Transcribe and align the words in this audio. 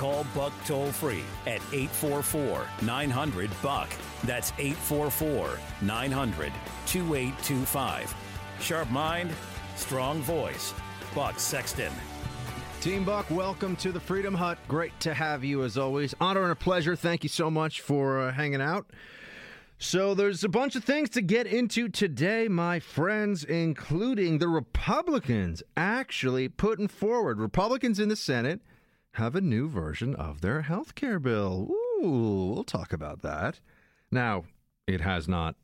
Call 0.00 0.24
Buck 0.34 0.54
toll 0.64 0.90
free 0.92 1.24
at 1.46 1.60
844 1.74 2.66
900 2.80 3.50
Buck. 3.62 3.90
That's 4.24 4.50
844 4.56 5.58
900 5.82 6.52
2825. 6.86 8.14
Sharp 8.60 8.88
mind, 8.88 9.30
strong 9.76 10.22
voice. 10.22 10.72
Buck 11.14 11.38
Sexton. 11.38 11.92
Team 12.80 13.04
Buck, 13.04 13.30
welcome 13.30 13.76
to 13.76 13.92
the 13.92 14.00
Freedom 14.00 14.32
Hut. 14.32 14.56
Great 14.68 14.98
to 15.00 15.12
have 15.12 15.44
you 15.44 15.64
as 15.64 15.76
always. 15.76 16.14
Honor 16.18 16.44
and 16.44 16.52
a 16.52 16.56
pleasure. 16.56 16.96
Thank 16.96 17.22
you 17.22 17.28
so 17.28 17.50
much 17.50 17.82
for 17.82 18.20
uh, 18.20 18.32
hanging 18.32 18.62
out. 18.62 18.86
So, 19.76 20.14
there's 20.14 20.42
a 20.42 20.48
bunch 20.48 20.76
of 20.76 20.84
things 20.84 21.10
to 21.10 21.20
get 21.20 21.46
into 21.46 21.90
today, 21.90 22.48
my 22.48 22.80
friends, 22.80 23.44
including 23.44 24.38
the 24.38 24.48
Republicans 24.48 25.62
actually 25.76 26.48
putting 26.48 26.88
forward. 26.88 27.38
Republicans 27.38 28.00
in 28.00 28.08
the 28.08 28.16
Senate 28.16 28.62
have 29.14 29.34
a 29.34 29.40
new 29.40 29.68
version 29.68 30.14
of 30.14 30.40
their 30.40 30.62
health 30.62 30.94
care 30.94 31.18
bill. 31.18 31.68
Ooh, 31.70 32.52
we'll 32.54 32.64
talk 32.64 32.92
about 32.92 33.22
that. 33.22 33.60
Now, 34.10 34.44
it 34.86 35.00
has 35.00 35.28
not 35.28 35.56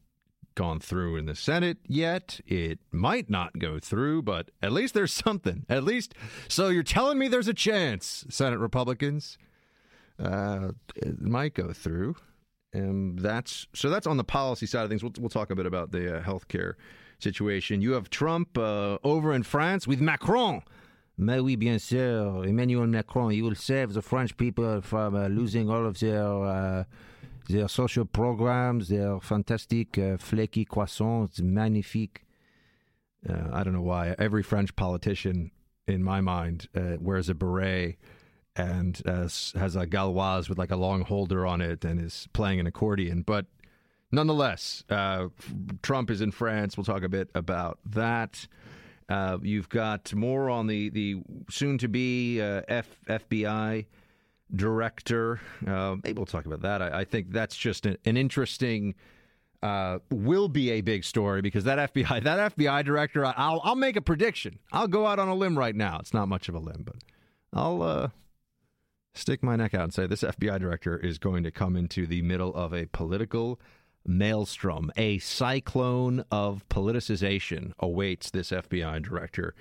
gone 0.55 0.81
through 0.81 1.17
in 1.17 1.27
the 1.27 1.35
Senate 1.35 1.79
yet. 1.87 2.41
It 2.47 2.81
might 2.91 3.31
not 3.31 3.59
go 3.59 3.79
through, 3.79 4.23
but 4.23 4.51
at 4.63 4.73
least 4.73 4.95
there's 4.95 5.13
something. 5.25 5.65
At 5.69 5.85
least, 5.85 6.15
so 6.49 6.69
you're 6.69 6.83
telling 6.83 7.19
me 7.19 7.29
there's 7.29 7.49
a 7.49 7.55
chance, 7.55 8.25
Senate 8.29 8.59
Republicans. 8.59 9.39
Uh, 10.19 10.71
it 10.97 11.21
might 11.21 11.55
go 11.55 11.73
through. 11.73 12.17
And 12.73 13.19
that's 13.19 13.67
so 13.75 13.89
that's 13.89 14.07
on 14.07 14.17
the 14.17 14.25
policy 14.25 14.67
side 14.67 14.83
of 14.83 14.91
things. 14.91 15.03
We'll, 15.03 15.13
we'll 15.19 15.31
talk 15.31 15.51
a 15.51 15.55
bit 15.55 15.67
about 15.67 15.93
the 15.93 16.19
uh, 16.19 16.23
healthcare 16.23 16.75
situation. 17.19 17.81
You 17.81 17.93
have 17.93 18.11
Trump 18.11 18.59
uh, 18.59 18.99
over 19.03 19.33
in 19.33 19.45
France 19.45 19.87
with 19.87 20.01
Macron. 20.01 20.63
Mais 21.19 21.41
oui, 21.41 21.57
bien 21.57 21.79
sûr, 21.79 22.45
Emmanuel 22.47 22.87
Macron. 22.87 23.31
He 23.31 23.41
will 23.41 23.55
save 23.55 23.95
the 23.95 24.03
French 24.03 24.37
people 24.37 24.83
from 24.83 25.15
uh, 25.15 25.29
losing 25.29 25.71
all 25.71 25.87
of 25.87 25.99
their 25.99 26.45
uh, 26.45 26.85
their 27.49 27.69
social 27.69 28.05
programs, 28.05 28.89
their 28.89 29.19
fantastic 29.21 29.97
uh, 29.99 30.19
flaky 30.19 30.65
croissants, 30.67 31.41
magnifique. 31.41 32.25
Uh, 33.27 33.49
I 33.53 33.65
don't 33.65 33.73
know 33.73 33.81
why 33.81 34.15
every 34.19 34.43
French 34.43 34.77
politician, 34.77 35.53
in 35.89 36.03
my 36.03 36.21
mind, 36.21 36.69
wears 37.01 37.29
a 37.29 37.35
beret 37.35 37.97
and 38.57 39.01
uh, 39.07 39.29
has 39.59 39.77
a 39.77 39.87
gauloise 39.87 40.49
with 40.49 40.59
like 40.59 40.71
a 40.71 40.77
long 40.77 41.03
holder 41.03 41.47
on 41.47 41.61
it 41.61 41.85
and 41.85 42.01
is 42.01 42.29
playing 42.33 42.59
an 42.59 42.67
accordion. 42.67 43.23
But 43.23 43.47
nonetheless, 44.11 44.83
uh, 44.89 45.29
Trump 45.83 46.11
is 46.11 46.21
in 46.21 46.31
France. 46.31 46.77
We'll 46.77 46.85
talk 46.85 47.03
a 47.03 47.09
bit 47.09 47.31
about 47.35 47.79
that. 47.85 48.49
Uh, 49.09 49.39
you've 49.43 49.69
got 49.69 50.13
more 50.15 50.51
on 50.51 50.67
the, 50.67 50.89
the 50.91 51.23
soon 51.49 51.79
to 51.79 51.89
be 51.89 52.41
uh, 52.41 52.63
F- 52.69 53.01
FBI 53.09 53.87
director. 54.55 55.41
Uh, 55.67 55.97
maybe 56.03 56.15
we'll 56.15 56.27
talk 56.27 56.47
about 56.47 56.63
that. 56.63 56.83
I, 56.83 57.01
I 57.01 57.05
think 57.05 57.31
that's 57.31 57.57
just 57.57 57.87
an, 57.87 57.99
an 58.05 58.17
interesting. 58.17 58.95
Uh, 59.63 59.99
will 60.11 60.49
be 60.49 60.71
a 60.71 60.81
big 60.83 61.03
story 61.03 61.41
because 61.41 61.65
that 61.65 61.93
FBI 61.93 62.23
that 62.23 62.55
FBI 62.55 62.85
director 62.85 63.25
I'll 63.25 63.61
I'll 63.65 63.75
make 63.75 63.97
a 63.97 64.03
prediction. 64.03 64.59
I'll 64.71 64.87
go 64.87 65.07
out 65.07 65.19
on 65.19 65.29
a 65.29 65.35
limb 65.35 65.59
right 65.59 65.75
now. 65.75 65.99
It's 65.99 66.13
not 66.13 66.29
much 66.29 66.49
of 66.51 66.55
a 66.55 66.59
limb, 66.59 66.83
but 66.85 66.97
I'll 67.55 67.83
uh, 67.83 68.09
stick 69.15 69.43
my 69.43 69.57
neck 69.57 69.75
out 69.75 69.85
and 69.85 69.95
say 69.95 70.07
this 70.07 70.23
FBI 70.23 70.61
director 70.61 70.97
is 70.97 71.19
going 71.19 71.43
to 71.43 71.51
come 71.51 71.75
into 71.75 72.07
the 72.07 72.23
middle 72.23 72.55
of 72.55 72.75
a 72.75 72.87
political 72.87 73.59
maelstrom. 74.07 74.93
A 74.97 75.19
cyclone 75.19 76.25
of 76.31 76.69
politicization 76.69 77.73
awaits 77.79 78.31
this 78.31 78.51
FBI 78.51 79.03
director. 79.03 79.55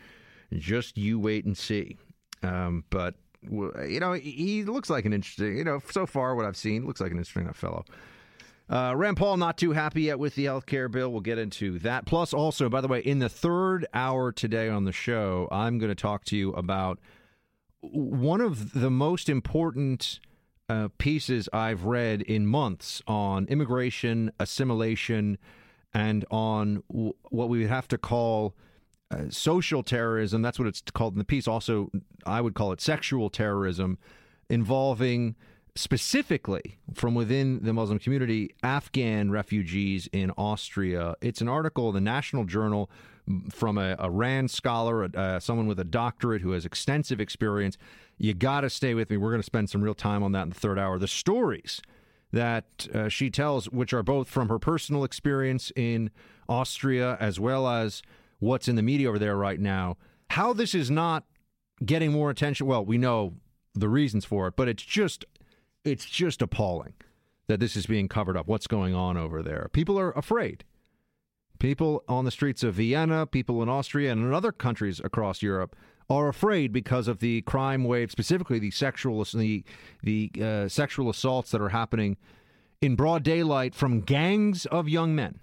Just 0.53 0.97
you 0.97 1.19
wait 1.19 1.45
and 1.45 1.57
see. 1.57 1.97
Um, 2.43 2.83
but 2.89 3.15
you 3.49 3.99
know, 3.99 4.13
he 4.13 4.63
looks 4.63 4.89
like 4.89 5.05
an 5.05 5.13
interesting. 5.13 5.57
You 5.57 5.63
know, 5.63 5.81
so 5.89 6.05
far 6.05 6.35
what 6.35 6.45
I've 6.45 6.57
seen 6.57 6.85
looks 6.85 7.01
like 7.01 7.11
an 7.11 7.17
interesting 7.17 7.51
fellow. 7.53 7.85
Uh, 8.67 8.93
Rand 8.95 9.17
Paul 9.17 9.37
not 9.37 9.57
too 9.57 9.73
happy 9.73 10.03
yet 10.03 10.17
with 10.17 10.35
the 10.35 10.45
health 10.45 10.65
care 10.65 10.89
bill. 10.89 11.11
We'll 11.11 11.21
get 11.21 11.37
into 11.37 11.77
that. 11.79 12.05
Plus, 12.05 12.33
also, 12.33 12.67
by 12.67 12.81
the 12.81 12.87
way, 12.87 12.99
in 12.99 13.19
the 13.19 13.29
third 13.29 13.85
hour 13.93 14.31
today 14.31 14.69
on 14.69 14.85
the 14.85 14.91
show, 14.91 15.47
I'm 15.51 15.77
going 15.77 15.91
to 15.91 15.95
talk 15.95 16.25
to 16.25 16.37
you 16.37 16.51
about 16.53 16.99
one 17.81 18.41
of 18.41 18.73
the 18.73 18.89
most 18.89 19.29
important 19.29 20.19
uh, 20.69 20.89
pieces 20.97 21.47
I've 21.53 21.85
read 21.85 22.21
in 22.21 22.47
months 22.47 23.01
on 23.07 23.45
immigration, 23.47 24.31
assimilation, 24.39 25.37
and 25.93 26.25
on 26.31 26.83
w- 26.91 27.13
what 27.29 27.49
we 27.49 27.59
would 27.59 27.69
have 27.69 27.87
to 27.89 27.97
call 27.97 28.55
uh, 29.11 29.29
social 29.29 29.83
terrorism. 29.83 30.41
That's 30.41 30.57
what 30.57 30.67
it's 30.67 30.81
called 30.93 31.13
in 31.13 31.19
the 31.19 31.25
piece. 31.25 31.47
Also, 31.47 31.91
I 32.25 32.41
would 32.41 32.55
call 32.55 32.71
it 32.71 32.81
sexual 32.81 33.29
terrorism 33.29 33.97
involving 34.49 35.35
specifically 35.75 36.79
from 36.93 37.13
within 37.15 37.59
the 37.61 37.73
Muslim 37.73 37.99
community 37.99 38.55
Afghan 38.63 39.29
refugees 39.29 40.07
in 40.11 40.31
Austria. 40.31 41.15
It's 41.21 41.41
an 41.41 41.49
article 41.49 41.89
in 41.89 41.95
the 41.95 42.01
National 42.01 42.45
Journal 42.45 42.89
from 43.49 43.77
a, 43.77 43.95
a 43.99 44.09
Rand 44.09 44.51
scholar, 44.51 45.09
uh, 45.15 45.39
someone 45.39 45.67
with 45.67 45.79
a 45.79 45.83
doctorate 45.83 46.41
who 46.41 46.51
has 46.51 46.65
extensive 46.65 47.19
experience. 47.19 47.77
You 48.17 48.33
got 48.33 48.61
to 48.61 48.69
stay 48.69 48.93
with 48.93 49.09
me. 49.09 49.17
We're 49.17 49.31
going 49.31 49.41
to 49.41 49.45
spend 49.45 49.69
some 49.69 49.81
real 49.81 49.95
time 49.95 50.23
on 50.23 50.31
that 50.33 50.43
in 50.43 50.49
the 50.49 50.55
third 50.55 50.79
hour. 50.79 50.99
The 50.99 51.07
stories 51.07 51.81
that 52.31 52.87
uh, 52.93 53.09
she 53.09 53.29
tells, 53.29 53.69
which 53.69 53.93
are 53.93 54.03
both 54.03 54.27
from 54.27 54.49
her 54.49 54.59
personal 54.59 55.03
experience 55.03 55.71
in 55.75 56.11
Austria 56.47 57.17
as 57.19 57.39
well 57.39 57.67
as 57.67 58.01
what's 58.39 58.67
in 58.67 58.75
the 58.75 58.81
media 58.81 59.09
over 59.09 59.19
there 59.19 59.35
right 59.35 59.59
now, 59.59 59.97
how 60.31 60.53
this 60.53 60.75
is 60.75 60.91
not 60.91 61.23
getting 61.83 62.11
more 62.11 62.29
attention. 62.29 62.67
Well, 62.67 62.85
we 62.85 62.97
know 62.97 63.35
the 63.73 63.89
reasons 63.89 64.25
for 64.25 64.47
it, 64.47 64.55
but 64.55 64.67
it's 64.67 64.83
just 64.83 65.25
it's 65.83 66.05
just 66.05 66.41
appalling 66.41 66.93
that 67.47 67.59
this 67.59 67.75
is 67.75 67.85
being 67.85 68.07
covered 68.07 68.35
up. 68.35 68.47
What's 68.47 68.67
going 68.67 68.95
on 68.95 69.17
over 69.17 69.43
there? 69.43 69.69
People 69.71 69.99
are 69.99 70.11
afraid. 70.11 70.63
People 71.59 72.03
on 72.07 72.25
the 72.25 72.31
streets 72.31 72.63
of 72.63 72.75
Vienna, 72.75 73.25
people 73.25 73.63
in 73.63 73.69
Austria, 73.69 74.11
and 74.11 74.21
in 74.21 74.33
other 74.33 74.51
countries 74.51 75.01
across 75.03 75.41
Europe 75.41 75.75
are 76.09 76.27
afraid 76.27 76.71
because 76.71 77.07
of 77.07 77.19
the 77.19 77.41
crime 77.41 77.83
wave, 77.83 78.11
specifically 78.11 78.59
the 78.59 78.71
sexual 78.71 79.23
the 79.23 79.63
the 80.03 80.31
uh, 80.41 80.67
sexual 80.67 81.09
assaults 81.09 81.51
that 81.51 81.61
are 81.61 81.69
happening 81.69 82.17
in 82.81 82.95
broad 82.95 83.23
daylight 83.23 83.73
from 83.73 84.01
gangs 84.01 84.65
of 84.67 84.87
young 84.87 85.15
men. 85.15 85.39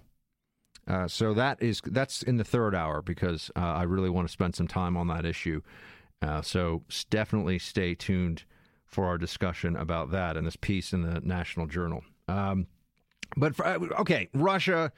Uh, 0.87 1.07
so 1.07 1.33
that 1.33 1.61
is 1.61 1.81
that's 1.85 2.21
in 2.23 2.37
the 2.37 2.43
third 2.43 2.75
hour 2.75 3.01
because 3.01 3.51
uh, 3.55 3.59
I 3.59 3.83
really 3.83 4.09
want 4.09 4.27
to 4.27 4.31
spend 4.31 4.55
some 4.55 4.67
time 4.67 4.97
on 4.97 5.07
that 5.07 5.25
issue. 5.25 5.61
Uh, 6.21 6.41
so 6.41 6.83
definitely 7.09 7.59
stay 7.59 7.95
tuned 7.95 8.43
for 8.85 9.05
our 9.05 9.17
discussion 9.17 9.75
about 9.75 10.11
that 10.11 10.37
and 10.37 10.45
this 10.45 10.55
piece 10.55 10.93
in 10.93 11.01
the 11.01 11.19
National 11.21 11.67
Journal. 11.67 12.03
Um, 12.27 12.67
but 13.35 13.55
for, 13.55 13.65
uh, 13.65 13.79
okay, 13.99 14.29
Russia 14.33 14.91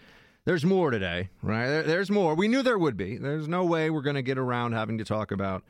there's 0.45 0.63
more 0.63 0.91
today, 0.91 1.29
right? 1.41 1.67
There, 1.67 1.83
there's 1.83 2.09
more. 2.09 2.35
We 2.35 2.47
knew 2.47 2.61
there 2.61 2.77
would 2.77 2.97
be. 2.97 3.17
There's 3.17 3.47
no 3.47 3.65
way 3.65 3.89
we're 3.89 4.01
going 4.01 4.15
to 4.15 4.21
get 4.21 4.37
around 4.37 4.73
having 4.73 4.97
to 4.99 5.03
talk 5.05 5.31
about 5.31 5.63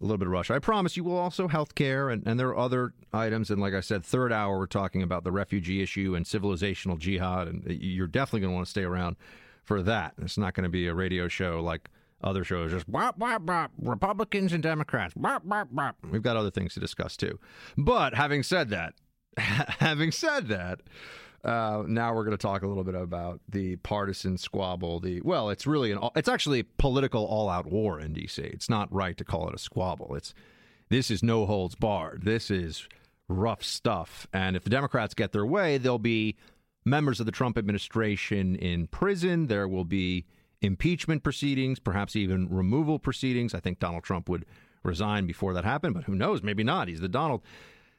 a 0.00 0.04
little 0.04 0.18
bit 0.18 0.26
of 0.26 0.32
Russia. 0.32 0.54
I 0.54 0.58
promise 0.58 0.96
you 0.96 1.04
will 1.04 1.16
also 1.16 1.46
health 1.46 1.74
care, 1.74 2.10
and, 2.10 2.26
and 2.26 2.40
there 2.40 2.48
are 2.48 2.58
other 2.58 2.92
items. 3.12 3.50
And 3.50 3.60
like 3.60 3.74
I 3.74 3.80
said, 3.80 4.04
third 4.04 4.32
hour, 4.32 4.58
we're 4.58 4.66
talking 4.66 5.02
about 5.02 5.24
the 5.24 5.32
refugee 5.32 5.82
issue 5.82 6.14
and 6.14 6.26
civilizational 6.26 6.98
jihad. 6.98 7.48
And 7.48 7.64
you're 7.66 8.06
definitely 8.06 8.40
going 8.40 8.52
to 8.52 8.54
want 8.54 8.66
to 8.66 8.70
stay 8.70 8.82
around 8.82 9.16
for 9.62 9.82
that. 9.82 10.14
It's 10.20 10.38
not 10.38 10.54
going 10.54 10.64
to 10.64 10.70
be 10.70 10.86
a 10.88 10.94
radio 10.94 11.28
show 11.28 11.60
like 11.60 11.90
other 12.22 12.44
shows, 12.44 12.70
just 12.70 12.90
bop, 12.90 13.18
bop, 13.18 13.44
bop, 13.44 13.70
Republicans 13.80 14.52
and 14.52 14.62
Democrats. 14.62 15.14
Bop, 15.14 15.42
bop, 15.46 15.68
bop. 15.70 15.96
We've 16.10 16.22
got 16.22 16.36
other 16.36 16.50
things 16.50 16.74
to 16.74 16.80
discuss 16.80 17.16
too. 17.16 17.38
But 17.76 18.14
having 18.14 18.42
said 18.42 18.70
that, 18.70 18.94
having 19.36 20.10
said 20.10 20.48
that, 20.48 20.80
uh, 21.44 21.84
now 21.86 22.14
we're 22.14 22.24
going 22.24 22.36
to 22.36 22.42
talk 22.42 22.62
a 22.62 22.66
little 22.66 22.84
bit 22.84 22.94
about 22.94 23.40
the 23.48 23.76
partisan 23.76 24.38
squabble. 24.38 25.00
The 25.00 25.20
well, 25.20 25.50
it's 25.50 25.66
really 25.66 25.92
an 25.92 25.98
it's 26.16 26.28
actually 26.28 26.60
a 26.60 26.64
political 26.78 27.24
all-out 27.24 27.66
war 27.66 28.00
in 28.00 28.12
D.C. 28.12 28.42
It's 28.42 28.70
not 28.70 28.92
right 28.92 29.16
to 29.16 29.24
call 29.24 29.48
it 29.48 29.54
a 29.54 29.58
squabble. 29.58 30.14
It's 30.14 30.32
this 30.88 31.10
is 31.10 31.22
no 31.22 31.46
holds 31.46 31.74
barred. 31.74 32.22
This 32.24 32.50
is 32.50 32.88
rough 33.28 33.62
stuff. 33.62 34.26
And 34.32 34.56
if 34.56 34.64
the 34.64 34.70
Democrats 34.70 35.14
get 35.14 35.32
their 35.32 35.46
way, 35.46 35.78
there'll 35.78 35.98
be 35.98 36.36
members 36.84 37.20
of 37.20 37.26
the 37.26 37.32
Trump 37.32 37.58
administration 37.58 38.56
in 38.56 38.86
prison. 38.86 39.46
There 39.46 39.68
will 39.68 39.84
be 39.84 40.26
impeachment 40.60 41.22
proceedings, 41.22 41.78
perhaps 41.78 42.16
even 42.16 42.48
removal 42.48 42.98
proceedings. 42.98 43.54
I 43.54 43.60
think 43.60 43.80
Donald 43.80 44.04
Trump 44.04 44.28
would 44.28 44.46
resign 44.82 45.26
before 45.26 45.54
that 45.54 45.64
happened, 45.64 45.94
but 45.94 46.04
who 46.04 46.14
knows? 46.14 46.42
Maybe 46.42 46.62
not. 46.62 46.88
He's 46.88 47.00
the 47.00 47.08
Donald. 47.08 47.42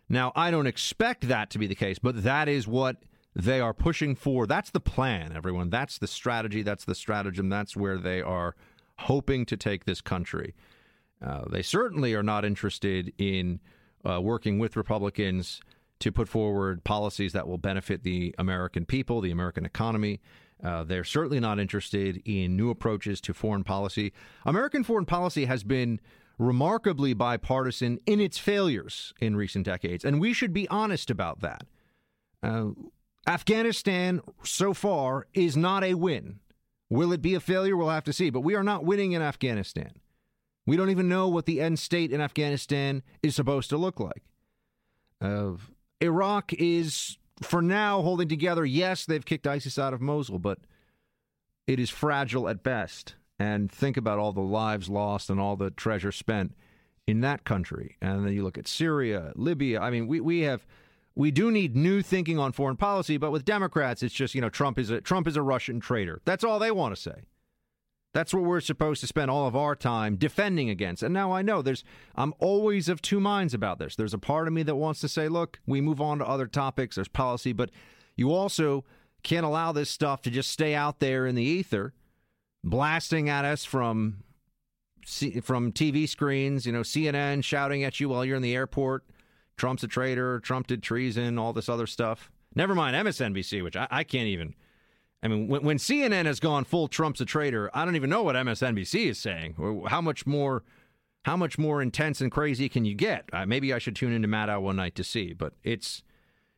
Now, 0.08 0.32
I 0.36 0.52
don't 0.52 0.68
expect 0.68 1.28
that 1.28 1.50
to 1.52 1.60
be 1.60 1.68
the 1.68 1.76
case, 1.76 1.98
but 2.00 2.24
that 2.24 2.48
is 2.48 2.68
what 2.68 2.98
they 3.36 3.60
are 3.60 3.74
pushing 3.74 4.16
for. 4.16 4.48
That's 4.48 4.70
the 4.70 4.80
plan, 4.80 5.34
everyone. 5.36 5.70
That's 5.70 5.98
the 5.98 6.08
strategy. 6.08 6.64
That's 6.64 6.86
the 6.86 6.96
stratagem. 6.96 7.50
That's 7.50 7.76
where 7.76 7.98
they 7.98 8.22
are 8.22 8.56
hoping 9.00 9.46
to 9.48 9.58
take 9.58 9.86
this 9.86 10.02
country. 10.02 10.56
Uh, 11.22 11.44
they 11.50 11.62
certainly 11.62 12.14
are 12.14 12.24
not 12.24 12.46
interested 12.46 13.14
in 13.18 13.60
uh, 14.10 14.22
working 14.22 14.58
with 14.60 14.76
Republicans 14.78 15.60
to 16.00 16.12
put 16.12 16.30
forward 16.30 16.84
policies 16.84 17.34
that 17.34 17.48
will 17.48 17.58
benefit 17.58 18.04
the 18.04 18.34
American 18.38 18.86
people, 18.86 19.22
the 19.22 19.32
American 19.32 19.66
economy. 19.66 20.22
Uh, 20.64 20.84
they're 20.84 21.04
certainly 21.04 21.40
not 21.40 21.60
interested 21.60 22.22
in 22.26 22.56
new 22.56 22.70
approaches 22.70 23.20
to 23.22 23.34
foreign 23.34 23.64
policy. 23.64 24.14
American 24.46 24.84
foreign 24.84 25.06
policy 25.06 25.46
has 25.46 25.64
been 25.64 26.00
remarkably 26.38 27.14
bipartisan 27.14 28.00
in 28.06 28.20
its 28.20 28.38
failures 28.38 29.14
in 29.20 29.36
recent 29.36 29.66
decades, 29.66 30.06
and 30.06 30.20
we 30.20 30.34
should 30.34 30.54
be 30.54 30.68
honest 30.70 31.10
about 31.10 31.42
that. 31.42 31.66
Uh, 32.44 32.68
Afghanistan, 33.28 34.22
so 34.44 34.74
far, 34.74 35.28
is 35.34 35.58
not 35.58 35.84
a 35.84 35.96
win. 35.96 36.40
Will 36.90 37.12
it 37.12 37.22
be 37.22 37.34
a 37.34 37.40
failure? 37.40 37.76
We'll 37.76 37.90
have 37.90 38.04
to 38.04 38.14
see. 38.14 38.30
But 38.30 38.42
we 38.42 38.56
are 38.56 38.64
not 38.64 38.86
winning 38.86 39.14
in 39.14 39.22
Afghanistan. 39.22 39.92
We 40.68 40.78
don't 40.78 40.90
even 40.90 41.10
know 41.10 41.28
what 41.28 41.46
the 41.46 41.62
end 41.62 41.80
state 41.80 42.12
in 42.12 42.22
Afghanistan 42.22 43.04
is 43.22 43.36
supposed 43.36 43.70
to 43.70 43.78
look 43.78 44.00
like. 44.00 44.24
Uh, 45.22 45.54
Iraq 46.02 46.54
is, 46.54 47.18
for 47.42 47.62
now, 47.62 48.02
holding 48.02 48.28
together. 48.28 48.66
Yes, 48.66 49.06
they've 49.06 49.26
kicked 49.26 49.48
ISIS 49.48 49.80
out 49.80 49.94
of 49.94 50.02
Mosul, 50.02 50.40
but 50.40 50.60
it 51.68 51.80
is 51.80 51.90
fragile 51.90 52.48
at 52.48 52.64
best. 52.64 53.16
And 53.38 53.72
think 53.72 53.98
about 53.98 54.20
all 54.20 54.32
the 54.32 54.42
lives 54.42 54.90
lost 54.90 55.30
and 55.30 55.40
all 55.40 55.56
the 55.56 55.72
treasure 55.72 56.12
spent 56.12 56.56
in 57.08 57.22
that 57.22 57.44
country. 57.44 57.98
And 58.02 58.26
then 58.26 58.34
you 58.34 58.44
look 58.44 58.58
at 58.58 58.68
Syria, 58.68 59.34
Libya. 59.36 59.82
I 59.82 59.90
mean, 59.90 60.08
we, 60.08 60.20
we 60.20 60.42
have 60.42 60.66
we 61.16 61.32
do 61.32 61.52
need 61.52 61.76
new 61.76 62.02
thinking 62.02 62.38
on 62.38 62.52
foreign 62.52 62.78
policy, 62.78 63.18
but 63.18 63.32
with 63.32 63.46
Democrats, 63.46 64.04
it's 64.04 64.14
just, 64.14 64.36
you 64.36 64.42
know, 64.42 64.50
Trump 64.50 64.78
is 64.78 64.90
a 64.90 65.02
Trump 65.02 65.28
is 65.28 65.38
a 65.38 65.42
Russian 65.42 65.80
traitor. 65.80 66.22
That's 66.26 66.44
all 66.44 66.60
they 66.60 66.72
want 66.72 66.96
to 66.96 67.02
say. 67.02 67.24
That's 68.16 68.34
what 68.34 68.44
we're 68.44 68.62
supposed 68.62 69.02
to 69.02 69.08
spend 69.08 69.30
all 69.30 69.46
of 69.46 69.58
our 69.58 69.76
time 69.76 70.16
defending 70.16 70.70
against. 70.70 71.04
And 71.04 71.14
now 71.14 71.34
I 71.34 71.42
know 71.42 71.62
there's, 71.62 71.84
I'm 72.16 72.34
always 72.40 72.88
of 72.88 73.02
two 73.02 73.20
minds 73.20 73.54
about 73.54 73.78
this. 73.78 73.98
There's 73.98 74.14
a 74.14 74.18
part 74.18 74.48
of 74.48 74.54
me 74.54 74.64
that 74.64 74.76
wants 74.76 75.02
to 75.02 75.10
say, 75.10 75.28
look, 75.28 75.60
we 75.66 75.82
move 75.82 76.00
on 76.00 76.20
to 76.20 76.26
other 76.26 76.48
topics, 76.48 76.96
there's 76.96 77.10
policy, 77.10 77.52
but 77.52 77.72
you 78.16 78.32
also 78.32 78.86
can't 79.24 79.46
allow 79.46 79.74
this 79.74 79.90
stuff 79.90 80.22
to 80.22 80.32
just 80.32 80.50
stay 80.50 80.74
out 80.74 81.02
there 81.02 81.28
in 81.28 81.36
the 81.36 81.44
ether, 81.44 81.94
blasting 82.64 83.28
at 83.28 83.44
us 83.44 83.66
from, 83.66 84.24
from 85.42 85.74
TV 85.74 86.08
screens, 86.08 86.66
you 86.66 86.72
know, 86.72 86.84
CNN 86.84 87.44
shouting 87.44 87.84
at 87.84 88.00
you 88.00 88.08
while 88.08 88.24
you're 88.24 88.38
in 88.38 88.42
the 88.42 88.56
airport. 88.56 89.04
Trump's 89.58 89.84
a 89.84 89.88
traitor, 89.88 90.40
Trump 90.40 90.68
did 90.68 90.84
treason, 90.84 91.38
all 91.38 91.54
this 91.54 91.70
other 91.70 91.88
stuff. 91.88 92.30
Never 92.56 92.76
mind 92.76 92.96
MSNBC, 92.96 93.64
which 93.64 93.76
I, 93.76 93.88
I 93.90 94.04
can't 94.04 94.28
even 94.28 94.56
I 95.26 95.28
mean, 95.28 95.48
when, 95.48 95.64
when, 95.64 95.78
CNN 95.78 96.26
has 96.26 96.40
gone 96.40 96.66
full 96.66 96.88
Trump's 96.88 97.20
a 97.20 97.26
traitor, 97.26 97.72
I 97.74 97.84
don't 97.84 97.96
even 97.96 98.12
know 98.12 98.22
what 98.22 98.36
MSNBC 98.36 99.08
is 99.08 99.18
saying. 99.18 99.56
How 99.88 100.00
much 100.00 100.28
more, 100.28 100.64
how 101.24 101.36
much 101.36 101.58
more 101.58 101.82
intense 101.82 102.22
and 102.22 102.32
crazy 102.32 102.70
can 102.70 102.86
you 102.86 102.94
get? 102.94 103.26
Uh, 103.34 103.44
maybe 103.44 103.74
I 103.74 103.80
should 103.80 103.96
tune 103.96 104.14
into 104.14 104.28
Maddow 104.28 104.62
one 104.62 104.76
night 104.76 104.94
to 104.96 105.04
see. 105.04 105.34
But 105.34 105.54
it's 105.64 106.04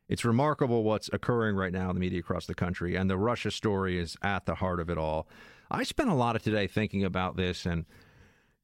it's 0.10 0.26
remarkable 0.26 0.84
what's 0.84 1.10
occurring 1.14 1.56
right 1.56 1.72
now 1.72 1.90
in 1.90 1.96
the 1.96 2.02
media 2.02 2.20
across 2.20 2.46
the 2.46 2.56
country, 2.56 2.96
and 2.96 3.10
the 3.10 3.18
Russia 3.18 3.52
story 3.52 3.98
is 3.98 4.18
at 4.22 4.46
the 4.46 4.56
heart 4.56 4.82
of 4.82 4.90
it 4.90 4.98
all. 4.98 5.30
I 5.72 5.84
spent 5.84 6.10
a 6.10 6.14
lot 6.14 6.36
of 6.36 6.44
today 6.44 6.68
thinking 6.68 7.06
about 7.06 7.38
this 7.38 7.66
and 7.66 7.86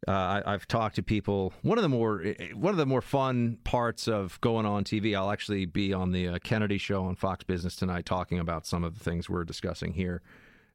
uh, 0.07 0.41
I, 0.45 0.51
have 0.51 0.67
talked 0.67 0.95
to 0.95 1.03
people. 1.03 1.53
One 1.61 1.77
of 1.77 1.81
the 1.81 1.89
more 1.89 2.21
eh, 2.23 2.33
eh, 2.39 2.47
one 2.53 2.71
of 2.71 2.77
the 2.77 2.85
more 2.85 3.01
fun 3.01 3.57
parts 3.63 4.07
of 4.07 4.39
going 4.41 4.65
on 4.65 4.83
TV. 4.83 5.15
I'll 5.15 5.31
actually 5.31 5.65
be 5.65 5.94
on 5.94 6.11
the 6.11 6.27
uh, 6.27 6.39
Kennedy 6.39 6.77
show 6.77 7.05
on 7.05 7.15
Fox 7.15 7.44
Business 7.44 7.75
tonight, 7.75 8.05
talking 8.05 8.39
about 8.39 8.65
some 8.65 8.83
of 8.83 8.97
the 8.97 9.03
things 9.03 9.29
we're 9.29 9.45
discussing 9.45 9.94
here 9.94 10.21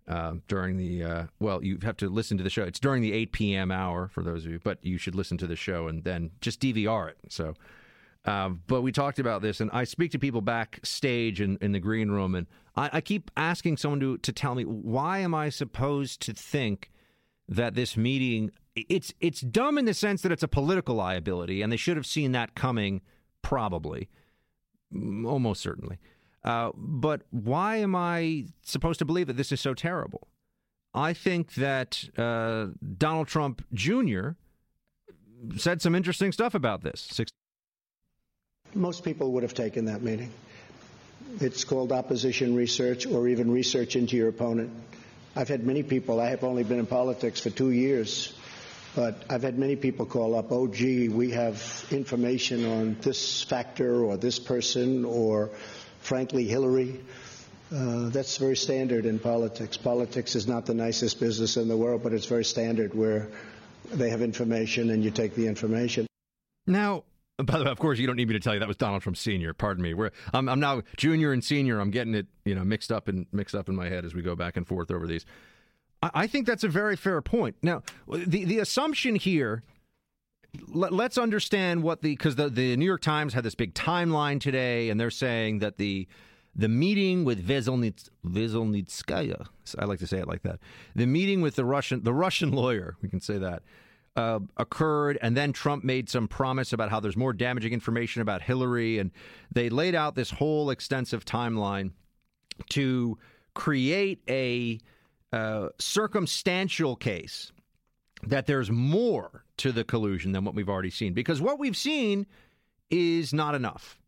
uh, 0.07 0.35
during 0.47 0.77
the. 0.77 1.05
Uh, 1.05 1.27
well, 1.41 1.63
you 1.63 1.79
have 1.83 1.97
to 1.99 2.09
listen 2.09 2.39
to 2.39 2.45
the 2.45 2.51
show. 2.51 2.63
It's 2.63 2.81
during 2.81 3.03
the 3.03 3.13
8 3.13 3.33
p.m. 3.33 3.71
hour 3.71 4.09
for 4.09 4.23
those 4.23 4.47
of 4.47 4.51
you, 4.51 4.61
but 4.63 4.79
you 4.83 4.99
should 4.99 5.15
listen 5.15 5.37
to 5.39 5.47
the 5.47 5.57
show 5.57 5.89
and 5.89 6.05
then 6.05 6.31
just 6.41 6.61
DVR 6.61 7.11
it. 7.11 7.19
So. 7.29 7.55
Uh, 8.25 8.51
but 8.67 8.83
we 8.83 8.93
talked 8.93 9.19
about 9.19 9.41
this, 9.41 9.61
and 9.61 9.71
I 9.73 9.85
speak 9.85 10.11
to 10.11 10.19
people 10.19 10.43
backstage 10.43 11.41
in, 11.41 11.57
in 11.63 11.73
the 11.73 11.79
green 11.79 12.11
room, 12.11 12.35
and 12.35 12.47
I, 12.77 12.91
I 12.95 13.01
keep 13.01 13.31
asking 13.39 13.79
someone 13.79 14.01
to, 14.01 14.19
to 14.19 14.33
tell 14.33 14.55
me 14.55 14.65
why 14.65 15.21
am 15.21 15.35
I 15.35 15.49
supposed 15.49 16.21
to 16.23 16.35
think 16.35 16.91
that 17.49 17.75
this 17.75 17.97
meeting 17.97 18.51
it's 18.89 19.13
it's 19.21 19.41
dumb 19.41 19.79
in 19.79 19.85
the 19.85 19.95
sense 19.95 20.23
that 20.23 20.33
it's 20.33 20.43
a 20.43 20.49
political 20.49 20.95
liability, 20.95 21.63
and 21.63 21.73
they 21.73 21.77
should 21.77 21.97
have 21.97 22.07
seen 22.07 22.33
that 22.33 22.55
coming, 22.55 23.01
probably, 23.43 24.09
almost 24.95 25.61
certainly. 25.61 25.99
Uh, 26.45 26.71
but 26.75 27.23
why 27.31 27.77
am 27.77 27.95
I 27.95 28.47
supposed 28.63 28.99
to 29.01 29.05
believe 29.05 29.27
that 29.27 29.37
this 29.37 29.53
is 29.53 29.61
so 29.61 29.75
terrible? 29.75 30.29
I 30.95 31.13
think 31.13 31.55
that 31.55 32.09
uh, 32.17 32.69
Donald 32.97 33.29
Trump 33.29 33.65
Jr. 33.75 34.31
said 35.57 35.83
some 35.83 35.95
interesting 35.95 36.33
stuff 36.33 36.55
about 36.55 36.83
this. 36.83 37.21
Most 38.75 39.05
people 39.05 39.33
would 39.33 39.43
have 39.43 39.55
taken 39.55 39.87
that 39.87 40.03
meeting. 40.03 40.31
It's 41.41 41.65
called 41.65 41.93
opposition 41.93 42.55
research 42.55 43.07
or 43.07 43.29
even 43.29 43.51
research 43.51 43.97
into 43.97 44.17
your 44.17 44.29
opponent. 44.29 44.71
I've 45.37 45.49
had 45.49 45.65
many 45.65 45.83
people, 45.83 46.21
I 46.21 46.31
have 46.31 46.43
only 46.43 46.65
been 46.65 46.79
in 46.79 46.87
politics 46.87 47.41
for 47.41 47.51
two 47.51 47.71
years, 47.71 48.33
but 48.95 49.23
I've 49.29 49.43
had 49.43 49.59
many 49.59 49.77
people 49.77 50.07
call 50.07 50.35
up, 50.35 50.51
oh, 50.51 50.67
gee, 50.67 51.09
we 51.09 51.31
have 51.33 51.87
information 51.91 52.65
on 52.65 52.97
this 53.01 53.43
factor 53.43 54.05
or 54.05 54.17
this 54.17 54.39
person 54.39 55.05
or, 55.05 55.51
frankly, 56.01 56.45
Hillary. 56.45 57.01
Uh, 57.75 58.09
that's 58.09 58.39
very 58.39 58.57
standard 58.57 59.05
in 59.05 59.19
politics. 59.19 59.77
Politics 59.77 60.35
is 60.35 60.49
not 60.49 60.65
the 60.67 60.75
nicest 60.75 61.21
business 61.21 61.57
in 61.57 61.69
the 61.69 61.77
world, 61.77 62.03
but 62.03 62.13
it's 62.13 62.27
very 62.27 62.45
standard 62.45 62.95
where 62.95 63.29
they 63.93 64.11
have 64.11 64.23
information 64.23 64.91
and 64.91 65.05
you 65.05 65.11
take 65.11 65.35
the 65.35 65.47
information. 65.47 66.07
Now, 66.67 67.05
by 67.37 67.59
the 67.59 67.65
way, 67.65 67.71
of 67.71 67.79
course, 67.79 67.99
you 67.99 68.07
don't 68.07 68.17
need 68.17 68.29
me 68.29 68.35
to 68.35 68.41
tell 68.41 68.55
you 68.55 68.61
that 68.61 68.69
was 68.69 68.77
Donald 68.77 69.03
Trump 69.03 69.17
Senior. 69.17 69.55
Pardon 69.55 69.83
me. 69.83 69.95
We're, 69.95 70.11
I'm, 70.33 70.49
I'm 70.49 70.61
now 70.61 70.83
junior 70.97 71.33
and 71.33 71.45
senior. 71.45 71.79
I'm 71.79 71.91
getting 71.91 72.15
it, 72.15 72.27
you 72.45 72.55
know, 72.55 72.65
mixed 72.65 72.91
up 72.91 73.07
and 73.07 73.27
mixed 73.33 73.55
up 73.55 73.69
in 73.69 73.77
my 73.77 73.89
head 73.89 74.05
as 74.05 74.15
we 74.15 74.23
go 74.23 74.35
back 74.35 74.57
and 74.57 74.67
forth 74.67 74.91
over 74.91 75.07
these. 75.07 75.25
I 76.03 76.27
think 76.27 76.47
that's 76.47 76.65
a 76.65 76.69
very 76.69 76.97
fair 76.97 77.21
point. 77.21 77.57
Now, 77.63 77.83
the 78.09 78.45
the 78.45 78.59
assumption 78.59 79.17
here. 79.17 79.63
Let, 80.67 80.95
us 80.95 81.19
understand 81.19 81.83
what 81.83 82.01
the 82.01 82.11
because 82.11 82.37
the, 82.37 82.49
the 82.49 82.75
New 82.77 82.87
York 82.87 83.03
Times 83.03 83.35
had 83.35 83.45
this 83.45 83.55
big 83.55 83.75
timeline 83.75 84.41
today, 84.41 84.89
and 84.89 84.99
they're 84.99 85.11
saying 85.11 85.59
that 85.59 85.77
the 85.77 86.09
the 86.57 86.69
meeting 86.69 87.25
with 87.25 87.47
Veselnitskaya, 87.47 89.47
I 89.79 89.85
like 89.85 89.99
to 89.99 90.07
say 90.07 90.19
it 90.19 90.27
like 90.27 90.43
that. 90.43 90.59
The 90.97 91.07
meeting 91.07 91.43
with 91.43 91.57
the 91.57 91.65
Russian 91.65 92.03
the 92.03 92.15
Russian 92.15 92.51
lawyer, 92.51 92.97
we 93.03 93.09
can 93.09 93.21
say 93.21 93.39
that, 93.39 93.63
uh, 94.17 94.41
occurred, 94.57 95.19
and 95.23 95.37
then 95.37 95.53
Trump 95.53 95.85
made 95.85 96.09
some 96.09 96.27
promise 96.27 96.73
about 96.73 96.91
how 96.91 96.99
there's 96.99 97.17
more 97.17 97.33
damaging 97.33 97.73
information 97.73 98.23
about 98.23 98.43
Hillary, 98.43 98.99
and 98.99 99.11
they 99.53 99.69
laid 99.69 99.95
out 99.95 100.15
this 100.15 100.31
whole 100.31 100.71
extensive 100.71 101.25
timeline 101.25 101.93
to 102.71 103.19
create 103.55 104.23
a 104.29 104.81
circumstantial 105.79 106.97
case 106.97 107.53
that 108.23 108.47
there's 108.47 108.71
more 108.71 109.45
to 109.59 109.73
the 109.73 109.85
collusion 109.85 110.33
than 110.33 110.45
what 110.45 110.55
we've 110.55 110.69
already 110.69 110.91
seen. 110.91 111.13
Because 111.13 111.41
what 111.41 111.59
we've 111.59 111.77
seen 111.77 112.27
is 112.91 113.33
not 113.33 113.55
enough. 113.55 113.99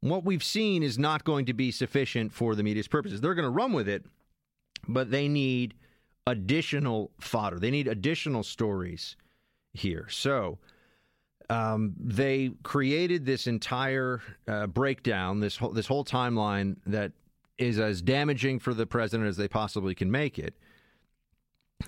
What 0.00 0.24
we've 0.24 0.44
seen 0.44 0.82
is 0.82 0.98
not 0.98 1.24
going 1.24 1.46
to 1.46 1.54
be 1.54 1.70
sufficient 1.70 2.32
for 2.32 2.54
the 2.54 2.62
media's 2.62 2.88
purposes. 2.88 3.20
They're 3.20 3.34
going 3.34 3.44
to 3.44 3.50
run 3.50 3.72
with 3.72 3.88
it, 3.88 4.04
but 4.86 5.10
they 5.10 5.28
need 5.28 5.74
additional 6.26 7.10
fodder. 7.20 7.58
They 7.58 7.70
need 7.70 7.88
additional 7.88 8.42
stories 8.42 9.16
here. 9.72 10.06
So 10.10 10.58
um, 11.48 11.94
they 11.98 12.50
created 12.62 13.24
this 13.24 13.46
entire 13.46 14.20
uh, 14.46 14.66
breakdown, 14.66 15.40
this 15.40 15.56
whole, 15.56 15.70
this 15.70 15.86
whole 15.86 16.04
timeline 16.04 16.76
that 16.86 17.12
is 17.58 17.78
as 17.78 18.02
damaging 18.02 18.58
for 18.58 18.74
the 18.74 18.86
president 18.86 19.28
as 19.28 19.36
they 19.36 19.48
possibly 19.48 19.94
can 19.94 20.10
make 20.10 20.38
it. 20.38 20.54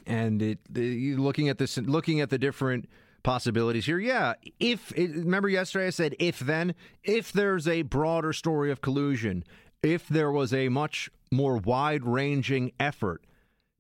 And 0.07 0.43
it, 0.43 0.59
the, 0.69 1.17
looking 1.17 1.49
at 1.49 1.59
this, 1.59 1.77
looking 1.79 2.21
at 2.21 2.31
the 2.31 2.39
different 2.39 2.89
possibilities 3.23 3.87
here, 3.87 3.99
yeah. 3.99 4.35
If 4.61 4.93
it, 4.93 5.11
remember 5.11 5.49
yesterday, 5.49 5.89
I 5.89 5.91
said 5.91 6.15
if 6.19 6.39
then, 6.39 6.75
if 7.03 7.33
there's 7.33 7.67
a 7.67 7.83
broader 7.83 8.33
story 8.33 8.71
of 8.71 8.81
collusion, 8.81 9.45
if 9.83 10.09
there 10.09 10.31
was 10.31 10.53
a 10.53 10.69
much 10.69 11.11
more 11.33 11.57
wide-ranging 11.57 12.73
effort 12.79 13.25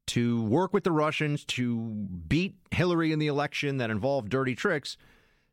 to 0.09 0.43
work 0.43 0.73
with 0.73 0.85
the 0.85 0.93
Russians 0.93 1.45
to 1.45 1.77
beat 2.29 2.57
Hillary 2.71 3.13
in 3.13 3.19
the 3.19 3.27
election 3.27 3.77
that 3.79 3.91
involved 3.91 4.29
dirty 4.29 4.55
tricks, 4.55 4.97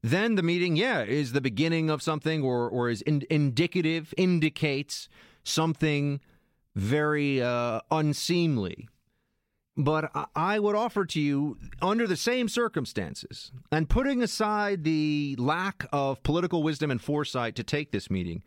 then 0.02 0.36
the 0.36 0.44
meeting, 0.44 0.76
yeah, 0.76 1.04
is 1.04 1.32
the 1.32 1.42
beginning 1.42 1.90
of 1.90 2.02
something 2.02 2.44
or, 2.44 2.70
or 2.70 2.90
is 2.90 3.02
in, 3.04 3.24
indicative, 3.30 4.14
indicates 4.18 5.08
something 5.44 6.20
very 6.76 7.42
uh, 7.42 7.80
unseemly. 7.90 8.88
But 9.76 10.12
I 10.36 10.60
would 10.60 10.76
offer 10.76 11.04
to 11.04 11.20
you, 11.20 11.58
under 11.82 12.06
the 12.06 12.16
same 12.16 12.48
circumstances, 12.48 13.52
and 13.72 13.90
putting 13.90 14.22
aside 14.22 14.84
the 14.84 15.36
lack 15.40 15.88
of 15.92 16.22
political 16.22 16.62
wisdom 16.62 16.92
and 16.92 17.02
foresight 17.02 17.56
to 17.56 17.64
take 17.64 17.92
this 17.92 18.12
meeting, 18.12 18.44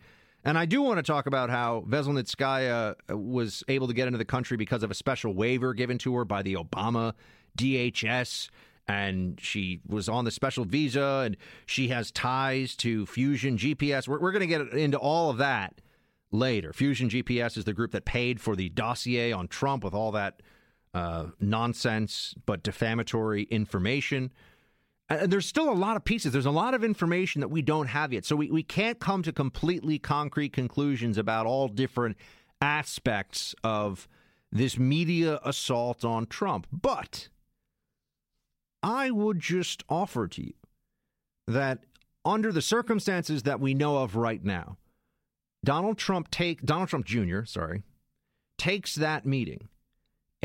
and 0.46 0.56
I 0.56 0.64
do 0.64 0.80
want 0.80 0.98
to 0.98 1.02
talk 1.02 1.26
about 1.26 1.50
how 1.50 1.84
Veselnitskaya 1.88 2.94
uh, 3.10 3.18
was 3.18 3.64
able 3.66 3.88
to 3.88 3.92
get 3.92 4.06
into 4.06 4.16
the 4.16 4.24
country 4.24 4.56
because 4.56 4.84
of 4.84 4.92
a 4.92 4.94
special 4.94 5.34
waiver 5.34 5.74
given 5.74 5.98
to 5.98 6.14
her 6.14 6.24
by 6.24 6.42
the 6.42 6.54
Obama 6.54 7.14
DHS. 7.58 8.48
And 8.86 9.40
she 9.40 9.80
was 9.88 10.08
on 10.08 10.24
the 10.24 10.30
special 10.30 10.64
visa 10.64 11.24
and 11.26 11.36
she 11.66 11.88
has 11.88 12.12
ties 12.12 12.76
to 12.76 13.06
Fusion 13.06 13.58
GPS. 13.58 14.06
We're, 14.06 14.20
we're 14.20 14.30
going 14.30 14.48
to 14.48 14.68
get 14.68 14.72
into 14.72 14.98
all 14.98 15.30
of 15.30 15.38
that 15.38 15.80
later. 16.30 16.72
Fusion 16.72 17.08
GPS 17.08 17.56
is 17.56 17.64
the 17.64 17.72
group 17.72 17.90
that 17.90 18.04
paid 18.04 18.40
for 18.40 18.54
the 18.54 18.68
dossier 18.68 19.32
on 19.32 19.48
Trump 19.48 19.82
with 19.82 19.94
all 19.94 20.12
that 20.12 20.42
uh, 20.94 21.26
nonsense 21.40 22.34
but 22.46 22.62
defamatory 22.62 23.44
information. 23.44 24.32
And 25.08 25.30
there's 25.30 25.46
still 25.46 25.70
a 25.70 25.74
lot 25.74 25.96
of 25.96 26.04
pieces. 26.04 26.32
There's 26.32 26.46
a 26.46 26.50
lot 26.50 26.74
of 26.74 26.82
information 26.82 27.40
that 27.40 27.48
we 27.48 27.62
don't 27.62 27.86
have 27.86 28.12
yet. 28.12 28.24
So 28.24 28.36
we, 28.36 28.50
we 28.50 28.62
can't 28.62 28.98
come 28.98 29.22
to 29.22 29.32
completely 29.32 29.98
concrete 29.98 30.52
conclusions 30.52 31.16
about 31.16 31.46
all 31.46 31.68
different 31.68 32.16
aspects 32.60 33.54
of 33.62 34.08
this 34.50 34.78
media 34.78 35.38
assault 35.44 36.04
on 36.04 36.26
Trump. 36.26 36.66
But 36.72 37.28
I 38.82 39.10
would 39.10 39.40
just 39.40 39.84
offer 39.88 40.28
to 40.28 40.42
you 40.42 40.54
that 41.46 41.80
under 42.24 42.52
the 42.52 42.62
circumstances 42.62 43.44
that 43.44 43.60
we 43.60 43.74
know 43.74 43.98
of 43.98 44.16
right 44.16 44.44
now, 44.44 44.76
Donald 45.64 45.98
Trump 45.98 46.30
take 46.30 46.62
Donald 46.62 46.88
Trump 46.88 47.06
Jr. 47.06 47.44
Sorry, 47.44 47.82
takes 48.58 48.94
that 48.94 49.26
meeting, 49.26 49.68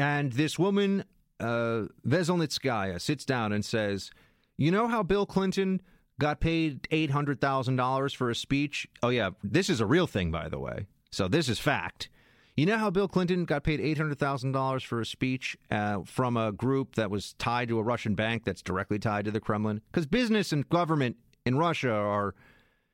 and 0.02 0.34
this 0.34 0.58
woman 0.58 1.06
uh, 1.40 1.84
Veselnitskaya 2.08 3.00
sits 3.00 3.24
down 3.24 3.54
and 3.54 3.64
says, 3.64 4.10
"You 4.58 4.72
know 4.72 4.88
how 4.88 5.04
Bill 5.04 5.28
Clinton 5.28 5.82
got 6.20 6.40
paid 6.40 6.88
eight 6.90 7.12
hundred 7.12 7.40
thousand 7.40 7.76
dollars 7.76 8.12
for 8.12 8.30
a 8.30 8.36
speech? 8.36 8.88
Oh 9.04 9.10
yeah, 9.10 9.30
this 9.44 9.70
is 9.70 9.80
a 9.80 9.86
real 9.86 10.08
thing, 10.08 10.32
by 10.32 10.50
the 10.50 10.60
way. 10.60 10.88
So 11.12 11.28
this 11.28 11.48
is 11.48 11.60
fact." 11.60 12.10
You 12.58 12.66
know 12.66 12.78
how 12.78 12.90
Bill 12.90 13.08
Clinton 13.08 13.46
got 13.46 13.64
paid 13.64 13.80
$800,000 13.80 14.86
for 14.86 15.00
a 15.00 15.06
speech 15.06 15.58
uh, 15.72 16.02
from 16.06 16.36
a 16.36 16.52
group 16.52 16.96
that 16.96 17.10
was 17.10 17.34
tied 17.40 17.70
to 17.70 17.80
a 17.80 17.82
Russian 17.82 18.14
bank 18.14 18.44
that's 18.44 18.62
directly 18.62 19.00
tied 19.00 19.24
to 19.24 19.32
the 19.32 19.40
Kremlin? 19.40 19.82
Because 19.90 20.06
business 20.06 20.52
and 20.52 20.68
government 20.68 21.16
in 21.46 21.58
Russia 21.58 21.94
are 21.94 22.36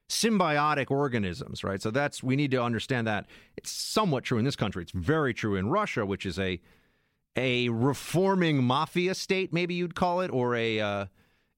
symbiotic 0.09 0.89
organisms, 0.89 1.63
right? 1.63 1.81
So 1.81 1.91
that's 1.91 2.23
we 2.23 2.35
need 2.35 2.51
to 2.51 2.63
understand 2.63 3.07
that 3.07 3.25
it's 3.57 3.71
somewhat 3.71 4.23
true 4.23 4.37
in 4.37 4.45
this 4.45 4.55
country. 4.55 4.83
It's 4.83 4.91
very 4.91 5.33
true 5.33 5.55
in 5.55 5.69
Russia, 5.69 6.05
which 6.05 6.25
is 6.25 6.39
a 6.39 6.61
a 7.38 7.70
reforming 7.70 8.63
mafia 8.63 9.13
state, 9.13 9.53
maybe 9.53 9.75
you'd 9.75 9.96
call 9.96 10.22
it, 10.22 10.32
or 10.32 10.56
a, 10.56 10.79
uh, 10.79 11.06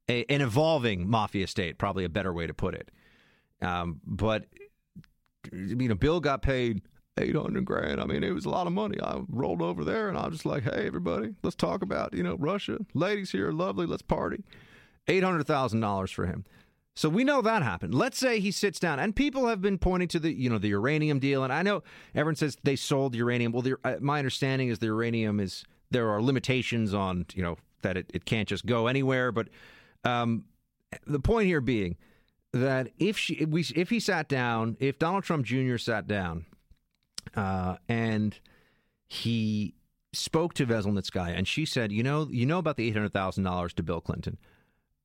a 0.09 0.25
an 0.25 0.41
evolving 0.41 1.09
mafia 1.09 1.47
state, 1.47 1.77
probably 1.77 2.03
a 2.03 2.09
better 2.09 2.33
way 2.33 2.45
to 2.45 2.53
put 2.53 2.75
it. 2.75 2.91
Um, 3.61 4.01
but 4.05 4.45
you 5.51 5.87
know, 5.87 5.95
Bill 5.95 6.19
got 6.19 6.41
paid 6.41 6.81
eight 7.17 7.35
hundred 7.35 7.65
grand. 7.65 8.01
I 8.01 8.05
mean, 8.05 8.23
it 8.23 8.31
was 8.31 8.45
a 8.45 8.49
lot 8.49 8.67
of 8.67 8.73
money. 8.73 8.97
I 9.01 9.21
rolled 9.29 9.61
over 9.61 9.83
there 9.83 10.09
and 10.09 10.17
I 10.17 10.25
was 10.25 10.35
just 10.35 10.45
like, 10.45 10.63
"Hey, 10.63 10.85
everybody, 10.85 11.35
let's 11.43 11.55
talk 11.55 11.81
about 11.81 12.13
you 12.13 12.23
know 12.23 12.35
Russia. 12.35 12.79
Ladies 12.93 13.31
here, 13.31 13.51
lovely. 13.51 13.85
Let's 13.85 14.01
party." 14.01 14.43
Eight 15.07 15.23
hundred 15.23 15.47
thousand 15.47 15.79
dollars 15.79 16.11
for 16.11 16.25
him. 16.25 16.45
So 16.99 17.07
we 17.07 17.23
know 17.23 17.41
that 17.41 17.63
happened. 17.63 17.95
Let's 17.95 18.17
say 18.17 18.41
he 18.41 18.51
sits 18.51 18.77
down, 18.77 18.99
and 18.99 19.15
people 19.15 19.47
have 19.47 19.61
been 19.61 19.77
pointing 19.77 20.09
to 20.09 20.19
the 20.19 20.33
you 20.33 20.49
know 20.49 20.57
the 20.57 20.67
uranium 20.67 21.19
deal, 21.19 21.45
and 21.45 21.53
I 21.53 21.61
know 21.61 21.81
everyone 22.13 22.35
says 22.35 22.57
they 22.63 22.75
sold 22.75 23.15
uranium. 23.15 23.53
Well, 23.53 23.61
the, 23.61 23.77
uh, 23.85 23.95
my 24.01 24.17
understanding 24.17 24.67
is 24.67 24.79
the 24.79 24.87
uranium 24.87 25.39
is 25.39 25.63
there 25.91 26.09
are 26.09 26.21
limitations 26.21 26.93
on 26.93 27.25
you 27.33 27.41
know 27.41 27.55
that 27.83 27.95
it, 27.95 28.11
it 28.13 28.25
can't 28.25 28.49
just 28.49 28.65
go 28.65 28.87
anywhere. 28.87 29.31
But 29.31 29.47
um, 30.03 30.43
the 31.07 31.21
point 31.21 31.47
here 31.47 31.61
being 31.61 31.95
that 32.51 32.89
if 32.99 33.17
she 33.17 33.35
if 33.35 33.47
we 33.47 33.65
if 33.77 33.89
he 33.89 34.01
sat 34.01 34.27
down, 34.27 34.75
if 34.81 34.99
Donald 34.99 35.23
Trump 35.23 35.45
Jr. 35.45 35.77
sat 35.77 36.05
down, 36.05 36.47
uh, 37.33 37.77
and 37.87 38.37
he 39.07 39.73
spoke 40.11 40.53
to 40.55 40.67
Veselnitskaya, 40.67 41.33
and 41.33 41.47
she 41.47 41.63
said, 41.63 41.93
you 41.93 42.03
know, 42.03 42.27
you 42.29 42.45
know 42.45 42.57
about 42.57 42.75
the 42.75 42.85
eight 42.85 42.93
hundred 42.93 43.13
thousand 43.13 43.45
dollars 43.45 43.73
to 43.75 43.83
Bill 43.83 44.01
Clinton. 44.01 44.37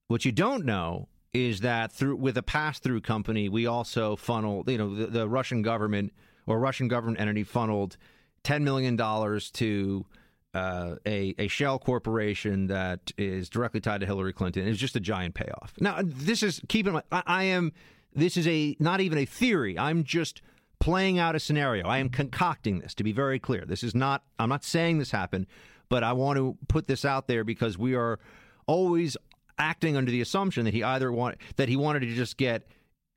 What 0.09 0.25
you 0.25 0.33
don't 0.33 0.65
know 0.65 1.07
is 1.35 1.61
that 1.61 1.93
through 1.93 2.17
with 2.17 2.39
a 2.39 2.43
pass 2.43 2.79
through 2.79 3.01
company, 3.01 3.49
we 3.49 3.67
also 3.67 4.17
funnel, 4.17 4.65
you 4.69 4.79
know, 4.79 4.95
the, 4.95 5.07
the, 5.07 5.29
Russian 5.29 5.63
government 5.63 6.13
or 6.47 6.61
Russian 6.61 6.87
government 6.87 7.21
entity 7.21 7.43
funneled 7.43 7.97
ten 8.45 8.63
million 8.63 8.95
dollars 8.95 9.51
to 9.53 10.07
uh, 10.55 10.95
a 11.05 11.35
a 11.39 11.49
shell 11.49 11.81
corporation 11.81 12.69
that 12.69 13.13
is 13.19 13.49
directly 13.49 13.81
tied 13.81 14.01
to 14.01 14.07
Hillary 14.07 14.33
Clinton. 14.33 14.67
It's 14.67 14.79
just 14.79 14.95
a 14.95 15.01
giant 15.01 15.35
payoff. 15.35 15.75
Now, 15.81 16.01
this 16.03 16.43
is 16.43 16.63
keep 16.69 16.87
in 16.87 16.95
mind. 16.95 17.05
I, 17.11 17.23
I 17.27 17.45
am. 17.45 17.73
This 18.15 18.37
is 18.37 18.47
a 18.47 18.77
not 18.79 19.01
even 19.01 19.19
a 19.19 19.25
theory. 19.25 19.77
I'm 19.77 20.05
just 20.05 20.41
playing 20.79 21.19
out 21.19 21.35
a 21.35 21.41
scenario. 21.41 21.89
I 21.89 21.99
am 21.99 22.09
concocting 22.11 22.79
this 22.79 22.95
to 22.95 23.03
be 23.03 23.11
very 23.11 23.41
clear. 23.41 23.65
This 23.67 23.83
is 23.83 23.95
not. 23.95 24.23
I'm 24.39 24.49
not 24.49 24.63
saying 24.63 24.99
this 24.99 25.11
happened, 25.11 25.49
but 25.89 26.05
I 26.05 26.13
want 26.13 26.37
to 26.37 26.57
put 26.69 26.87
this 26.87 27.05
out 27.05 27.27
there 27.27 27.43
because 27.43 27.77
we 27.77 27.97
are 27.97 28.21
always 28.67 29.17
acting 29.59 29.97
under 29.97 30.11
the 30.11 30.21
assumption 30.21 30.65
that 30.65 30.75
he 30.75 30.83
either 30.83 31.13
want 31.13 31.37
that 31.57 31.69
he 31.69 31.77
wanted 31.77 32.01
to 32.01 32.15
just 32.15 32.37
get 32.37 32.67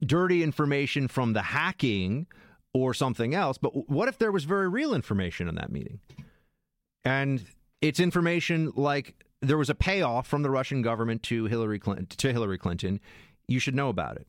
dirty 0.06 0.44
information 0.44 1.08
from 1.08 1.34
the 1.34 1.42
hacking 1.42 2.28
or 2.74 2.94
something 2.94 3.34
else. 3.34 3.58
But 3.58 3.90
what 3.90 4.08
if 4.08 4.18
there 4.18 4.32
was 4.32 4.44
very 4.44 4.68
real 4.68 4.94
information 4.94 5.48
in 5.48 5.56
that 5.56 5.72
meeting? 5.72 6.00
And 7.04 7.44
it's 7.82 8.00
information 8.00 8.72
like 8.76 9.16
there 9.42 9.58
was 9.58 9.70
a 9.70 9.76
payoff 9.76 10.28
from 10.28 10.44
the 10.44 10.50
Russian 10.50 10.82
government 10.82 11.24
to 11.24 11.46
Hillary 11.46 11.80
Clinton 11.80 12.08
to 12.18 12.32
Hillary 12.32 12.58
Clinton. 12.58 13.00
You 13.48 13.60
should 13.60 13.76
know 13.76 13.90
about 13.90 14.18
it. 14.18 14.28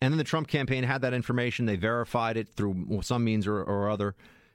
And 0.00 0.12
then 0.12 0.18
the 0.18 0.24
Trump 0.24 0.46
campaign 0.48 0.84
had 0.84 1.02
that 1.02 1.12
information. 1.12 1.66
They 1.66 1.76
verified 1.76 2.36
it 2.36 2.48
through 2.48 3.00
some 3.02 3.24
means 3.24 3.46
or, 3.46 3.60
or 3.60 3.90
other. 3.90 4.14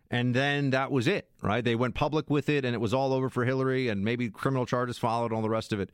And 0.10 0.34
then 0.34 0.70
that 0.70 0.92
was 0.92 1.08
it, 1.08 1.28
right? 1.42 1.63
They 1.63 1.75
went 1.75 1.96
public 1.96 2.30
with 2.30 2.48
it 2.48 2.66
and 2.66 2.74
it 2.75 2.80
was 2.80 2.94
all 2.94 3.13
over 3.13 3.30
for 3.30 3.46
Hillary 3.46 3.90
and 3.90 4.06
maybe 4.06 4.30
criminal 4.30 4.66
charges 4.66 4.98
followed, 4.98 5.34
all 5.34 5.42
the 5.42 5.50
rest 5.50 5.74
of 5.74 5.80
it 5.80 5.90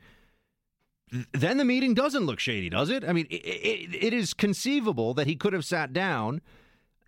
then 1.32 1.58
the 1.58 1.66
meeting 1.66 1.94
doesn't 1.94 2.26
look 2.26 2.40
shady, 2.40 2.70
does 2.70 2.90
it? 2.90 3.04
I 3.04 3.14
mean, 3.14 3.28
it, 3.30 3.36
it, 3.36 4.06
it 4.06 4.14
is 4.14 4.34
conceivable 4.34 5.14
that 5.16 5.28
he 5.28 5.36
could 5.36 5.54
have 5.54 5.66
sat 5.66 5.94
down. 5.94 6.42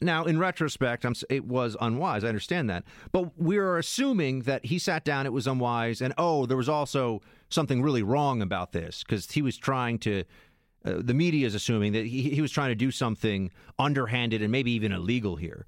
Now, 0.02 0.26
in 0.26 0.40
retrospect, 0.40 1.06
I'm, 1.06 1.14
it 1.30 1.46
was 1.46 1.78
unwise. 1.80 2.24
I 2.24 2.28
understand 2.30 2.70
that. 2.72 2.84
But 3.12 3.40
we 3.40 3.58
are 3.58 3.78
assuming 3.78 4.42
that 4.42 4.66
he 4.66 4.80
sat 4.80 5.06
down, 5.06 5.28
it 5.28 5.34
was 5.34 5.46
unwise, 5.46 6.02
and 6.02 6.14
oh, 6.18 6.48
there 6.48 6.58
was 6.58 6.70
also 6.70 7.22
something 7.50 7.82
really 7.82 8.02
wrong 8.02 8.42
about 8.42 8.72
this 8.72 9.04
because 9.04 9.30
he 9.32 9.42
was 9.42 9.58
trying 9.58 10.00
to. 10.00 10.24
Uh, 10.84 10.94
the 10.98 11.14
media 11.14 11.46
is 11.46 11.54
assuming 11.54 11.92
that 11.94 12.08
he, 12.08 12.32
he 12.32 12.42
was 12.42 12.52
trying 12.52 12.70
to 12.70 12.76
do 12.76 12.90
something 12.90 13.52
underhanded 13.78 14.42
and 14.42 14.52
maybe 14.52 14.72
even 14.72 14.92
illegal 14.92 15.36
here. 15.36 15.68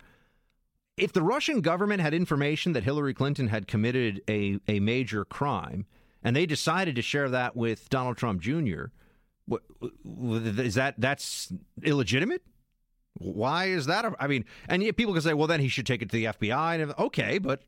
If 0.98 1.14
the 1.14 1.22
Russian 1.22 1.62
government 1.62 2.02
had 2.02 2.16
information 2.16 2.74
that 2.74 2.84
Hillary 2.84 3.14
Clinton 3.14 3.48
had 3.48 3.68
committed 3.68 4.22
a, 4.28 4.60
a 4.68 4.80
major 4.80 5.24
crime, 5.24 5.86
and 6.24 6.36
they 6.36 6.46
decided 6.46 6.96
to 6.96 7.02
share 7.02 7.30
that 7.30 7.56
with 7.56 7.90
Donald 7.90 8.18
Trump 8.18 8.42
Jr. 8.42 8.86
What, 9.46 9.62
is 10.04 10.76
that 10.76 10.96
that's 10.98 11.52
illegitimate? 11.84 12.44
Why 13.16 13.66
is 13.66 13.86
that? 13.88 14.06
I 14.20 14.28
mean, 14.28 14.46
and 14.68 14.82
people 14.96 15.14
can 15.14 15.22
say, 15.22 15.34
well, 15.34 15.48
then 15.48 15.60
he 15.60 15.68
should 15.68 15.86
take 15.86 16.02
it 16.02 16.10
to 16.10 16.18
the 16.18 16.26
FBI. 16.26 16.82
And 16.82 16.94
okay, 16.98 17.38
but 17.38 17.64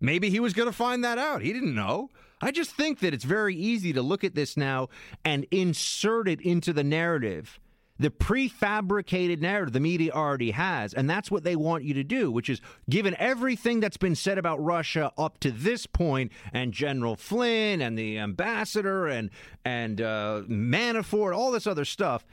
maybe 0.00 0.30
he 0.30 0.40
was 0.40 0.54
going 0.54 0.68
to 0.68 0.72
find 0.72 1.04
that 1.04 1.18
out. 1.18 1.42
He 1.42 1.52
didn't 1.52 1.74
know. 1.74 2.08
I 2.40 2.50
just 2.50 2.70
think 2.70 3.00
that 3.00 3.12
it's 3.12 3.24
very 3.24 3.54
easy 3.54 3.92
to 3.92 4.02
look 4.02 4.24
at 4.24 4.34
this 4.34 4.56
now 4.56 4.88
and 5.24 5.46
insert 5.50 6.28
it 6.28 6.40
into 6.40 6.72
the 6.72 6.84
narrative 6.84 7.60
the 7.98 8.10
prefabricated 8.10 9.40
narrative 9.40 9.72
the 9.72 9.80
media 9.80 10.12
already 10.12 10.52
has. 10.52 10.94
And 10.94 11.08
that's 11.08 11.30
what 11.30 11.44
they 11.44 11.56
want 11.56 11.84
you 11.84 11.94
to 11.94 12.04
do, 12.04 12.30
which 12.30 12.48
is 12.48 12.60
given 12.88 13.16
everything 13.18 13.80
that's 13.80 13.96
been 13.96 14.14
said 14.14 14.38
about 14.38 14.62
Russia 14.62 15.12
up 15.18 15.40
to 15.40 15.50
this 15.50 15.86
point, 15.86 16.32
and 16.52 16.72
General 16.72 17.16
Flynn 17.16 17.80
and 17.80 17.98
the 17.98 18.18
ambassador 18.18 19.06
and, 19.06 19.30
and 19.64 20.00
uh, 20.00 20.42
Manafort, 20.48 21.36
all 21.36 21.50
this 21.50 21.66
other 21.66 21.84
stuff. 21.84 22.26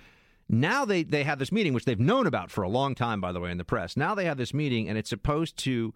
Now 0.48 0.86
they, 0.86 1.03
they 1.03 1.24
have 1.24 1.39
this 1.39 1.51
meeting, 1.51 1.74
which 1.74 1.86
they've 1.86 2.00
known 2.00 2.27
about 2.27 2.51
for 2.51 2.63
a 2.63 2.69
long 2.69 2.93
time, 2.93 3.19
by 3.19 3.31
the 3.31 3.39
way, 3.39 3.50
in 3.50 3.57
the 3.57 3.65
press. 3.65 3.98
Now 3.98 4.13
they 4.13 4.25
have 4.25 4.38
this 4.38 4.53
meeting, 4.53 4.88
and 4.88 4.98
it's 4.98 5.10
supposed 5.10 5.57
to 5.60 5.93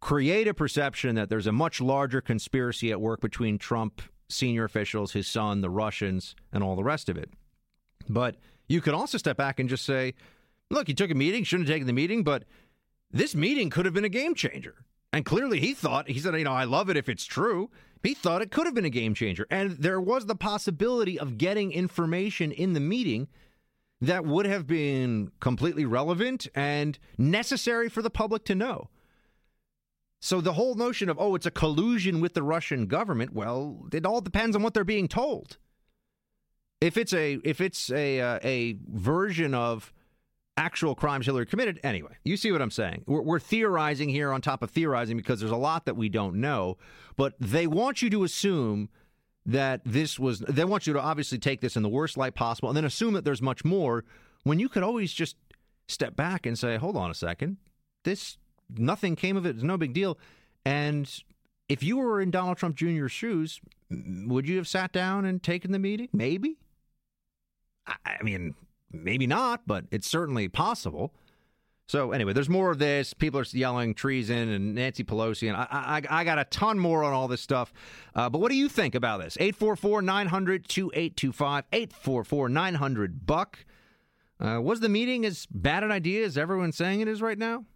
create 0.00 0.46
a 0.46 0.52
perception 0.52 1.14
that 1.14 1.30
there's 1.30 1.46
a 1.46 1.52
much 1.52 1.80
larger 1.80 2.20
conspiracy 2.20 2.92
at 2.92 3.00
work 3.00 3.22
between 3.22 3.56
Trump 3.56 4.02
senior 4.28 4.64
officials, 4.64 5.12
his 5.12 5.26
son, 5.26 5.62
the 5.62 5.70
Russians, 5.70 6.36
and 6.52 6.62
all 6.62 6.76
the 6.76 6.84
rest 6.84 7.08
of 7.08 7.16
it. 7.16 7.30
But 8.06 8.36
you 8.68 8.80
could 8.80 8.94
also 8.94 9.18
step 9.18 9.36
back 9.36 9.60
and 9.60 9.68
just 9.68 9.84
say, 9.84 10.14
look, 10.70 10.86
he 10.86 10.94
took 10.94 11.10
a 11.10 11.14
meeting, 11.14 11.44
shouldn't 11.44 11.68
have 11.68 11.74
taken 11.74 11.86
the 11.86 11.92
meeting, 11.92 12.22
but 12.22 12.44
this 13.10 13.34
meeting 13.34 13.70
could 13.70 13.84
have 13.84 13.94
been 13.94 14.04
a 14.04 14.08
game 14.08 14.34
changer. 14.34 14.84
And 15.12 15.24
clearly 15.24 15.60
he 15.60 15.74
thought, 15.74 16.08
he 16.08 16.18
said, 16.18 16.34
you 16.34 16.44
know, 16.44 16.52
I 16.52 16.64
love 16.64 16.90
it 16.90 16.96
if 16.96 17.08
it's 17.08 17.24
true. 17.24 17.70
He 18.02 18.14
thought 18.14 18.42
it 18.42 18.50
could 18.50 18.66
have 18.66 18.74
been 18.74 18.84
a 18.84 18.90
game 18.90 19.14
changer. 19.14 19.46
And 19.50 19.72
there 19.72 20.00
was 20.00 20.26
the 20.26 20.34
possibility 20.34 21.18
of 21.18 21.38
getting 21.38 21.72
information 21.72 22.50
in 22.50 22.72
the 22.72 22.80
meeting 22.80 23.28
that 24.00 24.26
would 24.26 24.46
have 24.46 24.66
been 24.66 25.30
completely 25.40 25.84
relevant 25.84 26.48
and 26.54 26.98
necessary 27.16 27.88
for 27.88 28.02
the 28.02 28.10
public 28.10 28.44
to 28.46 28.54
know. 28.54 28.88
So 30.20 30.40
the 30.40 30.54
whole 30.54 30.74
notion 30.74 31.08
of 31.08 31.18
oh, 31.18 31.34
it's 31.34 31.46
a 31.46 31.50
collusion 31.50 32.20
with 32.20 32.34
the 32.34 32.42
Russian 32.42 32.86
government. 32.86 33.34
Well, 33.34 33.86
it 33.92 34.06
all 34.06 34.20
depends 34.20 34.56
on 34.56 34.62
what 34.62 34.74
they're 34.74 34.84
being 34.84 35.08
told. 35.08 35.58
If 36.84 36.98
it's 36.98 37.14
a 37.14 37.38
if 37.44 37.62
it's 37.62 37.90
a 37.90 38.20
uh, 38.20 38.38
a 38.44 38.76
version 38.86 39.54
of 39.54 39.90
actual 40.58 40.94
crimes 40.94 41.24
Hillary 41.24 41.46
committed, 41.46 41.80
anyway, 41.82 42.12
you 42.24 42.36
see 42.36 42.52
what 42.52 42.60
I'm 42.60 42.70
saying. 42.70 43.04
We're, 43.06 43.22
we're 43.22 43.38
theorizing 43.38 44.10
here 44.10 44.30
on 44.30 44.42
top 44.42 44.62
of 44.62 44.70
theorizing 44.70 45.16
because 45.16 45.40
there's 45.40 45.50
a 45.50 45.56
lot 45.56 45.86
that 45.86 45.96
we 45.96 46.10
don't 46.10 46.36
know. 46.36 46.76
But 47.16 47.36
they 47.40 47.66
want 47.66 48.02
you 48.02 48.10
to 48.10 48.22
assume 48.22 48.90
that 49.46 49.80
this 49.86 50.18
was. 50.18 50.40
They 50.40 50.66
want 50.66 50.86
you 50.86 50.92
to 50.92 51.00
obviously 51.00 51.38
take 51.38 51.62
this 51.62 51.74
in 51.74 51.82
the 51.82 51.88
worst 51.88 52.18
light 52.18 52.34
possible, 52.34 52.68
and 52.68 52.76
then 52.76 52.84
assume 52.84 53.14
that 53.14 53.24
there's 53.24 53.40
much 53.40 53.64
more. 53.64 54.04
When 54.42 54.58
you 54.58 54.68
could 54.68 54.82
always 54.82 55.10
just 55.14 55.36
step 55.88 56.14
back 56.14 56.44
and 56.44 56.58
say, 56.58 56.76
"Hold 56.76 56.98
on 56.98 57.10
a 57.10 57.14
second, 57.14 57.56
this 58.04 58.36
nothing 58.76 59.16
came 59.16 59.38
of 59.38 59.46
it. 59.46 59.56
It's 59.56 59.64
no 59.64 59.78
big 59.78 59.94
deal." 59.94 60.18
And 60.66 61.10
if 61.66 61.82
you 61.82 61.96
were 61.96 62.20
in 62.20 62.30
Donald 62.30 62.58
Trump 62.58 62.76
Jr.'s 62.76 63.10
shoes, 63.10 63.62
would 63.90 64.46
you 64.46 64.58
have 64.58 64.68
sat 64.68 64.92
down 64.92 65.24
and 65.24 65.42
taken 65.42 65.72
the 65.72 65.78
meeting? 65.78 66.10
Maybe. 66.12 66.58
I 67.86 68.22
mean, 68.22 68.54
maybe 68.92 69.26
not, 69.26 69.66
but 69.66 69.84
it's 69.90 70.08
certainly 70.08 70.48
possible. 70.48 71.12
So 71.86 72.12
anyway, 72.12 72.32
there's 72.32 72.48
more 72.48 72.70
of 72.70 72.78
this. 72.78 73.12
People 73.12 73.40
are 73.40 73.44
yelling 73.50 73.92
treason 73.94 74.48
and 74.48 74.74
Nancy 74.74 75.04
Pelosi, 75.04 75.48
and 75.48 75.56
I, 75.56 75.66
I, 75.70 76.00
I 76.20 76.24
got 76.24 76.38
a 76.38 76.44
ton 76.44 76.78
more 76.78 77.04
on 77.04 77.12
all 77.12 77.28
this 77.28 77.42
stuff. 77.42 77.74
Uh, 78.14 78.30
but 78.30 78.40
what 78.40 78.50
do 78.50 78.56
you 78.56 78.70
think 78.70 78.94
about 78.94 79.20
this? 79.20 79.36
844-900-2825, 79.36 81.64
844-900-BUCK. 81.72 83.66
Uh, 84.40 84.60
was 84.60 84.80
the 84.80 84.88
meeting 84.88 85.24
as 85.26 85.46
bad 85.50 85.84
an 85.84 85.92
idea 85.92 86.24
as 86.24 86.38
everyone's 86.38 86.76
saying 86.76 87.00
it 87.00 87.08
is 87.08 87.20
right 87.20 87.38
now? 87.38 87.66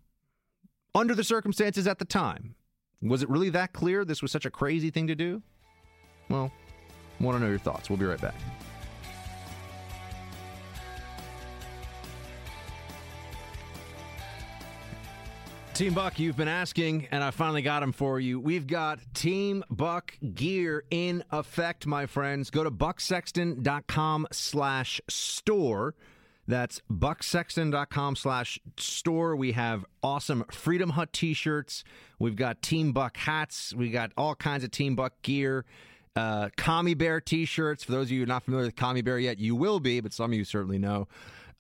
Under 0.95 1.15
the 1.15 1.23
circumstances 1.23 1.87
at 1.87 1.99
the 1.99 2.07
time, 2.07 2.55
was 3.03 3.23
it 3.23 3.29
really 3.29 3.51
that 3.51 3.75
clear 3.75 4.05
this 4.05 4.23
was 4.23 4.33
such 4.33 4.47
a 4.47 4.51
crazy 4.51 4.91
thing 4.91 5.07
to 5.07 5.15
do? 5.15 5.43
Well, 6.31 6.51
want 7.21 7.37
to 7.37 7.43
know 7.43 7.51
your 7.51 7.59
thoughts. 7.59 7.91
We'll 7.91 7.99
be 7.99 8.07
right 8.07 8.21
back. 8.21 8.35
Team 15.79 15.95
Buck, 15.95 16.19
you've 16.19 16.37
been 16.37 16.49
asking, 16.49 17.07
and 17.13 17.23
I 17.23 17.31
finally 17.31 17.63
got 17.63 17.79
them 17.79 17.93
for 17.93 18.19
you. 18.19 18.41
We've 18.41 18.67
got 18.67 18.99
Team 19.15 19.63
Buck 19.71 20.19
gear 20.35 20.83
in 20.91 21.23
effect, 21.31 21.87
my 21.87 22.07
friends. 22.07 22.51
Go 22.51 22.65
to 22.65 22.71
bucksexton.com 22.73 24.27
slash 24.33 25.01
store. 25.09 25.95
That's 26.49 26.83
bucksexton.com 26.91 28.17
slash 28.17 28.59
store. 28.77 29.37
We 29.37 29.53
have 29.53 29.85
awesome 30.03 30.45
Freedom 30.51 30.91
Hut 30.91 31.13
t-shirts. 31.13 31.85
We've 32.19 32.35
got 32.35 32.61
Team 32.61 32.91
Buck 32.91 33.17
hats. 33.17 33.73
We 33.73 33.91
got 33.91 34.11
all 34.17 34.35
kinds 34.35 34.65
of 34.65 34.73
Team 34.73 34.97
Buck 34.97 35.23
gear. 35.23 35.65
Uh, 36.17 36.49
Commie 36.57 36.95
Bear 36.95 37.21
t-shirts. 37.21 37.85
For 37.85 37.93
those 37.93 38.09
of 38.09 38.11
you 38.11 38.27
not 38.27 38.43
familiar 38.43 38.67
with 38.67 38.75
Commie 38.75 39.03
Bear 39.03 39.21
yet, 39.21 39.39
you 39.39 39.55
will 39.55 39.79
be, 39.79 40.01
but 40.01 40.13
some 40.13 40.33
of 40.33 40.37
you 40.37 40.43
certainly 40.43 40.79
know. 40.79 41.07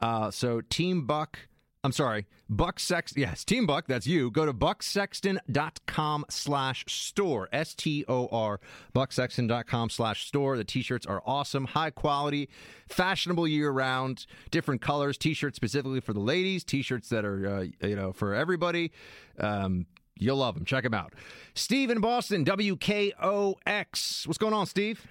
Uh, 0.00 0.32
so 0.32 0.60
Team 0.60 1.06
Buck 1.06 1.38
I'm 1.84 1.92
sorry, 1.92 2.26
Buck 2.48 2.80
Sexton. 2.80 3.20
Yes, 3.22 3.44
Team 3.44 3.64
Buck, 3.64 3.86
that's 3.86 4.06
you. 4.06 4.32
Go 4.32 4.44
to 4.44 4.52
bucksexton.com 4.52 6.24
slash 6.28 6.84
store. 6.88 7.48
S 7.52 7.74
T 7.74 8.04
O 8.08 8.28
R, 8.32 8.58
bucksexton.com 8.94 9.90
slash 9.90 10.26
store. 10.26 10.56
The 10.56 10.64
t 10.64 10.82
shirts 10.82 11.06
are 11.06 11.22
awesome, 11.24 11.66
high 11.66 11.90
quality, 11.90 12.48
fashionable 12.88 13.46
year 13.46 13.70
round, 13.70 14.26
different 14.50 14.80
colors. 14.80 15.16
T 15.16 15.34
shirts 15.34 15.54
specifically 15.54 16.00
for 16.00 16.12
the 16.12 16.20
ladies, 16.20 16.64
t 16.64 16.82
shirts 16.82 17.08
that 17.10 17.24
are, 17.24 17.46
uh, 17.46 17.86
you 17.86 17.94
know, 17.94 18.12
for 18.12 18.34
everybody. 18.34 18.90
Um, 19.38 19.86
you'll 20.18 20.38
love 20.38 20.56
them. 20.56 20.64
Check 20.64 20.82
them 20.82 20.94
out. 20.94 21.14
Steve 21.54 21.90
in 21.90 22.00
Boston, 22.00 22.44
WKOX. 22.44 24.26
What's 24.26 24.38
going 24.38 24.54
on, 24.54 24.66
Steve? 24.66 25.06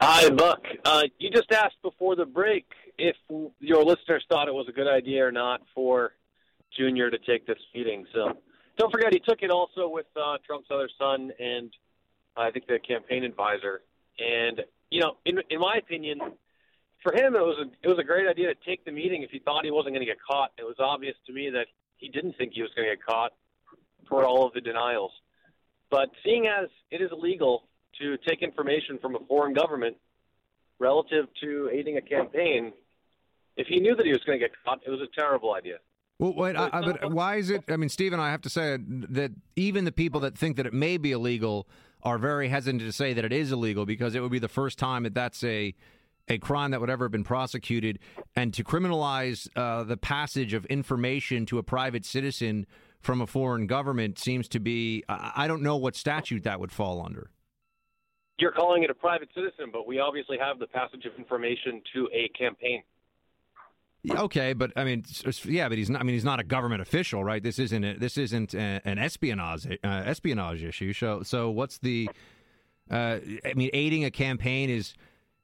Hi, 0.00 0.28
Buck. 0.30 0.64
Uh, 0.84 1.02
you 1.18 1.30
just 1.30 1.52
asked 1.52 1.80
before 1.80 2.16
the 2.16 2.26
break 2.26 2.66
if 2.98 3.16
your 3.60 3.84
listeners 3.84 4.24
thought 4.28 4.48
it 4.48 4.54
was 4.54 4.66
a 4.68 4.72
good 4.72 4.88
idea 4.88 5.26
or 5.26 5.32
not 5.32 5.62
for 5.74 6.12
Junior 6.76 7.10
to 7.10 7.18
take 7.18 7.46
this 7.46 7.58
meeting. 7.74 8.06
So 8.12 8.38
don't 8.78 8.90
forget, 8.90 9.12
he 9.12 9.20
took 9.20 9.42
it 9.42 9.50
also 9.50 9.88
with 9.88 10.06
uh, 10.16 10.38
Trump's 10.46 10.68
other 10.70 10.88
son 10.98 11.30
and 11.38 11.72
I 12.36 12.50
think 12.50 12.66
the 12.66 12.78
campaign 12.78 13.24
advisor. 13.24 13.82
And 14.18 14.62
you 14.90 15.00
know, 15.00 15.16
in 15.24 15.40
in 15.50 15.60
my 15.60 15.76
opinion, 15.76 16.18
for 17.02 17.12
him, 17.12 17.34
it 17.34 17.40
was 17.40 17.58
a 17.58 17.86
it 17.86 17.88
was 17.88 17.98
a 17.98 18.04
great 18.04 18.28
idea 18.28 18.54
to 18.54 18.60
take 18.66 18.84
the 18.84 18.92
meeting 18.92 19.22
if 19.22 19.30
he 19.30 19.38
thought 19.38 19.64
he 19.64 19.70
wasn't 19.70 19.94
going 19.94 20.06
to 20.06 20.10
get 20.10 20.18
caught. 20.28 20.52
It 20.58 20.64
was 20.64 20.76
obvious 20.78 21.16
to 21.26 21.32
me 21.32 21.50
that 21.50 21.66
he 21.96 22.08
didn't 22.08 22.36
think 22.36 22.52
he 22.54 22.62
was 22.62 22.70
going 22.74 22.88
to 22.88 22.96
get 22.96 23.04
caught 23.04 23.32
for 24.08 24.24
all 24.24 24.46
of 24.46 24.52
the 24.52 24.60
denials. 24.60 25.12
But 25.90 26.10
seeing 26.24 26.46
as 26.46 26.68
it 26.90 27.00
is 27.00 27.10
illegal 27.12 27.64
to 28.00 28.16
take 28.28 28.42
information 28.42 28.98
from 28.98 29.14
a 29.14 29.20
foreign 29.28 29.54
government 29.54 29.96
relative 30.78 31.26
to 31.40 31.70
aiding 31.72 31.96
a 31.96 32.02
campaign, 32.02 32.72
if 33.56 33.66
he 33.66 33.80
knew 33.80 33.94
that 33.94 34.04
he 34.04 34.12
was 34.12 34.22
going 34.24 34.38
to 34.38 34.44
get 34.44 34.54
caught, 34.64 34.80
it 34.86 34.90
was 34.90 35.00
a 35.00 35.20
terrible 35.20 35.54
idea. 35.54 35.78
Well, 36.18 36.34
wait, 36.34 36.56
I, 36.56 36.70
I, 36.72 36.80
but 36.80 37.12
why 37.12 37.36
is 37.36 37.50
it? 37.50 37.64
I 37.68 37.76
mean, 37.76 37.88
Stephen, 37.88 38.20
I 38.20 38.30
have 38.30 38.42
to 38.42 38.50
say 38.50 38.78
that 38.86 39.32
even 39.56 39.84
the 39.84 39.92
people 39.92 40.20
that 40.20 40.38
think 40.38 40.56
that 40.56 40.66
it 40.66 40.72
may 40.72 40.96
be 40.96 41.10
illegal 41.12 41.66
are 42.02 42.18
very 42.18 42.48
hesitant 42.48 42.82
to 42.82 42.92
say 42.92 43.12
that 43.14 43.24
it 43.24 43.32
is 43.32 43.50
illegal 43.50 43.84
because 43.84 44.14
it 44.14 44.20
would 44.20 44.30
be 44.30 44.38
the 44.38 44.48
first 44.48 44.78
time 44.78 45.02
that 45.02 45.14
that's 45.14 45.42
a 45.42 45.74
a 46.28 46.38
crime 46.38 46.70
that 46.70 46.80
would 46.80 46.88
ever 46.88 47.04
have 47.04 47.12
been 47.12 47.24
prosecuted, 47.24 47.98
and 48.34 48.54
to 48.54 48.64
criminalize 48.64 49.46
uh, 49.56 49.82
the 49.82 49.96
passage 49.96 50.54
of 50.54 50.64
information 50.66 51.44
to 51.44 51.58
a 51.58 51.62
private 51.62 52.06
citizen 52.06 52.64
from 53.00 53.20
a 53.20 53.26
foreign 53.26 53.66
government 53.66 54.18
seems 54.18 54.48
to 54.48 54.60
be. 54.60 55.04
I 55.08 55.46
don't 55.46 55.62
know 55.62 55.76
what 55.76 55.96
statute 55.96 56.44
that 56.44 56.60
would 56.60 56.72
fall 56.72 57.04
under 57.04 57.30
you're 58.38 58.52
calling 58.52 58.82
it 58.82 58.90
a 58.90 58.94
private 58.94 59.28
citizen, 59.34 59.70
but 59.72 59.86
we 59.86 59.98
obviously 60.00 60.38
have 60.38 60.58
the 60.58 60.66
passage 60.66 61.04
of 61.04 61.12
information 61.18 61.80
to 61.94 62.08
a 62.12 62.28
campaign. 62.36 62.82
Okay, 64.10 64.52
but 64.52 64.72
I 64.76 64.84
mean, 64.84 65.04
yeah, 65.44 65.68
but 65.68 65.78
he's 65.78 65.88
not. 65.88 66.00
I 66.00 66.04
mean, 66.04 66.14
he's 66.14 66.24
not 66.24 66.38
a 66.38 66.44
government 66.44 66.82
official, 66.82 67.24
right? 67.24 67.42
This 67.42 67.58
isn't. 67.58 67.84
A, 67.84 67.98
this 67.98 68.18
isn't 68.18 68.54
a, 68.54 68.80
an 68.84 68.98
espionage 68.98 69.66
uh, 69.66 69.76
espionage 69.82 70.62
issue. 70.62 70.92
So, 70.92 71.22
so 71.22 71.50
what's 71.50 71.78
the? 71.78 72.10
Uh, 72.90 73.18
I 73.44 73.54
mean, 73.54 73.70
aiding 73.72 74.04
a 74.04 74.10
campaign 74.10 74.68
is, 74.68 74.94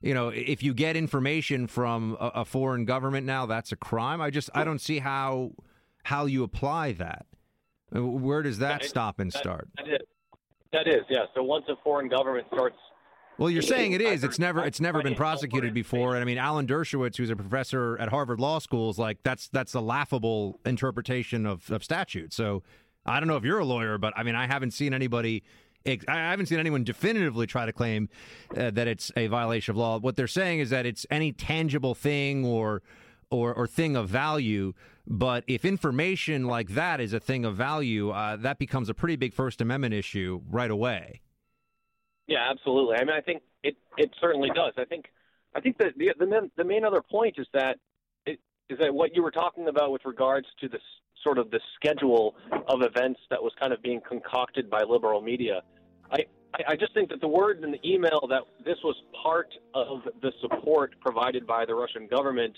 you 0.03 0.13
know, 0.13 0.29
if 0.29 0.63
you 0.63 0.75
get 0.75 0.95
information 0.95 1.67
from 1.67 2.19
a, 2.21 2.27
a 2.37 2.45
foreign 2.45 2.85
government 2.85 3.27
now, 3.27 3.47
that's 3.47 3.73
a 3.73 3.77
crime. 3.77 4.21
I 4.21 4.29
just 4.29 4.51
I 4.55 4.65
don't 4.65 4.81
see 4.81 4.99
how 4.99 5.53
how 6.03 6.27
you 6.27 6.43
apply 6.43 6.93
that. 6.93 7.27
Uh, 7.95 8.05
where 8.05 8.43
does 8.43 8.59
that, 8.59 8.85
stop 8.85 9.19
and 9.21 9.33
start? 9.33 9.69
That, 9.77 9.87
that 9.87 9.93
is, 9.93 10.01
that 10.73 10.87
is, 10.87 11.01
yeah. 11.09 11.25
So 11.35 11.43
once 11.43 11.65
a 11.69 11.75
foreign 11.83 12.09
government 12.09 12.47
starts 12.53 12.77
well, 13.41 13.49
you're 13.49 13.63
saying 13.63 13.93
it 13.93 14.03
is. 14.03 14.23
It's 14.23 14.39
never 14.39 14.63
it's 14.63 14.83
never 14.83 15.03
been 15.03 15.15
prosecuted 15.15 15.73
before. 15.73 16.15
And 16.15 16.21
I 16.21 16.27
mean, 16.27 16.37
Alan 16.37 16.67
Dershowitz, 16.67 17.17
who's 17.17 17.31
a 17.31 17.37
professor 17.37 17.97
at 17.99 18.11
Harvard 18.11 18.39
Law 18.39 18.59
School, 18.59 18.91
is 18.91 18.99
like 18.99 19.17
that's 19.23 19.49
that's 19.49 19.73
a 19.73 19.81
laughable 19.81 20.61
interpretation 20.67 21.47
of, 21.47 21.71
of 21.71 21.83
statute. 21.83 22.35
So 22.35 22.63
I 23.07 23.19
don't 23.19 23.29
know 23.29 23.37
if 23.37 23.45
you're 23.45 23.59
a 23.59 23.65
lawyer, 23.65 23.97
but 23.97 24.13
I 24.15 24.25
mean, 24.25 24.35
I 24.35 24.47
haven't 24.47 24.73
seen 24.73 24.93
anybody. 24.93 25.43
I 25.87 25.99
haven't 26.07 26.47
seen 26.47 26.59
anyone 26.59 26.85
definitively 26.85 27.47
try 27.47 27.65
to 27.65 27.73
claim 27.73 28.11
uh, 28.55 28.71
that 28.73 28.87
it's 28.87 29.11
a 29.17 29.29
violation 29.29 29.73
of 29.73 29.79
law. 29.79 29.99
What 29.99 30.17
they're 30.17 30.27
saying 30.27 30.61
is 30.61 30.69
that 30.69 30.85
it's 30.85 31.07
any 31.11 31.33
tangible 31.33 31.95
thing 31.95 32.45
or 32.45 32.83
or, 33.31 33.55
or 33.55 33.67
thing 33.67 33.97
of 33.97 34.11
value. 34.11 34.75
But 35.07 35.45
if 35.47 35.65
information 35.65 36.45
like 36.45 36.71
that 36.71 37.01
is 37.01 37.15
a 37.15 37.21
thing 37.21 37.47
of 37.47 37.57
value, 37.57 38.11
uh, 38.11 38.37
that 38.37 38.59
becomes 38.59 38.91
a 38.91 38.95
pretty 38.95 39.17
big 39.17 39.33
First 39.33 39.63
Amendment 39.63 39.95
issue 39.95 40.43
right 40.51 40.71
away. 40.71 41.23
Yeah, 42.31 42.49
absolutely. 42.49 42.95
I 42.97 43.01
mean, 43.01 43.15
I 43.15 43.21
think 43.21 43.43
it 43.65 43.77
it 43.99 44.11
certainly 44.21 44.51
does. 44.55 44.73
I 44.79 44.85
think 44.85 45.07
I 45.55 45.61
think 45.61 45.79
that 45.79 45.99
the 45.99 46.13
the 46.17 46.27
main, 46.27 46.51
the 46.57 46.65
main 46.65 46.85
other 46.85 47.03
point 47.03 47.35
is 47.39 47.47
that 47.53 47.77
it, 48.25 48.39
is 48.69 48.79
that 48.79 48.95
what 48.95 49.17
you 49.17 49.23
were 49.23 49.33
talking 49.33 49.67
about 49.67 49.91
with 49.91 50.05
regards 50.05 50.47
to 50.61 50.69
this 50.69 50.81
sort 51.25 51.39
of 51.39 51.51
the 51.51 51.61
schedule 51.75 52.37
of 52.69 52.83
events 52.83 53.19
that 53.31 53.43
was 53.43 53.53
kind 53.59 53.73
of 53.73 53.83
being 53.83 54.01
concocted 54.09 54.71
by 54.71 54.83
liberal 54.85 55.21
media. 55.21 55.63
I 56.13 56.21
I 56.69 56.77
just 56.77 56.95
think 56.95 57.11
that 57.11 57.21
the 57.21 57.29
word 57.29 57.65
in 57.65 57.73
the 57.73 57.81
email 57.85 58.25
that 58.29 58.43
this 58.65 58.79
was 58.85 58.95
part 59.21 59.53
of 59.75 60.03
the 60.23 60.33
support 60.41 60.95
provided 61.01 61.49
by 61.49 61.65
the 61.65 61.75
Russian 61.75 62.07
government 62.07 62.57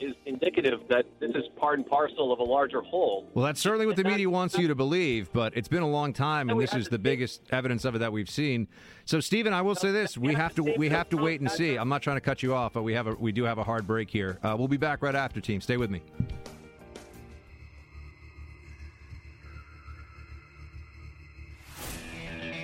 is 0.00 0.14
indicative 0.26 0.80
that 0.88 1.06
this 1.20 1.30
is 1.30 1.44
part 1.56 1.78
and 1.78 1.86
parcel 1.86 2.32
of 2.32 2.38
a 2.38 2.42
larger 2.42 2.80
whole. 2.82 3.28
Well, 3.34 3.44
that's 3.44 3.60
certainly 3.60 3.86
what 3.86 3.96
the 3.96 4.04
media 4.04 4.28
wants 4.28 4.56
you 4.56 4.68
to 4.68 4.74
believe, 4.74 5.32
but 5.32 5.56
it's 5.56 5.68
been 5.68 5.82
a 5.82 5.88
long 5.88 6.12
time, 6.12 6.50
and 6.50 6.60
this 6.60 6.74
is 6.74 6.88
the 6.88 6.98
biggest 6.98 7.42
evidence 7.50 7.84
of 7.84 7.94
it 7.94 7.98
that 7.98 8.12
we've 8.12 8.30
seen. 8.30 8.68
So, 9.04 9.20
Stephen, 9.20 9.52
I 9.52 9.62
will 9.62 9.74
say 9.74 9.92
this: 9.92 10.18
we 10.18 10.34
have 10.34 10.54
to 10.56 10.62
we 10.62 10.88
have 10.88 11.08
to 11.10 11.16
wait 11.16 11.40
and 11.40 11.50
see. 11.50 11.76
I'm 11.76 11.88
not 11.88 12.02
trying 12.02 12.16
to 12.16 12.20
cut 12.20 12.42
you 12.42 12.54
off, 12.54 12.72
but 12.72 12.82
we 12.82 12.94
have 12.94 13.06
a 13.06 13.14
we 13.14 13.32
do 13.32 13.44
have 13.44 13.58
a 13.58 13.64
hard 13.64 13.86
break 13.86 14.10
here. 14.10 14.38
Uh, 14.42 14.54
we'll 14.58 14.68
be 14.68 14.76
back 14.76 15.02
right 15.02 15.14
after, 15.14 15.40
team. 15.40 15.60
Stay 15.60 15.76
with 15.76 15.90
me. 15.90 16.02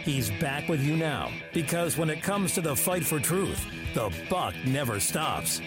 He's 0.04 0.30
back 0.40 0.68
with 0.68 0.80
you 0.80 0.96
now 0.96 1.30
because 1.54 1.96
when 1.96 2.10
it 2.10 2.22
comes 2.22 2.54
to 2.54 2.60
the 2.60 2.74
fight 2.74 3.04
for 3.04 3.20
truth, 3.20 3.64
the 3.94 4.12
buck 4.28 4.54
never 4.66 4.98
stops. 4.98 5.60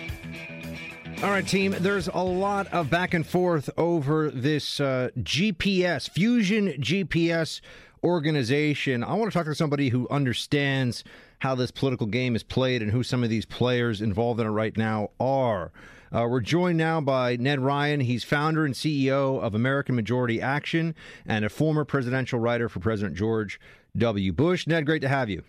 All 1.23 1.31
right, 1.31 1.47
team. 1.47 1.73
There's 1.79 2.07
a 2.09 2.19
lot 2.19 2.67
of 2.67 2.89
back 2.89 3.13
and 3.13 3.25
forth 3.25 3.69
over 3.77 4.29
this 4.29 4.79
uh, 4.79 5.09
GPS, 5.17 6.09
Fusion 6.09 6.73
GPS 6.73 7.61
organization. 8.03 9.03
I 9.03 9.13
want 9.13 9.31
to 9.31 9.37
talk 9.37 9.47
to 9.47 9.55
somebody 9.55 9.89
who 9.89 10.07
understands 10.09 11.03
how 11.39 11.55
this 11.55 11.71
political 11.71 12.05
game 12.05 12.35
is 12.35 12.43
played 12.43 12.81
and 12.81 12.91
who 12.91 13.01
some 13.01 13.23
of 13.23 13.29
these 13.29 13.45
players 13.45 14.01
involved 14.01 14.39
in 14.39 14.45
it 14.45 14.51
right 14.51 14.75
now 14.77 15.09
are. 15.19 15.71
Uh, 16.11 16.27
we're 16.29 16.41
joined 16.41 16.77
now 16.77 17.01
by 17.01 17.37
Ned 17.37 17.59
Ryan. 17.59 18.01
He's 18.01 18.23
founder 18.23 18.65
and 18.65 18.75
CEO 18.75 19.41
of 19.41 19.55
American 19.55 19.95
Majority 19.95 20.41
Action 20.41 20.93
and 21.25 21.45
a 21.45 21.49
former 21.49 21.85
presidential 21.85 22.39
writer 22.39 22.69
for 22.69 22.81
President 22.81 23.15
George 23.15 23.59
W. 23.97 24.31
Bush. 24.33 24.67
Ned, 24.67 24.85
great 24.85 25.01
to 25.01 25.09
have 25.09 25.29
you. 25.29 25.43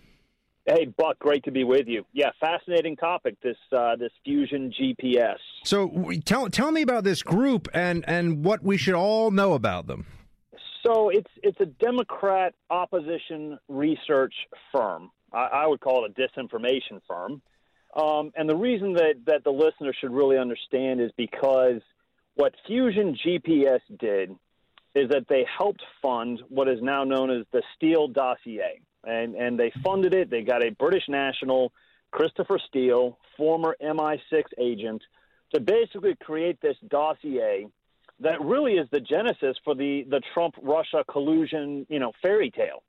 Hey, 0.66 0.86
Buck, 0.86 1.20
great 1.20 1.44
to 1.44 1.52
be 1.52 1.62
with 1.62 1.86
you. 1.86 2.04
Yeah, 2.12 2.30
fascinating 2.40 2.96
topic. 2.96 3.36
This 3.40 3.56
uh, 3.70 3.94
this 3.94 4.10
fusion 4.24 4.72
GPS. 4.72 5.36
So 5.62 6.10
tell 6.24 6.50
tell 6.50 6.72
me 6.72 6.82
about 6.82 7.04
this 7.04 7.22
group 7.22 7.68
and 7.72 8.04
and 8.08 8.44
what 8.44 8.64
we 8.64 8.76
should 8.76 8.94
all 8.94 9.30
know 9.30 9.54
about 9.54 9.86
them. 9.86 10.06
So 10.84 11.08
it's 11.10 11.30
it's 11.44 11.60
a 11.60 11.66
Democrat 11.66 12.54
opposition 12.68 13.60
research 13.68 14.34
firm. 14.72 15.12
I, 15.32 15.44
I 15.52 15.66
would 15.68 15.80
call 15.80 16.04
it 16.04 16.12
a 16.16 16.20
disinformation 16.20 17.00
firm. 17.06 17.42
Um, 17.94 18.32
and 18.34 18.48
the 18.48 18.56
reason 18.56 18.92
that 18.94 19.14
that 19.26 19.44
the 19.44 19.50
listener 19.50 19.94
should 20.00 20.10
really 20.10 20.36
understand 20.36 21.00
is 21.00 21.12
because 21.16 21.80
what 22.34 22.54
Fusion 22.66 23.16
GPS 23.24 23.80
did 24.00 24.30
is 24.96 25.10
that 25.10 25.26
they 25.28 25.44
helped 25.56 25.82
fund 26.02 26.42
what 26.48 26.68
is 26.68 26.78
now 26.82 27.04
known 27.04 27.30
as 27.30 27.46
the 27.52 27.62
Steele 27.76 28.08
dossier 28.08 28.80
and 29.06 29.34
and 29.34 29.58
they 29.58 29.72
funded 29.82 30.14
it. 30.14 30.30
They 30.30 30.42
got 30.42 30.64
a 30.64 30.70
British 30.70 31.04
national, 31.08 31.72
Christopher 32.10 32.58
Steele, 32.68 33.18
former 33.36 33.76
MI6 33.82 34.42
agent, 34.58 35.02
to 35.54 35.60
basically 35.60 36.16
create 36.16 36.60
this 36.60 36.76
dossier 36.88 37.66
that 38.20 38.40
really 38.40 38.74
is 38.74 38.88
the 38.90 39.00
genesis 39.00 39.56
for 39.64 39.74
the 39.74 40.04
the 40.08 40.20
Trump 40.34 40.54
Russia 40.62 41.04
collusion, 41.10 41.86
you 41.88 41.98
know, 41.98 42.12
fairy 42.22 42.50
tale. 42.50 42.82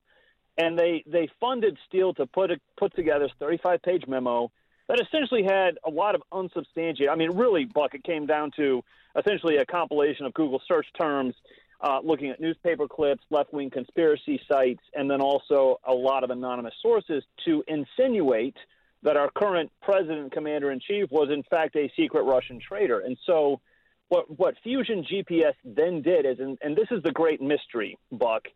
And 0.56 0.78
they 0.78 1.04
they 1.06 1.28
funded 1.40 1.78
Steele 1.86 2.14
to 2.14 2.26
put 2.26 2.50
a, 2.50 2.56
put 2.76 2.94
together 2.96 3.26
this 3.26 3.32
35 3.38 3.82
page 3.82 4.04
memo 4.08 4.50
that 4.88 5.00
essentially 5.00 5.42
had 5.42 5.78
a 5.84 5.90
lot 5.90 6.14
of 6.14 6.22
unsubstantiated. 6.32 7.10
I 7.10 7.14
mean, 7.14 7.36
really, 7.36 7.66
Buck, 7.66 7.94
it 7.94 8.02
came 8.04 8.26
down 8.26 8.50
to 8.56 8.82
essentially 9.16 9.56
a 9.56 9.66
compilation 9.66 10.24
of 10.24 10.32
Google 10.34 10.62
search 10.66 10.86
terms 10.98 11.34
uh, 11.80 12.00
looking 12.02 12.30
at 12.30 12.40
newspaper 12.40 12.88
clips, 12.88 13.22
left 13.30 13.52
wing 13.52 13.70
conspiracy 13.70 14.40
sites, 14.50 14.82
and 14.94 15.10
then 15.10 15.20
also 15.20 15.78
a 15.86 15.92
lot 15.92 16.24
of 16.24 16.30
anonymous 16.30 16.74
sources 16.82 17.22
to 17.44 17.62
insinuate 17.68 18.56
that 19.02 19.16
our 19.16 19.30
current 19.30 19.70
president, 19.80 20.32
commander 20.32 20.72
in 20.72 20.80
chief, 20.80 21.08
was 21.10 21.28
in 21.30 21.42
fact 21.44 21.76
a 21.76 21.90
secret 21.96 22.22
Russian 22.22 22.60
traitor. 22.60 23.00
And 23.00 23.16
so, 23.26 23.60
what 24.08 24.38
what 24.38 24.54
Fusion 24.62 25.04
GPS 25.04 25.54
then 25.64 26.02
did 26.02 26.26
is, 26.26 26.40
and, 26.40 26.58
and 26.62 26.76
this 26.76 26.88
is 26.90 27.02
the 27.02 27.12
great 27.12 27.40
mystery, 27.40 27.96
Buck. 28.10 28.48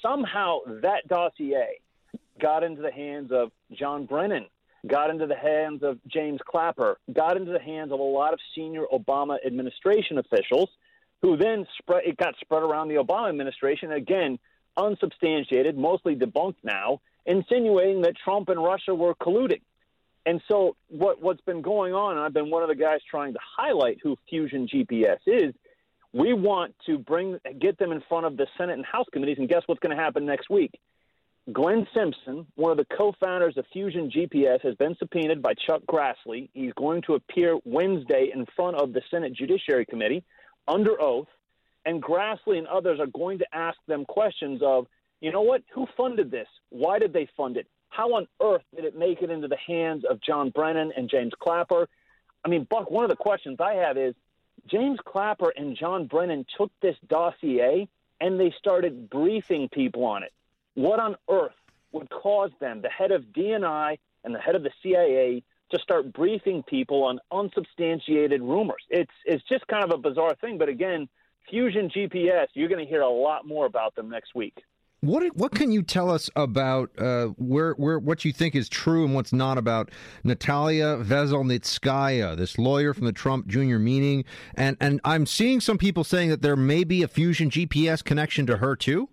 Somehow 0.00 0.58
that 0.82 1.06
dossier 1.08 1.80
got 2.40 2.62
into 2.62 2.82
the 2.82 2.90
hands 2.90 3.30
of 3.32 3.52
John 3.72 4.06
Brennan, 4.06 4.46
got 4.86 5.10
into 5.10 5.26
the 5.26 5.36
hands 5.36 5.82
of 5.82 5.98
James 6.06 6.40
Clapper, 6.46 6.98
got 7.12 7.36
into 7.36 7.52
the 7.52 7.60
hands 7.60 7.92
of 7.92 8.00
a 8.00 8.02
lot 8.02 8.32
of 8.32 8.40
senior 8.54 8.84
Obama 8.92 9.36
administration 9.44 10.18
officials 10.18 10.70
who 11.22 11.36
then 11.36 11.66
spread 11.78 12.02
it 12.04 12.16
got 12.16 12.34
spread 12.40 12.62
around 12.62 12.88
the 12.88 12.96
Obama 12.96 13.28
administration 13.28 13.92
again, 13.92 14.38
unsubstantiated, 14.76 15.78
mostly 15.78 16.16
debunked 16.16 16.56
now, 16.64 17.00
insinuating 17.24 18.02
that 18.02 18.14
Trump 18.22 18.48
and 18.48 18.62
Russia 18.62 18.94
were 18.94 19.14
colluding. 19.14 19.60
And 20.26 20.40
so 20.48 20.76
what 20.88 21.22
what's 21.22 21.40
been 21.42 21.62
going 21.62 21.94
on, 21.94 22.16
and 22.16 22.20
I've 22.20 22.34
been 22.34 22.50
one 22.50 22.62
of 22.62 22.68
the 22.68 22.74
guys 22.74 23.00
trying 23.08 23.32
to 23.32 23.38
highlight 23.56 23.98
who 24.02 24.16
Fusion 24.28 24.68
GPS 24.68 25.18
is. 25.26 25.54
We 26.12 26.34
want 26.34 26.74
to 26.86 26.98
bring 26.98 27.38
get 27.58 27.78
them 27.78 27.90
in 27.90 28.02
front 28.08 28.26
of 28.26 28.36
the 28.36 28.46
Senate 28.58 28.74
and 28.74 28.84
House 28.84 29.06
committees, 29.12 29.38
and 29.38 29.48
guess 29.48 29.62
what's 29.66 29.80
going 29.80 29.96
to 29.96 30.02
happen 30.02 30.26
next 30.26 30.50
week? 30.50 30.78
Glenn 31.52 31.88
Simpson, 31.96 32.46
one 32.54 32.70
of 32.70 32.76
the 32.76 32.86
co-founders 32.96 33.56
of 33.56 33.64
Fusion 33.72 34.12
GPS, 34.14 34.60
has 34.62 34.76
been 34.76 34.94
subpoenaed 34.96 35.42
by 35.42 35.54
Chuck 35.54 35.82
Grassley. 35.88 36.50
He's 36.52 36.72
going 36.74 37.02
to 37.02 37.14
appear 37.14 37.58
Wednesday 37.64 38.30
in 38.32 38.46
front 38.54 38.76
of 38.76 38.92
the 38.92 39.02
Senate 39.10 39.32
Judiciary 39.32 39.86
Committee 39.86 40.22
under 40.68 41.00
oath, 41.00 41.28
and 41.84 42.02
Grassley 42.02 42.58
and 42.58 42.66
others 42.66 43.00
are 43.00 43.06
going 43.06 43.38
to 43.38 43.46
ask 43.52 43.78
them 43.86 44.04
questions 44.04 44.60
of, 44.62 44.86
you 45.20 45.32
know 45.32 45.42
what, 45.42 45.62
who 45.74 45.86
funded 45.96 46.30
this? 46.30 46.48
Why 46.70 46.98
did 46.98 47.12
they 47.12 47.28
fund 47.36 47.56
it? 47.56 47.66
How 47.88 48.14
on 48.14 48.26
earth 48.40 48.62
did 48.74 48.84
it 48.84 48.96
make 48.96 49.22
it 49.22 49.30
into 49.30 49.48
the 49.48 49.56
hands 49.56 50.04
of 50.08 50.20
John 50.20 50.50
Brennan 50.50 50.92
and 50.96 51.10
James 51.10 51.32
Clapper? 51.38 51.88
I 52.44 52.48
mean, 52.48 52.66
Buck, 52.68 52.90
one 52.90 53.04
of 53.04 53.10
the 53.10 53.16
questions 53.16 53.58
I 53.60 53.74
have 53.74 53.96
is 53.96 54.14
James 54.66 54.98
Clapper 55.04 55.52
and 55.54 55.76
John 55.76 56.06
Brennan 56.06 56.46
took 56.56 56.70
this 56.80 56.96
dossier 57.08 57.88
and 58.20 58.38
they 58.38 58.54
started 58.58 59.10
briefing 59.10 59.68
people 59.68 60.04
on 60.04 60.22
it. 60.22 60.32
What 60.74 61.00
on 61.00 61.16
earth 61.28 61.52
would 61.92 62.08
cause 62.08 62.50
them, 62.60 62.80
the 62.80 62.88
head 62.88 63.12
of 63.12 63.24
DNI 63.24 63.98
and 64.24 64.34
the 64.34 64.38
head 64.38 64.54
of 64.54 64.62
the 64.62 64.70
CIA, 64.82 65.42
to 65.72 65.78
start 65.82 66.12
briefing 66.12 66.62
people 66.62 67.04
on 67.04 67.18
unsubstantiated 67.30 68.40
rumors. 68.40 68.82
It's 68.90 69.12
it's 69.24 69.44
just 69.48 69.66
kind 69.66 69.84
of 69.84 69.90
a 69.90 69.98
bizarre 69.98 70.34
thing. 70.40 70.58
But 70.58 70.68
again, 70.68 71.08
Fusion 71.50 71.90
GPS, 71.90 72.46
you're 72.54 72.68
going 72.68 72.84
to 72.84 72.88
hear 72.88 73.02
a 73.02 73.10
lot 73.10 73.46
more 73.46 73.66
about 73.66 73.94
them 73.94 74.08
next 74.08 74.34
week. 74.34 74.54
What 75.00 75.24
what 75.34 75.52
can 75.52 75.72
you 75.72 75.82
tell 75.82 76.10
us 76.10 76.30
about 76.36 76.90
uh, 76.96 77.26
where 77.36 77.72
where 77.72 77.98
what 77.98 78.24
you 78.24 78.32
think 78.32 78.54
is 78.54 78.68
true 78.68 79.04
and 79.04 79.14
what's 79.16 79.32
not 79.32 79.58
about 79.58 79.90
Natalia 80.22 80.96
Veselnitskaya, 80.98 82.36
this 82.36 82.56
lawyer 82.56 82.94
from 82.94 83.06
the 83.06 83.12
Trump 83.12 83.48
Jr. 83.48 83.78
meeting, 83.78 84.24
and 84.54 84.76
and 84.80 85.00
I'm 85.02 85.26
seeing 85.26 85.60
some 85.60 85.76
people 85.76 86.04
saying 86.04 86.30
that 86.30 86.42
there 86.42 86.54
may 86.54 86.84
be 86.84 87.02
a 87.02 87.08
Fusion 87.08 87.50
GPS 87.50 88.04
connection 88.04 88.46
to 88.46 88.58
her 88.58 88.76
too. 88.76 89.08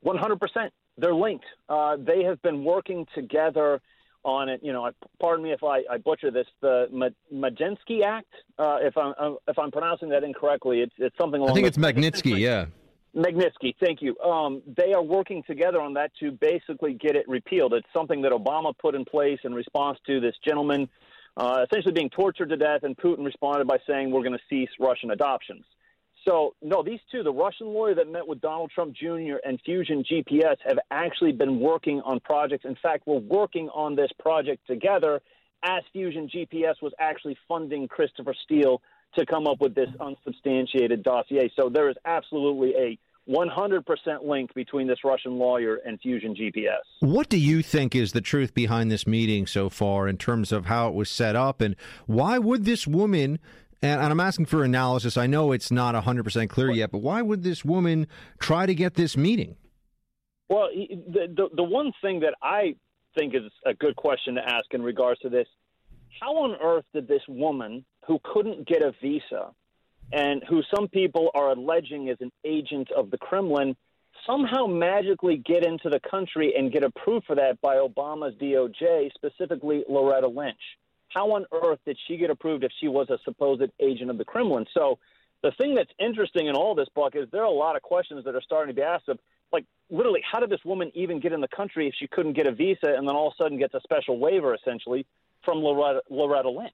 One 0.00 0.16
hundred 0.16 0.40
percent, 0.40 0.72
they're 0.96 1.14
linked. 1.14 1.44
Uh, 1.68 1.98
they 1.98 2.22
have 2.22 2.40
been 2.40 2.64
working 2.64 3.06
together 3.14 3.82
on 4.28 4.48
it. 4.48 4.60
You 4.62 4.72
know, 4.72 4.90
pardon 5.20 5.44
me 5.44 5.52
if 5.52 5.64
I, 5.64 5.82
I 5.90 5.98
butcher 5.98 6.30
this. 6.30 6.46
The 6.60 6.86
Magnitsky 7.32 8.04
Act, 8.04 8.32
uh, 8.58 8.78
if 8.80 8.96
I'm 8.96 9.14
uh, 9.18 9.34
if 9.48 9.58
I'm 9.58 9.70
pronouncing 9.70 10.10
that 10.10 10.22
incorrectly, 10.22 10.80
it's 10.80 10.94
it's 10.98 11.16
something. 11.18 11.40
Along 11.40 11.50
I 11.50 11.54
think 11.54 11.66
it's 11.66 11.78
Magnitsky. 11.78 12.38
Yeah. 12.38 12.66
Magnitsky, 13.16 13.74
thank 13.80 14.02
you. 14.02 14.16
Um, 14.20 14.62
they 14.76 14.92
are 14.92 15.02
working 15.02 15.42
together 15.44 15.80
on 15.80 15.94
that 15.94 16.12
to 16.20 16.30
basically 16.30 16.92
get 16.92 17.16
it 17.16 17.26
repealed. 17.26 17.72
It's 17.72 17.86
something 17.92 18.20
that 18.22 18.32
Obama 18.32 18.76
put 18.78 18.94
in 18.94 19.04
place 19.04 19.38
in 19.44 19.54
response 19.54 19.98
to 20.06 20.20
this 20.20 20.34
gentleman 20.46 20.88
uh, 21.38 21.64
essentially 21.64 21.94
being 21.94 22.10
tortured 22.10 22.50
to 22.50 22.56
death, 22.56 22.82
and 22.82 22.96
Putin 22.96 23.24
responded 23.24 23.66
by 23.66 23.78
saying, 23.88 24.10
"We're 24.10 24.22
going 24.22 24.32
to 24.36 24.44
cease 24.50 24.68
Russian 24.78 25.10
adoptions." 25.12 25.64
So, 26.26 26.54
no, 26.62 26.82
these 26.82 27.00
two, 27.10 27.22
the 27.22 27.32
Russian 27.32 27.68
lawyer 27.68 27.94
that 27.94 28.10
met 28.10 28.26
with 28.26 28.40
Donald 28.40 28.70
Trump 28.74 28.94
Jr. 28.94 29.36
and 29.44 29.60
Fusion 29.64 30.04
GPS, 30.10 30.56
have 30.66 30.78
actually 30.90 31.32
been 31.32 31.60
working 31.60 32.00
on 32.04 32.20
projects. 32.20 32.64
In 32.64 32.76
fact, 32.82 33.04
we're 33.06 33.18
working 33.18 33.68
on 33.70 33.94
this 33.94 34.10
project 34.18 34.66
together 34.66 35.20
as 35.62 35.82
Fusion 35.92 36.28
GPS 36.28 36.74
was 36.82 36.92
actually 36.98 37.36
funding 37.48 37.88
Christopher 37.88 38.34
Steele 38.44 38.80
to 39.16 39.26
come 39.26 39.46
up 39.46 39.60
with 39.60 39.74
this 39.74 39.88
unsubstantiated 40.00 41.02
dossier. 41.02 41.50
So 41.56 41.68
there 41.68 41.88
is 41.88 41.96
absolutely 42.04 42.74
a 42.76 42.98
100% 43.28 44.24
link 44.24 44.54
between 44.54 44.86
this 44.86 45.04
Russian 45.04 45.38
lawyer 45.38 45.76
and 45.84 46.00
Fusion 46.00 46.34
GPS. 46.34 46.80
What 47.00 47.28
do 47.28 47.38
you 47.38 47.62
think 47.62 47.94
is 47.94 48.12
the 48.12 48.20
truth 48.20 48.54
behind 48.54 48.90
this 48.90 49.06
meeting 49.06 49.46
so 49.46 49.68
far 49.68 50.08
in 50.08 50.16
terms 50.16 50.50
of 50.50 50.66
how 50.66 50.88
it 50.88 50.94
was 50.94 51.10
set 51.10 51.36
up? 51.36 51.60
And 51.60 51.76
why 52.06 52.38
would 52.38 52.64
this 52.64 52.86
woman 52.86 53.38
and, 53.82 54.00
and 54.00 54.12
I'm 54.12 54.20
asking 54.20 54.46
for 54.46 54.64
analysis. 54.64 55.16
I 55.16 55.26
know 55.26 55.52
it's 55.52 55.70
not 55.70 55.94
100% 55.94 56.48
clear 56.48 56.70
yet, 56.70 56.90
but 56.90 56.98
why 56.98 57.22
would 57.22 57.42
this 57.42 57.64
woman 57.64 58.06
try 58.38 58.66
to 58.66 58.74
get 58.74 58.94
this 58.94 59.16
meeting? 59.16 59.56
Well, 60.48 60.68
the, 60.74 61.28
the, 61.34 61.48
the 61.56 61.62
one 61.62 61.92
thing 62.00 62.20
that 62.20 62.34
I 62.42 62.74
think 63.16 63.34
is 63.34 63.42
a 63.66 63.74
good 63.74 63.96
question 63.96 64.34
to 64.36 64.40
ask 64.40 64.66
in 64.72 64.82
regards 64.82 65.20
to 65.20 65.28
this 65.28 65.46
how 66.20 66.36
on 66.36 66.56
earth 66.62 66.84
did 66.92 67.06
this 67.06 67.22
woman 67.28 67.84
who 68.06 68.18
couldn't 68.24 68.66
get 68.66 68.82
a 68.82 68.92
visa 69.02 69.50
and 70.12 70.42
who 70.48 70.62
some 70.74 70.88
people 70.88 71.30
are 71.34 71.50
alleging 71.50 72.08
is 72.08 72.16
an 72.20 72.32
agent 72.44 72.88
of 72.96 73.10
the 73.10 73.18
Kremlin 73.18 73.76
somehow 74.26 74.66
magically 74.66 75.36
get 75.36 75.64
into 75.64 75.88
the 75.88 76.00
country 76.10 76.54
and 76.56 76.72
get 76.72 76.82
approved 76.82 77.26
for 77.26 77.36
that 77.36 77.60
by 77.60 77.76
Obama's 77.76 78.34
DOJ, 78.36 79.10
specifically 79.14 79.84
Loretta 79.88 80.28
Lynch? 80.28 80.56
How 81.08 81.32
on 81.32 81.46
earth 81.52 81.78
did 81.86 81.98
she 82.06 82.16
get 82.16 82.30
approved 82.30 82.64
if 82.64 82.72
she 82.80 82.88
was 82.88 83.08
a 83.10 83.18
supposed 83.24 83.62
agent 83.80 84.10
of 84.10 84.18
the 84.18 84.24
Kremlin? 84.24 84.66
So 84.74 84.98
the 85.42 85.52
thing 85.52 85.74
that's 85.74 85.90
interesting 85.98 86.48
in 86.48 86.54
all 86.54 86.74
this, 86.74 86.88
Buck, 86.94 87.14
is 87.14 87.28
there 87.30 87.42
are 87.42 87.46
a 87.46 87.50
lot 87.50 87.76
of 87.76 87.82
questions 87.82 88.24
that 88.24 88.34
are 88.34 88.42
starting 88.42 88.74
to 88.74 88.80
be 88.80 88.84
asked 88.84 89.08
of, 89.08 89.18
like, 89.52 89.64
literally, 89.88 90.20
how 90.30 90.40
did 90.40 90.50
this 90.50 90.64
woman 90.64 90.90
even 90.94 91.20
get 91.20 91.32
in 91.32 91.40
the 91.40 91.48
country 91.48 91.88
if 91.88 91.94
she 91.98 92.06
couldn't 92.08 92.34
get 92.34 92.46
a 92.46 92.52
visa 92.52 92.94
and 92.96 93.08
then 93.08 93.14
all 93.14 93.28
of 93.28 93.34
a 93.38 93.42
sudden 93.42 93.58
gets 93.58 93.74
a 93.74 93.80
special 93.80 94.18
waiver, 94.18 94.54
essentially, 94.54 95.06
from 95.44 95.58
Loretta, 95.58 96.02
Loretta 96.10 96.50
Lynch? 96.50 96.72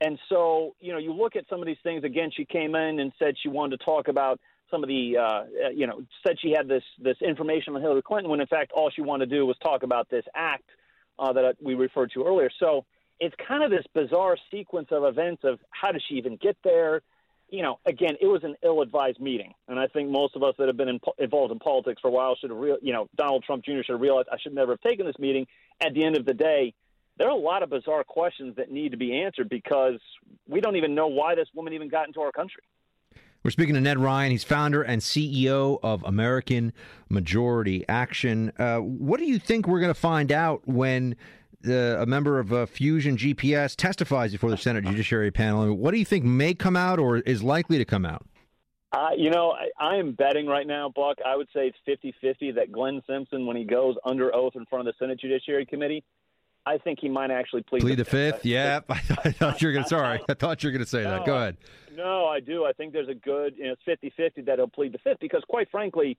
And 0.00 0.18
so, 0.28 0.74
you 0.80 0.92
know, 0.92 0.98
you 0.98 1.14
look 1.14 1.36
at 1.36 1.44
some 1.48 1.60
of 1.60 1.66
these 1.66 1.78
things. 1.82 2.04
Again, 2.04 2.30
she 2.36 2.44
came 2.44 2.74
in 2.74 3.00
and 3.00 3.12
said 3.18 3.36
she 3.42 3.48
wanted 3.48 3.78
to 3.78 3.84
talk 3.84 4.08
about 4.08 4.40
some 4.70 4.82
of 4.82 4.88
the, 4.88 5.16
uh, 5.16 5.68
you 5.70 5.86
know, 5.86 6.02
said 6.26 6.36
she 6.42 6.50
had 6.50 6.66
this 6.66 6.82
this 6.98 7.16
information 7.22 7.76
on 7.76 7.80
Hillary 7.80 8.02
Clinton 8.02 8.30
when 8.30 8.40
in 8.40 8.46
fact 8.48 8.72
all 8.72 8.90
she 8.90 9.02
wanted 9.02 9.30
to 9.30 9.36
do 9.36 9.46
was 9.46 9.56
talk 9.62 9.82
about 9.84 10.10
this 10.10 10.24
act 10.34 10.68
uh, 11.18 11.32
that 11.32 11.56
we 11.62 11.74
referred 11.74 12.10
to 12.14 12.24
earlier. 12.24 12.50
So 12.58 12.84
it's 13.20 13.34
kind 13.46 13.62
of 13.62 13.70
this 13.70 13.84
bizarre 13.94 14.36
sequence 14.50 14.88
of 14.90 15.04
events 15.04 15.42
of 15.44 15.58
how 15.70 15.92
does 15.92 16.02
she 16.08 16.16
even 16.16 16.36
get 16.36 16.56
there? 16.64 17.02
You 17.48 17.62
know, 17.62 17.78
again, 17.86 18.16
it 18.20 18.26
was 18.26 18.42
an 18.42 18.56
ill-advised 18.62 19.20
meeting, 19.20 19.54
and 19.68 19.78
I 19.78 19.86
think 19.86 20.10
most 20.10 20.34
of 20.34 20.42
us 20.42 20.54
that 20.58 20.66
have 20.66 20.76
been 20.76 20.88
in, 20.88 21.00
involved 21.18 21.52
in 21.52 21.58
politics 21.58 22.00
for 22.00 22.08
a 22.08 22.10
while 22.10 22.34
should 22.36 22.50
have, 22.50 22.58
real, 22.58 22.78
you 22.82 22.92
know, 22.92 23.08
Donald 23.16 23.44
Trump 23.44 23.64
Jr. 23.64 23.82
should 23.84 23.92
have 23.92 24.00
realized 24.00 24.28
I 24.32 24.38
should 24.38 24.54
never 24.54 24.72
have 24.72 24.80
taken 24.80 25.06
this 25.06 25.18
meeting. 25.18 25.46
At 25.80 25.94
the 25.94 26.04
end 26.04 26.16
of 26.16 26.24
the 26.24 26.34
day, 26.34 26.74
there 27.16 27.28
are 27.28 27.36
a 27.36 27.40
lot 27.40 27.62
of 27.62 27.70
bizarre 27.70 28.02
questions 28.02 28.56
that 28.56 28.70
need 28.70 28.90
to 28.90 28.96
be 28.96 29.22
answered 29.22 29.48
because 29.48 30.00
we 30.48 30.60
don't 30.60 30.76
even 30.76 30.94
know 30.94 31.06
why 31.06 31.34
this 31.34 31.48
woman 31.54 31.72
even 31.74 31.88
got 31.88 32.08
into 32.08 32.20
our 32.20 32.32
country. 32.32 32.62
We're 33.44 33.50
speaking 33.50 33.74
to 33.74 33.80
Ned 33.80 33.98
Ryan. 33.98 34.30
He's 34.30 34.42
founder 34.42 34.82
and 34.82 35.02
CEO 35.02 35.78
of 35.82 36.02
American 36.04 36.72
Majority 37.10 37.84
Action. 37.88 38.50
Uh, 38.58 38.78
what 38.78 39.20
do 39.20 39.26
you 39.26 39.38
think 39.38 39.68
we're 39.68 39.80
going 39.80 39.92
to 39.92 40.00
find 40.00 40.32
out 40.32 40.66
when 40.66 41.14
the, 41.64 41.98
a 42.00 42.06
member 42.06 42.38
of 42.38 42.52
uh, 42.52 42.66
Fusion 42.66 43.16
GPS 43.16 43.74
testifies 43.76 44.32
before 44.32 44.50
the 44.50 44.56
Senate 44.56 44.84
Judiciary 44.84 45.30
Panel? 45.30 45.74
What 45.74 45.90
do 45.90 45.98
you 45.98 46.04
think 46.04 46.24
may 46.24 46.54
come 46.54 46.76
out 46.76 46.98
or 46.98 47.18
is 47.18 47.42
likely 47.42 47.78
to 47.78 47.84
come 47.84 48.06
out? 48.06 48.26
Uh, 48.92 49.08
you 49.16 49.30
know, 49.30 49.52
I, 49.52 49.94
I 49.94 49.96
am 49.96 50.12
betting 50.12 50.46
right 50.46 50.66
now, 50.66 50.92
Buck. 50.94 51.18
I 51.26 51.36
would 51.36 51.48
say 51.52 51.66
it's 51.66 51.76
50 51.84 52.14
50 52.20 52.52
that 52.52 52.70
Glenn 52.70 53.02
Simpson, 53.08 53.44
when 53.44 53.56
he 53.56 53.64
goes 53.64 53.96
under 54.04 54.32
oath 54.34 54.54
in 54.54 54.64
front 54.66 54.86
of 54.86 54.94
the 54.94 55.04
Senate 55.04 55.18
Judiciary 55.18 55.66
Committee, 55.66 56.04
I 56.66 56.78
think 56.78 57.00
he 57.00 57.08
might 57.08 57.30
actually 57.30 57.62
plead, 57.62 57.82
plead 57.82 57.98
the, 57.98 58.04
the 58.04 58.10
fifth. 58.10 58.46
Yeah, 58.46 58.80
I, 58.88 59.00
I 59.24 59.32
thought 59.32 59.60
you 59.60 59.68
were 59.68 59.72
going 59.72 59.84
to. 59.84 59.88
Sorry, 59.88 60.20
I 60.28 60.34
thought 60.34 60.62
you 60.62 60.68
were 60.68 60.72
going 60.72 60.84
to 60.84 60.90
say 60.90 61.02
no, 61.02 61.10
that. 61.10 61.26
Go 61.26 61.36
ahead. 61.36 61.56
No, 61.96 62.26
I 62.26 62.38
do. 62.40 62.64
I 62.64 62.72
think 62.72 62.92
there's 62.92 63.08
a 63.08 63.14
good, 63.14 63.54
you 63.56 63.64
know, 63.64 63.74
it's 63.86 64.16
50-50 64.18 64.46
that 64.46 64.58
he'll 64.58 64.68
plead 64.68 64.92
the 64.92 64.98
fifth 64.98 65.18
because, 65.20 65.42
quite 65.48 65.70
frankly, 65.70 66.16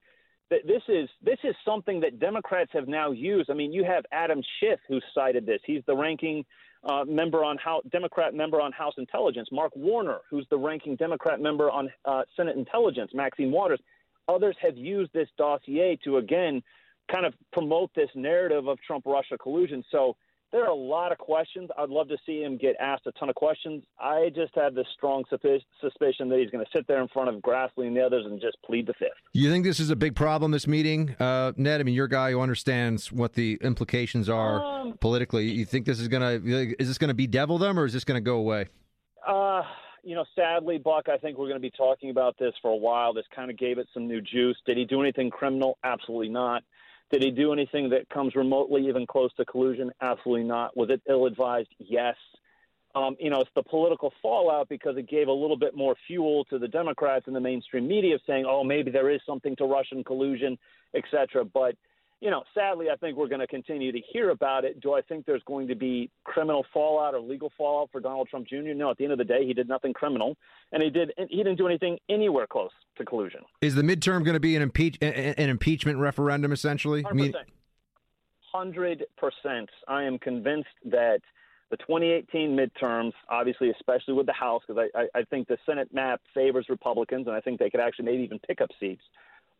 this 0.49 0.81
is 0.88 1.10
this 1.23 1.39
is 1.43 1.55
something 1.65 1.99
that 2.01 2.19
Democrats 2.19 2.71
have 2.73 2.88
now 2.88 3.12
used. 3.12 3.49
I 3.49 3.53
mean, 3.53 3.71
you 3.71 3.84
have 3.84 4.05
Adam 4.12 4.41
Schiff 4.60 4.79
who 4.88 4.99
cited 5.13 5.45
this. 5.45 5.60
He's 5.65 5.81
the 5.88 5.95
ranking 5.95 6.45
uh, 6.84 7.03
member 7.05 7.43
on 7.43 7.58
House 7.58 7.84
Democrat 7.91 8.34
member 8.34 8.62
on 8.62 8.71
House 8.71 8.93
Intelligence. 8.97 9.49
Mark 9.51 9.75
Warner, 9.75 10.19
who's 10.29 10.45
the 10.49 10.58
ranking 10.58 10.95
Democrat 10.95 11.39
member 11.41 11.69
on 11.71 11.89
uh, 12.05 12.23
Senate 12.38 12.58
Intelligence. 12.58 13.12
Maxine 13.13 13.51
Waters. 13.51 13.79
Others 14.27 14.55
have 14.62 14.77
used 14.77 15.12
this 15.13 15.29
dossier 15.38 15.97
to 16.03 16.17
again 16.17 16.62
kind 17.12 17.25
of 17.25 17.34
promote 17.53 17.91
this 17.95 18.10
narrative 18.15 18.67
of 18.67 18.79
Trump-Russia 18.81 19.38
collusion. 19.38 19.84
So 19.91 20.15
there 20.55 20.63
are 20.63 20.69
a 20.69 20.73
lot 20.73 21.11
of 21.11 21.17
questions. 21.17 21.69
I'd 21.77 21.89
love 21.89 22.07
to 22.07 22.15
see 22.25 22.41
him 22.41 22.55
get 22.55 22.77
asked 22.79 23.05
a 23.07 23.11
ton 23.13 23.27
of 23.27 23.35
questions. 23.35 23.83
I 23.99 24.29
just 24.33 24.55
have 24.55 24.73
this 24.73 24.85
strong 24.95 25.25
suspicion 25.29 26.29
that 26.29 26.39
he's 26.39 26.49
going 26.49 26.63
to 26.63 26.71
sit 26.73 26.87
there 26.87 27.01
in 27.01 27.09
front 27.09 27.27
of 27.27 27.41
Grassley 27.41 27.87
and 27.87 27.97
the 27.97 27.99
others 27.99 28.25
and 28.25 28.39
just 28.39 28.55
plead 28.65 28.87
the 28.87 28.93
fifth. 28.93 29.09
You 29.33 29.51
think 29.51 29.65
this 29.65 29.81
is 29.81 29.89
a 29.89 29.97
big 29.97 30.15
problem, 30.15 30.51
this 30.51 30.65
meeting, 30.65 31.13
uh, 31.19 31.51
Ned? 31.57 31.81
I 31.81 31.83
mean, 31.83 31.93
you're 31.93 32.05
a 32.05 32.09
guy 32.09 32.31
who 32.31 32.39
understands 32.39 33.11
what 33.11 33.33
the 33.33 33.57
implications 33.61 34.29
are 34.29 34.63
um, 34.63 34.97
politically. 35.01 35.51
You 35.51 35.65
think 35.65 35.85
this 35.85 35.99
is 35.99 36.07
going 36.07 36.21
to 36.21 36.75
is 36.79 36.87
this 36.87 36.97
going 36.97 37.09
to 37.09 37.13
bedevil 37.13 37.57
them, 37.57 37.77
or 37.77 37.83
is 37.83 37.91
this 37.91 38.05
going 38.05 38.15
to 38.15 38.25
go 38.25 38.37
away? 38.37 38.69
Uh, 39.27 39.61
you 40.03 40.15
know, 40.15 40.23
sadly, 40.37 40.77
Buck, 40.77 41.09
I 41.09 41.17
think 41.17 41.37
we're 41.37 41.49
going 41.49 41.59
to 41.61 41.67
be 41.67 41.71
talking 41.71 42.11
about 42.11 42.37
this 42.39 42.53
for 42.61 42.71
a 42.71 42.77
while. 42.77 43.13
This 43.13 43.25
kind 43.35 43.51
of 43.51 43.57
gave 43.57 43.77
it 43.77 43.87
some 43.93 44.07
new 44.07 44.21
juice. 44.21 44.55
Did 44.65 44.77
he 44.77 44.85
do 44.85 45.01
anything 45.01 45.31
criminal? 45.31 45.77
Absolutely 45.83 46.29
not. 46.29 46.63
Did 47.15 47.23
he 47.23 47.32
do 47.32 47.54
anything 47.54 47.91
that 47.91 48.10
comes 48.10 48.36
remotely 48.36 48.89
even 48.89 49.08
close 49.08 49.32
to 49.36 49.45
collusion? 49.45 49.89
Absolutely 50.01 50.43
not. 50.43 50.75
Was 50.75 50.89
it 50.89 51.01
ill 51.08 51.28
advised? 51.28 51.69
Yes. 51.80 52.17
Um, 52.93 53.15
you 53.21 53.30
know, 53.30 53.39
it's 53.39 53.49
the 53.56 53.63
political 53.63 54.12
fallout 54.21 54.67
because 54.67 54.97
it 54.97 55.08
gave 55.08 55.30
a 55.30 55.32
little 55.32 55.56
bit 55.56 55.78
more 55.78 55.95
fuel 56.08 56.43
to 56.49 56.60
the 56.60 56.67
Democrats 56.67 57.23
and 57.28 57.34
the 57.34 57.39
mainstream 57.39 57.88
media 57.88 58.17
saying, 58.28 58.43
oh, 58.45 58.65
maybe 58.65 58.91
there 58.91 59.10
is 59.10 59.21
something 59.25 59.56
to 59.56 59.63
Russian 59.63 60.04
collusion, 60.04 60.58
et 60.93 61.04
cetera. 61.10 61.45
But 61.45 61.78
you 62.25 62.31
know, 62.31 62.43
sadly, 62.55 62.88
I 62.91 62.95
think 62.95 63.17
we're 63.17 63.27
going 63.27 63.41
to 63.41 63.45
continue 63.45 63.91
to 63.91 63.99
hear 64.11 64.31
about 64.31 64.65
it. 64.65 64.81
Do 64.81 64.93
I 64.95 65.01
think 65.01 65.27
there's 65.27 65.43
going 65.45 65.67
to 65.67 65.75
be 65.75 66.09
criminal 66.23 66.65
fallout 66.73 67.13
or 67.13 67.19
legal 67.19 67.51
fallout 67.55 67.89
for 67.91 68.01
Donald 68.01 68.29
Trump 68.29 68.47
Jr.? 68.47 68.73
No. 68.73 68.89
At 68.89 68.97
the 68.97 69.03
end 69.03 69.13
of 69.13 69.19
the 69.19 69.23
day, 69.23 69.45
he 69.45 69.53
did 69.53 69.69
nothing 69.69 69.93
criminal, 69.93 70.35
and 70.71 70.81
he 70.81 70.89
did 70.89 71.11
he 71.29 71.38
didn't 71.38 71.59
do 71.59 71.67
anything 71.67 71.99
anywhere 72.09 72.47
close 72.47 72.71
to 72.97 73.05
collusion. 73.05 73.41
Is 73.61 73.75
the 73.75 73.83
midterm 73.83 74.25
going 74.25 74.33
to 74.33 74.39
be 74.39 74.55
an 74.55 74.63
impeach 74.63 74.97
an 75.03 75.49
impeachment 75.49 75.99
referendum 75.99 76.51
essentially? 76.51 77.03
100%. 77.03 77.11
I 77.11 77.13
mean, 77.13 77.33
hundred 78.51 79.05
percent. 79.19 79.69
I 79.88 80.01
am 80.01 80.17
convinced 80.17 80.69
that 80.85 81.19
the 81.69 81.77
2018 81.77 82.57
midterms, 82.57 83.13
obviously, 83.29 83.69
especially 83.69 84.15
with 84.15 84.25
the 84.25 84.33
House, 84.33 84.63
because 84.67 84.89
I, 84.95 84.99
I, 84.99 85.19
I 85.19 85.23
think 85.25 85.47
the 85.47 85.57
Senate 85.63 85.93
map 85.93 86.21
favors 86.33 86.65
Republicans, 86.69 87.27
and 87.27 87.35
I 87.35 87.41
think 87.41 87.59
they 87.59 87.69
could 87.69 87.81
actually 87.81 88.05
maybe 88.05 88.23
even 88.23 88.39
pick 88.39 88.61
up 88.61 88.69
seats. 88.79 89.03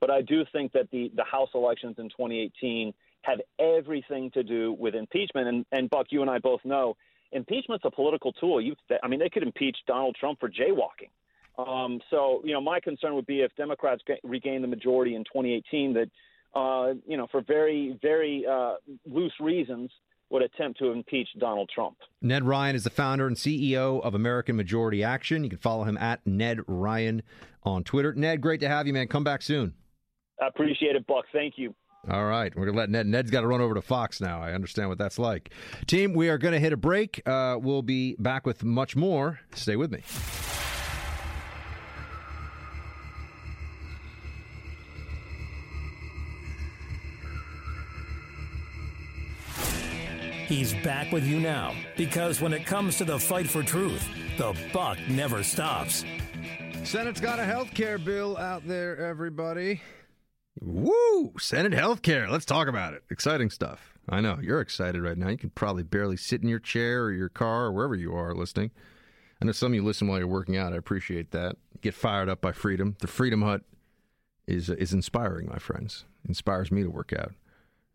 But 0.02 0.12
I 0.12 0.22
do 0.22 0.44
think 0.52 0.72
that 0.74 0.90
the, 0.92 1.12
the 1.16 1.24
House 1.24 1.50
elections 1.56 1.96
in 1.98 2.10
2018 2.10 2.94
had 3.22 3.44
everything 3.60 4.30
to 4.32 4.44
do 4.44 4.74
with 4.74 4.96
impeachment. 4.96 5.48
And, 5.48 5.66
and 5.72 5.90
Buck, 5.90 6.08
you 6.10 6.22
and 6.22 6.30
I 6.30 6.40
both 6.40 6.62
know 6.64 6.96
impeachment's 7.32 7.86
a 7.86 7.92
political 7.92 8.32
tool. 8.34 8.62
You, 8.62 8.76
I 9.04 9.08
mean, 9.08 9.20
they 9.20 9.30
could 9.30 9.44
impeach 9.44 9.78
Donald 9.88 10.16
Trump 10.20 10.40
for 10.40 10.50
jaywalking. 10.50 11.10
Um, 11.58 12.02
so, 12.10 12.42
you 12.44 12.54
know, 12.54 12.62
my 12.62 12.80
concern 12.80 13.16
would 13.16 13.26
be 13.26 13.42
if 13.42 13.56
Democrats 13.56 14.04
regain 14.24 14.62
the 14.62 14.68
majority 14.68 15.16
in 15.16 15.24
2018, 15.24 15.94
that, 15.94 16.10
uh, 16.54 16.94
you 17.08 17.18
know, 17.18 17.28
for 17.32 17.42
very, 17.42 17.98
very 18.02 18.46
uh, 18.50 18.76
loose 19.06 19.34
reasons, 19.40 19.90
would 20.30 20.42
attempt 20.42 20.80
to 20.80 20.92
impeach 20.92 21.30
Donald 21.38 21.70
Trump. 21.74 21.98
Ned 22.22 22.44
Ryan 22.44 22.76
is 22.76 22.84
the 22.84 22.90
founder 22.90 23.28
and 23.28 23.36
CEO 23.36 24.02
of 24.02 24.16
American 24.16 24.56
Majority 24.56 25.04
Action. 25.04 25.44
You 25.44 25.52
can 25.52 25.60
follow 25.60 25.84
him 25.84 25.98
at 25.98 26.26
Ned 26.26 26.60
Ryan 26.68 27.22
on 27.64 27.84
Twitter. 27.84 28.14
Ned, 28.14 28.42
great 28.42 28.60
to 28.62 28.68
have 28.68 28.88
you, 28.88 28.94
man. 28.94 29.08
Come 29.08 29.24
back 29.24 29.42
soon. 29.42 29.76
I 30.42 30.48
appreciate 30.48 30.96
it, 30.96 31.06
Buck. 31.08 31.26
Thank 31.32 31.56
you. 31.58 31.74
All 32.10 32.26
right, 32.26 32.56
we're 32.56 32.68
gonna 32.68 32.78
let 32.78 32.90
Ned. 32.92 33.08
Ned's 33.08 33.32
got 33.32 33.42
to 33.42 33.48
run 33.48 33.62
over 33.62 33.74
to 33.74 33.82
Fox 33.82 34.22
now. 34.22 34.40
I 34.40 34.54
understand 34.54 34.90
what 34.90 35.00
that's 35.00 35.18
like. 35.18 35.50
Team, 35.88 36.14
we 36.14 36.30
are 36.30 36.38
going 36.38 36.54
to 36.54 36.60
hit 36.60 36.72
a 36.72 36.78
break. 36.78 37.22
Uh, 37.26 37.58
we'll 37.60 37.82
be 37.82 38.16
back 38.20 38.46
with 38.46 38.64
much 38.64 38.96
more. 38.96 39.40
Stay 39.56 39.76
with 39.76 39.92
me. 39.92 40.04
He's 50.48 50.76
back 50.84 51.12
with 51.12 51.24
you 51.26 51.40
now 51.40 51.74
because 51.98 52.40
when 52.40 52.54
it 52.54 52.68
comes 52.68 52.98
to 53.00 53.04
the 53.04 53.18
fight 53.18 53.50
for 53.50 53.64
truth, 53.64 54.08
the 54.38 54.56
buck 54.72 55.00
never 55.10 55.42
stops. 55.42 56.06
Senate's 56.84 57.20
got 57.20 57.40
a 57.40 57.44
health 57.44 57.74
care 57.74 57.98
bill 57.98 58.38
out 58.38 58.68
there, 58.68 58.96
everybody. 58.98 59.82
Woo! 60.62 61.34
Senate 61.40 61.74
healthcare. 61.74 62.30
Let's 62.30 62.46
talk 62.46 62.68
about 62.68 62.94
it. 62.94 63.04
Exciting 63.10 63.50
stuff. 63.50 63.94
I 64.08 64.22
know 64.22 64.40
you're 64.42 64.62
excited 64.62 65.02
right 65.02 65.18
now. 65.18 65.30
You 65.30 65.38
can 65.38 65.50
probably 65.50 65.84
barely 65.84 66.18
sit 66.18 66.42
in 66.42 66.48
your 66.48 66.60
chair 66.60 67.06
or 67.06 67.12
your 67.12 67.30
car 67.30 67.66
or 67.66 67.72
wherever 67.72 67.96
you 67.96 68.14
are 68.16 68.34
listening. 68.34 68.72
I 69.42 69.46
know 69.46 69.52
some 69.52 69.72
of 69.72 69.76
you 69.76 69.84
listen 69.84 70.08
while 70.08 70.20
you're 70.20 70.28
working 70.28 70.58
out. 70.58 70.74
I 70.74 70.78
appreciate 70.78 71.32
that. 71.32 71.58
Get 71.82 71.94
fired 71.94 72.30
up 72.30 72.42
by 72.42 72.52
freedom. 72.52 72.96
The 73.00 73.08
Freedom 73.08 73.42
Hut 73.42 73.62
is 74.48 74.70
is 74.70 74.94
inspiring, 74.94 75.48
my 75.48 75.58
friends. 75.58 76.06
inspires 76.28 76.72
me 76.72 76.84
to 76.84 76.90
work 76.90 77.12
out 77.14 77.34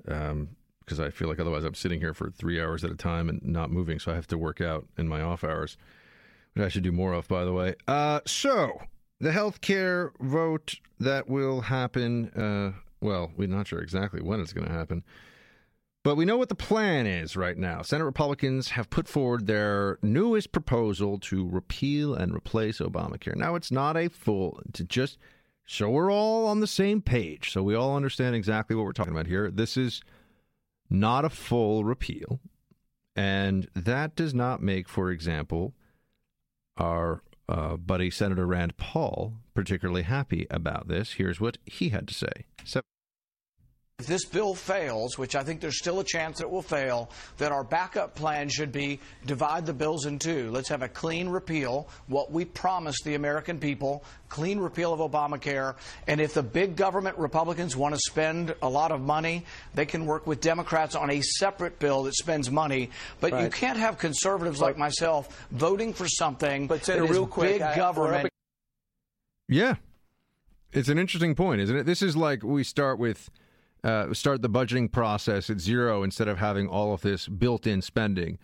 because 0.04 0.98
um, 0.98 1.04
I 1.04 1.10
feel 1.10 1.28
like 1.28 1.40
otherwise 1.40 1.64
I'm 1.64 1.74
sitting 1.74 2.00
here 2.00 2.14
for 2.14 2.30
three 2.30 2.60
hours 2.60 2.84
at 2.84 2.90
a 2.90 2.96
time 2.96 3.28
and 3.28 3.42
not 3.42 3.70
moving. 3.70 3.98
So 3.98 4.12
I 4.12 4.16
have 4.16 4.26
to 4.28 4.38
work 4.38 4.60
out 4.60 4.86
in 4.98 5.08
my 5.08 5.22
off 5.22 5.44
hours, 5.44 5.76
which 6.54 6.64
I 6.64 6.68
should 6.68 6.82
do 6.82 6.92
more 6.92 7.12
of, 7.12 7.28
by 7.28 7.44
the 7.44 7.52
way. 7.52 7.74
Uh, 7.88 8.20
so 8.26 8.80
the 9.20 9.32
health 9.32 9.60
care 9.60 10.12
vote 10.20 10.76
that 10.98 11.28
will 11.28 11.60
happen, 11.62 12.30
uh, 12.30 12.72
well, 13.00 13.30
we're 13.36 13.48
not 13.48 13.68
sure 13.68 13.80
exactly 13.80 14.20
when 14.22 14.40
it's 14.40 14.52
going 14.52 14.66
to 14.66 14.72
happen, 14.72 15.04
but 16.02 16.16
we 16.16 16.24
know 16.24 16.38
what 16.38 16.48
the 16.48 16.54
plan 16.54 17.06
is 17.06 17.36
right 17.36 17.58
now. 17.58 17.82
Senate 17.82 18.04
Republicans 18.04 18.70
have 18.70 18.88
put 18.88 19.06
forward 19.06 19.46
their 19.46 19.98
newest 20.02 20.52
proposal 20.52 21.18
to 21.18 21.46
repeal 21.46 22.14
and 22.14 22.34
replace 22.34 22.78
Obamacare. 22.78 23.36
Now, 23.36 23.54
it's 23.54 23.70
not 23.70 23.96
a 23.96 24.08
full, 24.08 24.60
to 24.72 24.84
just 24.84 25.18
so 25.66 25.88
we're 25.88 26.10
all 26.10 26.46
on 26.46 26.60
the 26.60 26.66
same 26.66 27.00
page, 27.00 27.52
so 27.52 27.62
we 27.62 27.74
all 27.74 27.94
understand 27.94 28.34
exactly 28.34 28.74
what 28.74 28.84
we're 28.84 28.92
talking 28.92 29.12
about 29.12 29.26
here. 29.26 29.50
This 29.50 29.76
is 29.76 30.00
not 30.88 31.24
a 31.24 31.30
full 31.30 31.84
repeal, 31.84 32.40
and 33.14 33.68
that 33.76 34.16
does 34.16 34.34
not 34.34 34.62
make, 34.62 34.88
for 34.88 35.10
example, 35.10 35.74
our 36.76 37.22
uh, 37.50 37.76
buddy 37.76 38.10
Senator 38.10 38.46
Rand 38.46 38.76
Paul 38.76 39.34
particularly 39.54 40.02
happy 40.02 40.46
about 40.50 40.88
this. 40.88 41.14
Here's 41.14 41.40
what 41.40 41.58
he 41.66 41.90
had 41.90 42.08
to 42.08 42.14
say. 42.14 42.46
So- 42.64 42.80
if 44.00 44.06
this 44.06 44.24
bill 44.24 44.54
fails, 44.54 45.18
which 45.18 45.36
I 45.36 45.42
think 45.42 45.60
there's 45.60 45.78
still 45.78 46.00
a 46.00 46.04
chance 46.04 46.40
it 46.40 46.50
will 46.50 46.62
fail, 46.62 47.10
then 47.36 47.52
our 47.52 47.62
backup 47.62 48.14
plan 48.14 48.48
should 48.48 48.72
be 48.72 48.98
divide 49.26 49.66
the 49.66 49.74
bills 49.74 50.06
in 50.06 50.18
two. 50.18 50.50
Let's 50.50 50.70
have 50.70 50.80
a 50.80 50.88
clean 50.88 51.28
repeal, 51.28 51.86
what 52.06 52.32
we 52.32 52.46
promised 52.46 53.04
the 53.04 53.14
American 53.14 53.58
people, 53.58 54.02
clean 54.30 54.58
repeal 54.58 54.94
of 54.94 55.00
Obamacare. 55.00 55.74
And 56.06 56.18
if 56.18 56.32
the 56.32 56.42
big 56.42 56.76
government 56.76 57.18
Republicans 57.18 57.76
want 57.76 57.94
to 57.94 58.00
spend 58.00 58.54
a 58.62 58.68
lot 58.68 58.90
of 58.90 59.02
money, 59.02 59.44
they 59.74 59.84
can 59.84 60.06
work 60.06 60.26
with 60.26 60.40
Democrats 60.40 60.94
on 60.94 61.10
a 61.10 61.20
separate 61.20 61.78
bill 61.78 62.04
that 62.04 62.14
spends 62.14 62.50
money. 62.50 62.88
But 63.20 63.32
right. 63.32 63.44
you 63.44 63.50
can't 63.50 63.78
have 63.78 63.98
conservatives 63.98 64.62
like 64.62 64.78
myself 64.78 65.46
voting 65.50 65.92
for 65.92 66.08
something 66.08 66.68
but 66.68 66.82
that 66.84 67.04
is 67.04 67.10
real 67.10 67.26
quick, 67.26 67.54
big 67.54 67.62
I, 67.62 67.76
government. 67.76 68.30
Yeah. 69.46 69.74
It's 70.72 70.88
an 70.88 70.98
interesting 70.98 71.34
point, 71.34 71.60
isn't 71.60 71.76
it? 71.76 71.84
This 71.84 72.00
is 72.00 72.16
like 72.16 72.42
we 72.42 72.62
start 72.62 72.98
with 72.98 73.28
uh, 73.82 74.12
start 74.12 74.42
the 74.42 74.50
budgeting 74.50 74.90
process 74.90 75.50
at 75.50 75.60
zero 75.60 76.02
instead 76.02 76.28
of 76.28 76.38
having 76.38 76.68
all 76.68 76.92
of 76.92 77.00
this 77.00 77.28
built-in 77.28 77.82
spending. 77.82 78.38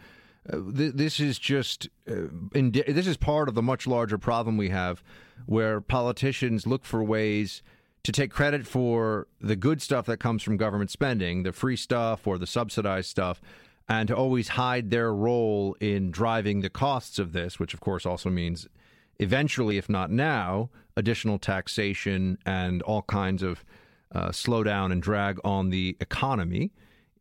Uh, 0.50 0.58
th- 0.76 0.94
this 0.94 1.20
is 1.20 1.38
just 1.38 1.88
uh, 2.08 2.28
this 2.52 3.06
is 3.06 3.16
part 3.16 3.48
of 3.48 3.54
the 3.54 3.62
much 3.62 3.86
larger 3.86 4.18
problem 4.18 4.56
we 4.56 4.68
have, 4.68 5.02
where 5.46 5.80
politicians 5.80 6.66
look 6.66 6.84
for 6.84 7.02
ways 7.02 7.62
to 8.04 8.12
take 8.12 8.30
credit 8.30 8.66
for 8.66 9.26
the 9.40 9.56
good 9.56 9.82
stuff 9.82 10.06
that 10.06 10.18
comes 10.18 10.42
from 10.42 10.56
government 10.56 10.90
spending, 10.90 11.42
the 11.42 11.52
free 11.52 11.76
stuff 11.76 12.26
or 12.26 12.38
the 12.38 12.46
subsidized 12.46 13.08
stuff, 13.08 13.40
and 13.88 14.06
to 14.08 14.16
always 14.16 14.48
hide 14.48 14.90
their 14.90 15.12
role 15.12 15.76
in 15.80 16.12
driving 16.12 16.60
the 16.60 16.70
costs 16.70 17.18
of 17.18 17.32
this, 17.32 17.58
which 17.58 17.74
of 17.74 17.80
course 17.80 18.06
also 18.06 18.30
means 18.30 18.68
eventually, 19.18 19.76
if 19.76 19.88
not 19.88 20.10
now, 20.10 20.70
additional 20.96 21.38
taxation 21.38 22.38
and 22.46 22.80
all 22.82 23.02
kinds 23.02 23.42
of 23.42 23.64
uh, 24.12 24.28
slowdown 24.28 24.92
and 24.92 25.02
drag 25.02 25.38
on 25.44 25.70
the 25.70 25.96
economy, 26.00 26.72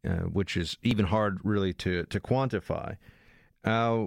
uh, 0.07 0.23
which 0.23 0.55
is 0.57 0.77
even 0.83 1.05
hard 1.05 1.39
really 1.43 1.73
to 1.73 2.03
to 2.05 2.19
quantify. 2.19 2.97
Uh, 3.63 4.05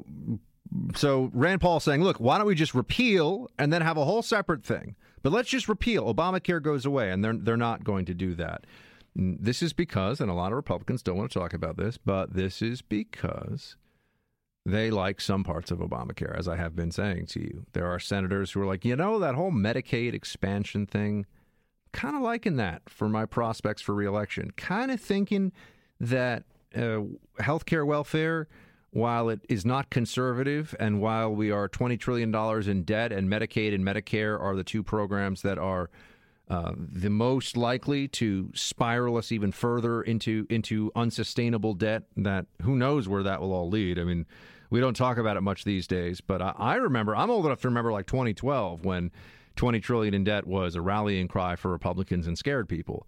so 0.94 1.30
Rand 1.32 1.60
Paul 1.60 1.80
saying, 1.80 2.02
look, 2.02 2.18
why 2.18 2.38
don't 2.38 2.46
we 2.46 2.54
just 2.54 2.74
repeal 2.74 3.48
and 3.58 3.72
then 3.72 3.82
have 3.82 3.96
a 3.96 4.04
whole 4.04 4.22
separate 4.22 4.64
thing? 4.64 4.96
But 5.22 5.32
let's 5.32 5.48
just 5.48 5.68
repeal. 5.68 6.12
Obamacare 6.12 6.62
goes 6.62 6.86
away, 6.86 7.10
and 7.10 7.24
they're 7.24 7.36
they're 7.36 7.56
not 7.56 7.84
going 7.84 8.04
to 8.06 8.14
do 8.14 8.34
that. 8.34 8.64
This 9.16 9.62
is 9.62 9.72
because, 9.72 10.20
and 10.20 10.30
a 10.30 10.34
lot 10.34 10.52
of 10.52 10.56
Republicans 10.56 11.02
don't 11.02 11.16
want 11.16 11.32
to 11.32 11.38
talk 11.38 11.52
about 11.52 11.76
this, 11.76 11.98
but 11.98 12.34
this 12.34 12.62
is 12.62 12.82
because 12.82 13.76
they 14.64 14.90
like 14.90 15.20
some 15.20 15.42
parts 15.42 15.70
of 15.70 15.78
Obamacare, 15.78 16.36
as 16.38 16.46
I 16.46 16.56
have 16.56 16.76
been 16.76 16.92
saying 16.92 17.26
to 17.28 17.40
you. 17.40 17.66
There 17.72 17.86
are 17.86 17.98
senators 17.98 18.52
who 18.52 18.60
are 18.60 18.66
like, 18.66 18.84
you 18.84 18.94
know, 18.94 19.18
that 19.18 19.34
whole 19.34 19.50
Medicaid 19.50 20.14
expansion 20.14 20.86
thing, 20.86 21.26
kind 21.92 22.16
of 22.16 22.22
liking 22.22 22.56
that 22.56 22.88
for 22.88 23.08
my 23.08 23.26
prospects 23.26 23.82
for 23.82 23.94
reelection. 23.94 24.50
Kind 24.52 24.90
of 24.90 25.00
thinking 25.00 25.52
that 26.00 26.44
uh, 26.76 27.00
health 27.38 27.66
care 27.66 27.84
welfare, 27.84 28.48
while 28.90 29.28
it 29.28 29.40
is 29.48 29.64
not 29.64 29.90
conservative 29.90 30.74
and 30.80 31.00
while 31.00 31.34
we 31.34 31.50
are 31.50 31.68
$20 31.68 31.98
trillion 31.98 32.34
in 32.68 32.82
debt 32.82 33.12
and 33.12 33.28
Medicaid 33.28 33.74
and 33.74 33.84
Medicare 33.84 34.40
are 34.40 34.56
the 34.56 34.64
two 34.64 34.82
programs 34.82 35.42
that 35.42 35.58
are 35.58 35.90
uh, 36.48 36.72
the 36.76 37.10
most 37.10 37.56
likely 37.56 38.08
to 38.08 38.50
spiral 38.54 39.18
us 39.18 39.30
even 39.30 39.52
further 39.52 40.00
into 40.00 40.46
into 40.48 40.90
unsustainable 40.96 41.74
debt. 41.74 42.04
That 42.16 42.46
who 42.62 42.74
knows 42.74 43.06
where 43.06 43.22
that 43.22 43.42
will 43.42 43.52
all 43.52 43.68
lead. 43.68 43.98
I 43.98 44.04
mean, 44.04 44.24
we 44.70 44.80
don't 44.80 44.96
talk 44.96 45.18
about 45.18 45.36
it 45.36 45.42
much 45.42 45.64
these 45.64 45.86
days, 45.86 46.22
but 46.22 46.40
I, 46.40 46.54
I 46.56 46.74
remember 46.76 47.14
I'm 47.14 47.30
old 47.30 47.44
enough 47.44 47.60
to 47.62 47.68
remember 47.68 47.92
like 47.92 48.06
2012 48.06 48.82
when 48.82 49.10
20 49.58 49.80
trillion 49.80 50.14
in 50.14 50.24
debt 50.24 50.46
was 50.46 50.74
a 50.74 50.80
rallying 50.80 51.28
cry 51.28 51.56
for 51.56 51.70
Republicans 51.70 52.26
and 52.26 52.38
scared 52.38 52.68
people. 52.68 53.06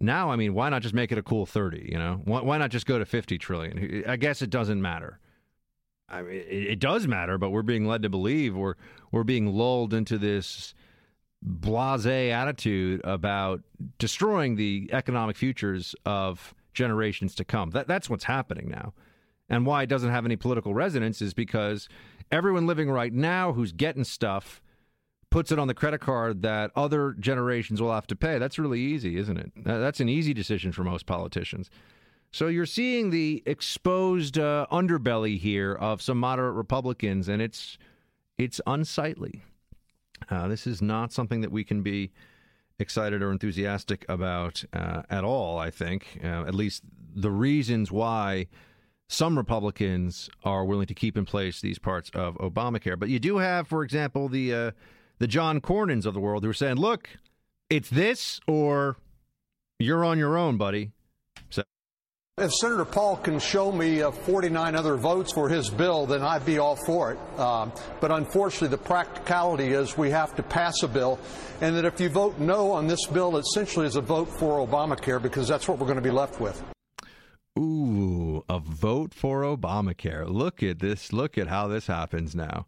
Now, 0.00 0.30
I 0.30 0.36
mean, 0.36 0.54
why 0.54 0.68
not 0.70 0.82
just 0.82 0.94
make 0.94 1.12
it 1.12 1.18
a 1.18 1.22
cool 1.22 1.46
30? 1.46 1.88
You 1.92 1.98
know, 1.98 2.20
why, 2.24 2.40
why 2.40 2.58
not 2.58 2.70
just 2.70 2.86
go 2.86 2.98
to 2.98 3.04
50 3.04 3.38
trillion? 3.38 4.02
I 4.08 4.16
guess 4.16 4.42
it 4.42 4.50
doesn't 4.50 4.82
matter. 4.82 5.20
I 6.08 6.22
mean, 6.22 6.34
it, 6.34 6.66
it 6.72 6.78
does 6.80 7.06
matter, 7.06 7.38
but 7.38 7.50
we're 7.50 7.62
being 7.62 7.86
led 7.86 8.02
to 8.02 8.08
believe 8.08 8.56
we're 8.56 8.74
we're 9.12 9.22
being 9.22 9.46
lulled 9.46 9.94
into 9.94 10.18
this 10.18 10.74
blase 11.42 12.06
attitude 12.06 13.00
about 13.04 13.60
destroying 13.98 14.56
the 14.56 14.88
economic 14.92 15.36
futures 15.36 15.94
of 16.04 16.54
generations 16.72 17.34
to 17.34 17.44
come. 17.44 17.70
That, 17.70 17.86
that's 17.86 18.08
what's 18.08 18.24
happening 18.24 18.68
now. 18.68 18.94
And 19.48 19.66
why 19.66 19.82
it 19.82 19.88
doesn't 19.88 20.10
have 20.10 20.24
any 20.24 20.36
political 20.36 20.72
resonance 20.72 21.20
is 21.20 21.34
because 21.34 21.88
everyone 22.30 22.66
living 22.66 22.90
right 22.90 23.12
now 23.12 23.52
who's 23.52 23.72
getting 23.72 24.04
stuff 24.04 24.62
puts 25.32 25.50
it 25.50 25.58
on 25.58 25.66
the 25.66 25.74
credit 25.74 26.00
card 26.00 26.42
that 26.42 26.70
other 26.76 27.16
generations 27.18 27.80
will 27.80 27.92
have 27.92 28.06
to 28.06 28.14
pay. 28.14 28.38
That's 28.38 28.58
really 28.58 28.80
easy, 28.80 29.16
isn't 29.16 29.38
it? 29.38 29.50
That's 29.56 29.98
an 29.98 30.08
easy 30.08 30.34
decision 30.34 30.72
for 30.72 30.84
most 30.84 31.06
politicians. 31.06 31.70
So 32.30 32.46
you're 32.46 32.66
seeing 32.66 33.10
the 33.10 33.42
exposed 33.46 34.38
uh, 34.38 34.66
underbelly 34.70 35.38
here 35.38 35.74
of 35.74 36.00
some 36.00 36.18
moderate 36.18 36.54
Republicans, 36.54 37.28
and 37.28 37.42
it's 37.42 37.78
it's 38.38 38.60
unsightly. 38.66 39.42
Uh, 40.30 40.48
this 40.48 40.66
is 40.66 40.80
not 40.80 41.12
something 41.12 41.40
that 41.40 41.50
we 41.50 41.64
can 41.64 41.82
be 41.82 42.12
excited 42.78 43.22
or 43.22 43.32
enthusiastic 43.32 44.04
about 44.08 44.64
uh, 44.72 45.02
at 45.10 45.24
all, 45.24 45.58
I 45.58 45.70
think. 45.70 46.20
Uh, 46.22 46.44
at 46.46 46.54
least 46.54 46.82
the 47.14 47.30
reasons 47.30 47.90
why 47.90 48.46
some 49.08 49.36
Republicans 49.36 50.30
are 50.44 50.64
willing 50.64 50.86
to 50.86 50.94
keep 50.94 51.16
in 51.16 51.24
place 51.26 51.60
these 51.60 51.78
parts 51.78 52.10
of 52.14 52.34
Obamacare. 52.36 52.98
But 52.98 53.10
you 53.10 53.18
do 53.18 53.38
have, 53.38 53.68
for 53.68 53.82
example, 53.82 54.28
the 54.28 54.54
uh, 54.54 54.70
the 55.22 55.28
John 55.28 55.60
Cornyn's 55.60 56.04
of 56.04 56.14
the 56.14 56.20
world 56.20 56.42
who 56.42 56.50
are 56.50 56.52
saying, 56.52 56.78
look, 56.78 57.08
it's 57.70 57.88
this 57.88 58.40
or 58.48 58.96
you're 59.78 60.04
on 60.04 60.18
your 60.18 60.36
own, 60.36 60.56
buddy. 60.56 60.90
So. 61.48 61.62
If 62.38 62.52
Senator 62.54 62.84
Paul 62.84 63.18
can 63.18 63.38
show 63.38 63.70
me 63.70 64.02
uh, 64.02 64.10
49 64.10 64.74
other 64.74 64.96
votes 64.96 65.32
for 65.32 65.48
his 65.48 65.70
bill, 65.70 66.06
then 66.06 66.22
I'd 66.22 66.44
be 66.44 66.58
all 66.58 66.74
for 66.74 67.12
it. 67.12 67.38
Um, 67.38 67.72
but 68.00 68.10
unfortunately, 68.10 68.76
the 68.76 68.82
practicality 68.82 69.68
is 69.68 69.96
we 69.96 70.10
have 70.10 70.34
to 70.34 70.42
pass 70.42 70.82
a 70.82 70.88
bill, 70.88 71.20
and 71.60 71.76
that 71.76 71.84
if 71.84 72.00
you 72.00 72.08
vote 72.08 72.40
no 72.40 72.72
on 72.72 72.88
this 72.88 73.06
bill, 73.06 73.36
essentially 73.36 73.86
is 73.86 73.94
a 73.94 74.00
vote 74.00 74.28
for 74.28 74.66
Obamacare 74.66 75.22
because 75.22 75.46
that's 75.46 75.68
what 75.68 75.78
we're 75.78 75.86
going 75.86 75.94
to 75.94 76.02
be 76.02 76.10
left 76.10 76.40
with. 76.40 76.60
Ooh, 77.56 78.44
a 78.48 78.58
vote 78.58 79.14
for 79.14 79.42
Obamacare. 79.42 80.28
Look 80.28 80.64
at 80.64 80.80
this. 80.80 81.12
Look 81.12 81.38
at 81.38 81.46
how 81.46 81.68
this 81.68 81.86
happens 81.86 82.34
now. 82.34 82.66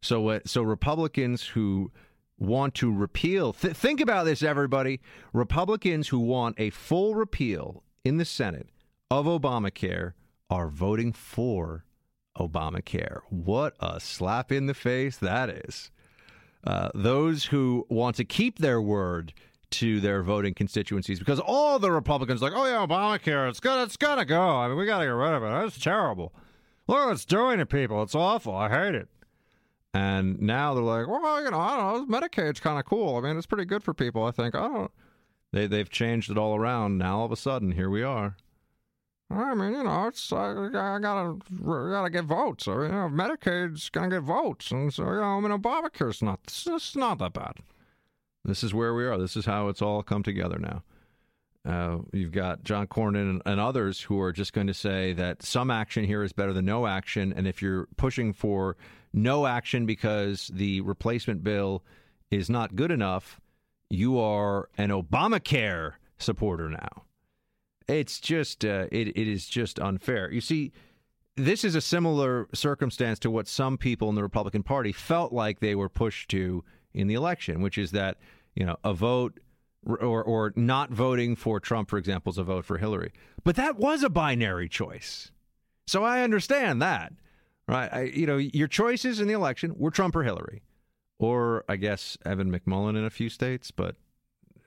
So, 0.00 0.40
so 0.44 0.62
Republicans 0.62 1.42
who 1.48 1.90
want 2.38 2.74
to 2.74 2.92
repeal, 2.92 3.52
th- 3.52 3.74
think 3.74 4.00
about 4.00 4.24
this, 4.24 4.42
everybody. 4.42 5.00
Republicans 5.32 6.08
who 6.08 6.18
want 6.18 6.54
a 6.58 6.70
full 6.70 7.14
repeal 7.14 7.82
in 8.04 8.18
the 8.18 8.24
Senate 8.24 8.68
of 9.10 9.26
Obamacare 9.26 10.12
are 10.50 10.68
voting 10.68 11.12
for 11.12 11.84
Obamacare. 12.38 13.20
What 13.30 13.74
a 13.80 14.00
slap 14.00 14.52
in 14.52 14.66
the 14.66 14.74
face 14.74 15.16
that 15.18 15.48
is. 15.50 15.90
Uh, 16.64 16.90
those 16.94 17.46
who 17.46 17.86
want 17.88 18.16
to 18.16 18.24
keep 18.24 18.58
their 18.58 18.80
word 18.80 19.32
to 19.68 20.00
their 20.00 20.22
voting 20.22 20.54
constituencies 20.54 21.18
because 21.18 21.40
all 21.40 21.78
the 21.78 21.90
Republicans 21.90 22.42
like, 22.42 22.52
oh 22.54 22.66
yeah, 22.66 22.86
Obamacare, 22.86 23.48
it's 23.48 23.60
gonna, 23.60 23.82
it's 23.82 23.96
gonna 23.96 24.24
go. 24.24 24.40
I 24.40 24.68
mean, 24.68 24.76
we 24.76 24.86
got 24.86 24.98
to 24.98 25.04
get 25.04 25.10
rid 25.10 25.32
of 25.32 25.42
it. 25.42 25.66
It's 25.66 25.78
terrible. 25.78 26.32
Look 26.86 27.06
what 27.06 27.12
it's 27.12 27.24
doing 27.24 27.58
to 27.58 27.66
people. 27.66 28.02
It's 28.02 28.14
awful. 28.14 28.54
I 28.54 28.68
hate 28.68 28.94
it. 28.94 29.08
And 29.96 30.42
now 30.42 30.74
they're 30.74 30.84
like, 30.84 31.08
well, 31.08 31.42
you 31.42 31.50
know, 31.50 31.58
I 31.58 31.74
don't 31.74 32.10
know. 32.10 32.20
Medicaid's 32.20 32.60
kind 32.60 32.78
of 32.78 32.84
cool. 32.84 33.16
I 33.16 33.22
mean, 33.22 33.38
it's 33.38 33.46
pretty 33.46 33.64
good 33.64 33.82
for 33.82 33.94
people. 33.94 34.24
I 34.24 34.30
think. 34.30 34.54
I 34.54 34.68
don't. 34.68 34.90
They 35.52 35.66
they've 35.66 35.88
changed 35.88 36.30
it 36.30 36.36
all 36.36 36.54
around. 36.54 36.98
Now 36.98 37.20
all 37.20 37.24
of 37.24 37.32
a 37.32 37.36
sudden, 37.36 37.72
here 37.72 37.88
we 37.88 38.02
are. 38.02 38.36
I 39.30 39.54
mean, 39.54 39.72
you 39.72 39.82
know, 39.82 40.06
it's 40.08 40.30
I, 40.32 40.50
I 40.50 40.98
gotta 40.98 41.38
I 41.64 41.90
gotta 41.90 42.10
get 42.10 42.24
votes. 42.24 42.68
Or, 42.68 42.82
you 42.84 42.92
know, 42.92 43.08
Medicaid's 43.08 43.88
gonna 43.88 44.10
get 44.10 44.20
votes, 44.20 44.70
and 44.70 44.92
so 44.92 45.04
you 45.04 45.16
know, 45.16 45.38
I 45.38 45.40
mean, 45.40 45.50
Obamacare's 45.50 46.20
not 46.20 46.40
it's 46.44 46.94
not 46.94 47.18
that 47.18 47.32
bad. 47.32 47.54
This 48.44 48.62
is 48.62 48.74
where 48.74 48.92
we 48.92 49.06
are. 49.06 49.16
This 49.16 49.34
is 49.34 49.46
how 49.46 49.68
it's 49.68 49.80
all 49.80 50.02
come 50.02 50.22
together 50.22 50.58
now. 50.58 50.82
Uh, 51.64 52.02
you've 52.12 52.32
got 52.32 52.64
John 52.64 52.86
Cornyn 52.86 53.30
and, 53.30 53.42
and, 53.44 53.58
others 53.58 54.02
who 54.02 54.20
are 54.20 54.32
just 54.32 54.52
going 54.52 54.68
to 54.68 54.74
say 54.74 55.12
that 55.14 55.42
some 55.42 55.68
action 55.68 56.04
here 56.04 56.22
is 56.22 56.32
better 56.32 56.52
than 56.52 56.64
no 56.64 56.86
action. 56.86 57.32
And 57.36 57.48
if 57.48 57.60
you're 57.60 57.88
pushing 57.96 58.32
for 58.32 58.76
no 59.16 59.46
action 59.46 59.86
because 59.86 60.50
the 60.54 60.80
replacement 60.82 61.42
bill 61.42 61.82
is 62.30 62.48
not 62.48 62.76
good 62.76 62.90
enough, 62.92 63.40
you 63.90 64.18
are 64.18 64.68
an 64.78 64.90
Obamacare 64.90 65.94
supporter 66.18 66.68
now. 66.68 67.04
It's 67.88 68.20
just, 68.20 68.64
uh, 68.64 68.86
it, 68.92 69.08
it 69.08 69.28
is 69.28 69.46
just 69.46 69.78
unfair. 69.78 70.30
You 70.30 70.40
see, 70.40 70.72
this 71.36 71.64
is 71.64 71.74
a 71.74 71.80
similar 71.80 72.48
circumstance 72.54 73.18
to 73.20 73.30
what 73.30 73.46
some 73.46 73.78
people 73.78 74.08
in 74.08 74.14
the 74.14 74.22
Republican 74.22 74.62
Party 74.62 74.92
felt 74.92 75.32
like 75.32 75.60
they 75.60 75.74
were 75.74 75.88
pushed 75.88 76.30
to 76.30 76.64
in 76.94 77.06
the 77.06 77.14
election, 77.14 77.60
which 77.60 77.78
is 77.78 77.90
that 77.92 78.16
you 78.54 78.64
know 78.64 78.76
a 78.82 78.94
vote 78.94 79.38
or 79.86 80.24
or 80.24 80.52
not 80.56 80.90
voting 80.90 81.36
for 81.36 81.60
Trump, 81.60 81.90
for 81.90 81.98
example, 81.98 82.30
is 82.30 82.38
a 82.38 82.44
vote 82.44 82.64
for 82.64 82.78
Hillary. 82.78 83.12
But 83.44 83.56
that 83.56 83.76
was 83.76 84.02
a 84.02 84.08
binary 84.08 84.68
choice, 84.68 85.30
so 85.86 86.02
I 86.02 86.22
understand 86.22 86.80
that, 86.82 87.12
right? 87.68 87.92
I, 87.92 88.02
you 88.02 88.26
know, 88.26 88.36
your 88.36 88.68
choices 88.68 89.20
in 89.20 89.28
the 89.28 89.34
election 89.34 89.74
were 89.76 89.90
Trump 89.90 90.16
or 90.16 90.22
Hillary, 90.22 90.62
or 91.18 91.64
I 91.68 91.76
guess 91.76 92.16
Evan 92.24 92.50
McMullin 92.52 92.96
in 92.96 93.04
a 93.04 93.10
few 93.10 93.28
states, 93.28 93.70
but 93.70 93.96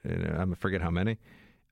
you 0.03 0.17
know, 0.17 0.47
I 0.51 0.55
forget 0.55 0.81
how 0.81 0.89
many, 0.89 1.17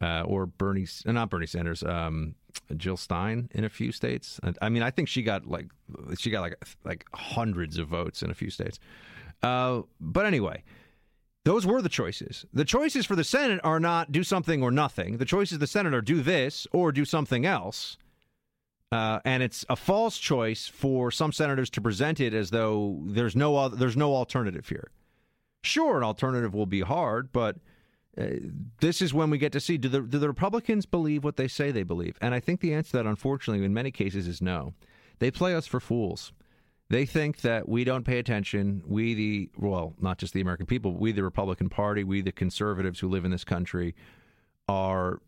uh, 0.02 0.24
or 0.24 0.46
Bernie, 0.46 0.88
uh, 1.06 1.12
not 1.12 1.30
Bernie 1.30 1.48
Sanders, 1.48 1.84
um, 1.84 2.36
Jill 2.76 2.98
Stein 2.98 3.50
in 3.54 3.64
a 3.64 3.70
few 3.70 3.92
states. 3.92 4.40
I 4.62 4.70
mean, 4.70 4.84
I 4.84 4.92
think 4.92 5.08
she 5.08 5.22
got 5.22 5.46
like 5.46 5.68
she 6.18 6.30
got 6.30 6.42
like 6.42 6.56
like 6.84 7.06
hundreds 7.14 7.78
of 7.78 7.88
votes 7.88 8.22
in 8.22 8.30
a 8.30 8.34
few 8.34 8.50
states. 8.50 8.80
Uh, 9.44 9.84
but 10.00 10.26
anyway, 10.26 10.64
those 11.46 11.66
were 11.66 11.82
the 11.82 11.90
choices. 11.90 12.46
The 12.54 12.66
choices 12.66 13.06
for 13.06 13.16
the 13.16 13.24
Senate 13.24 13.62
are 13.64 13.80
not 13.80 14.12
do 14.12 14.24
something 14.24 14.62
or 14.62 14.72
nothing. 14.72 15.18
The 15.18 15.26
choices 15.26 15.54
of 15.54 15.60
the 15.62 15.68
Senate 15.68 15.94
are 15.94 16.02
do 16.02 16.22
this 16.22 16.68
or 16.72 16.92
do 16.92 17.06
something 17.06 17.46
else. 17.46 17.98
Uh, 18.92 19.20
and 19.26 19.44
it's 19.44 19.66
a 19.70 19.76
false 19.76 20.18
choice 20.18 20.68
for 20.68 21.12
some 21.12 21.32
senators 21.32 21.70
to 21.70 21.82
present 21.82 22.20
it 22.20 22.34
as 22.34 22.52
though 22.52 23.00
there's 23.06 23.36
no 23.36 23.58
other, 23.58 23.76
there's 23.76 23.98
no 23.98 24.16
alternative 24.16 24.70
here. 24.70 24.92
Sure, 25.62 25.98
an 25.98 26.04
alternative 26.04 26.54
will 26.54 26.66
be 26.66 26.82
hard, 26.82 27.32
but 27.34 27.58
uh, 28.18 28.28
this 28.80 29.02
is 29.02 29.14
when 29.14 29.30
we 29.30 29.38
get 29.38 29.52
to 29.52 29.60
see 29.60 29.78
do 29.78 29.90
the 29.90 30.02
do 30.02 30.18
the 30.18 30.28
Republicans 30.30 30.86
believe 30.86 31.24
what 31.24 31.36
they 31.36 31.48
say 31.48 31.72
they 31.72 31.84
believe? 31.84 32.18
And 32.22 32.34
I 32.34 32.40
think 32.40 32.62
the 32.62 32.74
answer 32.74 32.92
to 32.92 32.98
that, 32.98 33.06
unfortunately, 33.06 33.66
in 33.66 33.74
many 33.74 33.92
cases, 33.92 34.28
is 34.28 34.42
no. 34.42 34.74
they 35.20 35.32
play 35.32 35.56
us 35.56 35.68
for 35.68 35.80
fools. 35.80 36.32
They 36.90 37.06
think 37.06 37.42
that 37.42 37.68
we 37.68 37.84
don't 37.84 38.06
pay 38.06 38.18
attention. 38.18 38.82
We, 38.86 39.14
the, 39.14 39.50
well, 39.58 39.94
not 40.00 40.20
just 40.20 40.34
the 40.34 40.42
American 40.42 40.66
people, 40.66 40.94
we, 40.94 41.12
the 41.12 41.24
Republican 41.24 41.70
Party, 41.70 42.04
we, 42.06 42.22
the 42.22 42.32
conservatives 42.32 43.00
who 43.00 43.10
live 43.10 43.26
in 43.26 43.32
this 43.32 43.44
country, 43.44 43.94
are 44.70 45.22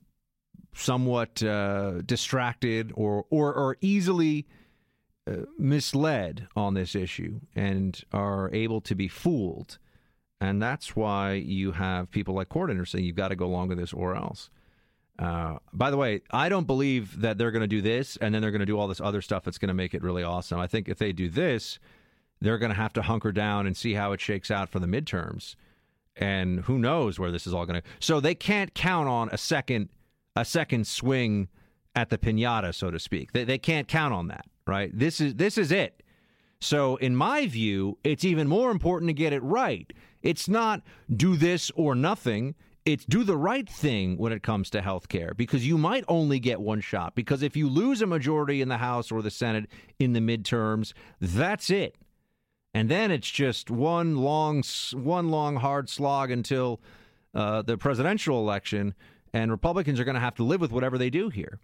somewhat 0.73 1.41
uh, 1.43 2.01
distracted 2.01 2.91
or, 2.95 3.25
or, 3.29 3.53
or 3.53 3.77
easily 3.81 4.47
uh, 5.27 5.45
misled 5.57 6.47
on 6.55 6.73
this 6.73 6.95
issue 6.95 7.39
and 7.55 8.03
are 8.11 8.49
able 8.53 8.81
to 8.81 8.95
be 8.95 9.07
fooled. 9.07 9.77
And 10.41 10.61
that's 10.61 10.95
why 10.95 11.33
you 11.33 11.73
have 11.73 12.09
people 12.11 12.33
like 12.33 12.49
Cornyn 12.49 12.87
saying 12.87 13.03
you've 13.03 13.15
got 13.15 13.27
to 13.27 13.35
go 13.35 13.45
along 13.45 13.67
with 13.69 13.77
this 13.77 13.93
or 13.93 14.15
else. 14.15 14.49
Uh, 15.19 15.57
by 15.73 15.91
the 15.91 15.97
way, 15.97 16.21
I 16.31 16.47
don't 16.47 16.65
believe 16.65 17.19
that 17.21 17.37
they're 17.37 17.51
going 17.51 17.61
to 17.61 17.67
do 17.67 17.81
this 17.81 18.15
and 18.17 18.33
then 18.33 18.41
they're 18.41 18.51
going 18.51 18.61
to 18.61 18.65
do 18.65 18.79
all 18.79 18.87
this 18.87 19.01
other 19.01 19.21
stuff 19.21 19.43
that's 19.43 19.57
going 19.57 19.67
to 19.67 19.73
make 19.73 19.93
it 19.93 20.01
really 20.01 20.23
awesome. 20.23 20.59
I 20.59 20.67
think 20.67 20.87
if 20.87 20.97
they 20.97 21.11
do 21.11 21.29
this, 21.29 21.77
they're 22.39 22.57
going 22.57 22.71
to 22.71 22.75
have 22.75 22.93
to 22.93 23.01
hunker 23.01 23.33
down 23.33 23.67
and 23.67 23.75
see 23.75 23.93
how 23.93 24.13
it 24.13 24.21
shakes 24.21 24.49
out 24.49 24.69
for 24.69 24.79
the 24.79 24.87
midterms. 24.87 25.55
And 26.15 26.61
who 26.61 26.79
knows 26.79 27.19
where 27.19 27.31
this 27.31 27.45
is 27.45 27.53
all 27.53 27.65
going 27.65 27.81
to. 27.81 27.87
So 27.99 28.21
they 28.21 28.35
can't 28.35 28.73
count 28.73 29.09
on 29.09 29.29
a 29.31 29.37
second, 29.37 29.89
a 30.35 30.45
second 30.45 30.87
swing 30.87 31.49
at 31.95 32.09
the 32.09 32.17
pinata, 32.17 32.73
so 32.73 32.91
to 32.91 32.99
speak. 32.99 33.33
They, 33.33 33.43
they 33.43 33.57
can't 33.57 33.87
count 33.87 34.13
on 34.13 34.27
that, 34.27 34.45
right? 34.67 34.91
This 34.93 35.19
is 35.19 35.35
this 35.35 35.57
is 35.57 35.71
it. 35.71 36.03
So 36.61 36.97
in 36.97 37.15
my 37.15 37.47
view, 37.47 37.97
it's 38.03 38.25
even 38.25 38.47
more 38.47 38.71
important 38.71 39.09
to 39.09 39.13
get 39.13 39.33
it 39.33 39.41
right. 39.43 39.91
It's 40.21 40.49
not 40.49 40.81
do 41.15 41.37
this 41.37 41.71
or 41.75 41.95
nothing 41.95 42.55
it's 42.85 43.05
do 43.05 43.23
the 43.23 43.37
right 43.37 43.69
thing 43.69 44.17
when 44.17 44.31
it 44.31 44.41
comes 44.41 44.69
to 44.71 44.81
health 44.81 45.09
care 45.09 45.33
because 45.35 45.67
you 45.67 45.77
might 45.77 46.03
only 46.07 46.39
get 46.39 46.59
one 46.59 46.81
shot. 46.81 47.13
Because 47.13 47.43
if 47.43 47.55
you 47.55 47.69
lose 47.69 48.01
a 48.01 48.07
majority 48.07 48.61
in 48.61 48.69
the 48.69 48.77
House 48.77 49.11
or 49.11 49.21
the 49.21 49.31
Senate 49.31 49.69
in 49.99 50.13
the 50.13 50.19
midterms, 50.19 50.93
that's 51.19 51.69
it. 51.69 51.95
And 52.73 52.89
then 52.89 53.11
it's 53.11 53.29
just 53.29 53.69
one 53.69 54.17
long, 54.17 54.63
one 54.93 55.29
long 55.29 55.57
hard 55.57 55.89
slog 55.89 56.31
until 56.31 56.81
uh, 57.33 57.61
the 57.61 57.77
presidential 57.77 58.39
election, 58.39 58.93
and 59.33 59.51
Republicans 59.51 59.99
are 59.99 60.03
going 60.03 60.15
to 60.15 60.21
have 60.21 60.35
to 60.35 60.43
live 60.43 60.61
with 60.61 60.71
whatever 60.71 60.97
they 60.97 61.09
do 61.09 61.29
here. 61.29 61.59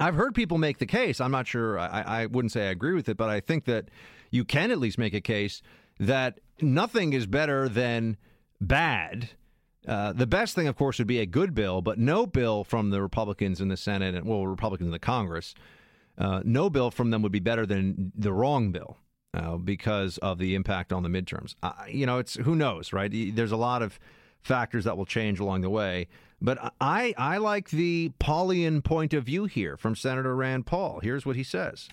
I've 0.00 0.14
heard 0.14 0.34
people 0.34 0.58
make 0.58 0.78
the 0.78 0.86
case. 0.86 1.20
I'm 1.20 1.30
not 1.30 1.46
sure. 1.46 1.78
I, 1.78 2.22
I 2.22 2.26
wouldn't 2.26 2.52
say 2.52 2.68
I 2.68 2.70
agree 2.70 2.94
with 2.94 3.08
it, 3.08 3.16
but 3.16 3.28
I 3.28 3.40
think 3.40 3.66
that 3.66 3.88
you 4.30 4.44
can 4.44 4.70
at 4.70 4.78
least 4.78 4.98
make 4.98 5.14
a 5.14 5.20
case 5.20 5.62
that 6.00 6.40
nothing 6.60 7.12
is 7.12 7.26
better 7.26 7.68
than 7.68 8.16
bad 8.60 9.30
uh, 9.86 10.12
the 10.12 10.26
best 10.26 10.54
thing, 10.54 10.68
of 10.68 10.76
course, 10.76 10.98
would 10.98 11.08
be 11.08 11.18
a 11.18 11.26
good 11.26 11.54
bill, 11.54 11.82
but 11.82 11.98
no 11.98 12.26
bill 12.26 12.62
from 12.62 12.90
the 12.90 13.02
Republicans 13.02 13.60
in 13.60 13.68
the 13.68 13.76
Senate 13.76 14.14
and 14.14 14.26
well, 14.26 14.46
Republicans 14.46 14.86
in 14.86 14.92
the 14.92 14.98
Congress, 14.98 15.54
uh, 16.18 16.40
no 16.44 16.70
bill 16.70 16.90
from 16.90 17.10
them 17.10 17.22
would 17.22 17.32
be 17.32 17.40
better 17.40 17.66
than 17.66 18.12
the 18.14 18.32
wrong 18.32 18.70
bill 18.70 18.96
uh, 19.34 19.56
because 19.56 20.18
of 20.18 20.38
the 20.38 20.54
impact 20.54 20.92
on 20.92 21.02
the 21.02 21.08
midterms. 21.08 21.56
you 21.88 22.06
know, 22.06 22.18
it's 22.18 22.34
who 22.36 22.54
knows, 22.54 22.92
right? 22.92 23.10
There's 23.34 23.52
a 23.52 23.56
lot 23.56 23.82
of 23.82 23.98
factors 24.40 24.84
that 24.84 24.96
will 24.96 25.06
change 25.06 25.40
along 25.40 25.62
the 25.62 25.70
way, 25.70 26.08
but 26.42 26.74
I 26.80 27.14
I 27.16 27.38
like 27.38 27.70
the 27.70 28.12
Paulian 28.20 28.82
point 28.82 29.14
of 29.14 29.24
view 29.24 29.44
here 29.44 29.76
from 29.76 29.94
Senator 29.94 30.34
Rand 30.34 30.66
Paul. 30.66 31.00
Here's 31.02 31.24
what 31.24 31.36
he 31.36 31.44
says. 31.44 31.88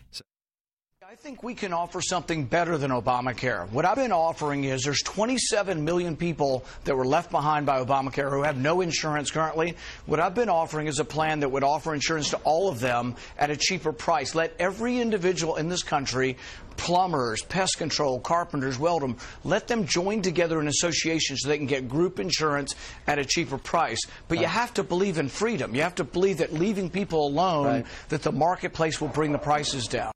I 1.09 1.15
think 1.15 1.41
we 1.41 1.55
can 1.55 1.73
offer 1.73 2.01
something 2.01 2.45
better 2.45 2.77
than 2.77 2.91
Obamacare. 2.91 3.67
What 3.71 3.83
I've 3.83 3.95
been 3.95 4.11
offering 4.11 4.65
is 4.65 4.83
there's 4.83 5.01
27 5.01 5.83
million 5.83 6.15
people 6.15 6.63
that 6.83 6.95
were 6.95 7.05
left 7.05 7.31
behind 7.31 7.65
by 7.65 7.83
Obamacare 7.83 8.29
who 8.29 8.43
have 8.43 8.57
no 8.57 8.81
insurance 8.81 9.31
currently. 9.31 9.75
What 10.05 10.19
I've 10.19 10.35
been 10.35 10.49
offering 10.49 10.85
is 10.85 10.99
a 10.99 11.03
plan 11.03 11.39
that 11.39 11.49
would 11.49 11.63
offer 11.63 11.95
insurance 11.95 12.29
to 12.29 12.37
all 12.43 12.69
of 12.69 12.79
them 12.79 13.15
at 13.39 13.49
a 13.49 13.57
cheaper 13.57 13.91
price. 13.91 14.35
Let 14.35 14.53
every 14.59 14.99
individual 14.99 15.55
in 15.55 15.67
this 15.67 15.81
country 15.81 16.37
plumbers, 16.77 17.41
pest 17.41 17.79
control, 17.79 18.19
carpenters, 18.19 18.77
welders, 18.77 19.15
let 19.43 19.67
them 19.67 19.87
join 19.87 20.21
together 20.21 20.61
in 20.61 20.67
associations 20.67 21.41
so 21.41 21.49
they 21.49 21.57
can 21.57 21.65
get 21.65 21.89
group 21.89 22.19
insurance 22.19 22.75
at 23.07 23.17
a 23.17 23.25
cheaper 23.25 23.57
price. 23.57 23.99
But 24.27 24.35
right. 24.35 24.43
you 24.43 24.47
have 24.47 24.75
to 24.75 24.83
believe 24.83 25.17
in 25.17 25.27
freedom. 25.27 25.73
You 25.73 25.81
have 25.81 25.95
to 25.95 26.03
believe 26.03 26.37
that 26.37 26.53
leaving 26.53 26.87
people 26.87 27.25
alone, 27.25 27.65
right. 27.65 27.85
that 28.09 28.21
the 28.21 28.31
marketplace 28.31 29.01
will 29.01 29.07
bring 29.07 29.31
the 29.31 29.39
prices 29.39 29.87
down. 29.87 30.11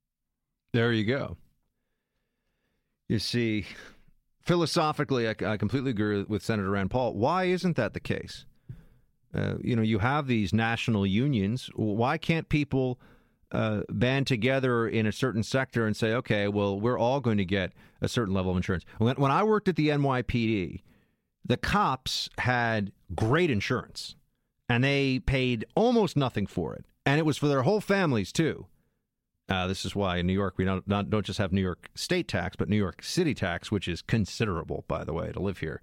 There 0.74 0.92
you 0.92 1.06
go. 1.06 1.38
You 3.08 3.20
see, 3.20 3.68
philosophically, 4.42 5.28
I, 5.28 5.36
I 5.46 5.58
completely 5.58 5.92
agree 5.92 6.24
with 6.24 6.44
Senator 6.44 6.72
Rand 6.72 6.90
Paul. 6.90 7.14
Why 7.14 7.46
isn't 7.46 7.76
that 7.76 7.94
the 7.94 8.00
case? 8.00 8.46
Uh, 9.36 9.56
you 9.62 9.76
know, 9.76 9.84
you 9.84 10.00
have 10.00 10.26
these 10.26 10.52
national 10.52 11.06
unions. 11.06 11.70
Why 11.76 12.18
can't 12.18 12.50
people 12.50 13.00
uh, 13.52 13.82
band 13.90 14.26
together 14.26 14.88
in 14.88 15.06
a 15.06 15.12
certain 15.12 15.44
sector 15.44 15.86
and 15.86 15.96
say, 15.96 16.14
okay, 16.14 16.48
well, 16.48 16.80
we're 16.80 16.98
all 16.98 17.20
going 17.20 17.38
to 17.38 17.46
get 17.46 17.72
a 18.02 18.08
certain 18.08 18.34
level 18.34 18.52
of 18.52 18.58
insurance? 18.58 18.84
When, 18.98 19.16
when 19.18 19.32
I 19.32 19.44
worked 19.44 19.68
at 19.68 19.76
the 19.76 19.90
NYPD, 19.90 20.82
the 21.46 21.58
cops 21.58 22.30
had 22.40 22.92
great 23.16 23.52
insurance 23.52 24.16
and 24.70 24.84
they 24.84 25.20
paid 25.20 25.66
almost 25.76 26.18
nothing 26.18 26.48
for 26.48 26.74
it. 26.74 26.86
And 27.06 27.20
it 27.20 27.26
was 27.26 27.38
for 27.38 27.48
their 27.48 27.64
whole 27.64 27.82
families, 27.82 28.32
too. 28.32 28.66
Uh, 29.50 29.68
this 29.68 29.84
is 29.84 29.96
why 29.96 30.18
in 30.18 30.28
New 30.28 30.34
York 30.34 30.56
we 30.58 30.66
don't 30.66 30.88
not, 30.88 31.10
don't 31.10 31.26
just 31.26 31.40
have 31.40 31.52
New 31.52 31.62
York 31.62 31.90
state 31.96 32.28
tax, 32.28 32.56
but 32.56 32.70
New 32.70 32.78
York 32.78 33.04
City 33.04 33.34
tax, 33.34 33.72
which 33.72 33.88
is 33.88 34.02
considerable, 34.02 34.86
by 34.88 35.04
the 35.04 35.14
way, 35.14 35.32
to 35.32 35.40
live 35.40 35.58
here. 35.58 35.82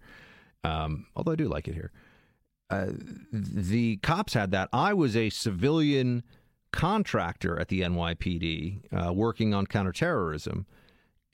Um, 0.64 1.06
although 1.14 1.32
I 1.32 1.36
do 1.36 1.48
like 1.48 1.68
it 1.68 1.74
here. 1.74 1.92
Uh, 2.70 2.92
the 3.32 3.96
cops 3.98 4.34
had 4.34 4.52
that. 4.52 4.68
I 4.72 4.94
was 4.94 5.16
a 5.16 5.28
civilian 5.30 6.22
contractor 6.72 7.58
at 7.58 7.68
the 7.68 7.80
NYPD 7.80 8.82
uh, 8.92 9.12
working 9.12 9.52
on 9.52 9.66
counterterrorism, 9.66 10.66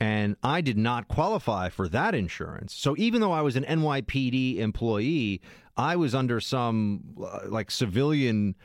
and 0.01 0.37
I 0.43 0.63
did 0.63 0.79
not 0.79 1.09
qualify 1.09 1.69
for 1.69 1.89
that 1.89 2.15
insurance. 2.15 2.75
So 2.75 2.95
even 2.99 3.21
though 3.21 3.33
I 3.33 3.43
was 3.43 3.55
an 3.57 3.65
NYPD 3.65 4.59
employee, 4.59 5.43
I 5.77 5.97
was 5.97 6.15
under 6.15 6.41
some 6.41 7.05
uh, 7.23 7.41
like 7.49 7.71
civilian 7.71 8.57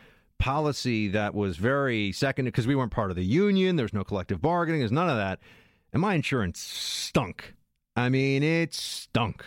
policy 0.41 1.07
that 1.09 1.35
was 1.35 1.57
very 1.57 2.11
second 2.11 2.45
because 2.45 2.65
we 2.65 2.75
weren't 2.75 2.91
part 2.91 3.11
of 3.11 3.15
the 3.15 3.23
union. 3.23 3.75
There's 3.75 3.93
no 3.93 4.03
collective 4.03 4.41
bargaining. 4.41 4.81
There's 4.81 4.91
none 4.91 5.07
of 5.07 5.15
that. 5.15 5.39
And 5.93 6.01
my 6.01 6.15
insurance 6.15 6.59
stunk. 6.59 7.53
I 7.95 8.09
mean, 8.09 8.41
it 8.41 8.73
stunk. 8.73 9.45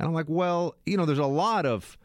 And 0.00 0.08
I'm 0.08 0.14
like, 0.14 0.28
well, 0.28 0.76
you 0.86 0.96
know, 0.96 1.04
there's 1.04 1.18
a 1.18 1.26
lot 1.26 1.66
of 1.66 1.98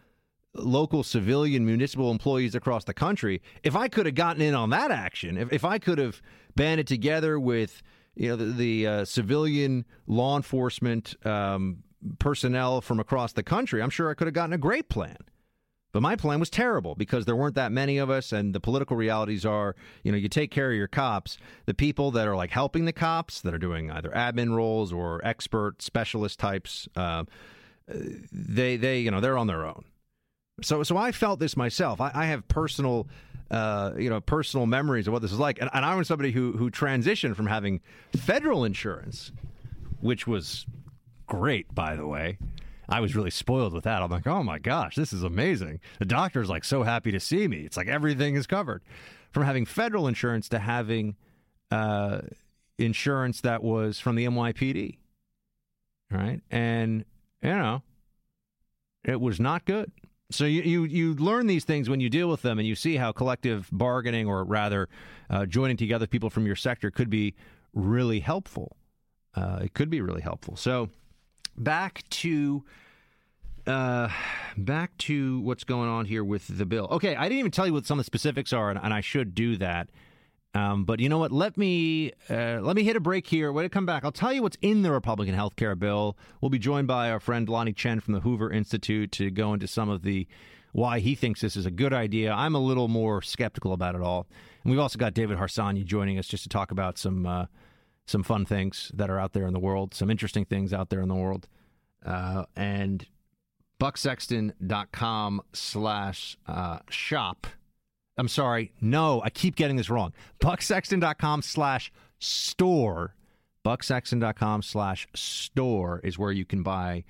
local 0.54 1.02
civilian 1.04 1.66
municipal 1.66 2.12
employees 2.12 2.56
across 2.56 2.84
the 2.84 2.94
country. 2.94 3.42
If 3.64 3.76
I 3.76 3.88
could 3.88 4.06
have 4.06 4.16
gotten 4.16 4.42
in 4.42 4.54
on 4.54 4.70
that 4.72 4.92
action, 4.92 5.38
if, 5.38 5.54
if 5.54 5.64
I 5.64 5.80
could 5.80 5.98
have 5.98 6.22
banded 6.56 6.88
together 6.88 7.40
with, 7.40 7.82
you 8.16 8.30
know, 8.30 8.36
the, 8.36 8.46
the 8.46 8.88
uh, 8.88 9.06
civilian 9.06 9.86
law 10.08 10.36
enforcement 10.36 11.16
um, 11.26 11.84
personnel 12.20 12.82
from 12.82 13.00
across 13.00 13.32
the 13.32 13.44
country, 13.44 13.82
I'm 13.82 13.90
sure 13.90 14.10
I 14.10 14.14
could 14.14 14.28
have 14.28 14.34
gotten 14.34 14.54
a 14.54 14.58
great 14.58 14.90
plan. 14.90 15.18
But 15.94 16.02
my 16.02 16.16
plan 16.16 16.40
was 16.40 16.50
terrible 16.50 16.96
because 16.96 17.26
there 17.26 17.36
weren't 17.36 17.54
that 17.54 17.72
many 17.72 18.00
of 18.00 18.10
us, 18.10 18.32
and 18.32 18.54
the 18.54 18.60
political 18.60 18.98
realities 18.98 19.46
are, 19.46 19.76
you 20.04 20.12
know, 20.12 20.18
you 20.18 20.28
take 20.28 20.50
care 20.50 20.72
of 20.72 20.76
your 20.76 20.88
cops. 20.88 21.38
The 21.68 21.76
people 21.76 22.10
that 22.12 22.28
are 22.28 22.36
like 22.36 22.50
helping 22.50 22.86
the 22.86 22.92
cops, 22.92 23.42
that 23.42 23.54
are 23.54 23.60
doing 23.60 23.92
either 23.92 24.10
admin 24.10 24.56
roles 24.56 24.92
or 24.92 25.22
expert 25.24 25.84
specialist 25.84 26.40
types, 26.40 26.90
uh, 26.96 27.26
they 27.88 28.76
they 28.76 29.00
you 29.00 29.12
know 29.12 29.22
they're 29.22 29.38
on 29.38 29.46
their 29.46 29.66
own. 29.66 29.86
So 30.64 30.82
so 30.82 30.98
I 30.98 31.12
felt 31.12 31.40
this 31.40 31.56
myself. 31.56 32.02
I, 32.02 32.12
I 32.14 32.26
have 32.26 32.48
personal. 32.48 33.08
Uh, 33.52 33.94
you 34.00 34.10
know, 34.10 34.20
personal 34.20 34.66
memories 34.66 35.06
of 35.06 35.14
what 35.14 35.22
this 35.22 35.32
is 35.32 35.38
like, 35.38 35.62
and, 35.62 35.70
and 35.76 35.86
I 35.86 35.94
was 35.94 36.08
somebody 36.08 36.32
who 36.32 36.54
who 36.54 36.72
transitioned 36.72 37.36
from 37.36 37.46
having 37.46 37.82
federal 38.16 38.64
insurance, 38.64 39.32
which 40.00 40.26
was 40.26 40.66
great, 41.28 41.76
by 41.76 41.96
the 41.96 42.08
way, 42.08 42.40
I 42.90 43.00
was 43.00 43.16
really 43.16 43.32
spoiled 43.32 43.74
with 43.74 43.86
that. 43.86 44.02
I'm 44.02 44.12
like, 44.12 44.28
oh 44.28 44.44
my 44.44 44.60
gosh, 44.60 44.96
this 44.96 45.14
is 45.14 45.24
amazing. 45.24 45.80
The 46.00 46.06
doctor's 46.06 46.50
like 46.50 46.64
so 46.64 46.84
happy 46.84 47.12
to 47.12 47.20
see 47.20 47.48
me. 47.48 47.60
It's 47.60 47.78
like 47.78 47.88
everything 47.88 48.36
is 48.36 48.48
covered. 48.48 48.84
From 49.32 49.44
having 49.44 49.66
federal 49.66 50.08
insurance 50.08 50.48
to 50.50 50.60
having 50.60 51.16
uh, 51.72 52.22
insurance 52.78 53.42
that 53.42 53.64
was 53.64 54.00
from 54.00 54.16
the 54.16 54.26
NYPD. 54.26 54.98
Right. 56.12 56.42
And, 56.52 57.06
you 57.42 57.50
know, 57.50 57.82
it 59.04 59.20
was 59.20 59.40
not 59.40 59.66
good. 59.66 59.92
So 60.30 60.46
you, 60.46 60.62
you, 60.62 60.84
you 60.84 61.14
learn 61.16 61.48
these 61.48 61.64
things 61.64 61.90
when 61.90 62.00
you 62.00 62.10
deal 62.10 62.30
with 62.30 62.42
them 62.42 62.60
and 62.60 62.68
you 62.68 62.76
see 62.76 62.98
how 62.98 63.12
collective 63.12 63.70
bargaining 63.72 64.28
or 64.28 64.44
rather 64.44 64.90
uh, 65.30 65.46
joining 65.46 65.78
together 65.78 66.08
people 66.08 66.30
from 66.30 66.46
your 66.46 66.56
sector 66.56 66.92
could 66.92 67.10
be 67.10 67.36
really 67.74 68.20
helpful. 68.20 68.78
Uh, 69.36 69.60
it 69.64 69.74
could 69.74 69.90
be 69.90 70.02
really 70.02 70.22
helpful. 70.22 70.56
So, 70.56 70.90
back 71.58 72.04
to 72.10 72.64
uh, 73.66 74.10
back 74.58 74.98
to 74.98 75.40
what's 75.42 75.64
going 75.64 75.90
on 75.90 76.06
here 76.06 76.24
with 76.24 76.58
the 76.58 76.66
bill. 76.66 76.88
Okay, 76.92 77.16
I 77.16 77.24
didn't 77.24 77.40
even 77.40 77.52
tell 77.52 77.66
you 77.66 77.74
what 77.74 77.86
some 77.86 77.98
of 77.98 78.04
the 78.04 78.06
specifics 78.06 78.52
are, 78.52 78.70
and, 78.70 78.80
and 78.82 78.94
I 78.94 79.02
should 79.02 79.34
do 79.34 79.56
that. 79.58 79.90
Um, 80.56 80.84
but 80.84 81.00
you 81.00 81.10
know 81.10 81.18
what? 81.18 81.32
Let 81.32 81.58
me 81.58 82.12
uh, 82.30 82.60
let 82.62 82.76
me 82.76 82.84
hit 82.84 82.96
a 82.96 83.00
break 83.00 83.26
here. 83.26 83.52
When 83.52 83.66
I 83.66 83.70
come 83.70 83.86
back, 83.86 84.04
I'll 84.04 84.12
tell 84.12 84.32
you 84.32 84.44
what's 84.44 84.58
in 84.62 84.84
the 84.84 84.92
Republican 84.92 85.34
health 85.34 85.56
care 85.56 85.76
bill. 85.76 86.16
We'll 86.42 86.50
be 86.50 86.60
joined 86.60 86.88
by 86.88 87.10
our 87.10 87.20
friend 87.20 87.48
Lanhee 87.48 87.76
Chen 87.76 88.00
from 88.00 88.14
the 88.14 88.20
Hoover 88.20 88.52
Institute 88.52 89.12
to 89.14 89.32
go 89.32 89.54
into 89.54 89.68
some 89.68 89.90
of 89.90 90.04
the 90.04 90.28
why 90.74 91.00
he 91.00 91.16
thinks 91.16 91.42
this 91.42 91.56
is 91.56 91.66
a 91.66 91.72
good 91.72 91.94
idea. 91.94 92.34
I'm 92.34 92.56
a 92.56 92.60
little 92.60 92.88
more 92.88 93.22
skeptical 93.22 93.74
about 93.74 93.96
it 93.96 94.02
all. 94.02 94.28
And 94.64 94.72
we've 94.72 94.80
also 94.80 94.98
got 94.98 95.14
David 95.14 95.38
Harsanyi 95.38 95.86
joining 95.86 96.18
us 96.20 96.28
just 96.28 96.44
to 96.44 96.50
talk 96.50 96.72
about 96.72 96.98
some 96.98 97.26
uh, 97.26 97.46
some 98.06 98.24
fun 98.24 98.46
things 98.46 98.92
that 98.94 99.10
are 99.10 99.20
out 99.20 99.34
there 99.34 99.46
in 99.46 99.54
the 99.54 99.60
world, 99.60 99.94
some 99.94 100.10
interesting 100.10 100.46
things 100.46 100.74
out 100.74 100.90
there 100.90 101.02
in 101.02 101.10
the 101.10 101.16
world. 101.16 101.48
Uh, 102.06 102.46
and 102.56 103.08
bucksexton.com 103.80 105.42
slash 105.54 106.38
uh, 106.48 106.80
shop. 106.90 107.48
I'm 108.18 108.28
sorry. 108.28 108.72
No, 108.80 109.22
I 109.24 109.30
keep 109.30 109.56
getting 109.56 109.78
this 109.78 109.90
wrong. 109.90 110.14
Bucksexton.com 110.40 111.42
slash 111.42 111.92
store. 112.20 113.16
Bucksexton.com 113.66 114.62
slash 114.62 115.08
store 115.16 116.02
is 116.04 116.20
where 116.20 116.32
you 116.32 116.46
can 116.46 116.64
buy 116.64 117.04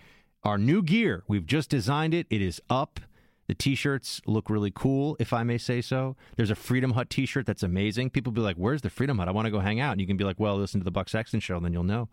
our 0.43 0.57
new 0.57 0.83
gear. 0.83 1.23
We've 1.27 1.45
just 1.45 1.69
designed 1.69 2.13
it. 2.13 2.27
It 2.29 2.41
is 2.41 2.61
up. 2.69 2.99
The 3.47 3.55
t-shirts 3.55 4.21
look 4.25 4.49
really 4.49 4.71
cool, 4.73 5.17
if 5.19 5.33
I 5.33 5.43
may 5.43 5.57
say 5.57 5.81
so. 5.81 6.15
There's 6.37 6.49
a 6.49 6.55
Freedom 6.55 6.91
Hut 6.91 7.09
t-shirt 7.09 7.45
that's 7.45 7.63
amazing. 7.63 8.09
People 8.09 8.31
be 8.31 8.41
like, 8.41 8.55
"Where's 8.55 8.81
the 8.81 8.89
Freedom 8.89 9.17
Hut? 9.17 9.27
I 9.27 9.31
want 9.31 9.45
to 9.45 9.51
go 9.51 9.59
hang 9.59 9.79
out." 9.79 9.91
And 9.91 10.01
you 10.01 10.07
can 10.07 10.17
be 10.17 10.23
like, 10.23 10.39
"Well, 10.39 10.57
listen 10.57 10.79
to 10.79 10.85
the 10.85 10.91
Buck 10.91 11.09
Sexton 11.09 11.39
show, 11.39 11.59
then 11.59 11.73
you'll 11.73 11.83
know." 11.83 12.09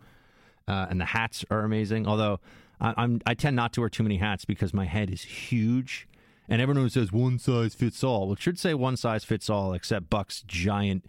Uh, 0.66 0.86
and 0.90 1.00
the 1.00 1.06
hats 1.06 1.44
are 1.50 1.60
amazing. 1.60 2.06
Although 2.06 2.40
I, 2.80 2.94
I'm, 2.96 3.20
I 3.26 3.34
tend 3.34 3.56
not 3.56 3.72
to 3.74 3.80
wear 3.80 3.88
too 3.88 4.02
many 4.02 4.16
hats 4.16 4.44
because 4.44 4.74
my 4.74 4.86
head 4.86 5.10
is 5.10 5.22
huge, 5.22 6.08
and 6.48 6.60
everyone 6.60 6.90
says 6.90 7.12
one 7.12 7.38
size 7.38 7.74
fits 7.74 8.02
all, 8.02 8.26
well, 8.26 8.36
should 8.36 8.58
say 8.58 8.74
one 8.74 8.96
size 8.96 9.24
fits 9.24 9.48
all, 9.48 9.72
except 9.72 10.10
Buck's 10.10 10.42
giant 10.46 11.04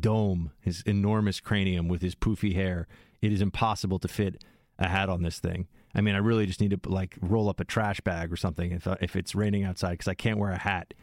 dome, 0.00 0.52
his 0.60 0.82
enormous 0.86 1.40
cranium 1.40 1.88
with 1.88 2.02
his 2.02 2.14
poofy 2.14 2.54
hair. 2.54 2.86
It 3.22 3.32
is 3.32 3.42
impossible 3.42 3.98
to 3.98 4.08
fit 4.08 4.42
a 4.78 4.88
hat 4.88 5.08
on 5.08 5.22
this 5.22 5.38
thing. 5.38 5.68
I 5.94 6.00
mean, 6.00 6.14
I 6.14 6.18
really 6.18 6.46
just 6.46 6.60
need 6.60 6.70
to 6.70 6.88
like 6.88 7.16
roll 7.20 7.48
up 7.48 7.60
a 7.60 7.64
trash 7.64 8.00
bag 8.00 8.32
or 8.32 8.36
something 8.36 8.72
if 8.72 8.86
uh, 8.86 8.96
if 9.00 9.16
it's 9.16 9.34
raining 9.34 9.64
outside 9.64 9.92
because 9.92 10.08
I 10.08 10.14
can't 10.14 10.38
wear 10.38 10.50
a 10.50 10.58
hat. 10.58 10.94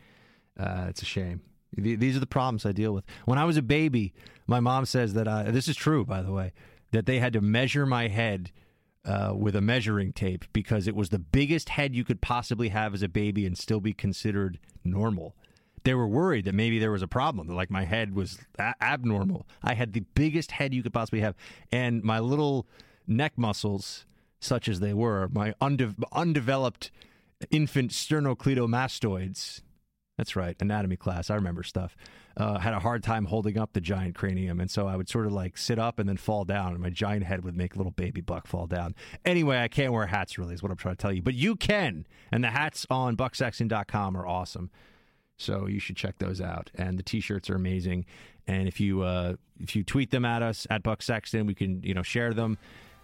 Uh, 0.59 0.85
it's 0.89 1.01
a 1.01 1.05
shame. 1.05 1.41
These 1.75 2.15
are 2.15 2.21
the 2.21 2.25
problems 2.25 2.65
I 2.65 2.71
deal 2.71 2.93
with. 2.93 3.03
When 3.25 3.37
I 3.37 3.43
was 3.43 3.57
a 3.57 3.61
baby, 3.61 4.13
my 4.47 4.59
mom 4.59 4.85
says 4.85 5.13
that 5.13 5.27
uh, 5.27 5.43
this 5.51 5.67
is 5.67 5.75
true, 5.75 6.05
by 6.05 6.21
the 6.21 6.31
way, 6.31 6.53
that 6.91 7.05
they 7.05 7.19
had 7.19 7.33
to 7.33 7.41
measure 7.41 7.85
my 7.85 8.07
head 8.07 8.51
uh, 9.05 9.33
with 9.35 9.55
a 9.55 9.61
measuring 9.61 10.13
tape 10.13 10.45
because 10.53 10.87
it 10.87 10.95
was 10.95 11.09
the 11.09 11.19
biggest 11.19 11.69
head 11.69 11.93
you 11.93 12.03
could 12.03 12.21
possibly 12.21 12.69
have 12.69 12.93
as 12.93 13.03
a 13.03 13.09
baby 13.09 13.45
and 13.45 13.57
still 13.57 13.81
be 13.81 13.93
considered 13.93 14.59
normal. 14.83 15.35
They 15.83 15.93
were 15.93 16.07
worried 16.07 16.45
that 16.45 16.55
maybe 16.55 16.79
there 16.79 16.91
was 16.91 17.01
a 17.01 17.07
problem, 17.07 17.47
that 17.47 17.53
like 17.53 17.69
my 17.69 17.85
head 17.85 18.15
was 18.15 18.39
a- 18.57 18.73
abnormal. 18.81 19.45
I 19.61 19.73
had 19.73 19.93
the 19.93 20.03
biggest 20.15 20.51
head 20.51 20.73
you 20.73 20.83
could 20.83 20.93
possibly 20.93 21.21
have, 21.21 21.35
and 21.71 22.03
my 22.03 22.19
little 22.19 22.67
neck 23.07 23.33
muscles 23.37 24.05
such 24.39 24.67
as 24.67 24.79
they 24.79 24.93
were, 24.93 25.27
my 25.31 25.53
unde- 25.61 25.95
undeveloped 26.11 26.91
infant 27.51 27.91
sternocleidomastoids. 27.91 29.61
That's 30.17 30.35
right, 30.35 30.55
anatomy 30.59 30.95
class. 30.95 31.29
I 31.29 31.35
remember 31.35 31.61
stuff. 31.61 31.95
Uh, 32.35 32.57
had 32.59 32.73
a 32.73 32.79
hard 32.79 33.03
time 33.03 33.25
holding 33.25 33.57
up 33.57 33.73
the 33.73 33.81
giant 33.81 34.15
cranium, 34.15 34.59
and 34.59 34.69
so 34.69 34.87
I 34.87 34.95
would 34.95 35.09
sort 35.09 35.27
of 35.27 35.31
like 35.31 35.57
sit 35.57 35.77
up 35.77 35.99
and 35.99 36.09
then 36.09 36.17
fall 36.17 36.43
down, 36.43 36.73
and 36.73 36.81
my 36.81 36.89
giant 36.89 37.23
head 37.23 37.43
would 37.43 37.55
make 37.55 37.75
little 37.75 37.91
baby 37.91 38.21
buck 38.21 38.47
fall 38.47 38.67
down. 38.67 38.95
Anyway, 39.25 39.59
I 39.59 39.67
can't 39.67 39.93
wear 39.93 40.07
hats 40.07 40.37
really, 40.37 40.53
is 40.55 40.63
what 40.63 40.71
I'm 40.71 40.77
trying 40.77 40.95
to 40.95 41.01
tell 41.01 41.13
you. 41.13 41.21
But 41.21 41.35
you 41.35 41.55
can, 41.55 42.07
and 42.31 42.43
the 42.43 42.49
hats 42.49 42.85
on 42.89 43.15
bucksexton.com 43.15 44.17
are 44.17 44.25
awesome. 44.25 44.71
So 45.37 45.67
you 45.67 45.79
should 45.79 45.95
check 45.95 46.17
those 46.17 46.41
out, 46.41 46.71
and 46.75 46.97
the 46.97 47.03
T-shirts 47.03 47.49
are 47.49 47.55
amazing. 47.55 48.05
And 48.47 48.67
if 48.67 48.79
you 48.79 49.01
uh, 49.03 49.35
if 49.59 49.75
you 49.75 49.83
tweet 49.83 50.09
them 50.09 50.25
at 50.25 50.41
us 50.41 50.65
at 50.69 50.81
Buck 50.81 51.03
Sexton, 51.03 51.45
we 51.45 51.53
can 51.53 51.83
you 51.83 51.93
know 51.93 52.03
share 52.03 52.33
them. 52.33 52.57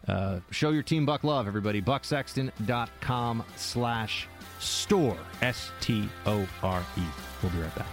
Uh, 0.07 0.39
show 0.51 0.71
your 0.71 0.83
team 0.83 1.05
Buck 1.05 1.23
love, 1.23 1.47
everybody. 1.47 1.81
BuckSexton.com 1.81 3.43
slash 3.55 4.27
store. 4.59 5.17
S 5.41 5.71
T 5.79 6.09
O 6.25 6.47
R 6.61 6.85
E. 6.97 7.01
We'll 7.41 7.51
be 7.51 7.59
right 7.59 7.75
back. 7.75 7.87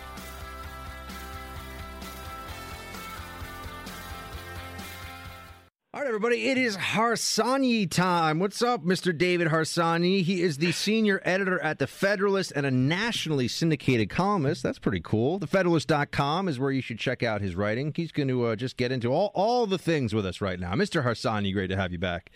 All 5.93 6.01
right, 6.01 6.07
everybody, 6.07 6.49
it 6.49 6.57
is 6.57 6.77
Harsanyi 6.77 7.91
time. 7.91 8.39
What's 8.39 8.63
up, 8.63 8.85
Mr. 8.85 9.17
David 9.17 9.49
Harsanyi? 9.49 10.23
He 10.23 10.41
is 10.41 10.59
the 10.59 10.71
senior 10.71 11.21
editor 11.25 11.61
at 11.65 11.81
The 11.81 11.89
Federalist 11.89 12.53
and 12.55 12.65
a 12.65 12.71
nationally 12.71 13.49
syndicated 13.49 14.09
columnist. 14.09 14.63
That's 14.63 14.79
pretty 14.79 15.01
cool. 15.01 15.41
TheFederalist.com 15.41 16.47
is 16.47 16.61
where 16.61 16.71
you 16.71 16.81
should 16.81 17.01
check 17.01 17.25
out 17.25 17.41
his 17.41 17.57
writing. 17.57 17.93
He's 17.97 18.13
going 18.13 18.29
to 18.29 18.45
uh, 18.45 18.55
just 18.55 18.77
get 18.77 18.93
into 18.93 19.09
all, 19.09 19.33
all 19.35 19.67
the 19.67 19.79
things 19.79 20.15
with 20.15 20.25
us 20.27 20.41
right 20.41 20.61
now. 20.61 20.75
Mr. 20.75 21.05
Harsanyi, 21.05 21.53
great 21.53 21.71
to 21.71 21.77
have 21.77 21.91
you 21.91 21.99
back. 21.99 22.31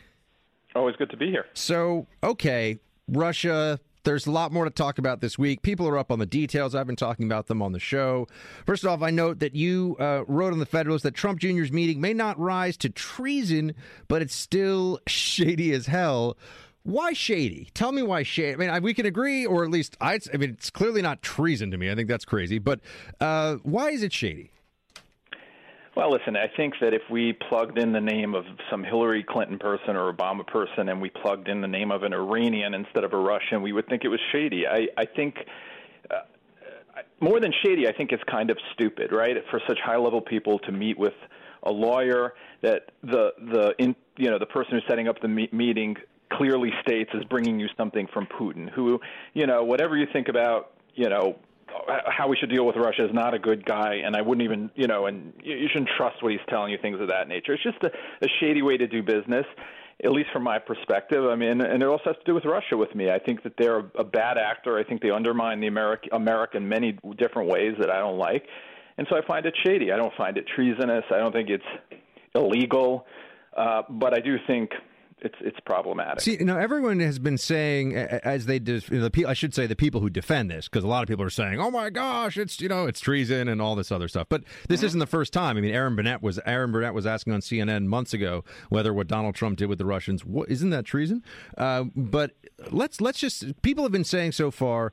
Always 0.74 0.96
good 0.96 1.10
to 1.10 1.16
be 1.16 1.30
here. 1.30 1.46
So, 1.54 2.08
okay, 2.24 2.80
Russia, 3.06 3.78
there's 4.04 4.26
a 4.26 4.30
lot 4.30 4.52
more 4.52 4.64
to 4.64 4.70
talk 4.70 4.98
about 4.98 5.20
this 5.20 5.38
week. 5.38 5.62
People 5.62 5.88
are 5.88 5.98
up 5.98 6.12
on 6.12 6.18
the 6.18 6.26
details. 6.26 6.74
I've 6.74 6.86
been 6.86 6.96
talking 6.96 7.26
about 7.26 7.46
them 7.46 7.62
on 7.62 7.72
the 7.72 7.80
show. 7.80 8.28
First 8.66 8.84
off, 8.84 9.02
I 9.02 9.10
note 9.10 9.40
that 9.40 9.54
you 9.54 9.96
uh, 9.98 10.24
wrote 10.26 10.52
on 10.52 10.58
the 10.58 10.66
Federalist 10.66 11.02
that 11.04 11.14
Trump 11.14 11.40
Jr.'s 11.40 11.72
meeting 11.72 12.00
may 12.00 12.14
not 12.14 12.38
rise 12.38 12.76
to 12.78 12.90
treason, 12.90 13.74
but 14.08 14.22
it's 14.22 14.34
still 14.34 15.00
shady 15.06 15.72
as 15.72 15.86
hell. 15.86 16.36
Why 16.82 17.14
shady? 17.14 17.70
Tell 17.72 17.92
me 17.92 18.02
why 18.02 18.24
shady. 18.24 18.52
I 18.52 18.56
mean, 18.56 18.70
I, 18.70 18.78
we 18.78 18.92
can 18.92 19.06
agree, 19.06 19.46
or 19.46 19.64
at 19.64 19.70
least 19.70 19.96
I. 20.02 20.20
I 20.32 20.36
mean, 20.36 20.50
it's 20.50 20.68
clearly 20.68 21.00
not 21.00 21.22
treason 21.22 21.70
to 21.70 21.78
me. 21.78 21.90
I 21.90 21.94
think 21.94 22.08
that's 22.08 22.26
crazy. 22.26 22.58
But 22.58 22.80
uh, 23.20 23.54
why 23.62 23.90
is 23.90 24.02
it 24.02 24.12
shady? 24.12 24.52
Well, 25.96 26.10
listen, 26.10 26.36
I 26.36 26.48
think 26.56 26.74
that 26.80 26.92
if 26.92 27.02
we 27.08 27.34
plugged 27.48 27.78
in 27.78 27.92
the 27.92 28.00
name 28.00 28.34
of 28.34 28.44
some 28.68 28.82
Hillary 28.82 29.22
Clinton 29.22 29.58
person 29.58 29.94
or 29.96 30.12
Obama 30.12 30.44
person 30.44 30.88
and 30.88 31.00
we 31.00 31.08
plugged 31.08 31.48
in 31.48 31.60
the 31.60 31.68
name 31.68 31.92
of 31.92 32.02
an 32.02 32.12
Iranian 32.12 32.74
instead 32.74 33.04
of 33.04 33.12
a 33.12 33.16
Russian, 33.16 33.62
we 33.62 33.72
would 33.72 33.86
think 33.86 34.04
it 34.04 34.08
was 34.08 34.20
shady. 34.32 34.66
I, 34.66 34.88
I 34.96 35.04
think. 35.04 35.36
Uh, 36.10 36.22
more 37.20 37.40
than 37.40 37.52
shady, 37.64 37.86
I 37.86 37.92
think 37.92 38.10
it's 38.12 38.22
kind 38.24 38.50
of 38.50 38.58
stupid, 38.72 39.12
right? 39.12 39.36
For 39.50 39.60
such 39.68 39.78
high-level 39.84 40.22
people 40.22 40.58
to 40.60 40.72
meet 40.72 40.98
with 40.98 41.14
a 41.62 41.70
lawyer 41.70 42.34
that 42.62 42.90
the 43.02 43.32
the 43.38 43.74
in, 43.78 43.96
you 44.16 44.30
know 44.30 44.38
the 44.38 44.46
person 44.46 44.72
who's 44.72 44.84
setting 44.88 45.08
up 45.08 45.20
the 45.20 45.28
me- 45.28 45.48
meeting 45.52 45.96
clearly 46.32 46.70
states 46.82 47.10
is 47.14 47.24
bringing 47.24 47.58
you 47.58 47.68
something 47.76 48.06
from 48.12 48.26
Putin, 48.26 48.70
who 48.70 49.00
you 49.32 49.46
know 49.46 49.64
whatever 49.64 49.96
you 49.96 50.06
think 50.12 50.28
about 50.28 50.72
you 50.94 51.08
know 51.08 51.36
how 52.06 52.28
we 52.28 52.36
should 52.36 52.50
deal 52.50 52.66
with 52.66 52.76
Russia 52.76 53.04
is 53.04 53.10
not 53.12 53.34
a 53.34 53.38
good 53.38 53.64
guy, 53.64 53.96
and 54.04 54.16
I 54.16 54.22
wouldn't 54.22 54.44
even, 54.44 54.70
you 54.74 54.86
know, 54.86 55.06
and 55.06 55.32
you 55.42 55.68
shouldn't 55.72 55.90
trust 55.96 56.22
what 56.22 56.32
he's 56.32 56.40
telling 56.48 56.72
you, 56.72 56.78
things 56.80 57.00
of 57.00 57.08
that 57.08 57.28
nature. 57.28 57.54
It's 57.54 57.62
just 57.62 57.82
a, 57.82 57.90
a 58.24 58.28
shady 58.40 58.62
way 58.62 58.76
to 58.76 58.86
do 58.86 59.02
business, 59.02 59.46
at 60.04 60.12
least 60.12 60.30
from 60.32 60.42
my 60.42 60.58
perspective. 60.58 61.24
I 61.24 61.36
mean, 61.36 61.60
and 61.60 61.82
it 61.82 61.88
also 61.88 62.04
has 62.06 62.16
to 62.16 62.24
do 62.24 62.34
with 62.34 62.44
Russia 62.44 62.76
with 62.76 62.94
me. 62.94 63.10
I 63.10 63.18
think 63.18 63.42
that 63.42 63.54
they're 63.58 63.90
a 63.98 64.04
bad 64.04 64.38
actor. 64.38 64.78
I 64.78 64.84
think 64.84 65.02
they 65.02 65.10
undermine 65.10 65.60
the 65.60 65.66
America, 65.66 66.08
America 66.12 66.56
in 66.56 66.68
many 66.68 66.98
different 67.18 67.48
ways 67.50 67.74
that 67.80 67.90
I 67.90 67.98
don't 67.98 68.18
like, 68.18 68.44
and 68.98 69.06
so 69.10 69.16
I 69.16 69.26
find 69.26 69.44
it 69.46 69.54
shady. 69.66 69.92
I 69.92 69.96
don't 69.96 70.14
find 70.16 70.36
it 70.36 70.46
treasonous. 70.54 71.04
I 71.10 71.18
don't 71.18 71.32
think 71.32 71.50
it's 71.50 72.00
illegal, 72.34 73.06
uh, 73.56 73.82
but 73.88 74.14
I 74.14 74.20
do 74.20 74.36
think 74.46 74.70
it's 75.24 75.36
it's 75.40 75.60
problematic. 75.60 76.20
See, 76.20 76.36
you 76.38 76.44
know, 76.44 76.58
everyone 76.58 77.00
has 77.00 77.18
been 77.18 77.38
saying 77.38 77.96
as 77.96 78.46
they 78.46 78.58
do, 78.58 78.80
you 78.90 79.00
know, 79.00 79.08
the 79.08 79.26
I 79.26 79.32
should 79.32 79.54
say 79.54 79.66
the 79.66 79.74
people 79.74 80.00
who 80.00 80.10
defend 80.10 80.50
this 80.50 80.68
because 80.68 80.84
a 80.84 80.86
lot 80.86 81.02
of 81.02 81.08
people 81.08 81.24
are 81.24 81.30
saying, 81.30 81.60
"Oh 81.60 81.70
my 81.70 81.90
gosh, 81.90 82.36
it's 82.36 82.60
you 82.60 82.68
know, 82.68 82.86
it's 82.86 83.00
treason 83.00 83.48
and 83.48 83.60
all 83.60 83.74
this 83.74 83.90
other 83.90 84.08
stuff." 84.08 84.26
But 84.28 84.44
this 84.68 84.80
mm-hmm. 84.80 84.86
isn't 84.86 85.00
the 85.00 85.06
first 85.06 85.32
time. 85.32 85.56
I 85.56 85.60
mean, 85.60 85.74
Erin 85.74 85.96
Burnett 85.96 86.22
was 86.22 86.38
Erin 86.44 86.72
Burnett 86.72 86.94
was 86.94 87.06
asking 87.06 87.32
on 87.32 87.40
CNN 87.40 87.86
months 87.86 88.12
ago 88.12 88.44
whether 88.68 88.92
what 88.92 89.06
Donald 89.06 89.34
Trump 89.34 89.58
did 89.58 89.68
with 89.68 89.78
the 89.78 89.86
Russians 89.86 90.22
isn't 90.48 90.70
that 90.70 90.84
treason. 90.84 91.24
Uh, 91.56 91.84
but 91.96 92.32
let's 92.70 93.00
let's 93.00 93.18
just 93.18 93.60
people 93.62 93.84
have 93.84 93.92
been 93.92 94.04
saying 94.04 94.32
so 94.32 94.50
far 94.50 94.92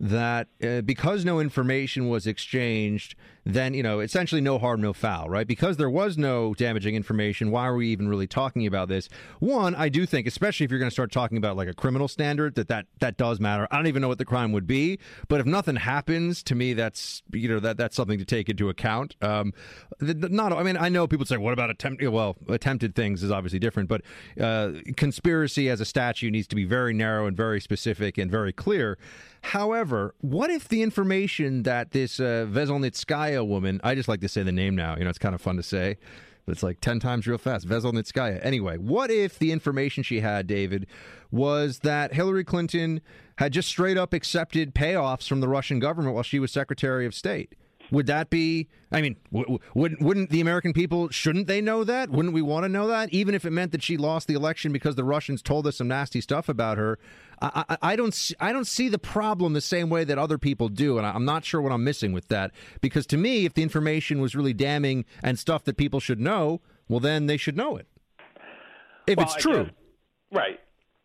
that 0.00 0.48
uh, 0.64 0.80
because 0.80 1.24
no 1.26 1.40
information 1.40 2.08
was 2.08 2.26
exchanged, 2.26 3.14
then, 3.44 3.74
you 3.74 3.82
know, 3.82 4.00
essentially 4.00 4.40
no 4.40 4.58
harm, 4.58 4.80
no 4.80 4.92
foul, 4.92 5.28
right? 5.28 5.46
Because 5.46 5.76
there 5.76 5.90
was 5.90 6.16
no 6.16 6.54
damaging 6.54 6.94
information, 6.94 7.50
why 7.50 7.66
are 7.66 7.74
we 7.74 7.88
even 7.88 8.08
really 8.08 8.26
talking 8.26 8.66
about 8.66 8.88
this? 8.88 9.08
One, 9.40 9.74
I 9.74 9.88
do 9.88 10.06
think, 10.06 10.26
especially 10.26 10.64
if 10.64 10.70
you're 10.70 10.78
going 10.78 10.90
to 10.90 10.94
start 10.94 11.12
talking 11.12 11.36
about 11.36 11.56
like 11.56 11.68
a 11.68 11.74
criminal 11.74 12.08
standard, 12.08 12.54
that, 12.54 12.68
that 12.68 12.86
that 13.00 13.16
does 13.18 13.40
matter. 13.40 13.68
I 13.70 13.76
don't 13.76 13.86
even 13.86 14.00
know 14.00 14.08
what 14.08 14.18
the 14.18 14.24
crime 14.24 14.52
would 14.52 14.66
be, 14.66 14.98
but 15.28 15.40
if 15.40 15.46
nothing 15.46 15.76
happens, 15.76 16.42
to 16.44 16.54
me, 16.54 16.72
that's, 16.72 17.22
you 17.32 17.48
know, 17.48 17.60
that 17.60 17.76
that's 17.76 17.94
something 17.94 18.18
to 18.18 18.24
take 18.24 18.48
into 18.48 18.70
account. 18.70 19.16
Um, 19.20 19.52
not, 20.00 20.52
I 20.52 20.62
mean, 20.62 20.78
I 20.78 20.88
know 20.88 21.06
people 21.06 21.26
say, 21.26 21.36
what 21.36 21.52
about 21.52 21.68
attempt? 21.68 22.02
Well, 22.02 22.36
attempted 22.48 22.94
things 22.94 23.22
is 23.22 23.30
obviously 23.30 23.58
different, 23.58 23.88
but 23.90 24.02
uh, 24.40 24.72
conspiracy 24.96 25.68
as 25.68 25.80
a 25.80 25.84
statute 25.84 26.30
needs 26.30 26.46
to 26.48 26.56
be 26.56 26.64
very 26.64 26.94
narrow 26.94 27.26
and 27.26 27.36
very 27.36 27.60
specific 27.60 28.16
and 28.16 28.30
very 28.30 28.52
clear. 28.52 28.96
However, 29.42 30.14
what 30.20 30.50
if 30.50 30.68
the 30.68 30.82
information 30.82 31.62
that 31.62 31.92
this 31.92 32.20
uh, 32.20 32.46
Veselnitskaya 32.50 33.46
woman, 33.46 33.80
I 33.82 33.94
just 33.94 34.08
like 34.08 34.20
to 34.20 34.28
say 34.28 34.42
the 34.42 34.52
name 34.52 34.76
now, 34.76 34.96
you 34.96 35.04
know, 35.04 35.10
it's 35.10 35.18
kind 35.18 35.34
of 35.34 35.40
fun 35.40 35.56
to 35.56 35.62
say, 35.62 35.96
but 36.44 36.52
it's 36.52 36.62
like 36.62 36.80
10 36.80 37.00
times 37.00 37.26
real 37.26 37.38
fast, 37.38 37.66
Veselnitskaya. 37.66 38.40
Anyway, 38.44 38.76
what 38.76 39.10
if 39.10 39.38
the 39.38 39.52
information 39.52 40.02
she 40.02 40.20
had, 40.20 40.46
David, 40.46 40.86
was 41.30 41.80
that 41.80 42.12
Hillary 42.14 42.44
Clinton 42.44 43.00
had 43.38 43.52
just 43.52 43.68
straight 43.68 43.96
up 43.96 44.12
accepted 44.12 44.74
payoffs 44.74 45.26
from 45.28 45.40
the 45.40 45.48
Russian 45.48 45.78
government 45.78 46.14
while 46.14 46.22
she 46.22 46.38
was 46.38 46.50
Secretary 46.50 47.06
of 47.06 47.14
State? 47.14 47.54
Would 47.92 48.06
that 48.06 48.30
be? 48.30 48.68
I 48.92 49.00
mean, 49.02 49.16
w- 49.32 49.58
wouldn't 49.74 50.00
wouldn't 50.00 50.30
the 50.30 50.40
American 50.40 50.72
people 50.72 51.08
shouldn't 51.10 51.46
they 51.46 51.60
know 51.60 51.82
that? 51.84 52.10
Wouldn't 52.10 52.34
we 52.34 52.42
want 52.42 52.64
to 52.64 52.68
know 52.68 52.86
that? 52.88 53.12
Even 53.12 53.34
if 53.34 53.44
it 53.44 53.50
meant 53.50 53.72
that 53.72 53.82
she 53.82 53.96
lost 53.96 54.28
the 54.28 54.34
election 54.34 54.72
because 54.72 54.94
the 54.94 55.04
Russians 55.04 55.42
told 55.42 55.66
us 55.66 55.76
some 55.76 55.88
nasty 55.88 56.20
stuff 56.20 56.48
about 56.48 56.78
her, 56.78 56.98
I, 57.42 57.64
I, 57.68 57.78
I 57.92 57.96
don't 57.96 58.14
see, 58.14 58.34
I 58.38 58.52
don't 58.52 58.66
see 58.66 58.88
the 58.88 58.98
problem 58.98 59.54
the 59.54 59.60
same 59.60 59.90
way 59.90 60.04
that 60.04 60.18
other 60.18 60.38
people 60.38 60.68
do, 60.68 60.98
and 60.98 61.06
I'm 61.06 61.24
not 61.24 61.44
sure 61.44 61.60
what 61.60 61.72
I'm 61.72 61.82
missing 61.84 62.12
with 62.12 62.28
that. 62.28 62.52
Because 62.80 63.06
to 63.08 63.16
me, 63.16 63.44
if 63.44 63.54
the 63.54 63.62
information 63.62 64.20
was 64.20 64.34
really 64.36 64.54
damning 64.54 65.04
and 65.22 65.38
stuff 65.38 65.64
that 65.64 65.76
people 65.76 65.98
should 66.00 66.20
know, 66.20 66.60
well, 66.88 67.00
then 67.00 67.26
they 67.26 67.36
should 67.36 67.56
know 67.56 67.76
it. 67.76 67.86
If 69.06 69.16
Well, 69.16 69.26
it's 69.26 69.34
true. 69.36 69.64
guess- 69.64 69.72
right. 70.32 70.60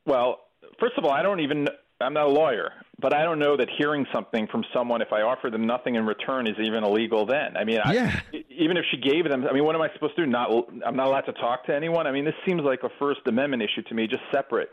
Well, 0.05 0.39
first 0.79 0.97
of 0.97 1.05
all, 1.05 1.11
I 1.11 1.21
don't 1.23 1.39
even. 1.39 1.67
I'm 2.01 2.13
not 2.13 2.25
a 2.27 2.29
lawyer, 2.29 2.73
but 2.99 3.13
I 3.13 3.23
don't 3.23 3.39
know 3.39 3.57
that 3.57 3.67
hearing 3.77 4.05
something 4.13 4.47
from 4.47 4.63
someone, 4.73 5.01
if 5.01 5.11
I 5.11 5.21
offer 5.21 5.49
them 5.49 5.65
nothing 5.65 5.95
in 5.95 6.05
return, 6.05 6.47
is 6.47 6.55
even 6.59 6.83
illegal. 6.83 7.25
Then, 7.25 7.57
I 7.57 7.63
mean, 7.63 7.79
Yeah. 7.91 8.19
I, 8.33 8.43
even 8.49 8.77
if 8.77 8.85
she 8.91 8.97
gave 8.97 9.29
them, 9.29 9.45
I 9.49 9.53
mean, 9.53 9.65
what 9.65 9.75
am 9.75 9.81
I 9.81 9.89
supposed 9.93 10.15
to 10.15 10.25
do? 10.25 10.31
Not, 10.31 10.49
I'm 10.85 10.95
not 10.95 11.07
allowed 11.07 11.21
to 11.21 11.33
talk 11.33 11.65
to 11.65 11.75
anyone. 11.75 12.07
I 12.07 12.11
mean, 12.11 12.25
this 12.25 12.35
seems 12.47 12.61
like 12.61 12.83
a 12.83 12.89
First 12.99 13.21
Amendment 13.27 13.63
issue 13.63 13.81
to 13.89 13.93
me, 13.93 14.07
just 14.07 14.23
separate, 14.31 14.69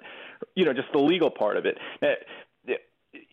you 0.54 0.64
know, 0.64 0.72
just 0.72 0.88
the 0.92 1.00
legal 1.00 1.30
part 1.30 1.56
of 1.56 1.66
it. 1.66 1.78
Eh, 2.02 2.14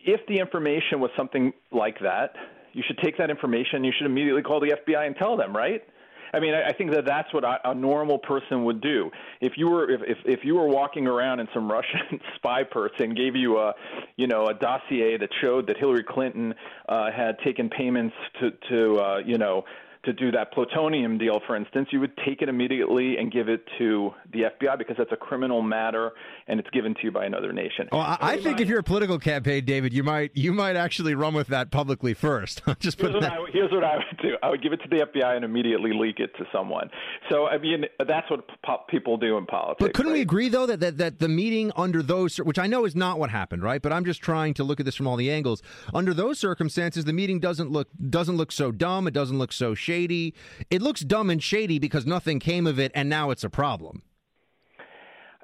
if 0.02 0.20
the 0.26 0.38
information 0.38 1.00
was 1.00 1.10
something 1.16 1.52
like 1.72 1.98
that, 2.00 2.34
you 2.72 2.82
should 2.86 2.98
take 2.98 3.18
that 3.18 3.30
information. 3.30 3.84
You 3.84 3.92
should 3.96 4.06
immediately 4.06 4.42
call 4.42 4.60
the 4.60 4.74
FBI 4.86 5.06
and 5.06 5.16
tell 5.16 5.36
them, 5.36 5.56
right? 5.56 5.82
I 6.32 6.40
mean, 6.40 6.54
I 6.54 6.68
I 6.68 6.72
think 6.72 6.92
that 6.92 7.04
that's 7.04 7.32
what 7.32 7.44
a 7.44 7.58
a 7.64 7.74
normal 7.74 8.18
person 8.18 8.64
would 8.64 8.80
do. 8.80 9.10
If 9.40 9.54
you 9.56 9.68
were 9.68 9.90
if, 9.90 10.00
if 10.06 10.18
if 10.24 10.40
you 10.44 10.54
were 10.54 10.68
walking 10.68 11.06
around 11.06 11.40
and 11.40 11.48
some 11.54 11.70
Russian 11.80 12.20
spy 12.36 12.62
person 12.64 13.14
gave 13.14 13.36
you 13.36 13.58
a 13.58 13.74
you 14.16 14.26
know 14.26 14.46
a 14.46 14.54
dossier 14.54 15.16
that 15.18 15.30
showed 15.40 15.66
that 15.68 15.76
Hillary 15.76 16.04
Clinton 16.04 16.54
uh, 16.88 17.10
had 17.10 17.38
taken 17.40 17.68
payments 17.68 18.14
to 18.40 18.50
to 18.68 18.96
uh, 18.98 19.18
you 19.24 19.38
know 19.38 19.64
to 20.04 20.12
do 20.14 20.30
that 20.32 20.52
plutonium 20.52 21.18
deal, 21.18 21.40
for 21.46 21.56
instance, 21.56 21.88
you 21.92 22.00
would 22.00 22.16
take 22.24 22.40
it 22.40 22.48
immediately 22.48 23.16
and 23.18 23.30
give 23.30 23.48
it 23.48 23.62
to 23.78 24.12
the 24.32 24.44
FBI 24.44 24.78
because 24.78 24.96
that's 24.96 25.12
a 25.12 25.16
criminal 25.16 25.60
matter 25.60 26.12
and 26.48 26.58
it's 26.58 26.70
given 26.70 26.94
to 26.94 27.00
you 27.02 27.12
by 27.12 27.26
another 27.26 27.52
nation. 27.52 27.86
Oh, 27.92 27.98
I, 27.98 28.16
I 28.20 28.36
think 28.38 28.60
if 28.60 28.68
you're 28.68 28.78
a 28.78 28.84
political 28.84 29.18
campaign, 29.18 29.64
David, 29.64 29.92
you 29.92 30.02
might 30.02 30.30
you 30.34 30.52
might 30.52 30.76
actually 30.76 31.14
run 31.14 31.34
with 31.34 31.48
that 31.48 31.70
publicly 31.70 32.14
first. 32.14 32.62
Just 32.80 32.98
Here's 32.98 33.12
put 33.12 33.14
what, 33.14 33.22
that. 33.22 33.32
I, 33.32 33.46
here's 33.52 33.70
what 33.70 33.84
I 33.84 33.96
would 33.96 34.22
do. 34.22 34.36
I 34.42 34.48
would 34.48 34.62
give 34.62 34.72
it 34.72 34.78
to 34.78 34.88
the 34.88 35.06
FBI 35.06 35.36
and 35.36 35.44
immediately 35.44 35.92
leak 35.92 36.18
it 36.18 36.34
to 36.38 36.44
someone. 36.50 36.88
So 37.28 37.46
I 37.46 37.58
mean, 37.58 37.84
that's 38.06 38.30
what 38.30 38.46
people 38.88 39.18
do 39.18 39.36
in 39.36 39.44
politics. 39.44 39.80
But 39.80 39.94
couldn't 39.94 40.12
we 40.12 40.22
agree 40.22 40.48
though 40.48 40.66
that, 40.66 40.80
that 40.80 40.98
that 40.98 41.18
the 41.18 41.28
meeting 41.28 41.72
under 41.76 42.02
those 42.02 42.38
which 42.38 42.58
I 42.58 42.66
know 42.66 42.86
is 42.86 42.96
not 42.96 43.18
what 43.18 43.28
happened, 43.28 43.62
right? 43.62 43.82
But 43.82 43.92
I'm 43.92 44.06
just 44.06 44.22
trying 44.22 44.54
to 44.54 44.64
look 44.64 44.80
at 44.80 44.86
this 44.86 44.94
from 44.94 45.06
all 45.06 45.16
the 45.16 45.30
angles. 45.30 45.62
Under 45.92 46.14
those 46.14 46.38
circumstances, 46.38 47.04
the 47.04 47.12
meeting 47.12 47.38
doesn't 47.38 47.70
look 47.70 47.88
doesn't 48.08 48.36
look 48.36 48.50
so 48.50 48.72
dumb. 48.72 49.06
It 49.06 49.12
doesn't 49.12 49.38
look 49.38 49.52
so 49.52 49.74
shady. 49.90 50.34
It 50.70 50.82
looks 50.82 51.00
dumb 51.00 51.30
and 51.30 51.42
shady 51.42 51.80
because 51.80 52.06
nothing 52.06 52.38
came 52.38 52.66
of 52.66 52.78
it, 52.78 52.92
and 52.94 53.08
now 53.08 53.30
it's 53.30 53.42
a 53.42 53.50
problem. 53.50 54.02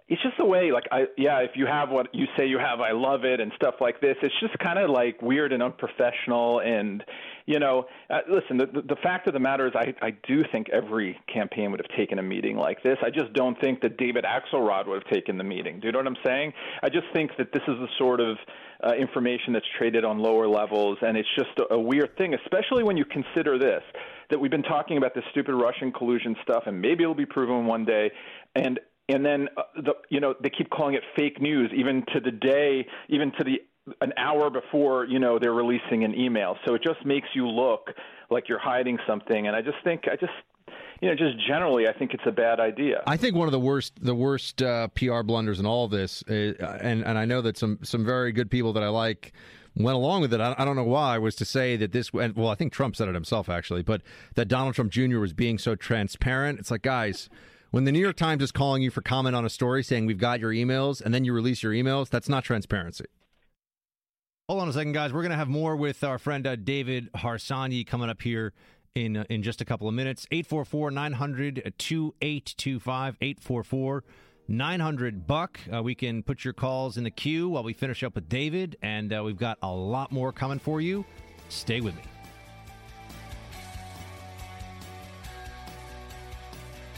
It's 0.09 0.23
just 0.23 0.37
the 0.39 0.45
way 0.45 0.71
like 0.71 0.85
i 0.93 1.05
yeah 1.17 1.39
if 1.41 1.51
you 1.55 1.67
have 1.67 1.91
what 1.91 2.15
you 2.15 2.27
say 2.37 2.47
you 2.47 2.59
have 2.59 2.81
i 2.81 2.93
love 2.93 3.25
it 3.25 3.41
and 3.41 3.51
stuff 3.57 3.75
like 3.81 4.01
this 4.01 4.17
it's 4.23 4.35
just 4.41 4.57
kind 4.59 4.79
of 4.79 4.89
like 4.89 5.21
weird 5.21 5.53
and 5.53 5.63
unprofessional 5.63 6.61
and 6.61 7.05
you 7.47 7.59
know 7.59 7.87
uh, 8.11 8.21
listen 8.31 8.57
the, 8.57 8.67
the 8.67 8.97
fact 9.03 9.27
of 9.27 9.33
the 9.33 9.41
matter 9.41 9.67
is 9.67 9.73
i 9.75 9.93
i 10.03 10.11
do 10.29 10.45
think 10.53 10.69
every 10.71 11.19
campaign 11.33 11.71
would 11.71 11.81
have 11.81 11.97
taken 11.97 12.19
a 12.19 12.23
meeting 12.23 12.57
like 12.57 12.83
this. 12.83 12.97
I 13.03 13.11
just 13.11 13.33
don't 13.33 13.61
think 13.61 13.81
that 13.83 13.97
david 13.97 14.25
axelrod 14.25 14.87
would 14.87 15.03
have 15.03 15.13
taken 15.13 15.39
the 15.39 15.45
meeting. 15.45 15.81
Do 15.81 15.87
you 15.87 15.93
know 15.93 15.99
what 15.99 16.07
i'm 16.07 16.17
saying? 16.25 16.53
I 16.83 16.89
just 16.89 17.07
think 17.13 17.33
that 17.39 17.53
this 17.53 17.63
is 17.67 17.75
the 17.79 17.89
sort 17.99 18.21
of 18.21 18.37
uh, 18.85 18.93
information 18.93 19.55
that's 19.55 19.67
traded 19.79 20.05
on 20.05 20.19
lower 20.19 20.47
levels 20.47 20.99
and 21.03 21.17
it's 21.17 21.29
just 21.37 21.51
a, 21.59 21.75
a 21.75 21.81
weird 21.81 22.17
thing 22.19 22.35
especially 22.35 22.85
when 22.85 22.97
you 22.97 23.05
consider 23.07 23.59
this 23.59 23.83
that 24.29 24.39
we've 24.39 24.51
been 24.51 24.63
talking 24.63 24.99
about 24.99 25.15
this 25.15 25.25
stupid 25.31 25.55
russian 25.55 25.91
collusion 25.91 26.37
stuff 26.43 26.65
and 26.67 26.81
maybe 26.81 27.03
it'll 27.03 27.15
be 27.15 27.27
proven 27.27 27.67
one 27.67 27.85
day. 27.85 28.11
And 28.55 28.79
and 29.09 29.25
then 29.25 29.49
uh, 29.57 29.63
the 29.77 29.93
you 30.11 30.21
know 30.21 30.35
they 30.41 30.51
keep 30.51 30.71
calling 30.71 30.95
it 30.95 31.03
fake 31.17 31.41
news 31.41 31.71
even 31.77 32.05
to 32.13 32.21
the 32.21 32.31
day 32.31 32.87
even 33.09 33.33
to 33.33 33.45
the 33.45 33.61
an 34.01 34.13
hour 34.17 34.51
before 34.51 35.05
you 35.05 35.19
know 35.19 35.39
they're 35.39 35.53
releasing 35.53 36.05
an 36.05 36.15
email 36.15 36.57
so 36.67 36.75
it 36.75 36.83
just 36.83 37.05
makes 37.05 37.29
you 37.35 37.47
look 37.47 37.93
like 38.31 38.49
you're 38.49 38.59
hiding 38.59 38.99
something 39.07 39.47
and 39.47 39.55
i 39.55 39.63
just 39.63 39.77
think 39.85 40.03
i 40.11 40.17
just 40.17 40.33
you 41.01 41.09
know 41.09 41.15
just 41.15 41.37
generally 41.47 41.87
i 41.87 41.93
think 41.93 42.13
it's 42.13 42.25
a 42.27 42.33
bad 42.33 42.59
idea 42.59 43.03
I 43.07 43.17
think 43.17 43.37
one 43.37 43.47
of 43.47 43.53
the 43.53 43.61
worst 43.61 43.93
the 44.01 44.15
worst 44.15 44.63
uh, 44.63 44.89
PR 44.89 45.23
blunders 45.23 45.61
in 45.61 45.67
all 45.67 45.85
of 45.85 45.91
this, 45.91 46.25
uh, 46.29 46.33
and 46.81 47.05
and 47.05 47.17
I 47.17 47.25
know 47.25 47.41
that 47.43 47.57
some 47.57 47.79
some 47.83 48.05
very 48.05 48.33
good 48.33 48.51
people 48.51 48.73
that 48.73 48.83
I 48.83 48.89
like 48.89 49.33
went 49.77 49.95
along 49.95 50.23
with 50.23 50.35
it. 50.35 50.41
I, 50.41 50.65
don't 50.65 50.75
know 50.75 50.85
why 50.85 51.19
was 51.19 51.37
to 51.37 51.45
say 51.45 51.77
that 51.77 51.93
this. 51.93 52.13
Well, 52.13 52.49
I 52.49 52.55
think 52.55 52.73
Trump 52.73 52.97
said 52.97 53.09
it 53.09 53.15
himself 53.15 53.49
actually, 53.49 53.83
but 53.83 54.03
that 54.35 54.49
Donald 54.49 54.75
Trump 54.75 54.91
Jr. 54.91 55.19
was 55.19 55.33
being 55.33 55.59
so 55.59 55.77
transparent. 55.77 56.59
It's 56.59 56.71
like 56.71 56.83
guys. 56.83 57.29
When 57.71 57.85
the 57.85 57.93
New 57.93 58.01
York 58.01 58.17
Times 58.17 58.43
is 58.43 58.53
calling 58.53 58.83
you 58.83 58.91
for 58.91 59.03
comment 59.03 59.35
on 59.35 59.45
a 59.45 59.51
story 59.51 59.83
saying 59.83 60.07
we've 60.07 60.19
got 60.19 60.41
your 60.41 60.53
emails 60.53 61.01
and 61.01 61.13
then 61.13 61.25
you 61.25 61.33
release 61.33 61.63
your 61.63 61.73
emails, 61.73 62.09
that's 62.09 62.29
not 62.29 62.45
transparency. 62.45 63.07
Hold 64.49 64.63
on 64.63 64.69
a 64.69 64.73
second, 64.73 64.93
guys. 64.93 65.13
We're 65.13 65.23
going 65.23 65.33
to 65.33 65.37
have 65.37 65.49
more 65.49 65.75
with 65.75 66.05
our 66.05 66.19
friend 66.19 66.47
uh, 66.47 66.55
David 66.55 67.13
Harsanyi 67.15 67.85
coming 67.85 68.09
up 68.09 68.23
here 68.23 68.53
in 68.95 69.17
uh, 69.17 69.25
in 69.29 69.43
just 69.43 69.61
a 69.61 69.65
couple 69.65 69.89
of 69.89 69.95
minutes. 69.95 70.27
844 70.31 70.93
900 70.93 71.75
2825. 71.77 73.17
844 73.21 74.05
900 74.49 75.27
Buck. 75.27 75.59
Uh, 75.73 75.83
we 75.83 75.97
can 75.97 76.23
put 76.23 76.45
your 76.45 76.55
calls 76.55 76.97
in 76.97 77.03
the 77.03 77.11
queue 77.11 77.49
while 77.49 77.65
we 77.65 77.73
finish 77.73 78.05
up 78.05 78.15
with 78.15 78.29
David, 78.29 78.77
and 78.83 79.13
uh, 79.13 79.23
we've 79.25 79.37
got 79.37 79.59
a 79.63 79.71
lot 79.71 80.13
more 80.13 80.33
coming 80.33 80.61
for 80.61 80.81
you. 80.81 81.05
Stay 81.49 81.81
with 81.81 81.97
me. 81.97 82.03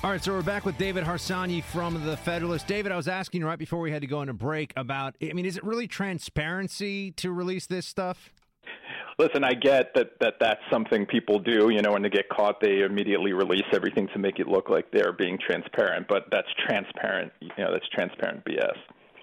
All 0.05 0.11
right, 0.11 0.23
so 0.23 0.33
we're 0.33 0.43
back 0.43 0.65
with 0.65 0.79
David 0.79 1.03
Harsanyi 1.03 1.61
from 1.61 2.05
the 2.05 2.17
Federalist. 2.17 2.69
David, 2.69 2.93
I 2.93 2.97
was 2.97 3.09
asking 3.09 3.43
right 3.43 3.59
before 3.59 3.81
we 3.81 3.91
had 3.91 4.01
to 4.03 4.07
go 4.07 4.19
on 4.19 4.29
a 4.29 4.33
break 4.33 4.73
about. 4.77 5.17
I 5.21 5.33
mean, 5.33 5.45
is 5.45 5.57
it 5.57 5.65
really 5.65 5.89
transparency 5.89 7.11
to 7.13 7.33
release 7.33 7.67
this 7.67 7.85
stuff? 7.85 8.31
Listen, 9.19 9.43
I 9.43 9.55
get 9.55 9.95
that, 9.97 10.13
that 10.21 10.35
that's 10.39 10.61
something 10.71 11.05
people 11.05 11.41
do. 11.41 11.71
You 11.71 11.83
know, 11.83 11.95
when 11.95 12.03
they 12.03 12.11
get 12.11 12.29
caught, 12.29 12.61
they 12.61 12.83
immediately 12.83 13.33
release 13.33 13.67
everything 13.73 14.07
to 14.13 14.21
make 14.21 14.39
it 14.39 14.47
look 14.47 14.71
like 14.71 14.89
they're 14.93 15.13
being 15.13 15.37
transparent. 15.37 16.07
But 16.07 16.27
that's 16.31 16.47
transparent. 16.65 17.33
You 17.41 17.51
know, 17.59 17.73
that's 17.73 17.89
transparent 17.89 18.45
BS. 18.45 18.77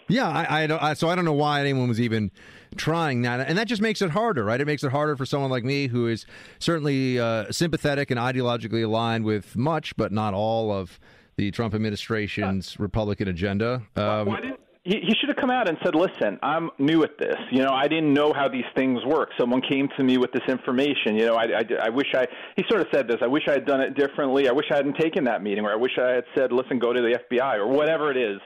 Yeah, 0.09 0.27
I, 0.27 0.63
I, 0.63 0.67
don't, 0.67 0.83
I 0.83 0.93
so 0.93 1.07
I 1.07 1.15
don't 1.15 1.23
know 1.23 1.31
why 1.31 1.61
anyone 1.61 1.87
was 1.87 2.01
even 2.01 2.31
trying 2.75 3.21
that, 3.23 3.47
and 3.47 3.57
that 3.57 3.67
just 3.67 3.81
makes 3.81 4.01
it 4.01 4.11
harder, 4.11 4.43
right? 4.43 4.59
It 4.59 4.65
makes 4.65 4.83
it 4.83 4.91
harder 4.91 5.15
for 5.15 5.25
someone 5.25 5.51
like 5.51 5.63
me 5.63 5.87
who 5.87 6.07
is 6.07 6.25
certainly 6.59 7.19
uh, 7.19 7.51
sympathetic 7.51 8.11
and 8.11 8.19
ideologically 8.19 8.83
aligned 8.83 9.25
with 9.25 9.55
much, 9.55 9.95
but 9.97 10.11
not 10.11 10.33
all 10.33 10.71
of 10.71 10.99
the 11.37 11.51
Trump 11.51 11.73
administration's 11.73 12.79
Republican 12.79 13.27
agenda. 13.27 13.81
Um, 13.95 14.27
Why 14.27 14.41
didn't 14.41 14.59
he, 14.85 14.99
he 15.01 15.15
should 15.19 15.29
have 15.29 15.37
come 15.37 15.49
out 15.49 15.67
and 15.67 15.77
said, 15.83 15.95
"Listen, 15.95 16.37
I'm 16.43 16.69
new 16.77 17.03
at 17.03 17.17
this. 17.17 17.35
You 17.51 17.63
know, 17.63 17.71
I 17.71 17.87
didn't 17.87 18.13
know 18.13 18.31
how 18.33 18.47
these 18.47 18.65
things 18.75 19.03
work. 19.03 19.29
Someone 19.37 19.61
came 19.61 19.89
to 19.97 20.03
me 20.03 20.17
with 20.17 20.31
this 20.31 20.43
information. 20.47 21.15
You 21.17 21.25
know, 21.25 21.35
I, 21.35 21.45
I, 21.45 21.85
I 21.85 21.89
wish 21.89 22.07
I." 22.13 22.27
He 22.55 22.63
sort 22.69 22.81
of 22.81 22.87
said 22.93 23.07
this. 23.07 23.17
I 23.21 23.27
wish 23.27 23.43
I 23.47 23.53
had 23.53 23.65
done 23.65 23.81
it 23.81 23.95
differently. 23.95 24.47
I 24.47 24.51
wish 24.51 24.67
I 24.71 24.75
hadn't 24.75 24.97
taken 24.97 25.23
that 25.23 25.41
meeting, 25.41 25.65
or 25.65 25.71
I 25.71 25.75
wish 25.75 25.93
I 25.99 26.11
had 26.11 26.23
said, 26.37 26.51
"Listen, 26.51 26.77
go 26.77 26.93
to 26.93 27.01
the 27.01 27.19
FBI," 27.19 27.57
or 27.57 27.67
whatever 27.67 28.11
it 28.11 28.17
is. 28.17 28.39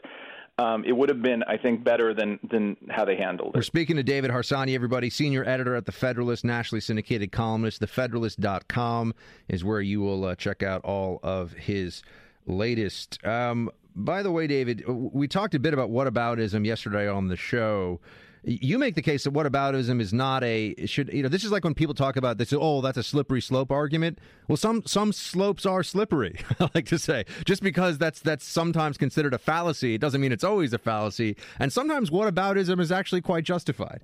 Um, 0.59 0.83
it 0.83 0.91
would 0.91 1.07
have 1.07 1.21
been, 1.21 1.41
I 1.43 1.55
think, 1.55 1.85
better 1.85 2.13
than 2.13 2.37
than 2.51 2.75
how 2.89 3.05
they 3.05 3.15
handled 3.15 3.55
it. 3.55 3.57
We're 3.57 3.63
speaking 3.63 3.95
to 3.95 4.03
David 4.03 4.29
Harsanyi, 4.29 4.75
everybody, 4.75 5.09
senior 5.09 5.47
editor 5.47 5.73
at 5.75 5.85
The 5.85 5.93
Federalist, 5.93 6.43
nationally 6.43 6.81
syndicated 6.81 7.31
columnist. 7.31 7.81
TheFederalist.com 7.81 9.13
is 9.47 9.63
where 9.63 9.79
you 9.79 10.01
will 10.01 10.25
uh, 10.25 10.35
check 10.35 10.61
out 10.61 10.83
all 10.83 11.21
of 11.23 11.53
his 11.53 12.03
latest. 12.45 13.25
Um, 13.25 13.71
by 13.95 14.21
the 14.21 14.31
way, 14.31 14.47
David, 14.47 14.83
we 14.87 15.29
talked 15.29 15.55
a 15.55 15.59
bit 15.59 15.73
about 15.73 15.91
whataboutism 15.91 16.65
yesterday 16.65 17.07
on 17.07 17.29
the 17.29 17.37
show. 17.37 18.01
You 18.43 18.77
make 18.77 18.95
the 18.95 19.01
case 19.01 19.25
that 19.25 19.33
whataboutism 19.33 19.99
is 19.99 20.13
not 20.13 20.43
a 20.43 20.75
should 20.85 21.11
you 21.11 21.23
know 21.23 21.29
this 21.29 21.43
is 21.43 21.51
like 21.51 21.63
when 21.63 21.73
people 21.73 21.93
talk 21.93 22.15
about 22.15 22.37
this 22.37 22.53
oh 22.55 22.81
that's 22.81 22.97
a 22.97 23.03
slippery 23.03 23.41
slope 23.41 23.71
argument. 23.71 24.19
Well 24.47 24.57
some 24.57 24.83
some 24.85 25.11
slopes 25.11 25.65
are 25.65 25.83
slippery 25.83 26.39
I 26.59 26.69
like 26.73 26.85
to 26.87 26.99
say. 26.99 27.25
Just 27.45 27.61
because 27.61 27.97
that's 27.97 28.21
that's 28.21 28.45
sometimes 28.45 28.97
considered 28.97 29.33
a 29.33 29.37
fallacy 29.39 29.95
it 29.95 30.01
doesn't 30.01 30.21
mean 30.21 30.31
it's 30.31 30.43
always 30.43 30.73
a 30.73 30.77
fallacy. 30.77 31.35
And 31.59 31.71
sometimes 31.73 32.09
whataboutism 32.09 32.79
is 32.79 32.91
actually 32.91 33.21
quite 33.21 33.43
justified. 33.43 34.01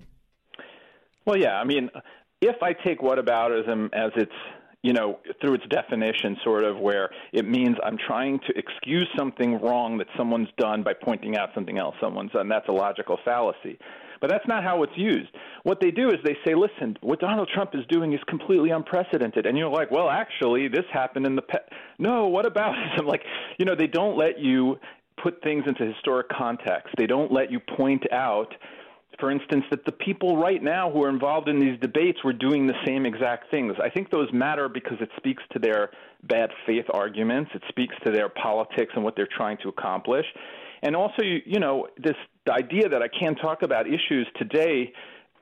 Well, 1.25 1.37
yeah. 1.37 1.59
I 1.59 1.63
mean, 1.63 1.89
if 2.41 2.61
I 2.61 2.73
take 2.73 2.99
whataboutism 2.99 3.93
as 3.93 4.11
its 4.15 4.31
you 4.85 4.93
know, 4.93 5.17
through 5.41 5.55
its 5.55 5.65
definition, 5.71 6.37
sort 6.43 6.63
of 6.63 6.77
where 6.77 7.09
it 7.33 7.43
means 7.47 7.75
I'm 7.83 7.97
trying 7.97 8.39
to 8.47 8.53
excuse 8.55 9.09
something 9.17 9.59
wrong 9.59 9.97
that 9.97 10.05
someone's 10.15 10.49
done 10.59 10.83
by 10.83 10.93
pointing 10.93 11.35
out 11.35 11.49
something 11.55 11.79
else 11.79 11.95
someone's 11.99 12.31
done. 12.33 12.47
That's 12.47 12.67
a 12.69 12.71
logical 12.71 13.17
fallacy. 13.25 13.79
But 14.21 14.29
that's 14.29 14.47
not 14.47 14.63
how 14.63 14.83
it's 14.83 14.95
used. 14.95 15.29
What 15.63 15.79
they 15.81 15.89
do 15.89 16.09
is 16.09 16.17
they 16.23 16.37
say, 16.45 16.53
listen, 16.53 16.97
what 17.01 17.19
Donald 17.19 17.49
Trump 17.51 17.71
is 17.73 17.81
doing 17.89 18.13
is 18.13 18.19
completely 18.27 18.69
unprecedented. 18.69 19.47
And 19.47 19.57
you're 19.57 19.71
like, 19.71 19.89
well, 19.89 20.07
actually, 20.07 20.67
this 20.67 20.85
happened 20.93 21.25
in 21.25 21.35
the. 21.35 21.41
Pe-. 21.41 21.57
No, 21.97 22.27
what 22.27 22.45
about 22.45 22.75
it? 22.97 23.05
like, 23.05 23.23
you 23.57 23.65
know, 23.65 23.75
they 23.75 23.87
don't 23.87 24.15
let 24.15 24.37
you 24.37 24.77
put 25.21 25.41
things 25.41 25.63
into 25.65 25.83
historic 25.91 26.29
context. 26.29 26.93
They 26.95 27.07
don't 27.07 27.31
let 27.31 27.51
you 27.51 27.59
point 27.59 28.03
out 28.11 28.53
for 29.19 29.31
instance, 29.31 29.63
that 29.69 29.85
the 29.85 29.91
people 29.91 30.37
right 30.37 30.61
now 30.61 30.91
who 30.91 31.03
are 31.03 31.09
involved 31.09 31.47
in 31.47 31.59
these 31.59 31.79
debates 31.79 32.23
were 32.23 32.33
doing 32.33 32.67
the 32.67 32.73
same 32.85 33.05
exact 33.05 33.49
things. 33.51 33.73
I 33.83 33.89
think 33.89 34.11
those 34.11 34.31
matter 34.33 34.67
because 34.69 34.97
it 34.99 35.09
speaks 35.17 35.43
to 35.53 35.59
their 35.59 35.91
bad 36.23 36.49
faith 36.65 36.85
arguments, 36.93 37.51
it 37.53 37.61
speaks 37.69 37.95
to 38.05 38.11
their 38.11 38.29
politics 38.29 38.91
and 38.95 39.03
what 39.03 39.15
they're 39.15 39.29
trying 39.37 39.57
to 39.63 39.69
accomplish. 39.69 40.25
And 40.81 40.95
also, 40.95 41.23
you, 41.23 41.59
know, 41.59 41.87
this 41.97 42.15
idea 42.49 42.89
that 42.89 43.01
I 43.01 43.07
can't 43.07 43.39
talk 43.39 43.63
about 43.63 43.87
issues 43.87 44.27
today 44.37 44.93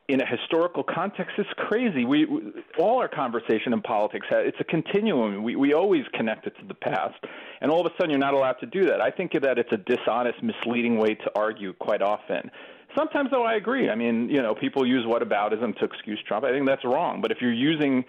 in 0.09 0.21
a 0.21 0.25
historical 0.25 0.83
context 0.83 1.33
is 1.37 1.45
crazy. 1.55 2.05
We, 2.05 2.25
we 2.25 2.41
all 2.77 2.99
our 2.99 3.07
conversation 3.07 3.71
in 3.71 3.81
politics 3.81 4.27
it's 4.31 4.57
a 4.59 4.63
continuum. 4.65 5.43
We 5.43 5.55
we 5.55 5.73
always 5.73 6.03
connect 6.13 6.45
it 6.45 6.53
to 6.59 6.65
the 6.67 6.73
past, 6.73 7.15
and 7.61 7.71
all 7.71 7.85
of 7.85 7.91
a 7.91 7.95
sudden 7.95 8.09
you're 8.09 8.19
not 8.19 8.33
allowed 8.33 8.59
to 8.59 8.65
do 8.65 8.85
that. 8.85 8.99
I 8.99 9.11
think 9.11 9.31
that 9.31 9.57
it's 9.57 9.71
a 9.71 9.77
dishonest, 9.77 10.43
misleading 10.43 10.97
way 10.97 11.15
to 11.15 11.31
argue 11.35 11.73
quite 11.73 12.01
often. 12.01 12.51
Sometimes, 12.95 13.31
though, 13.31 13.43
I 13.43 13.55
agree. 13.55 13.89
I 13.89 13.95
mean, 13.95 14.29
you 14.29 14.41
know, 14.41 14.53
people 14.53 14.85
use 14.85 15.05
whataboutism 15.05 15.77
to 15.79 15.85
excuse 15.85 16.19
Trump. 16.27 16.45
I 16.45 16.51
think 16.51 16.67
that's 16.67 16.85
wrong. 16.85 17.21
But 17.21 17.31
if 17.31 17.39
you're 17.41 17.53
using, 17.53 18.05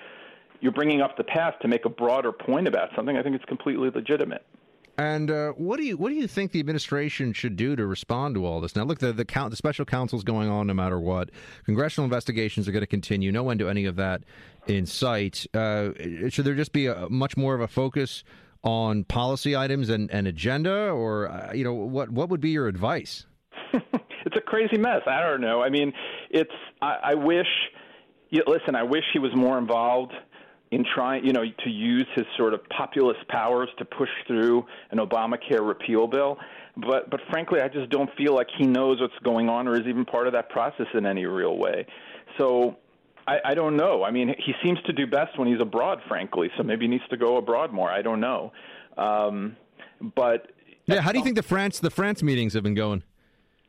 you're 0.61 0.73
bringing 0.73 1.01
up 1.01 1.17
the 1.17 1.25
past 1.25 1.61
to 1.63 1.69
make 1.69 1.85
a 1.85 1.89
broader 1.89 2.33
point 2.33 2.69
about 2.69 2.91
something, 2.95 3.17
I 3.17 3.23
think 3.23 3.35
it's 3.35 3.45
completely 3.47 3.91
legitimate. 3.91 4.45
And 4.97 5.31
uh, 5.31 5.51
what 5.53 5.79
do 5.79 5.85
you 5.85 5.97
what 5.97 6.11
do 6.11 6.15
you 6.15 6.29
think 6.29 6.53
the 6.53 6.61
administration 6.61 7.33
should 7.33 7.57
do 7.57 7.75
to 7.75 7.85
respond 7.85 8.37
to 8.37 8.47
all 8.47 8.61
this? 8.61 8.77
Now, 8.77 8.85
look, 8.85 9.01
the 9.01 9.13
the, 9.13 9.25
count, 9.25 9.51
the 9.51 9.57
special 9.57 9.85
counsel's 9.85 10.23
going 10.23 10.49
on 10.49 10.69
no 10.69 10.75
matter 10.75 11.01
what. 11.01 11.31
Congressional 11.65 12.05
investigations 12.05 12.69
are 12.69 12.73
going 12.73 12.83
to 12.83 12.87
continue. 12.87 13.33
No 13.33 13.51
end 13.51 13.59
to 13.59 13.69
any 13.69 13.87
of 13.87 13.97
that 13.97 14.23
in 14.69 14.87
sight. 14.87 15.47
Uh, 15.53 15.91
should 16.29 16.45
there 16.45 16.55
just 16.55 16.73
be 16.73 16.87
a 16.87 17.09
much 17.09 17.37
more 17.37 17.57
of 17.57 17.61
a 17.61 17.67
focus 17.67 18.23
on 18.63 19.03
policy 19.05 19.57
items 19.57 19.91
and, 19.91 20.11
and 20.13 20.29
agenda, 20.29 20.91
or 20.91 21.29
uh, 21.29 21.53
you 21.53 21.65
know, 21.65 21.75
what 21.75 22.11
what 22.11 22.29
would 22.29 22.41
be 22.41 22.51
your 22.51 22.69
advice? 22.69 23.27
it's 24.27 24.37
a 24.37 24.41
crazy 24.41 24.79
mess. 24.79 25.03
I 25.07 25.21
don't 25.21 25.41
know. 25.41 25.63
I 25.63 25.71
mean, 25.71 25.93
it's 26.31 26.51
I, 26.81 26.99
I 27.05 27.15
wish. 27.15 27.47
You, 28.31 28.43
listen, 28.47 28.75
I 28.75 28.83
wish 28.83 29.05
he 29.13 29.19
was 29.19 29.31
more 29.37 29.59
involved 29.59 30.13
in 30.71 30.85
trying, 30.95 31.25
you 31.25 31.33
know, 31.33 31.45
to 31.45 31.71
use 31.71 32.07
his 32.17 32.27
sort 32.37 32.53
of 32.53 32.61
populist 32.69 33.27
powers 33.29 33.69
to 33.79 33.85
push 33.85 34.09
through 34.27 34.65
an 34.91 34.99
Obamacare 34.99 35.67
repeal 35.67 36.07
bill. 36.07 36.39
But 36.77 37.11
but 37.11 37.21
frankly, 37.31 37.61
I 37.61 37.69
just 37.69 37.91
don't 37.91 38.11
feel 38.17 38.35
like 38.35 38.49
he 38.59 38.67
knows 38.67 39.01
what's 39.01 39.19
going 39.23 39.49
on 39.49 39.69
or 39.69 39.75
is 39.75 39.87
even 39.87 40.05
part 40.05 40.27
of 40.27 40.33
that 40.33 40.49
process 40.51 40.87
in 40.95 41.07
any 41.07 41.27
real 41.27 41.57
way. 41.57 41.87
So 42.39 42.77
I, 43.27 43.39
I 43.45 43.55
don't 43.55 43.77
know. 43.77 44.03
I 44.03 44.11
mean, 44.11 44.35
he 44.45 44.53
seems 44.65 44.81
to 44.87 44.93
do 44.93 45.07
best 45.07 45.39
when 45.39 45.49
he's 45.49 45.61
abroad, 45.61 46.01
frankly. 46.09 46.51
So 46.57 46.63
maybe 46.63 46.87
he 46.87 46.89
needs 46.89 47.05
to 47.11 47.17
go 47.17 47.37
abroad 47.37 47.73
more. 47.73 47.91
I 47.91 48.03
don't 48.03 48.21
know. 48.21 48.53
Um, 48.99 49.57
but 50.17 50.51
yeah, 50.87 51.01
how 51.01 51.13
do 51.13 51.19
you 51.19 51.25
think 51.25 51.37
the 51.37 51.43
France 51.43 51.79
the 51.79 51.91
France 51.91 52.23
meetings 52.23 52.55
have 52.55 52.63
been 52.63 52.75
going? 52.75 53.03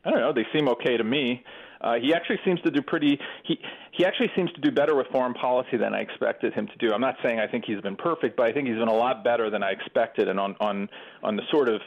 I 0.06 0.10
don't 0.10 0.20
know. 0.20 0.32
They 0.32 0.46
seem 0.52 0.68
okay 0.68 0.96
to 0.96 1.04
me. 1.04 1.42
Uh, 1.80 1.94
he 2.00 2.14
actually 2.14 2.38
seems 2.44 2.60
to 2.62 2.70
do 2.70 2.80
pretty. 2.80 3.18
He 3.44 3.58
he 3.92 4.04
actually 4.04 4.30
seems 4.36 4.50
to 4.52 4.60
do 4.60 4.70
better 4.70 4.94
with 4.94 5.06
foreign 5.08 5.34
policy 5.34 5.76
than 5.76 5.94
I 5.94 6.00
expected 6.00 6.54
him 6.54 6.66
to 6.68 6.76
do. 6.78 6.92
I'm 6.92 7.00
not 7.00 7.16
saying 7.22 7.38
I 7.38 7.46
think 7.46 7.64
he's 7.66 7.80
been 7.80 7.96
perfect, 7.96 8.36
but 8.36 8.46
I 8.46 8.52
think 8.52 8.68
he's 8.68 8.78
been 8.78 8.88
a 8.88 8.94
lot 8.94 9.24
better 9.24 9.50
than 9.50 9.62
I 9.62 9.70
expected. 9.70 10.28
And 10.28 10.40
on 10.40 10.56
on 10.60 10.88
on 11.22 11.36
the 11.36 11.42
sort 11.50 11.68
of 11.68 11.80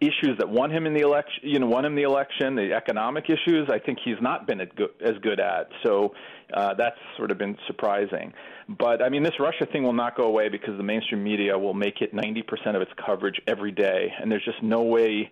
issues 0.00 0.36
that 0.38 0.48
won 0.48 0.70
him 0.70 0.86
in 0.86 0.92
the 0.92 1.00
election, 1.00 1.42
you 1.42 1.58
know, 1.58 1.66
won 1.66 1.84
him 1.84 1.94
the 1.94 2.02
election, 2.02 2.54
the 2.54 2.74
economic 2.74 3.24
issues, 3.30 3.68
I 3.70 3.78
think 3.78 3.98
he's 4.04 4.20
not 4.20 4.46
been 4.46 4.60
as 4.60 5.16
good 5.22 5.40
at. 5.40 5.68
So 5.84 6.12
uh, 6.52 6.74
that's 6.74 6.98
sort 7.16 7.30
of 7.30 7.38
been 7.38 7.56
surprising. 7.66 8.32
But 8.68 9.02
I 9.02 9.08
mean, 9.08 9.22
this 9.22 9.38
Russia 9.40 9.66
thing 9.70 9.84
will 9.84 9.94
not 9.94 10.16
go 10.16 10.24
away 10.24 10.48
because 10.48 10.76
the 10.76 10.82
mainstream 10.82 11.22
media 11.22 11.58
will 11.58 11.74
make 11.74 12.02
it 12.02 12.14
90% 12.14 12.74
of 12.74 12.82
its 12.82 12.90
coverage 13.04 13.40
every 13.46 13.72
day, 13.72 14.12
and 14.20 14.30
there's 14.30 14.44
just 14.44 14.62
no 14.62 14.82
way 14.82 15.30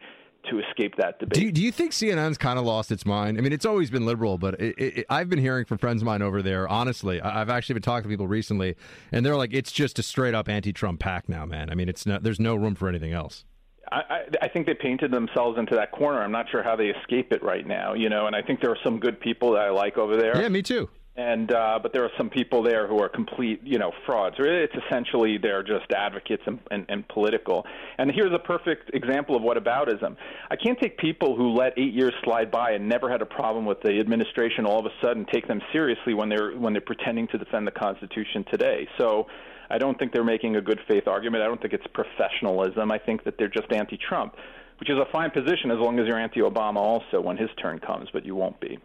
to 0.51 0.61
escape 0.61 0.97
that 0.97 1.19
debate. 1.19 1.35
Do 1.35 1.43
you, 1.43 1.53
do 1.53 1.63
you 1.63 1.73
think 1.73 1.93
CNN's 1.93 2.39
kind 2.39 2.59
of 2.59 2.65
lost 2.65 2.91
its 2.91 3.05
mind? 3.05 3.39
I 3.39 3.41
mean, 3.41 3.53
it's 3.53 3.67
always 3.67 3.91
been 3.91 4.07
liberal, 4.07 4.39
but 4.39 4.61
it, 4.61 4.75
it, 4.79 5.07
I've 5.09 5.29
been 5.29 5.39
hearing 5.39 5.65
from 5.65 5.79
friends 5.79 6.03
of 6.03 6.07
mine 6.07 6.23
over 6.23 6.43
there. 6.43 6.69
Honestly, 6.69 7.21
I've 7.21 7.51
actually 7.51 7.75
been 7.75 7.83
talking 7.83 8.05
to 8.05 8.09
people 8.09 8.29
recently, 8.29 8.77
and 9.13 9.25
they're 9.25 9.37
like, 9.37 9.53
"It's 9.53 9.73
just 9.73 9.99
a 9.99 10.03
straight 10.03 10.35
up 10.35 10.49
anti-Trump 10.49 11.01
pack 11.01 11.29
now, 11.29 11.45
man." 11.47 11.71
I 11.71 11.75
mean, 11.75 11.89
it's 11.89 12.07
no, 12.07 12.19
there's 12.19 12.41
no 12.41 12.55
room 12.55 12.75
for 12.75 12.89
anything 12.89 13.13
else. 13.13 13.45
I, 13.93 14.23
I 14.41 14.49
think 14.49 14.67
they 14.67 14.75
painted 14.75 15.11
themselves 15.11 15.59
into 15.59 15.75
that 15.75 15.93
corner. 15.93 16.23
I'm 16.23 16.33
not 16.33 16.47
sure 16.51 16.63
how 16.63 16.75
they 16.75 16.87
escape 16.87 17.33
it 17.33 17.43
right 17.43 17.67
now, 17.67 17.93
you 17.93 18.09
know. 18.09 18.27
And 18.27 18.35
I 18.35 18.41
think 18.41 18.61
there 18.61 18.71
are 18.71 18.79
some 18.83 18.99
good 18.99 19.21
people 19.21 19.53
that 19.53 19.61
I 19.61 19.71
like 19.71 19.99
over 19.99 20.17
there. 20.17 20.41
Yeah, 20.41 20.49
me 20.49 20.63
too 20.63 20.89
and 21.17 21.53
uh, 21.53 21.79
but 21.81 21.93
there 21.93 22.03
are 22.03 22.11
some 22.19 22.29
people 22.29 22.63
there 22.63 22.89
who 22.89 23.01
are 23.01 23.09
complete, 23.09 23.61
you 23.63 23.79
know, 23.79 23.93
frauds. 24.05 24.35
It's 24.39 24.75
essentially 24.87 25.39
they're 25.39 25.63
just 25.63 25.93
advocates 25.93 26.43
and, 26.47 26.59
and, 26.73 26.87
and 26.89 27.07
political. 27.07 27.65
And 27.99 28.11
here's 28.13 28.33
a 28.33 28.39
perfect 28.39 28.91
example 28.95 29.37
of 29.37 29.43
what 29.43 29.57
aboutism. 29.57 30.17
I 30.51 30.57
can't 30.57 30.79
take 30.81 30.99
people 30.99 31.37
who 31.37 31.55
let 31.55 31.79
eight 31.79 31.95
years 31.95 32.13
slide 32.25 32.51
by 32.51 32.73
and 32.73 32.89
never 32.89 33.09
had 33.09 33.23
a 33.23 33.27
problem 33.27 33.65
with 33.65 33.81
the 33.83 34.01
administration 34.01 34.67
all 34.67 34.81
of 34.81 34.87
a 34.87 34.95
sudden 35.01 35.25
take 35.33 35.47
them 35.47 35.61
seriously 35.73 36.15
when 36.15 36.29
they're 36.29 36.53
when 36.53 36.73
they're 36.73 36.83
pretending 36.83 37.29
to 37.29 37.39
defend 37.39 37.67
the 37.67 37.73
Constitution 37.73 38.45
today. 38.51 38.89
So. 38.99 39.27
I 39.71 39.79
don't 39.79 39.99
think 39.99 40.13
they're 40.13 40.23
making 40.23 40.57
a 40.57 40.61
good 40.61 40.79
faith 40.87 41.09
argument. 41.09 41.43
I 41.43 41.47
don't 41.47 41.61
think 41.61 41.73
it's 41.73 41.87
professionalism. 41.95 42.93
I 42.93 42.99
think 42.99 43.25
that 43.25 43.39
they're 43.39 43.49
just 43.49 43.73
anti-Trump, 43.73 44.37
which 44.79 44.91
is 44.91 44.97
a 44.99 45.11
fine 45.11 45.31
position 45.31 45.71
as 45.71 45.79
long 45.79 45.99
as 45.99 46.07
you're 46.07 46.19
anti-Obama 46.19 46.77
also 46.77 47.19
when 47.19 47.39
his 47.39 47.49
turn 47.61 47.79
comes, 47.79 48.11
but 48.13 48.27
you 48.27 48.35
won't 48.37 48.61
be. 48.61 48.79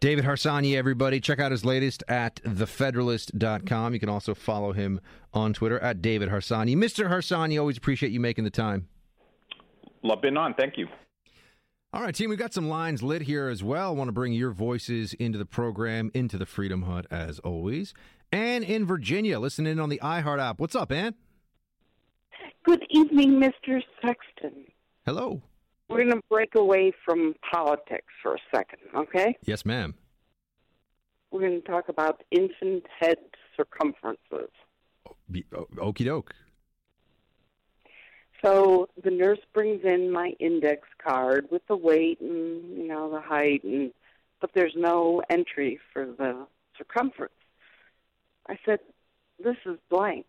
David 0.00 0.24
Harsanyi, 0.24 0.76
everybody. 0.76 1.20
Check 1.20 1.38
out 1.38 1.52
his 1.52 1.62
latest 1.62 2.02
at 2.08 2.36
thefederalist.com. 2.36 3.92
You 3.92 4.00
can 4.00 4.08
also 4.08 4.34
follow 4.34 4.72
him 4.72 4.98
on 5.34 5.52
Twitter 5.52 5.78
at 5.78 6.00
David 6.00 6.30
Harsanyi. 6.30 6.74
Mr. 6.74 7.10
Harsanyi, 7.10 7.60
always 7.60 7.76
appreciate 7.76 8.10
you 8.10 8.18
making 8.18 8.44
the 8.44 8.50
time. 8.50 8.88
Love 10.02 10.22
being 10.22 10.38
on. 10.38 10.54
Thank 10.54 10.78
you. 10.78 10.88
All 11.92 12.00
right, 12.00 12.14
team, 12.14 12.30
we've 12.30 12.38
got 12.38 12.54
some 12.54 12.68
lines 12.68 13.02
lit 13.02 13.22
here 13.22 13.48
as 13.48 13.62
well. 13.62 13.94
Want 13.94 14.08
to 14.08 14.12
bring 14.12 14.32
your 14.32 14.52
voices 14.52 15.12
into 15.14 15.36
the 15.36 15.44
program, 15.44 16.10
into 16.14 16.38
the 16.38 16.46
Freedom 16.46 16.82
Hut, 16.82 17.04
as 17.10 17.38
always. 17.40 17.92
Anne 18.32 18.62
in 18.62 18.86
Virginia, 18.86 19.38
listen 19.38 19.66
in 19.66 19.78
on 19.78 19.90
the 19.90 20.00
iHeart 20.02 20.40
app. 20.40 20.60
What's 20.60 20.76
up, 20.76 20.92
Anne? 20.92 21.14
Good 22.64 22.84
evening, 22.90 23.32
Mr. 23.32 23.82
Sexton. 24.00 24.66
Hello. 25.04 25.42
We're 25.90 26.04
going 26.04 26.12
to 26.12 26.22
break 26.30 26.54
away 26.54 26.92
from 27.04 27.34
politics 27.50 28.12
for 28.22 28.36
a 28.36 28.38
second, 28.54 28.78
okay? 28.94 29.36
Yes, 29.44 29.66
ma'am. 29.66 29.94
We're 31.32 31.40
going 31.40 31.60
to 31.60 31.66
talk 31.66 31.88
about 31.88 32.22
infant 32.30 32.84
head 33.00 33.16
circumferences. 33.56 34.50
Okie 35.32 36.04
doke. 36.04 36.32
So 38.44 38.88
the 39.02 39.10
nurse 39.10 39.40
brings 39.52 39.84
in 39.84 40.12
my 40.12 40.32
index 40.38 40.86
card 41.04 41.48
with 41.50 41.66
the 41.66 41.76
weight 41.76 42.20
and 42.20 42.78
you 42.78 42.86
know 42.86 43.10
the 43.10 43.20
height, 43.20 43.64
and 43.64 43.92
but 44.40 44.50
there's 44.54 44.72
no 44.76 45.22
entry 45.28 45.78
for 45.92 46.06
the 46.06 46.46
circumference. 46.78 47.34
I 48.48 48.58
said, 48.64 48.80
"This 49.42 49.56
is 49.66 49.78
blank." 49.90 50.26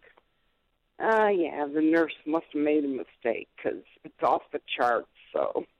Ah, 1.00 1.26
uh, 1.26 1.30
yeah, 1.30 1.66
the 1.74 1.82
nurse 1.82 2.14
must 2.26 2.48
have 2.54 2.62
made 2.62 2.84
a 2.84 2.88
mistake 2.88 3.48
because 3.56 3.84
it's 4.04 4.22
off 4.22 4.44
the 4.52 4.60
charts 4.78 5.08
so. 5.34 5.66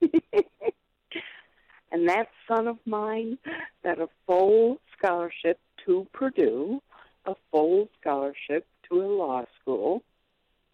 and 1.92 2.08
that 2.08 2.28
son 2.48 2.68
of 2.68 2.78
mine 2.86 3.38
got 3.84 4.00
a 4.00 4.08
full 4.26 4.78
scholarship 4.96 5.58
to 5.86 6.06
Purdue, 6.12 6.80
a 7.26 7.34
full 7.50 7.88
scholarship 8.00 8.66
to 8.88 9.00
a 9.00 9.06
law 9.06 9.44
school. 9.60 10.02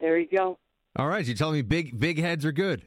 There 0.00 0.18
you 0.18 0.28
go. 0.28 0.58
All 0.96 1.08
right, 1.08 1.26
you 1.26 1.34
telling 1.34 1.54
me 1.54 1.62
big 1.62 1.98
big 1.98 2.18
heads 2.18 2.44
are 2.44 2.52
good. 2.52 2.82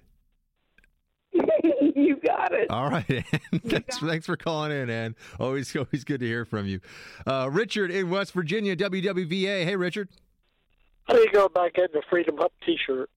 you 1.33 2.17
got 2.25 2.53
it. 2.53 2.69
All 2.69 2.89
right, 2.89 3.09
Ann. 3.09 3.59
thanks, 3.65 3.99
thanks 3.99 4.25
for 4.25 4.35
calling 4.35 4.71
in, 4.71 4.89
Ann. 4.89 5.15
Always, 5.39 5.75
always 5.75 6.03
good 6.03 6.19
to 6.19 6.25
hear 6.25 6.45
from 6.45 6.67
you. 6.67 6.81
Uh, 7.25 7.49
Richard 7.51 7.91
in 7.91 8.09
West 8.09 8.33
Virginia, 8.33 8.75
WWVA. 8.75 9.63
Hey, 9.63 9.75
Richard. 9.75 10.09
How 11.03 11.15
do 11.15 11.19
you 11.21 11.31
go 11.31 11.45
about 11.45 11.73
getting 11.73 11.95
a 11.95 12.01
Freedom 12.09 12.37
Hut 12.37 12.51
T-shirt? 12.65 13.09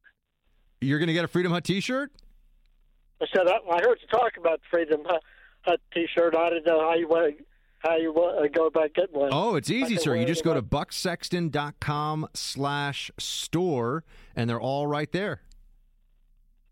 You're 0.81 0.99
going 0.99 1.09
to 1.09 1.13
get 1.13 1.25
a 1.25 1.29
Freedom 1.29 1.53
Hut 1.53 1.65
T-shirt? 1.65 2.11
I 3.21 3.27
said 3.35 3.47
I, 3.49 3.59
I 3.71 3.81
heard 3.81 3.99
you 4.01 4.09
talk 4.11 4.37
about 4.39 4.61
Freedom 4.71 5.03
Hut 5.63 5.81
T-shirt. 5.93 6.37
I 6.37 6.51
didn't 6.51 6.67
know 6.67 6.81
how 6.81 6.95
you 6.95 7.09
went 7.09 7.37
how 7.85 7.97
you 7.97 8.15
uh, 8.15 8.47
go 8.53 8.67
about 8.67 8.95
getting 8.95 9.19
one. 9.19 9.31
Oh, 9.33 9.57
it's 9.57 9.71
easy, 9.71 9.97
sir. 9.97 10.17
You 10.17 10.25
just 10.25 10.43
go 10.43 10.55
to 10.55 10.63
bucksexton.com 10.63 12.29
slash 12.33 13.11
store, 13.19 14.05
and 14.35 14.49
they're 14.49 14.61
all 14.61 14.87
right 14.87 15.11
there. 15.13 15.43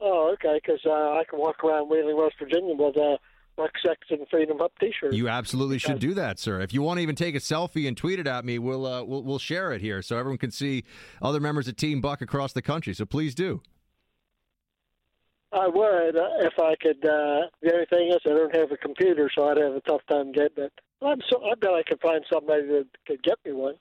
Oh, 0.01 0.33
okay, 0.33 0.59
because 0.65 0.81
uh, 0.87 0.91
I 0.91 1.23
can 1.29 1.39
walk 1.39 1.63
around 1.63 1.89
Wheeling, 1.89 2.17
West 2.17 2.35
Virginia 2.39 2.75
with 2.75 2.97
a 2.97 3.19
Buck 3.57 3.71
Sexton 3.85 4.25
Freedom 4.31 4.59
Hut 4.59 4.73
T-shirt. 4.81 5.13
You 5.13 5.29
absolutely 5.29 5.79
should 5.79 5.99
do 5.99 6.15
that, 6.15 6.39
sir. 6.39 6.61
If 6.61 6.73
you 6.73 6.83
want 6.83 6.99
to 6.99 7.03
even 7.03 7.15
take 7.15 7.35
a 7.35 7.39
selfie 7.39 7.87
and 7.87 7.97
tweet 7.97 8.19
it 8.19 8.27
at 8.27 8.45
me, 8.45 8.59
we'll, 8.59 8.87
uh, 8.87 9.05
we'll, 9.05 9.23
we'll 9.23 9.39
share 9.39 9.73
it 9.73 9.83
here 9.83 10.01
so 10.01 10.17
everyone 10.17 10.39
can 10.39 10.51
see 10.51 10.85
other 11.21 11.41
members 11.41 11.69
of 11.69 11.77
Team 11.77 12.01
Buck 12.01 12.23
across 12.23 12.53
the 12.53 12.63
country. 12.63 12.95
So 12.95 13.05
please 13.05 13.35
do. 13.35 13.61
I 15.53 15.69
would 15.69 16.17
uh, 16.17 16.29
if 16.41 16.55
I 16.59 16.75
could. 16.81 17.05
Uh, 17.05 17.49
the 17.61 17.73
only 17.73 17.87
thing 17.87 18.09
is, 18.09 18.21
I 18.25 18.31
don't 18.31 18.55
have 18.57 18.73
a 18.73 18.77
computer, 18.77 19.31
so 19.35 19.49
I'd 19.49 19.59
have 19.59 19.75
a 19.75 19.81
tough 19.83 20.01
time 20.11 20.33
getting 20.33 20.65
it. 20.65 20.73
I'm 21.03 21.21
so. 21.29 21.43
I 21.45 21.55
bet 21.55 21.71
I 21.71 21.83
could 21.83 22.01
find 22.01 22.25
somebody 22.33 22.67
that 22.69 22.87
could 23.07 23.23
get 23.23 23.39
me 23.45 23.53
one. 23.53 23.75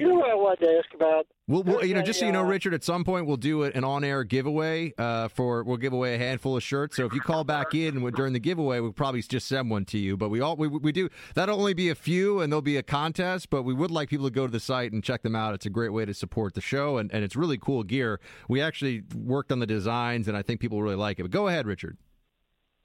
You 0.00 0.08
know 0.08 0.14
what 0.14 0.30
I 0.30 0.34
wanted 0.34 0.66
to 0.66 0.78
ask 0.78 0.94
about? 0.94 1.26
We'll, 1.46 1.62
we'll, 1.62 1.84
you 1.84 1.94
know, 1.94 2.02
just 2.02 2.20
so 2.20 2.26
you 2.26 2.32
know, 2.32 2.40
uh, 2.40 2.48
Richard, 2.48 2.74
at 2.74 2.84
some 2.84 3.04
point 3.04 3.26
we'll 3.26 3.36
do 3.36 3.64
an 3.64 3.84
on-air 3.84 4.24
giveaway 4.24 4.94
uh, 4.96 5.28
for 5.28 5.62
we'll 5.64 5.76
give 5.76 5.92
away 5.92 6.14
a 6.14 6.18
handful 6.18 6.56
of 6.56 6.62
shirts. 6.62 6.96
So 6.96 7.04
if 7.04 7.12
you 7.12 7.20
call 7.20 7.44
back 7.44 7.74
in 7.74 8.00
during 8.12 8.32
the 8.32 8.38
giveaway, 8.38 8.80
we'll 8.80 8.92
probably 8.92 9.20
just 9.20 9.48
send 9.48 9.68
one 9.68 9.84
to 9.86 9.98
you. 9.98 10.16
But 10.16 10.28
we 10.28 10.40
all 10.40 10.56
we, 10.56 10.68
we 10.68 10.92
do 10.92 11.08
that'll 11.34 11.58
only 11.58 11.74
be 11.74 11.90
a 11.90 11.94
few, 11.94 12.40
and 12.40 12.52
there'll 12.52 12.62
be 12.62 12.76
a 12.76 12.82
contest. 12.82 13.50
But 13.50 13.64
we 13.64 13.74
would 13.74 13.90
like 13.90 14.08
people 14.08 14.26
to 14.26 14.32
go 14.32 14.46
to 14.46 14.52
the 14.52 14.60
site 14.60 14.92
and 14.92 15.02
check 15.02 15.22
them 15.22 15.36
out. 15.36 15.54
It's 15.54 15.66
a 15.66 15.70
great 15.70 15.92
way 15.92 16.04
to 16.04 16.14
support 16.14 16.54
the 16.54 16.60
show, 16.60 16.98
and, 16.98 17.12
and 17.12 17.24
it's 17.24 17.36
really 17.36 17.58
cool 17.58 17.82
gear. 17.82 18.20
We 18.48 18.62
actually 18.62 19.02
worked 19.14 19.52
on 19.52 19.58
the 19.58 19.66
designs, 19.66 20.28
and 20.28 20.36
I 20.36 20.42
think 20.42 20.60
people 20.60 20.82
really 20.82 20.96
like 20.96 21.18
it. 21.18 21.22
But 21.22 21.32
go 21.32 21.48
ahead, 21.48 21.66
Richard. 21.66 21.98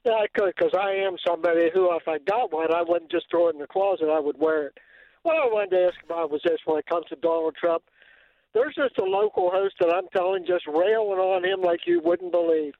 Yeah, 0.04 0.12
I 0.12 0.26
could 0.34 0.54
because 0.56 0.72
I 0.78 0.92
am 0.92 1.16
somebody 1.26 1.70
who, 1.72 1.94
if 1.96 2.06
I 2.06 2.18
got 2.18 2.52
one, 2.52 2.72
I 2.72 2.82
wouldn't 2.82 3.10
just 3.10 3.26
throw 3.30 3.48
it 3.48 3.54
in 3.54 3.60
the 3.60 3.66
closet. 3.66 4.08
I 4.08 4.20
would 4.20 4.38
wear 4.38 4.68
it. 4.68 4.78
What 5.26 5.42
I 5.42 5.50
wanted 5.50 5.70
to 5.74 5.86
ask 5.90 5.98
about 6.04 6.30
was 6.30 6.40
this: 6.44 6.60
when 6.66 6.78
it 6.78 6.86
comes 6.86 7.06
to 7.06 7.16
Donald 7.16 7.56
Trump, 7.58 7.82
there's 8.54 8.76
just 8.76 8.96
a 8.98 9.04
local 9.04 9.50
host 9.50 9.74
that 9.80 9.92
I'm 9.92 10.06
telling 10.14 10.46
just 10.46 10.64
railing 10.68 11.18
on 11.18 11.44
him 11.44 11.62
like 11.62 11.80
you 11.84 12.00
wouldn't 12.00 12.30
believe. 12.30 12.74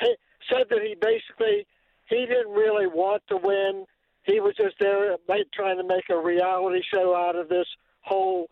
He 0.00 0.14
said 0.48 0.68
that 0.70 0.80
he 0.80 0.96
basically 0.98 1.66
he 2.06 2.24
didn't 2.24 2.54
really 2.54 2.86
want 2.86 3.22
to 3.28 3.36
win. 3.36 3.84
He 4.24 4.40
was 4.40 4.54
just 4.56 4.76
there 4.80 5.16
trying 5.54 5.76
to 5.76 5.84
make 5.84 6.08
a 6.08 6.16
reality 6.16 6.80
show 6.90 7.14
out 7.14 7.36
of 7.36 7.50
this 7.50 7.66
whole 8.00 8.48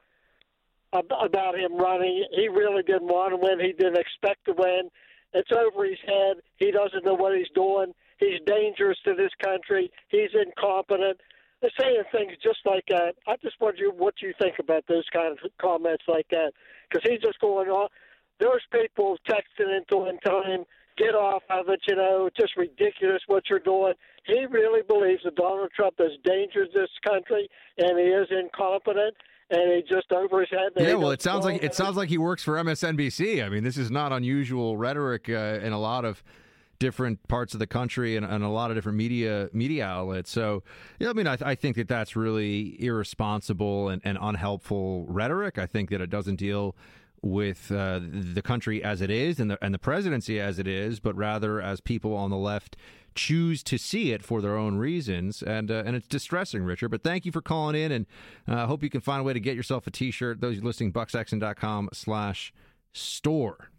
about 0.93 1.59
him 1.59 1.79
running. 1.79 2.27
He 2.33 2.49
really 2.49 2.83
didn't 2.83 3.09
want 3.09 3.33
to 3.33 3.39
win. 3.39 3.59
He 3.59 3.73
didn't 3.73 3.97
expect 3.97 4.45
to 4.49 4.53
win. 4.53 4.91
It's 5.33 5.51
over 5.51 5.87
his 5.87 5.99
head. 6.07 6.43
He 6.59 6.73
doesn't 6.73 7.07
know 7.07 7.15
what 7.15 7.35
he's 7.39 7.49
doing. 7.55 7.95
He's 8.19 8.41
dangerous 8.45 8.99
to 9.07 9.15
this 9.15 9.33
country. 9.43 9.91
He's 10.09 10.29
incompetent. 10.35 11.23
They're 11.61 11.71
saying 11.79 12.03
things 12.11 12.33
just 12.43 12.61
like 12.65 12.85
that. 12.89 13.15
I 13.27 13.37
just 13.43 13.61
wonder 13.61 13.91
what 13.91 14.15
you 14.23 14.33
think 14.41 14.55
about 14.59 14.85
those 14.89 15.05
kind 15.13 15.33
of 15.33 15.51
comments 15.61 16.05
like 16.09 16.27
that, 16.31 16.53
because 16.89 17.09
he's 17.09 17.21
just 17.21 17.39
going 17.41 17.69
on. 17.69 17.89
There's 18.39 18.63
people 18.73 19.19
texting 19.29 19.77
into 19.77 20.07
him 20.07 20.19
telling 20.25 20.51
him, 20.51 20.65
"Get 20.97 21.15
off 21.15 21.43
of 21.51 21.69
it," 21.69 21.81
you 21.87 21.97
know, 21.97 22.27
it's 22.27 22.37
just 22.37 22.57
ridiculous 22.57 23.23
what 23.27 23.45
you're 23.51 23.59
doing. 23.59 23.93
He 24.25 24.47
really 24.47 24.83
believes 24.83 25.23
that 25.25 25.37
Donald 25.37 25.71
Trump 25.77 25.97
is 25.99 26.13
dangerous 26.25 26.73
to 26.73 26.81
this 26.81 26.91
country, 27.07 27.49
and 27.79 27.99
he 27.99 28.07
is 28.07 28.29
incompetent 28.31 29.15
and 29.51 29.73
he 29.73 29.83
just 29.83 30.11
over 30.13 30.41
his 30.41 30.51
head. 30.51 30.73
Yeah, 30.77 30.95
well, 30.95 31.11
it 31.11 31.21
sounds 31.21 31.45
like 31.45 31.63
it 31.63 31.75
sounds 31.75 31.97
like 31.97 32.09
he 32.09 32.19
works 32.19 32.43
for 32.43 32.55
MSNBC. 32.55 33.45
I 33.45 33.49
mean, 33.49 33.65
this 33.65 33.77
is 33.77 33.91
not 33.91 34.13
unusual 34.13 34.77
rhetoric 34.77 35.29
uh, 35.29 35.59
in 35.63 35.73
a 35.73 35.79
lot 35.79 36.05
of 36.05 36.23
different 36.81 37.29
parts 37.29 37.53
of 37.53 37.61
the 37.61 37.67
country 37.67 38.17
and, 38.17 38.27
and, 38.27 38.43
a 38.43 38.49
lot 38.49 38.71
of 38.71 38.77
different 38.77 38.99
media 38.99 39.49
media 39.53 39.85
outlets. 39.85 40.31
So, 40.31 40.65
yeah, 40.99 41.11
I 41.11 41.13
mean, 41.13 41.29
I, 41.29 41.37
I 41.41 41.55
think 41.55 41.77
that 41.77 41.87
that's 41.87 42.17
really 42.17 42.83
irresponsible 42.83 43.89
and, 43.89 44.03
and, 44.05 44.19
unhelpful 44.21 45.05
rhetoric. 45.07 45.59
I 45.59 45.67
think 45.67 45.91
that 45.91 46.01
it 46.01 46.11
doesn't 46.11 46.37
deal 46.37 46.75
with 47.23 47.71
uh, 47.71 48.01
the 48.03 48.43
country 48.43 48.83
as 48.83 49.03
it 49.03 49.11
is 49.11 49.39
and 49.39 49.51
the 49.51 49.65
and 49.65 49.73
the 49.75 49.79
presidency 49.79 50.41
as 50.41 50.59
it 50.59 50.67
is, 50.67 50.99
but 50.99 51.15
rather 51.15 51.61
as 51.61 51.81
people 51.81 52.15
on 52.17 52.31
the 52.31 52.37
left 52.37 52.77
choose 53.15 53.63
to 53.65 53.77
see 53.77 54.13
it 54.13 54.23
for 54.23 54.41
their 54.41 54.57
own 54.57 54.77
reasons, 54.77 55.43
and 55.43 55.71
uh, 55.71 55.83
and 55.85 55.95
it's 55.95 56.09
distressing, 56.09 56.63
Richard. 56.63 56.89
But 56.89 57.05
thank 57.05 57.27
you 57.27 57.33
for 57.33 57.43
calling 57.43 57.77
in, 57.77 57.93
and 57.93 58.07
I 58.49 58.63
uh, 58.63 58.67
hope 58.67 58.83
you 58.83 58.91
can 58.91 59.03
find 59.03 59.21
a 59.21 59.25
way 59.25 59.35
to 59.35 59.41
get 59.41 59.55
yourself 59.55 59.87
a 59.87 59.91
T-shirt. 59.91 60.41
Those 60.41 60.63
listening, 60.63 60.93
bucksexton.com 60.93 61.91
slash 61.93 62.53
store. 62.93 63.71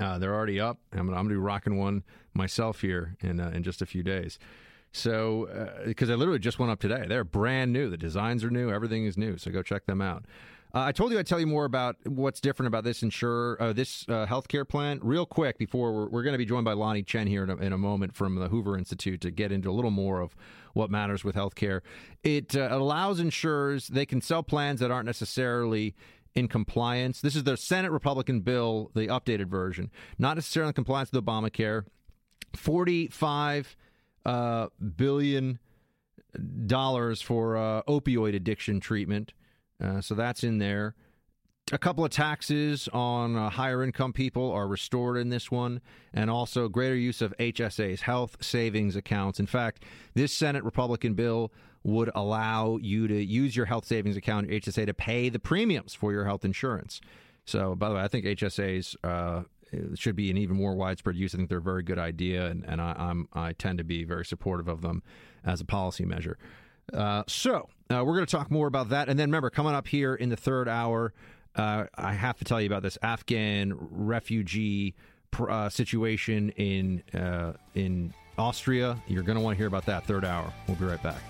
Uh, 0.00 0.18
they're 0.18 0.34
already 0.34 0.60
up. 0.60 0.78
I'm, 0.92 1.00
I'm 1.00 1.14
going 1.14 1.28
to 1.28 1.30
be 1.30 1.36
rocking 1.36 1.78
one 1.78 2.02
myself 2.34 2.80
here 2.80 3.16
in 3.20 3.40
uh, 3.40 3.50
in 3.54 3.62
just 3.62 3.82
a 3.82 3.86
few 3.86 4.02
days. 4.02 4.38
So, 4.92 5.48
because 5.84 6.08
uh, 6.08 6.12
I 6.12 6.16
literally 6.16 6.38
just 6.38 6.60
went 6.60 6.70
up 6.70 6.78
today, 6.78 7.06
they're 7.08 7.24
brand 7.24 7.72
new. 7.72 7.90
The 7.90 7.96
designs 7.96 8.44
are 8.44 8.50
new. 8.50 8.70
Everything 8.70 9.06
is 9.06 9.18
new. 9.18 9.36
So 9.38 9.50
go 9.50 9.60
check 9.60 9.86
them 9.86 10.00
out. 10.00 10.24
Uh, 10.72 10.80
I 10.80 10.92
told 10.92 11.12
you 11.12 11.18
I'd 11.20 11.26
tell 11.26 11.38
you 11.38 11.46
more 11.46 11.64
about 11.64 11.96
what's 12.04 12.40
different 12.40 12.66
about 12.66 12.82
this 12.82 13.02
insurer, 13.04 13.56
uh, 13.60 13.72
this 13.72 14.04
uh, 14.08 14.26
healthcare 14.26 14.68
plan, 14.68 14.98
real 15.02 15.24
quick. 15.24 15.56
Before 15.56 15.92
we're, 15.92 16.08
we're 16.08 16.22
going 16.24 16.32
to 16.34 16.38
be 16.38 16.44
joined 16.44 16.64
by 16.64 16.74
Lanhee 16.74 17.06
Chen 17.06 17.28
here 17.28 17.44
in 17.44 17.50
a, 17.50 17.56
in 17.56 17.72
a, 17.72 17.78
moment 17.78 18.14
from 18.14 18.36
the 18.36 18.48
Hoover 18.48 18.76
Institute 18.76 19.20
to 19.20 19.30
get 19.30 19.52
into 19.52 19.70
a 19.70 19.72
little 19.72 19.92
more 19.92 20.20
of 20.20 20.34
what 20.72 20.90
matters 20.90 21.22
with 21.22 21.36
healthcare. 21.36 21.80
It 22.24 22.56
allows 22.56 23.20
insurers 23.20 23.86
they 23.86 24.06
can 24.06 24.20
sell 24.20 24.42
plans 24.42 24.80
that 24.80 24.90
aren't 24.90 25.06
necessarily 25.06 25.94
in 26.34 26.48
compliance. 26.48 27.20
This 27.20 27.36
is 27.36 27.44
the 27.44 27.56
Senate 27.56 27.92
Republican 27.92 28.40
bill, 28.40 28.90
the 28.94 29.06
updated 29.06 29.46
version, 29.46 29.90
not 30.18 30.36
necessarily 30.36 30.70
in 30.70 30.74
compliance 30.74 31.12
with 31.12 31.24
Obamacare. 31.24 31.84
Forty-five 32.54 33.76
uh, 34.24 34.68
billion 34.96 35.58
dollars 36.66 37.20
for 37.20 37.56
uh, 37.56 37.82
opioid 37.88 38.34
addiction 38.34 38.80
treatment, 38.80 39.32
uh, 39.82 40.00
so 40.00 40.14
that's 40.14 40.44
in 40.44 40.58
there. 40.58 40.94
A 41.72 41.78
couple 41.78 42.04
of 42.04 42.10
taxes 42.10 42.90
on 42.92 43.36
uh, 43.36 43.48
higher 43.48 43.82
income 43.82 44.12
people 44.12 44.52
are 44.52 44.68
restored 44.68 45.16
in 45.16 45.30
this 45.30 45.50
one, 45.50 45.80
and 46.12 46.28
also 46.28 46.68
greater 46.68 46.94
use 46.94 47.22
of 47.22 47.34
HSAs, 47.38 48.00
health 48.00 48.36
savings 48.42 48.96
accounts. 48.96 49.40
In 49.40 49.46
fact, 49.46 49.82
this 50.12 50.30
Senate 50.34 50.62
Republican 50.62 51.14
bill 51.14 51.50
would 51.82 52.10
allow 52.14 52.76
you 52.76 53.08
to 53.08 53.24
use 53.24 53.56
your 53.56 53.64
health 53.64 53.86
savings 53.86 54.14
account, 54.14 54.48
HSA, 54.48 54.84
to 54.84 54.92
pay 54.92 55.30
the 55.30 55.38
premiums 55.38 55.94
for 55.94 56.12
your 56.12 56.26
health 56.26 56.44
insurance. 56.44 57.00
So, 57.46 57.74
by 57.74 57.88
the 57.88 57.94
way, 57.94 58.02
I 58.02 58.08
think 58.08 58.26
HSAs 58.26 58.96
uh, 59.02 59.44
should 59.94 60.16
be 60.16 60.30
an 60.30 60.36
even 60.36 60.56
more 60.56 60.74
widespread 60.74 61.16
use. 61.16 61.34
I 61.34 61.38
think 61.38 61.48
they're 61.48 61.58
a 61.58 61.62
very 61.62 61.82
good 61.82 61.98
idea, 61.98 62.44
and, 62.46 62.62
and 62.66 62.78
I, 62.78 62.94
am 62.98 63.26
I 63.32 63.54
tend 63.54 63.78
to 63.78 63.84
be 63.84 64.04
very 64.04 64.26
supportive 64.26 64.68
of 64.68 64.82
them 64.82 65.02
as 65.46 65.62
a 65.62 65.64
policy 65.64 66.04
measure. 66.04 66.36
Uh, 66.92 67.22
so, 67.26 67.70
uh, 67.90 68.02
we're 68.04 68.16
going 68.16 68.26
to 68.26 68.36
talk 68.36 68.50
more 68.50 68.66
about 68.66 68.90
that. 68.90 69.08
And 69.08 69.18
then 69.18 69.28
remember, 69.28 69.48
coming 69.48 69.74
up 69.74 69.88
here 69.88 70.14
in 70.14 70.28
the 70.28 70.36
third 70.36 70.68
hour, 70.68 71.14
uh, 71.56 71.86
I 71.94 72.12
have 72.12 72.38
to 72.38 72.44
tell 72.44 72.60
you 72.60 72.66
about 72.66 72.82
this 72.82 72.98
Afghan 73.02 73.74
refugee 73.90 74.94
uh, 75.48 75.68
situation 75.68 76.50
in 76.50 77.02
uh, 77.18 77.54
in 77.74 78.14
Austria. 78.38 79.00
You're 79.06 79.22
going 79.22 79.38
to 79.38 79.42
want 79.42 79.54
to 79.54 79.58
hear 79.58 79.66
about 79.66 79.86
that 79.86 80.06
third 80.06 80.24
hour. 80.24 80.52
We'll 80.66 80.76
be 80.76 80.84
right 80.84 81.02
back. 81.02 81.22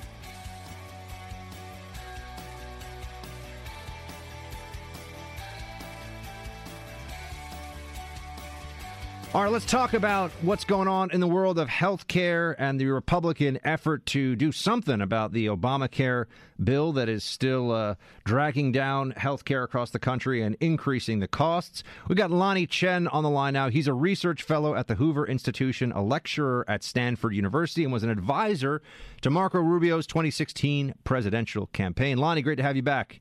All 9.35 9.43
right, 9.43 9.51
let's 9.51 9.65
talk 9.65 9.95
about 9.95 10.31
what's 10.43 10.63
going 10.63 10.87
on 10.87 11.11
in 11.11 11.19
the 11.19 11.27
world 11.27 11.59
of 11.59 11.69
health 11.69 12.07
care 12.07 12.55
and 12.57 12.79
the 12.79 12.87
Republican 12.87 13.59
effort 13.65 14.07
to 14.07 14.37
do 14.37 14.53
something 14.53 15.01
about 15.01 15.33
the 15.33 15.47
Obamacare 15.47 16.27
bill 16.63 16.93
that 16.93 17.09
is 17.09 17.25
still 17.25 17.73
uh, 17.73 17.97
dragging 18.25 18.71
down 18.71 19.11
health 19.11 19.45
care 19.45 19.65
across 19.65 19.91
the 19.91 19.99
country 19.99 20.41
and 20.41 20.57
increasing 20.61 21.19
the 21.19 21.27
costs. 21.27 21.83
We've 22.07 22.17
got 22.17 22.31
Lanhee 22.31 22.69
Chen 22.69 23.09
on 23.09 23.25
the 23.25 23.29
line 23.29 23.55
now. 23.55 23.71
He's 23.71 23.89
a 23.89 23.93
research 23.93 24.45
fellow 24.45 24.77
at 24.77 24.87
the 24.87 24.95
Hoover 24.95 25.27
Institution, 25.27 25.91
a 25.91 26.01
lecturer 26.01 26.65
at 26.69 26.85
Stanford 26.85 27.35
University, 27.35 27.83
and 27.83 27.93
was 27.93 28.05
an 28.05 28.11
advisor 28.11 28.83
to 29.23 29.31
Marco 29.31 29.59
Rubio's 29.59 30.07
2016 30.07 30.95
presidential 31.03 31.67
campaign. 31.73 32.19
Lanhee, 32.19 32.45
great 32.45 32.59
to 32.59 32.63
have 32.63 32.77
you 32.77 32.83
back. 32.83 33.21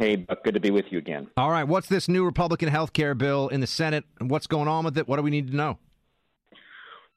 Hey, 0.00 0.16
Buck, 0.16 0.42
good 0.44 0.54
to 0.54 0.60
be 0.60 0.70
with 0.70 0.86
you 0.88 0.96
again. 0.96 1.28
All 1.36 1.50
right, 1.50 1.64
what's 1.64 1.86
this 1.86 2.08
new 2.08 2.24
Republican 2.24 2.70
health 2.70 2.94
care 2.94 3.14
bill 3.14 3.48
in 3.48 3.60
the 3.60 3.66
Senate? 3.66 4.04
And 4.18 4.30
what's 4.30 4.46
going 4.46 4.66
on 4.66 4.82
with 4.82 4.96
it? 4.96 5.06
What 5.06 5.16
do 5.16 5.22
we 5.22 5.30
need 5.30 5.50
to 5.50 5.54
know? 5.54 5.76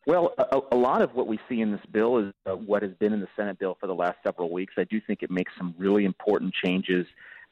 Well, 0.06 0.34
a, 0.38 0.60
a 0.74 0.76
lot 0.76 1.02
of 1.02 1.16
what 1.16 1.28
we 1.28 1.40
see 1.48 1.62
in 1.62 1.72
this 1.72 1.80
bill 1.94 2.18
is 2.18 2.34
uh, 2.46 2.58
what 2.58 2.84
has 2.84 2.92
been 3.00 3.14
in 3.14 3.22
the 3.22 3.30
Senate 3.38 3.58
bill 3.58 3.78
for 3.80 3.88
the 3.88 3.96
last 3.96 4.18
several 4.22 4.52
weeks. 4.52 4.74
I 4.78 4.84
do 4.84 5.00
think 5.08 5.24
it 5.24 5.32
makes 5.32 5.54
some 5.58 5.74
really 5.78 6.04
important 6.04 6.54
changes. 6.62 7.08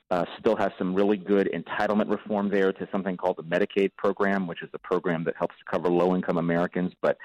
Uh, 0.09 0.25
still 0.37 0.57
has 0.57 0.73
some 0.77 0.93
really 0.93 1.15
good 1.15 1.49
entitlement 1.55 2.09
reform 2.09 2.49
there 2.49 2.73
to 2.73 2.85
something 2.91 3.15
called 3.15 3.37
the 3.37 3.43
Medicaid 3.43 3.91
program, 3.95 4.47
which 4.47 4.61
is 4.61 4.69
a 4.73 4.79
program 4.79 5.23
that 5.23 5.35
helps 5.37 5.55
to 5.59 5.63
cover 5.63 5.87
low 5.87 6.13
income 6.13 6.39
Americans. 6.39 6.91
But 7.01 7.17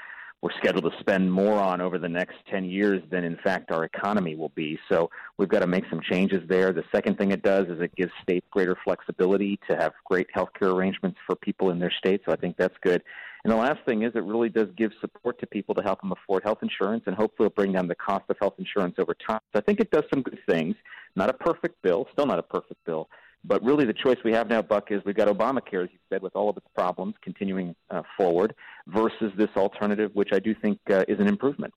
we're 0.42 0.52
scheduled 0.58 0.84
to 0.84 0.98
spend 1.00 1.32
more 1.32 1.58
on 1.58 1.80
over 1.80 1.98
the 1.98 2.08
next 2.08 2.34
10 2.50 2.64
years 2.64 3.02
than, 3.10 3.24
in 3.24 3.36
fact, 3.42 3.70
our 3.70 3.84
economy 3.84 4.36
will 4.36 4.50
be. 4.50 4.78
So 4.90 5.10
we've 5.38 5.48
got 5.48 5.60
to 5.60 5.66
make 5.66 5.84
some 5.88 6.00
changes 6.00 6.46
there. 6.48 6.72
The 6.72 6.84
second 6.94 7.16
thing 7.16 7.32
it 7.32 7.42
does 7.42 7.66
is 7.68 7.80
it 7.80 7.94
gives 7.96 8.12
states 8.22 8.46
greater 8.50 8.76
flexibility 8.84 9.58
to 9.68 9.76
have 9.76 9.92
great 10.04 10.28
health 10.32 10.50
care 10.58 10.70
arrangements 10.70 11.18
for 11.26 11.36
people 11.36 11.70
in 11.70 11.78
their 11.78 11.92
state. 11.98 12.20
So 12.26 12.32
I 12.32 12.36
think 12.36 12.56
that's 12.56 12.76
good. 12.82 13.02
And 13.44 13.52
the 13.52 13.56
last 13.56 13.78
thing 13.86 14.02
is 14.02 14.12
it 14.14 14.24
really 14.24 14.48
does 14.48 14.68
give 14.76 14.90
support 15.00 15.38
to 15.38 15.46
people 15.46 15.74
to 15.76 15.82
help 15.82 16.00
them 16.00 16.12
afford 16.12 16.42
health 16.42 16.58
insurance 16.62 17.04
and 17.06 17.14
hopefully 17.14 17.46
it'll 17.46 17.54
bring 17.54 17.72
down 17.72 17.86
the 17.86 17.94
cost 17.94 18.24
of 18.28 18.36
health 18.40 18.54
insurance 18.58 18.96
over 18.98 19.14
time. 19.14 19.40
So 19.52 19.60
I 19.60 19.60
think 19.60 19.78
it 19.78 19.90
does 19.90 20.02
some 20.12 20.22
good 20.22 20.38
things. 20.48 20.74
Not 21.14 21.30
a 21.30 21.32
perfect 21.32 21.80
bill, 21.82 22.08
still 22.12 22.26
not 22.26 22.40
a 22.40 22.42
perfect 22.42 22.84
bill, 22.84 23.08
but 23.46 23.62
really, 23.62 23.84
the 23.84 23.94
choice 23.94 24.18
we 24.24 24.32
have 24.32 24.48
now, 24.48 24.62
Buck, 24.62 24.90
is 24.90 25.02
we've 25.04 25.16
got 25.16 25.28
Obamacare, 25.28 25.84
as 25.84 25.90
you 25.92 25.98
said, 26.10 26.22
with 26.22 26.34
all 26.34 26.50
of 26.50 26.56
its 26.56 26.66
problems 26.74 27.14
continuing 27.22 27.74
uh, 27.90 28.02
forward, 28.16 28.54
versus 28.88 29.32
this 29.36 29.50
alternative, 29.56 30.10
which 30.14 30.30
I 30.32 30.38
do 30.38 30.54
think 30.54 30.78
uh, 30.90 31.04
is 31.08 31.20
an 31.20 31.28
improvement. 31.28 31.72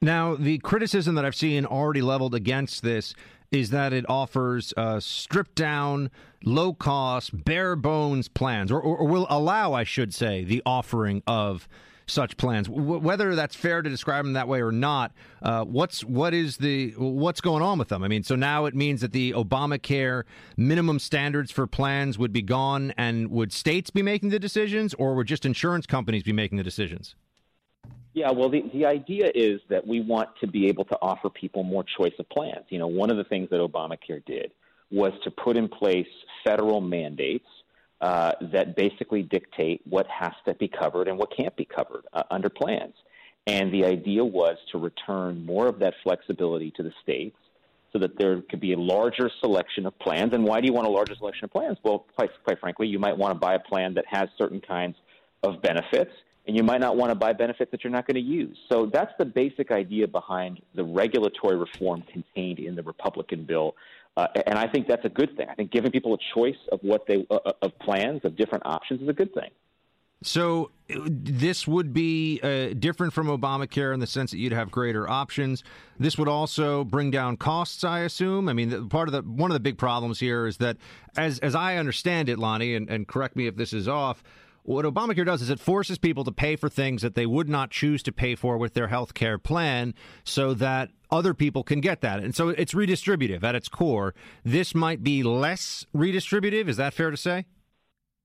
Now, 0.00 0.34
the 0.34 0.58
criticism 0.58 1.14
that 1.14 1.24
I've 1.24 1.34
seen 1.34 1.64
already 1.64 2.02
leveled 2.02 2.34
against 2.34 2.82
this 2.82 3.14
is 3.52 3.70
that 3.70 3.92
it 3.92 4.04
offers 4.08 4.72
uh, 4.76 4.98
stripped 4.98 5.54
down, 5.54 6.10
low 6.44 6.72
cost, 6.72 7.44
bare 7.44 7.76
bones 7.76 8.26
plans, 8.28 8.72
or, 8.72 8.80
or, 8.80 8.96
or 8.98 9.06
will 9.06 9.26
allow, 9.28 9.74
I 9.74 9.84
should 9.84 10.12
say, 10.14 10.42
the 10.42 10.62
offering 10.64 11.22
of 11.26 11.68
such 12.12 12.36
plans. 12.36 12.68
W- 12.68 12.98
whether 12.98 13.34
that's 13.34 13.54
fair 13.54 13.82
to 13.82 13.90
describe 13.90 14.24
them 14.24 14.34
that 14.34 14.48
way 14.48 14.62
or 14.62 14.70
not, 14.70 15.12
uh, 15.42 15.64
what's 15.64 16.04
what 16.04 16.34
is 16.34 16.58
the 16.58 16.90
what's 16.96 17.40
going 17.40 17.62
on 17.62 17.78
with 17.78 17.88
them? 17.88 18.02
I 18.02 18.08
mean, 18.08 18.22
so 18.22 18.36
now 18.36 18.66
it 18.66 18.74
means 18.74 19.00
that 19.00 19.12
the 19.12 19.32
Obamacare 19.32 20.24
minimum 20.56 20.98
standards 20.98 21.50
for 21.50 21.66
plans 21.66 22.18
would 22.18 22.32
be 22.32 22.42
gone, 22.42 22.92
and 22.96 23.30
would 23.30 23.52
states 23.52 23.90
be 23.90 24.02
making 24.02 24.28
the 24.28 24.38
decisions, 24.38 24.94
or 24.94 25.14
would 25.14 25.26
just 25.26 25.44
insurance 25.44 25.86
companies 25.86 26.22
be 26.22 26.32
making 26.32 26.58
the 26.58 26.64
decisions? 26.64 27.14
Yeah, 28.14 28.30
well, 28.30 28.50
the, 28.50 28.62
the 28.74 28.84
idea 28.84 29.30
is 29.34 29.60
that 29.70 29.86
we 29.86 30.00
want 30.00 30.28
to 30.42 30.46
be 30.46 30.68
able 30.68 30.84
to 30.84 30.98
offer 31.00 31.30
people 31.30 31.62
more 31.62 31.82
choice 31.98 32.12
of 32.18 32.28
plans. 32.28 32.66
You 32.68 32.78
know, 32.78 32.86
one 32.86 33.10
of 33.10 33.16
the 33.16 33.24
things 33.24 33.48
that 33.50 33.60
Obamacare 33.60 34.22
did 34.26 34.52
was 34.90 35.12
to 35.24 35.30
put 35.30 35.56
in 35.56 35.68
place 35.68 36.06
federal 36.44 36.82
mandates 36.82 37.46
uh, 38.02 38.32
that 38.52 38.74
basically 38.74 39.22
dictate 39.22 39.80
what 39.88 40.06
has 40.08 40.32
to 40.44 40.52
be 40.54 40.66
covered 40.66 41.06
and 41.06 41.16
what 41.16 41.34
can't 41.34 41.56
be 41.56 41.64
covered 41.64 42.04
uh, 42.12 42.24
under 42.32 42.48
plans. 42.48 42.94
And 43.46 43.72
the 43.72 43.84
idea 43.84 44.24
was 44.24 44.58
to 44.72 44.78
return 44.78 45.46
more 45.46 45.68
of 45.68 45.78
that 45.78 45.94
flexibility 46.02 46.72
to 46.72 46.82
the 46.82 46.92
states 47.00 47.36
so 47.92 48.00
that 48.00 48.18
there 48.18 48.42
could 48.42 48.60
be 48.60 48.72
a 48.72 48.78
larger 48.78 49.30
selection 49.40 49.86
of 49.86 49.96
plans. 50.00 50.32
And 50.32 50.44
why 50.44 50.60
do 50.60 50.66
you 50.66 50.72
want 50.72 50.88
a 50.88 50.90
larger 50.90 51.14
selection 51.14 51.44
of 51.44 51.52
plans? 51.52 51.78
Well, 51.84 52.04
quite, 52.16 52.30
quite 52.42 52.58
frankly, 52.58 52.88
you 52.88 52.98
might 52.98 53.16
want 53.16 53.34
to 53.34 53.38
buy 53.38 53.54
a 53.54 53.60
plan 53.60 53.94
that 53.94 54.04
has 54.08 54.28
certain 54.36 54.60
kinds 54.60 54.96
of 55.44 55.62
benefits 55.62 56.12
and 56.46 56.56
you 56.56 56.62
might 56.62 56.80
not 56.80 56.96
want 56.96 57.10
to 57.10 57.14
buy 57.14 57.32
benefits 57.32 57.70
that 57.70 57.84
you're 57.84 57.92
not 57.92 58.06
going 58.06 58.16
to 58.16 58.20
use. 58.20 58.56
So 58.68 58.86
that's 58.92 59.12
the 59.18 59.24
basic 59.24 59.70
idea 59.70 60.08
behind 60.08 60.60
the 60.74 60.82
regulatory 60.82 61.56
reform 61.56 62.02
contained 62.12 62.58
in 62.58 62.74
the 62.74 62.82
Republican 62.82 63.44
bill. 63.44 63.76
Uh, 64.16 64.26
and 64.46 64.58
I 64.58 64.68
think 64.68 64.86
that's 64.88 65.04
a 65.04 65.08
good 65.08 65.36
thing. 65.36 65.46
I 65.48 65.54
think 65.54 65.70
giving 65.70 65.90
people 65.90 66.14
a 66.14 66.18
choice 66.34 66.56
of 66.70 66.80
what 66.82 67.06
they 67.06 67.26
uh, 67.30 67.36
uh 67.46 67.52
of 67.62 67.78
plans 67.78 68.20
of 68.24 68.36
different 68.36 68.66
options 68.66 69.00
is 69.00 69.08
a 69.08 69.12
good 69.12 69.32
thing. 69.32 69.50
So 70.22 70.70
this 70.88 71.66
would 71.66 71.92
be 71.92 72.40
uh, 72.42 72.74
different 72.78 73.12
from 73.12 73.26
Obamacare 73.26 73.92
in 73.92 74.00
the 74.00 74.06
sense 74.06 74.30
that 74.30 74.38
you'd 74.38 74.52
have 74.52 74.70
greater 74.70 75.08
options. 75.08 75.64
This 75.98 76.16
would 76.16 76.28
also 76.28 76.84
bring 76.84 77.10
down 77.10 77.36
costs, 77.36 77.82
I 77.82 78.00
assume. 78.00 78.48
I 78.48 78.52
mean, 78.52 78.88
part 78.88 79.08
of 79.08 79.12
the 79.12 79.22
one 79.22 79.50
of 79.50 79.54
the 79.54 79.60
big 79.60 79.78
problems 79.78 80.20
here 80.20 80.46
is 80.46 80.58
that, 80.58 80.76
as 81.16 81.38
as 81.40 81.54
I 81.54 81.76
understand 81.76 82.28
it, 82.28 82.38
Lanhee, 82.38 82.76
and, 82.76 82.88
and 82.88 83.08
correct 83.08 83.34
me 83.34 83.46
if 83.46 83.56
this 83.56 83.72
is 83.72 83.88
off 83.88 84.22
what 84.64 84.84
Obamacare 84.84 85.26
does 85.26 85.42
is 85.42 85.50
it 85.50 85.58
forces 85.58 85.98
people 85.98 86.24
to 86.24 86.32
pay 86.32 86.56
for 86.56 86.68
things 86.68 87.02
that 87.02 87.14
they 87.14 87.26
would 87.26 87.48
not 87.48 87.70
choose 87.70 88.02
to 88.04 88.12
pay 88.12 88.34
for 88.34 88.56
with 88.56 88.74
their 88.74 88.88
health 88.88 89.12
care 89.14 89.38
plan 89.38 89.94
so 90.24 90.54
that 90.54 90.90
other 91.10 91.34
people 91.34 91.64
can 91.64 91.80
get 91.80 92.00
that. 92.02 92.20
And 92.20 92.34
so 92.34 92.50
it's 92.50 92.72
redistributive 92.72 93.42
at 93.42 93.54
its 93.54 93.68
core. 93.68 94.14
This 94.44 94.74
might 94.74 95.02
be 95.02 95.22
less 95.22 95.84
redistributive. 95.94 96.68
Is 96.68 96.76
that 96.76 96.94
fair 96.94 97.10
to 97.10 97.16
say? 97.16 97.46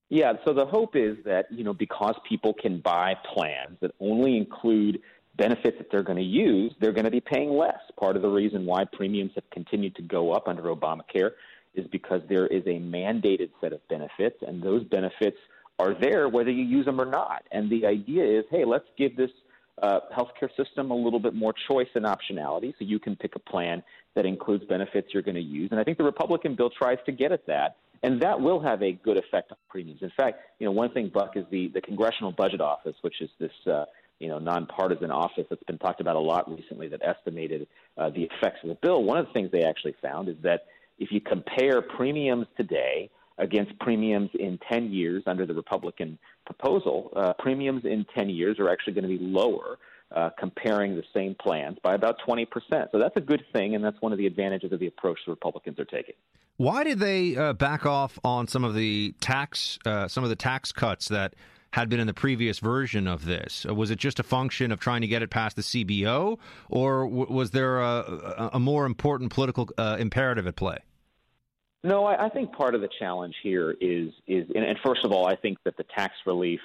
Yeah, 0.10 0.34
so 0.46 0.54
the 0.54 0.66
hope 0.66 0.96
is 0.96 1.18
that, 1.26 1.52
you 1.52 1.64
know, 1.64 1.74
because 1.74 2.16
people 2.30 2.54
can 2.54 2.80
buy 2.80 3.16
plans 3.34 3.78
that 3.82 3.92
only 4.00 4.38
include 4.38 5.02
benefits 5.36 5.78
that 5.80 5.92
they're 5.92 6.04
going 6.04 6.18
to 6.18 6.24
use, 6.24 6.74
they're 6.80 6.94
going 6.94 7.06
to 7.06 7.12
be 7.12 7.20
paying 7.20 7.50
less. 7.50 7.80
Part 8.00 8.16
of 8.16 8.22
the 8.22 8.30
reason 8.30 8.66
why 8.66 8.86
premiums 8.86 9.32
have 9.36 9.50
continued 9.50 9.96
to 9.96 10.02
go 10.02 10.32
up 10.32 10.48
under 10.48 10.64
Obamacare 10.64 11.32
is 11.74 11.86
because 11.88 12.22
there 12.30 12.48
is 12.48 12.64
a 12.68 12.80
mandated 12.80 13.50
set 13.60 13.74
of 13.74 13.86
benefits, 13.88 14.38
and 14.46 14.62
those 14.62 14.84
benefits– 14.84 15.38
are 15.80 15.94
there 16.00 16.28
whether 16.30 16.50
you 16.50 16.64
use 16.64 16.86
them 16.86 17.00
or 17.00 17.06
not. 17.06 17.44
And 17.52 17.70
the 17.70 17.86
idea 17.86 18.24
is, 18.40 18.46
hey, 18.50 18.66
let's 18.66 18.88
give 18.98 19.16
this 19.16 19.30
uh, 19.82 20.00
healthcare 20.16 20.50
system 20.58 20.92
a 20.92 20.96
little 20.96 21.20
bit 21.20 21.36
more 21.36 21.54
choice 21.68 21.88
and 21.94 22.06
optionality 22.06 22.74
so 22.80 22.86
you 22.86 23.00
can 23.00 23.16
pick 23.16 23.36
a 23.36 23.40
plan 23.40 23.84
that 24.16 24.26
includes 24.26 24.66
benefits 24.66 25.10
you're 25.14 25.24
going 25.24 25.36
to 25.36 25.42
use. 25.42 25.70
And 25.72 25.80
I 25.80 25.84
think 25.84 25.98
the 25.98 26.04
Republican 26.04 26.56
bill 26.56 26.72
tries 26.72 26.98
to 27.06 27.12
get 27.12 27.32
at 27.32 27.46
that. 27.46 27.78
And 28.04 28.22
that 28.22 28.40
will 28.40 28.60
have 28.60 28.82
a 28.84 28.92
good 28.92 29.18
effect 29.18 29.52
on 29.52 29.58
premiums. 29.70 30.02
In 30.02 30.12
fact, 30.18 30.40
you 30.60 30.66
know, 30.66 30.72
one 30.72 30.92
thing, 30.92 31.12
Buck, 31.14 31.36
is 31.36 31.46
the, 31.52 31.70
the 31.74 31.82
Congressional 31.82 32.32
Budget 32.32 32.62
Office, 32.62 32.96
which 33.02 33.22
is 33.22 33.30
this, 33.40 33.52
uh, 33.72 33.86
you 34.20 34.28
know, 34.28 34.40
nonpartisan 34.40 35.12
office 35.12 35.46
that's 35.50 35.64
been 35.64 35.80
talked 35.80 36.02
about 36.02 36.16
a 36.16 36.20
lot 36.20 36.50
recently 36.50 36.88
that 36.90 37.02
estimated 37.04 37.68
uh, 37.98 38.10
the 38.10 38.24
effects 38.24 38.60
of 38.64 38.70
the 38.70 38.78
bill. 38.82 39.04
One 39.04 39.18
of 39.18 39.28
the 39.28 39.34
things 39.34 39.52
they 39.52 39.64
actually 39.64 39.96
found 40.02 40.30
is 40.30 40.36
that 40.44 40.66
if 41.00 41.12
you 41.12 41.22
compare 41.22 41.82
premiums 41.82 42.48
today 42.56 43.10
against 43.38 43.78
premiums 43.80 44.30
in 44.40 44.60
10 44.72 44.92
years 44.92 45.24
under 45.28 45.46
the 45.46 45.54
Republican 45.54 46.18
proposal, 46.46 47.12
uh, 47.16 47.34
premiums 47.40 47.84
in 47.86 48.06
10 48.16 48.30
years 48.30 48.60
are 48.60 48.70
actually 48.70 48.94
going 48.94 49.08
to 49.08 49.18
be 49.18 49.24
lower. 49.24 49.78
Uh, 50.16 50.30
comparing 50.40 50.96
the 50.96 51.04
same 51.14 51.36
plans 51.36 51.78
by 51.84 51.94
about 51.94 52.16
20%. 52.26 52.48
So 52.94 52.98
that's 52.98 53.18
a 53.18 53.20
good 53.20 53.44
thing, 53.52 53.76
and 53.76 53.84
that's 53.84 53.98
one 54.00 54.14
of 54.14 54.18
the 54.18 54.26
advantages 54.26 54.72
of 54.72 54.80
the 54.80 54.88
approach 54.88 55.20
the 55.26 55.32
Republicans 55.32 55.78
are 55.82 55.86
taking. 55.86 56.16
Why 56.56 56.86
did 56.86 57.00
they 57.00 57.36
uh, 57.36 57.52
back 57.52 57.86
off 57.86 58.18
on 58.24 58.48
some 58.48 58.64
of 58.64 58.74
the 58.74 59.14
tax, 59.20 59.78
uh, 59.86 60.08
some 60.08 60.24
of 60.24 60.30
the 60.30 60.38
tax 60.38 60.72
cuts 60.72 61.10
that 61.10 61.36
had 61.72 61.90
been 61.90 62.00
in 62.00 62.08
the 62.08 62.14
previous 62.14 62.60
version 62.60 63.08
of 63.08 63.26
this? 63.26 63.66
Uh, 63.68 63.76
was 63.76 63.92
it 63.92 64.00
just 64.00 64.20
a 64.20 64.24
function 64.24 64.72
of 64.72 64.80
trying 64.80 65.02
to 65.02 65.08
get 65.08 65.22
it 65.22 65.30
past 65.30 65.56
the 65.56 65.62
CBO, 65.62 66.40
or 66.70 67.04
w- 67.04 67.32
was 67.32 67.52
there 67.52 67.80
a, 67.80 68.52
a, 68.54 68.60
more 68.60 68.86
important 68.86 69.32
political 69.32 69.70
uh, 69.78 69.98
imperative 70.00 70.48
at 70.48 70.56
play? 70.56 70.80
No, 71.84 72.06
I, 72.06 72.26
I 72.26 72.30
think 72.30 72.52
part 72.54 72.76
of 72.76 72.82
the 72.82 72.90
challenge 73.00 73.36
here 73.44 73.76
is 73.80 74.12
is 74.28 74.50
and, 74.56 74.64
and 74.64 74.78
first 74.86 75.06
of 75.06 75.12
all, 75.12 75.28
I 75.28 75.36
think 75.36 75.60
that 75.64 75.78
the 75.78 75.86
tax 75.96 76.14
relief 76.26 76.60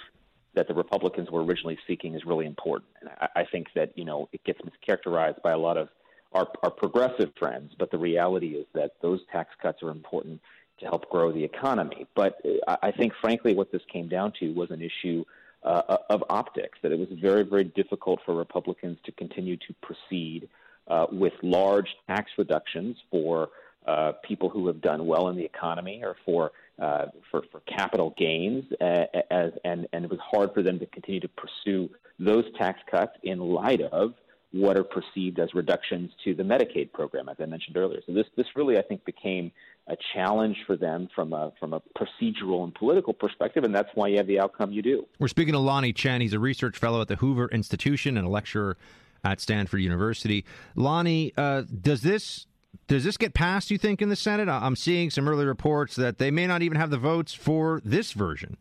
that 0.55 0.69
the 0.69 0.75
Republicans 0.75 1.31
were 1.31 1.43
originally 1.45 1.79
seeking 1.87 2.15
is 2.15 2.25
really 2.27 2.47
important. 2.47 2.91
And 3.01 3.11
I, 3.21 3.29
I 3.37 3.45
think 3.45 3.69
that 3.75 3.97
you 3.97 4.05
know 4.05 4.29
it 4.33 4.43
gets 4.45 4.61
mischaracterized 4.61 5.43
by 5.43 5.53
a 5.53 5.59
lot 5.59 5.77
of 5.77 5.89
our, 6.33 6.49
our 6.63 6.71
progressive 6.71 7.31
friends, 7.39 7.73
but 7.79 7.91
the 7.91 7.99
reality 7.99 8.55
is 8.55 8.67
that 8.75 8.93
those 9.03 9.21
tax 9.31 9.51
cuts 9.61 9.83
are 9.83 9.91
important 9.91 10.41
to 10.81 10.87
help 10.87 11.09
grow 11.11 11.33
the 11.33 11.45
economy. 11.45 12.07
But 12.15 12.41
uh, 12.67 12.77
I 12.83 12.91
think, 12.91 13.13
frankly, 13.21 13.55
what 13.55 13.71
this 13.71 13.83
came 13.93 14.09
down 14.09 14.33
to 14.41 14.53
was 14.53 14.71
an 14.71 14.83
issue 14.83 15.25
uh, 15.63 15.99
of 16.11 16.25
optics. 16.29 16.79
That 16.83 16.93
it 16.93 16.99
was 16.99 17.09
very, 17.21 17.43
very 17.43 17.65
difficult 17.65 18.21
for 18.25 18.35
Republicans 18.35 18.99
to 19.05 19.13
continue 19.13 19.57
to 19.57 19.75
proceed 19.83 20.49
uh, 20.89 21.07
with 21.13 21.35
large 21.43 21.89
tax 22.09 22.31
reductions 22.37 22.97
for 23.11 23.51
uh, 23.87 24.13
people 24.27 24.49
who 24.49 24.67
have 24.67 24.81
done 24.81 25.07
well 25.07 25.29
in 25.29 25.37
the 25.37 25.45
economy 25.45 26.03
or 26.03 26.17
for 26.25 26.53
uh, 26.81 27.07
for, 27.31 27.43
for 27.53 27.61
capital 27.61 28.15
gains, 28.17 28.65
uh, 28.81 29.05
as, 29.31 29.53
and 29.65 29.87
and 29.93 30.05
it 30.05 30.11
was 30.11 30.21
hard 30.21 30.53
for 30.55 30.63
them 30.63 30.79
to 30.79 30.87
continue 30.87 31.21
to 31.21 31.29
pursue 31.29 31.89
those 32.19 32.45
tax 32.59 32.81
cuts 32.91 33.13
in 33.23 33.39
light 33.39 33.81
of 33.81 34.15
what 34.53 34.77
are 34.77 34.85
perceived 34.85 35.39
as 35.39 35.49
reductions 35.55 36.11
to 36.25 36.35
the 36.35 36.43
Medicaid 36.43 36.93
program, 36.93 37.29
as 37.29 37.37
I 37.41 37.47
mentioned 37.47 37.77
earlier. 37.77 38.01
So 38.07 38.13
this 38.13 38.27
this 38.37 38.47
really 38.55 38.79
I 38.79 38.83
think 38.83 39.05
became 39.05 39.51
a 39.89 39.97
challenge 40.15 40.57
for 40.67 40.77
them 40.77 41.09
from 41.15 41.33
a 41.33 41.53
from 41.59 41.73
a 41.73 41.81
procedural 41.99 42.65
and 42.65 42.75
political 42.75 43.13
perspective, 43.13 43.65
and 43.65 43.75
that's 43.75 43.91
why 43.95 44.09
you 44.09 44.17
have 44.17 44.27
the 44.27 44.41
outcome 44.41 44.73
you 44.73 44.83
do. 44.83 45.07
We're 45.19 45.29
speaking 45.29 45.55
to 45.55 45.61
Lanhee 45.61 45.95
Chen. 45.95 46.21
He's 46.21 46.33
a 46.33 46.39
research 46.39 46.79
fellow 46.79 47.01
at 47.01 47.09
the 47.09 47.17
Hoover 47.17 47.49
Institution 47.49 48.17
and 48.17 48.27
a 48.27 48.31
lecturer 48.31 48.77
at 49.25 49.41
Stanford 49.41 49.81
University. 49.81 50.45
Lonnie, 50.75 51.33
uh, 51.37 51.63
does 51.81 52.03
this 52.03 52.47
does 52.87 53.05
this 53.05 53.17
get 53.17 53.35
passed, 53.35 53.71
you 53.71 53.79
think, 53.79 54.03
in 54.03 54.09
the 54.09 54.17
Senate? 54.17 54.49
I'm 54.49 54.77
seeing 54.77 55.11
some 55.11 55.29
early 55.29 55.45
reports 55.45 55.97
that 55.97 56.19
they 56.19 56.31
may 56.31 56.47
not 56.47 56.63
even 56.63 56.79
have 56.79 56.91
the 56.91 56.99
votes 56.99 57.35
for 57.35 57.81
this 57.85 58.13
version. 58.13 58.57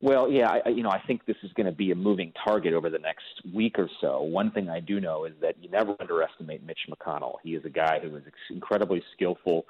Well, 0.00 0.30
yeah, 0.30 0.58
I, 0.66 0.68
you 0.68 0.82
know, 0.82 0.90
I 0.90 1.00
think 1.06 1.24
this 1.24 1.36
is 1.42 1.52
going 1.54 1.64
to 1.66 1.72
be 1.72 1.90
a 1.90 1.94
moving 1.94 2.32
target 2.44 2.74
over 2.74 2.90
the 2.90 2.98
next 2.98 3.24
week 3.54 3.78
or 3.78 3.88
so. 4.02 4.20
One 4.20 4.50
thing 4.50 4.68
I 4.68 4.80
do 4.80 5.00
know 5.00 5.24
is 5.24 5.32
that 5.40 5.56
you 5.62 5.70
never 5.70 5.96
underestimate 5.98 6.62
Mitch 6.62 6.80
McConnell. 6.90 7.36
He 7.42 7.54
is 7.54 7.64
a 7.64 7.70
guy 7.70 8.00
who 8.00 8.14
is 8.16 8.22
incredibly 8.50 9.02
skillful 9.14 9.64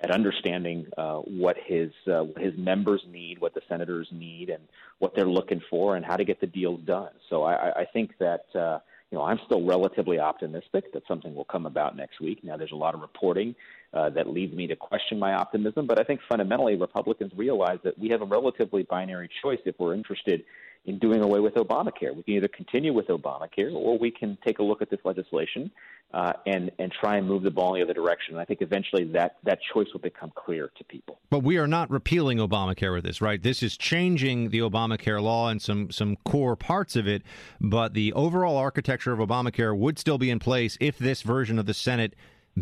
at 0.00 0.10
understanding 0.10 0.86
uh, 0.98 1.20
what 1.20 1.56
his 1.64 1.90
uh, 2.06 2.24
his 2.36 2.52
members 2.56 3.02
need, 3.10 3.40
what 3.40 3.54
the 3.54 3.62
senators 3.68 4.08
need, 4.12 4.50
and 4.50 4.62
what 4.98 5.14
they're 5.14 5.26
looking 5.26 5.62
for, 5.70 5.96
and 5.96 6.04
how 6.04 6.16
to 6.16 6.24
get 6.24 6.40
the 6.40 6.46
deals 6.46 6.80
done. 6.82 7.10
So 7.30 7.44
I, 7.44 7.80
I 7.80 7.84
think 7.90 8.12
that 8.18 8.44
uh, 8.54 8.80
you 9.10 9.16
know, 9.16 9.24
I'm 9.24 9.38
still 9.46 9.64
relatively 9.64 10.18
optimistic 10.18 10.92
that 10.92 11.02
something 11.08 11.34
will 11.34 11.44
come 11.44 11.64
about 11.64 11.96
next 11.96 12.20
week. 12.20 12.44
Now, 12.44 12.56
there's 12.56 12.72
a 12.72 12.76
lot 12.76 12.94
of 12.94 13.00
reporting 13.00 13.54
uh, 13.94 14.10
that 14.10 14.28
leads 14.28 14.54
me 14.54 14.66
to 14.66 14.76
question 14.76 15.18
my 15.18 15.32
optimism, 15.32 15.86
but 15.86 15.98
I 15.98 16.04
think 16.04 16.20
fundamentally 16.28 16.76
Republicans 16.76 17.32
realize 17.34 17.78
that 17.84 17.98
we 17.98 18.10
have 18.10 18.20
a 18.20 18.26
relatively 18.26 18.82
binary 18.82 19.30
choice 19.42 19.60
if 19.64 19.76
we're 19.78 19.94
interested 19.94 20.44
in 20.88 20.98
doing 20.98 21.20
away 21.20 21.38
with 21.38 21.54
Obamacare. 21.54 22.16
We 22.16 22.22
can 22.22 22.34
either 22.34 22.48
continue 22.48 22.94
with 22.94 23.08
Obamacare 23.08 23.74
or 23.74 23.98
we 23.98 24.10
can 24.10 24.38
take 24.44 24.58
a 24.58 24.62
look 24.62 24.80
at 24.80 24.88
this 24.88 25.00
legislation 25.04 25.70
uh, 26.14 26.32
and 26.46 26.70
and 26.78 26.90
try 26.90 27.18
and 27.18 27.28
move 27.28 27.42
the 27.42 27.50
ball 27.50 27.74
in 27.74 27.80
the 27.80 27.84
other 27.84 27.92
direction. 27.92 28.34
And 28.34 28.40
I 28.40 28.46
think 28.46 28.62
eventually 28.62 29.04
that 29.12 29.36
that 29.44 29.58
choice 29.72 29.88
will 29.92 30.00
become 30.00 30.32
clear 30.34 30.70
to 30.78 30.84
people. 30.84 31.18
But 31.28 31.42
we 31.42 31.58
are 31.58 31.66
not 31.66 31.90
repealing 31.90 32.38
Obamacare 32.38 32.94
with 32.94 33.04
this, 33.04 33.20
right? 33.20 33.42
This 33.42 33.62
is 33.62 33.76
changing 33.76 34.48
the 34.48 34.60
Obamacare 34.60 35.22
law 35.22 35.50
and 35.50 35.60
some 35.60 35.90
some 35.90 36.16
core 36.24 36.56
parts 36.56 36.96
of 36.96 37.06
it, 37.06 37.22
but 37.60 37.92
the 37.92 38.14
overall 38.14 38.56
architecture 38.56 39.12
of 39.12 39.18
Obamacare 39.18 39.76
would 39.76 39.98
still 39.98 40.18
be 40.18 40.30
in 40.30 40.38
place 40.38 40.78
if 40.80 40.96
this 40.96 41.20
version 41.20 41.58
of 41.58 41.66
the 41.66 41.74
Senate 41.74 42.14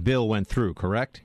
bill 0.03 0.29
went 0.29 0.49
through. 0.49 0.75
Correct? 0.75 1.23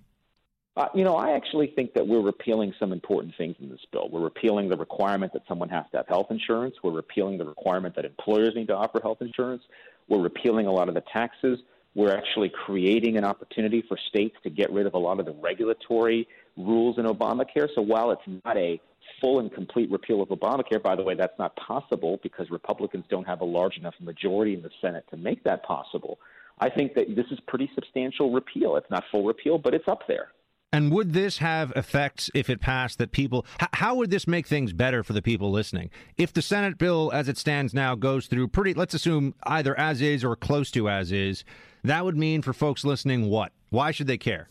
Uh, 0.77 0.87
you 0.95 1.03
know, 1.03 1.17
I 1.17 1.35
actually 1.35 1.67
think 1.75 1.93
that 1.95 2.07
we're 2.07 2.21
repealing 2.21 2.73
some 2.79 2.93
important 2.93 3.33
things 3.37 3.55
in 3.59 3.69
this 3.69 3.81
bill. 3.91 4.07
We're 4.09 4.21
repealing 4.21 4.69
the 4.69 4.77
requirement 4.77 5.33
that 5.33 5.41
someone 5.47 5.67
has 5.69 5.85
to 5.91 5.97
have 5.97 6.07
health 6.07 6.27
insurance. 6.29 6.75
We're 6.81 6.93
repealing 6.93 7.37
the 7.37 7.45
requirement 7.45 7.95
that 7.95 8.05
employers 8.05 8.53
need 8.55 8.67
to 8.67 8.75
offer 8.75 9.01
health 9.01 9.21
insurance. 9.21 9.63
We're 10.07 10.21
repealing 10.21 10.67
a 10.67 10.71
lot 10.71 10.87
of 10.87 10.95
the 10.95 11.03
taxes. 11.11 11.59
We're 11.93 12.15
actually 12.15 12.49
creating 12.65 13.17
an 13.17 13.25
opportunity 13.25 13.83
for 13.85 13.97
states 14.09 14.37
to 14.43 14.49
get 14.49 14.71
rid 14.71 14.85
of 14.85 14.93
a 14.93 14.97
lot 14.97 15.19
of 15.19 15.25
the 15.25 15.33
regulatory 15.33 16.25
rules 16.55 16.97
in 16.97 17.05
Obamacare. 17.05 17.67
So 17.75 17.81
while 17.81 18.11
it's 18.11 18.21
not 18.45 18.55
a 18.55 18.79
full 19.19 19.39
and 19.39 19.53
complete 19.53 19.91
repeal 19.91 20.21
of 20.21 20.29
Obamacare. 20.29 20.81
By 20.81 20.95
the 20.95 21.03
way, 21.03 21.15
that's 21.15 21.37
not 21.37 21.55
possible 21.55 22.19
because 22.23 22.49
Republicans 22.49 23.05
don't 23.09 23.25
have 23.25 23.41
a 23.41 23.45
large 23.45 23.77
enough 23.77 23.95
majority 23.99 24.53
in 24.53 24.61
the 24.61 24.69
Senate 24.81 25.05
to 25.11 25.17
make 25.17 25.43
that 25.43 25.63
possible. 25.63 26.19
I 26.59 26.69
think 26.69 26.93
that 26.95 27.15
this 27.15 27.25
is 27.31 27.39
pretty 27.47 27.69
substantial 27.73 28.31
repeal. 28.31 28.75
It's 28.75 28.89
not 28.89 29.03
full 29.11 29.25
repeal, 29.25 29.57
but 29.57 29.73
it's 29.73 29.87
up 29.87 30.07
there. 30.07 30.29
And 30.73 30.89
would 30.91 31.11
this 31.11 31.39
have 31.39 31.73
effects 31.75 32.29
if 32.33 32.49
it 32.49 32.61
passed 32.61 32.97
that 32.99 33.11
people, 33.11 33.45
how 33.73 33.95
would 33.95 34.09
this 34.09 34.25
make 34.25 34.47
things 34.47 34.71
better 34.71 35.03
for 35.03 35.11
the 35.11 35.21
people 35.21 35.51
listening? 35.51 35.89
If 36.17 36.31
the 36.31 36.41
Senate 36.41 36.77
bill 36.77 37.11
as 37.13 37.27
it 37.27 37.37
stands 37.37 37.73
now 37.73 37.95
goes 37.95 38.27
through 38.27 38.47
pretty, 38.47 38.73
let's 38.73 38.93
assume 38.93 39.35
either 39.43 39.77
as 39.77 40.01
is 40.01 40.23
or 40.23 40.37
close 40.37 40.71
to 40.71 40.87
as 40.87 41.11
is, 41.11 41.43
that 41.83 42.05
would 42.05 42.17
mean 42.17 42.41
for 42.41 42.53
folks 42.53 42.85
listening 42.85 43.29
what? 43.29 43.51
Why 43.69 43.91
should 43.91 44.07
they 44.07 44.17
care? 44.17 44.47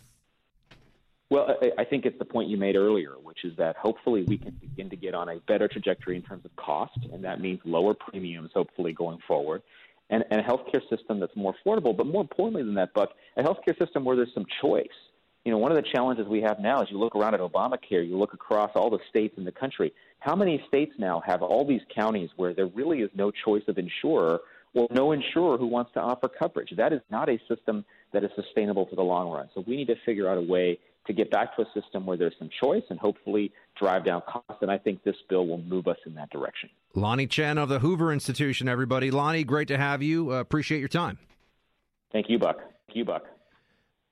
Well, 1.31 1.57
I 1.79 1.85
think 1.85 2.05
it's 2.05 2.19
the 2.19 2.25
point 2.25 2.51
you 2.51 2.57
made 2.57 2.75
earlier, 2.75 3.13
which 3.23 3.45
is 3.45 3.57
that 3.57 3.77
hopefully 3.77 4.25
we 4.25 4.37
can 4.37 4.51
begin 4.61 4.91
to 4.91 4.97
get 4.97 5.15
on 5.15 5.29
a 5.29 5.39
better 5.47 5.69
trajectory 5.69 6.17
in 6.17 6.23
terms 6.23 6.45
of 6.45 6.55
cost, 6.57 6.99
and 7.13 7.23
that 7.23 7.41
means 7.41 7.61
lower 7.65 7.95
premiums, 7.95 8.51
hopefully 8.53 8.93
going 8.93 9.19
forward, 9.29 9.63
and, 10.11 10.25
and 10.33 10.41
a 10.41 10.43
healthcare 10.43 10.83
system 10.91 11.21
that's 11.21 11.35
more 11.37 11.55
affordable. 11.55 11.97
But 11.97 12.09
more 12.09 12.21
importantly 12.21 12.65
than 12.65 12.75
that, 12.75 12.93
Buck, 12.95 13.11
a 13.37 13.43
healthcare 13.45 13.79
system 13.79 14.05
where 14.05 14.17
there's 14.17 14.35
some 14.35 14.47
choice. 14.61 14.89
You 15.45 15.53
know, 15.53 15.59
one 15.59 15.73
of 15.73 15.83
the 15.83 15.89
challenges 15.91 16.27
we 16.29 16.43
have 16.43 16.61
now 16.61 16.83
is 16.83 16.89
you 16.91 16.99
look 16.99 17.17
around 17.17 17.35
at 17.35 17.41
Obamacare, 17.41 18.07
you 18.07 18.19
look 18.19 18.35
across 18.35 18.71
all 18.75 18.91
the 18.91 18.99
states 19.09 19.35
in 19.39 19.45
the 19.45 19.53
country. 19.53 19.93
How 20.19 20.37
many 20.37 20.63
states 20.69 20.93
now 20.99 21.23
have 21.27 21.43
all 21.43 21.67
these 21.67 21.81
counties 21.95 22.29
where 22.37 22.53
there 22.53 22.67
really 22.67 23.01
is 23.01 23.11
no 23.15 23.31
choice 23.31 23.63
of 23.67 23.79
insurer 23.79 24.41
or 24.75 24.87
no 24.91 25.13
insurer 25.13 25.57
who 25.57 25.67
wants 25.67 25.93
to 25.95 26.01
offer 26.01 26.29
coverage? 26.29 26.75
That 26.77 26.93
is 26.93 27.01
not 27.11 27.31
a 27.31 27.39
system 27.49 27.87
that 28.13 28.23
is 28.23 28.31
sustainable 28.37 28.87
for 28.87 28.97
the 28.97 29.03
long 29.03 29.31
run. 29.31 29.49
So 29.55 29.65
we 29.67 29.77
need 29.77 29.87
to 29.87 29.97
figure 30.05 30.29
out 30.29 30.37
a 30.37 30.43
way 30.43 30.79
to 31.07 31.15
get 31.15 31.31
back 31.31 31.57
to 31.57 31.63
a 31.63 31.67
system 31.73 32.05
where 32.05 32.19
there's 32.19 32.35
some 32.39 32.51
choice 32.63 32.83
and 32.91 32.99
hopefully 32.99 33.51
drive 33.79 34.05
down 34.05 34.21
costs. 34.29 34.61
And 34.61 34.71
I 34.71 34.77
think 34.77 35.03
this 35.05 35.17
bill 35.31 35.47
will 35.47 35.63
move 35.63 35.89
us 35.89 35.97
in 36.05 36.15
that 36.17 36.29
direction. 36.29 36.69
Lanhee 36.95 37.31
Chen 37.31 37.57
of 37.57 37.71
the 37.71 37.79
Hoover 37.79 38.13
Institution, 38.13 38.69
everybody. 38.69 39.11
Lonnie, 39.11 39.45
great 39.45 39.69
to 39.69 39.79
have 39.79 40.03
you. 40.03 40.33
Uh, 40.33 40.41
appreciate 40.41 40.81
your 40.81 40.89
time. 40.89 41.19
Thank 42.13 42.29
you, 42.29 42.39
Buck. 42.39 42.59
Thank 42.59 42.97
you, 42.97 43.05
Buck. 43.07 43.25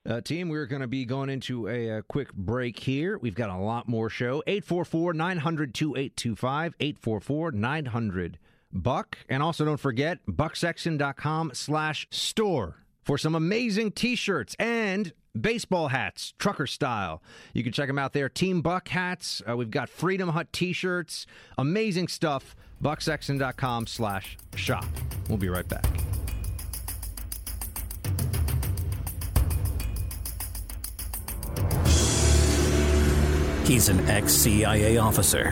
Uh, 0.07 0.21
team, 0.21 0.49
we're 0.49 0.65
going 0.65 0.81
to 0.81 0.87
be 0.87 1.05
going 1.05 1.29
into 1.29 1.67
a, 1.67 1.89
a, 1.89 2.01
quick 2.03 2.33
break 2.33 2.79
here. 2.79 3.17
We've 3.17 3.35
got 3.35 3.49
a 3.49 3.57
lot 3.57 3.87
more 3.87 4.09
show. 4.09 4.41
844 4.47 5.13
900 5.13 5.73
2825, 5.73 6.75
844 6.79 7.51
900 7.51 8.39
Buck. 8.71 9.17
And 9.27 9.43
also 9.43 9.65
don't 9.65 9.79
forget, 9.79 10.19
bucksexton.com 10.25 11.51
slash 11.53 12.07
store 12.11 12.77
for 13.03 13.17
some 13.17 13.35
amazing 13.35 13.91
t 13.91 14.15
shirts 14.15 14.55
and 14.57 15.11
baseball 15.39 15.89
hats, 15.89 16.33
trucker 16.37 16.67
style. 16.67 17.21
You 17.53 17.63
can 17.63 17.71
check 17.71 17.87
them 17.87 17.99
out 17.99 18.13
there. 18.13 18.29
Team 18.29 18.61
Buck 18.61 18.87
hats. 18.87 19.41
Uh, 19.47 19.57
we've 19.57 19.71
got 19.71 19.89
Freedom 19.89 20.29
Hut 20.29 20.51
t-shirts. 20.51 21.25
Amazing 21.57 22.07
stuff. 22.07 22.55
Bucksexton.com 22.81 23.87
slash 23.87 24.37
shop. 24.55 24.85
We'll 25.27 25.37
be 25.37 25.49
right 25.49 25.67
back. 25.67 25.85
He's 33.69 33.87
an 33.87 33.99
ex-CIA 34.09 34.97
officer 34.97 35.51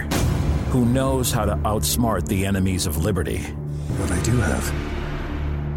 who 0.71 0.87
knows 0.87 1.31
how 1.31 1.45
to 1.45 1.53
outsmart 1.57 2.27
the 2.27 2.47
enemies 2.47 2.87
of 2.87 2.97
liberty. 2.97 3.41
What 3.99 4.11
I 4.11 4.19
do 4.23 4.35
have 4.37 4.67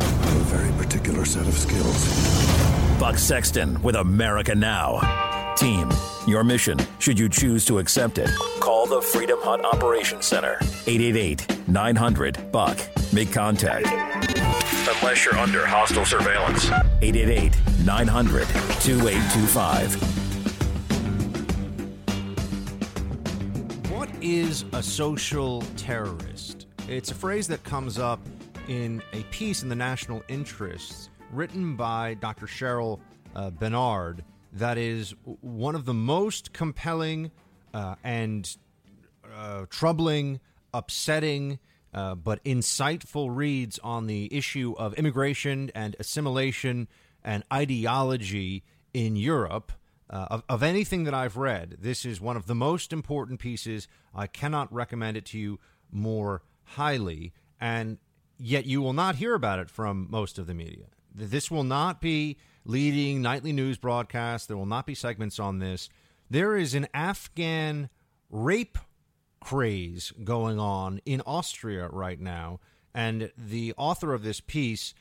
a 0.00 0.44
very 0.44 0.72
particular 0.82 1.26
set 1.26 1.46
of 1.46 1.52
skills. 1.52 2.98
Buck 2.98 3.18
Sexton 3.18 3.82
with 3.82 3.94
America 3.96 4.54
Now. 4.54 5.52
Team, 5.54 5.90
your 6.26 6.42
mission, 6.42 6.78
should 6.98 7.18
you 7.18 7.28
choose 7.28 7.66
to 7.66 7.78
accept 7.78 8.16
it, 8.16 8.30
call 8.58 8.86
the 8.86 9.02
Freedom 9.02 9.38
Hut 9.42 9.62
Operations 9.62 10.24
Center, 10.24 10.56
888 10.86 11.68
900 11.68 12.50
Buck. 12.50 12.78
Make 13.12 13.32
contact. 13.34 13.86
Unless 13.86 15.26
you're 15.26 15.36
under 15.36 15.66
hostile 15.66 16.06
surveillance, 16.06 16.70
888 17.02 17.54
900 17.84 18.46
2825. 18.46 20.19
Is 24.22 24.66
a 24.72 24.82
social 24.82 25.62
terrorist? 25.78 26.66
It's 26.88 27.10
a 27.10 27.14
phrase 27.14 27.48
that 27.48 27.64
comes 27.64 27.98
up 27.98 28.20
in 28.68 29.02
a 29.14 29.22
piece 29.30 29.62
in 29.62 29.70
the 29.70 29.74
National 29.74 30.22
Interest 30.28 31.08
written 31.32 31.74
by 31.74 32.14
Dr. 32.20 32.44
Cheryl 32.44 33.00
uh, 33.34 33.50
Benard 33.50 34.20
that 34.52 34.76
is 34.76 35.14
one 35.40 35.74
of 35.74 35.86
the 35.86 35.94
most 35.94 36.52
compelling 36.52 37.30
uh, 37.72 37.94
and 38.04 38.54
uh, 39.34 39.64
troubling, 39.70 40.40
upsetting, 40.74 41.58
uh, 41.94 42.14
but 42.14 42.44
insightful 42.44 43.34
reads 43.34 43.78
on 43.78 44.06
the 44.06 44.28
issue 44.36 44.74
of 44.76 44.92
immigration 44.94 45.70
and 45.74 45.96
assimilation 45.98 46.88
and 47.24 47.42
ideology 47.50 48.64
in 48.92 49.16
Europe. 49.16 49.72
Uh, 50.10 50.26
of, 50.30 50.42
of 50.48 50.62
anything 50.62 51.04
that 51.04 51.14
I've 51.14 51.36
read, 51.36 51.76
this 51.80 52.04
is 52.04 52.20
one 52.20 52.36
of 52.36 52.46
the 52.46 52.54
most 52.54 52.92
important 52.92 53.38
pieces. 53.38 53.86
I 54.12 54.26
cannot 54.26 54.72
recommend 54.72 55.16
it 55.16 55.24
to 55.26 55.38
you 55.38 55.60
more 55.92 56.42
highly. 56.64 57.32
And 57.60 57.98
yet 58.36 58.66
you 58.66 58.82
will 58.82 58.92
not 58.92 59.16
hear 59.16 59.34
about 59.34 59.60
it 59.60 59.70
from 59.70 60.08
most 60.10 60.38
of 60.38 60.46
the 60.46 60.54
media. 60.54 60.86
This 61.14 61.50
will 61.50 61.64
not 61.64 62.00
be 62.00 62.38
leading 62.64 63.22
nightly 63.22 63.52
news 63.52 63.78
broadcasts. 63.78 64.46
There 64.46 64.56
will 64.56 64.66
not 64.66 64.86
be 64.86 64.94
segments 64.94 65.38
on 65.38 65.58
this. 65.58 65.88
There 66.28 66.56
is 66.56 66.74
an 66.74 66.88
Afghan 66.92 67.88
rape 68.30 68.78
craze 69.40 70.12
going 70.24 70.58
on 70.58 71.00
in 71.04 71.20
Austria 71.22 71.88
right 71.88 72.20
now. 72.20 72.60
And 72.94 73.30
the 73.36 73.74
author 73.76 74.12
of 74.12 74.22
this 74.22 74.40
piece 74.40 74.94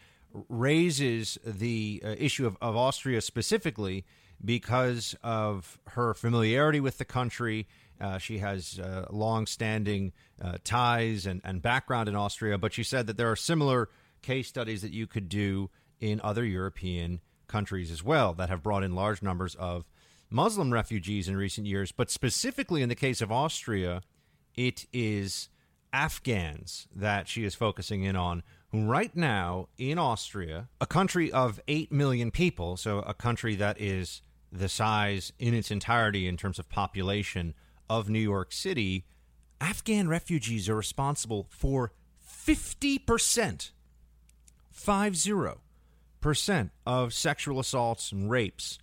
raises 0.47 1.39
the 1.43 2.01
uh, 2.05 2.15
issue 2.17 2.45
of, 2.45 2.57
of 2.61 2.75
Austria 2.75 3.21
specifically 3.21 4.05
because 4.43 5.15
of 5.23 5.79
her 5.87 6.13
familiarity 6.13 6.79
with 6.79 6.97
the 6.97 7.05
country. 7.05 7.67
Uh, 7.99 8.17
she 8.17 8.37
has 8.37 8.79
uh, 8.79 9.05
long 9.09 9.45
standing 9.45 10.13
uh, 10.41 10.57
ties 10.63 11.25
and, 11.25 11.41
and 11.43 11.61
background 11.61 12.07
in 12.07 12.15
Austria, 12.15 12.57
but 12.57 12.73
she 12.73 12.83
said 12.83 13.07
that 13.07 13.17
there 13.17 13.29
are 13.29 13.35
similar 13.35 13.89
case 14.21 14.47
studies 14.47 14.81
that 14.81 14.93
you 14.93 15.07
could 15.07 15.27
do 15.27 15.69
in 15.99 16.21
other 16.21 16.45
European 16.45 17.19
countries 17.47 17.91
as 17.91 18.03
well 18.03 18.33
that 18.33 18.49
have 18.49 18.63
brought 18.63 18.83
in 18.83 18.95
large 18.95 19.21
numbers 19.21 19.55
of 19.55 19.85
Muslim 20.29 20.71
refugees 20.71 21.27
in 21.27 21.35
recent 21.35 21.67
years. 21.67 21.91
But 21.91 22.09
specifically 22.09 22.81
in 22.81 22.89
the 22.89 22.95
case 22.95 23.21
of 23.21 23.31
Austria, 23.31 24.01
it 24.55 24.85
is 24.93 25.49
Afghans 25.91 26.87
that 26.95 27.27
she 27.27 27.43
is 27.43 27.55
focusing 27.55 28.03
in 28.03 28.15
on, 28.15 28.43
who 28.71 28.85
right 28.85 29.15
now 29.15 29.67
in 29.77 29.97
Austria, 29.97 30.69
a 30.79 30.85
country 30.85 31.31
of 31.31 31.59
8 31.67 31.91
million 31.91 32.29
people, 32.29 32.77
so 32.77 32.99
a 32.99 33.13
country 33.13 33.55
that 33.55 33.81
is 33.81 34.21
the 34.51 34.69
size 34.69 35.31
in 35.39 35.53
its 35.53 35.71
entirety 35.71 36.27
in 36.27 36.37
terms 36.37 36.59
of 36.59 36.69
population 36.69 37.53
of 37.89 38.09
New 38.09 38.19
York 38.19 38.51
City, 38.51 39.05
Afghan 39.61 40.07
refugees 40.07 40.69
are 40.69 40.75
responsible 40.75 41.47
for 41.49 41.91
50%, 42.47 43.71
50% 44.75 46.69
of 46.85 47.13
sexual 47.13 47.59
assaults 47.59 48.11
and 48.11 48.29
rapes. 48.29 48.77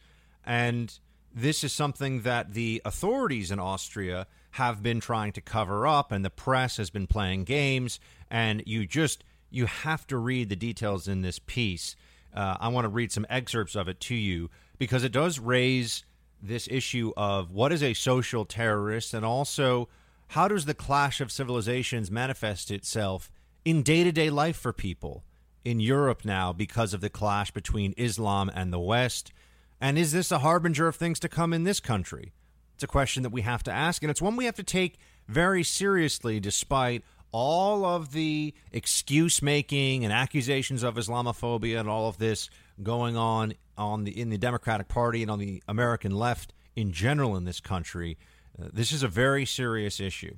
And 0.45 0.99
this 1.35 1.65
is 1.65 1.73
something 1.73 2.23
that 2.23 2.55
the 2.55 2.83
authorities 2.85 3.51
in 3.51 3.59
Austria 3.59 4.27
have 4.53 4.83
been 4.83 5.01
trying 5.01 5.33
to 5.33 5.41
cover 5.41 5.87
up, 5.87 6.13
and 6.13 6.25
the 6.25 6.31
press 6.31 6.79
has 6.79 6.91
been 6.91 7.07
playing 7.07 7.45
games. 7.45 8.01
And 8.31 8.63
you 8.67 8.87
just, 8.87 9.23
you 9.51 9.67
have 9.67 10.07
to 10.07 10.17
read 10.17 10.49
the 10.49 10.57
details 10.57 11.09
in 11.09 11.23
this 11.23 11.39
piece. 11.39 11.95
Uh, 12.35 12.57
I 12.59 12.69
want 12.69 12.85
to 12.85 12.89
read 12.89 13.13
some 13.13 13.27
excerpts 13.29 13.75
of 13.75 13.89
it 13.89 14.01
to 14.01 14.15
you 14.15 14.51
because 14.79 15.05
it 15.05 15.13
does 15.13 15.39
raise 15.39 16.05
this 16.43 16.69
issue 16.71 17.13
of 17.17 17.51
what 17.51 17.73
is 17.73 17.83
a 17.83 17.95
social 17.95 18.45
terrorist 18.45 19.15
and 19.15 19.25
also 19.25 19.89
how 20.29 20.49
does 20.49 20.65
the 20.65 20.75
clash 20.75 21.21
of 21.21 21.33
civilizations 21.33 22.11
manifest 22.11 22.71
itself 22.71 23.31
in 23.65 23.83
day 23.83 24.05
to 24.05 24.13
day 24.13 24.31
life 24.31 24.57
for 24.57 24.73
people 24.73 25.25
in 25.65 25.81
Europe 25.81 26.25
now 26.25 26.53
because 26.53 26.95
of 26.95 27.01
the 27.01 27.11
clash 27.11 27.51
between 27.51 27.95
Islam 27.97 28.51
and 28.55 28.73
the 28.73 28.79
West? 28.79 29.33
And 29.81 29.99
is 29.99 30.13
this 30.13 30.33
a 30.33 30.41
harbinger 30.41 30.89
of 30.89 30.97
things 30.97 31.21
to 31.21 31.29
come 31.29 31.53
in 31.53 31.65
this 31.65 31.81
country? 31.81 32.33
It's 32.75 32.85
a 32.85 32.89
question 32.89 33.23
that 33.23 33.33
we 33.33 33.43
have 33.43 33.63
to 33.65 33.73
ask, 33.73 34.03
and 34.03 34.11
it's 34.11 34.23
one 34.23 34.37
we 34.37 34.45
have 34.45 34.57
to 34.57 34.63
take 34.63 34.99
very 35.29 35.63
seriously 35.63 36.41
despite 36.41 37.03
all 37.33 37.85
of 37.85 38.13
the 38.13 38.55
excuse 38.73 39.43
making 39.43 40.05
and 40.05 40.13
accusations 40.13 40.83
of 40.83 40.95
Islamophobia 40.95 41.81
and 41.81 41.89
all 41.89 42.09
of 42.09 42.19
this 42.19 42.49
going 42.83 43.17
on 43.17 43.55
on 43.77 44.05
the 44.05 44.19
in 44.19 44.31
the 44.31 44.39
Democratic 44.39 44.89
Party 44.89 45.23
and 45.23 45.31
on 45.31 45.39
the 45.39 45.63
American 45.69 46.13
left 46.13 46.53
in 46.75 46.93
general 46.93 47.37
in 47.37 47.45
this 47.45 47.61
country. 47.61 48.19
Uh, 48.61 48.69
this 48.73 48.93
is 48.93 49.03
a 49.03 49.09
very 49.09 49.45
serious 49.45 50.01
issue. 50.01 50.35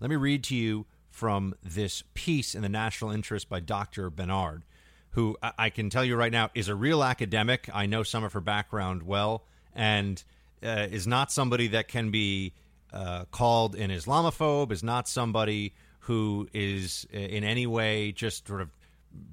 Let 0.00 0.10
me 0.10 0.16
read 0.16 0.44
to 0.44 0.56
you 0.56 0.86
from 1.10 1.54
this 1.62 2.02
piece 2.14 2.54
in 2.54 2.62
the 2.62 2.68
National 2.68 3.10
Interest 3.10 3.48
by 3.48 3.60
Dr. 3.60 4.10
Benard, 4.10 4.62
who 5.10 5.36
I, 5.42 5.52
I 5.58 5.70
can 5.70 5.90
tell 5.90 6.04
you 6.04 6.16
right 6.16 6.32
now 6.32 6.50
is 6.54 6.68
a 6.68 6.74
real 6.74 7.02
academic. 7.02 7.68
I 7.72 7.86
know 7.86 8.02
some 8.02 8.24
of 8.24 8.32
her 8.32 8.40
background 8.40 9.02
well, 9.02 9.44
and 9.74 10.22
uh, 10.62 10.86
is 10.90 11.06
not 11.06 11.32
somebody 11.32 11.68
that 11.68 11.88
can 11.88 12.10
be 12.10 12.54
uh, 12.92 13.24
called 13.26 13.74
an 13.74 13.90
Islamophobe, 13.90 14.72
is 14.72 14.82
not 14.82 15.08
somebody 15.08 15.74
who 16.00 16.48
is 16.52 17.06
uh, 17.14 17.18
in 17.18 17.44
any 17.44 17.66
way 17.66 18.12
just 18.12 18.46
sort 18.46 18.60
of 18.60 18.70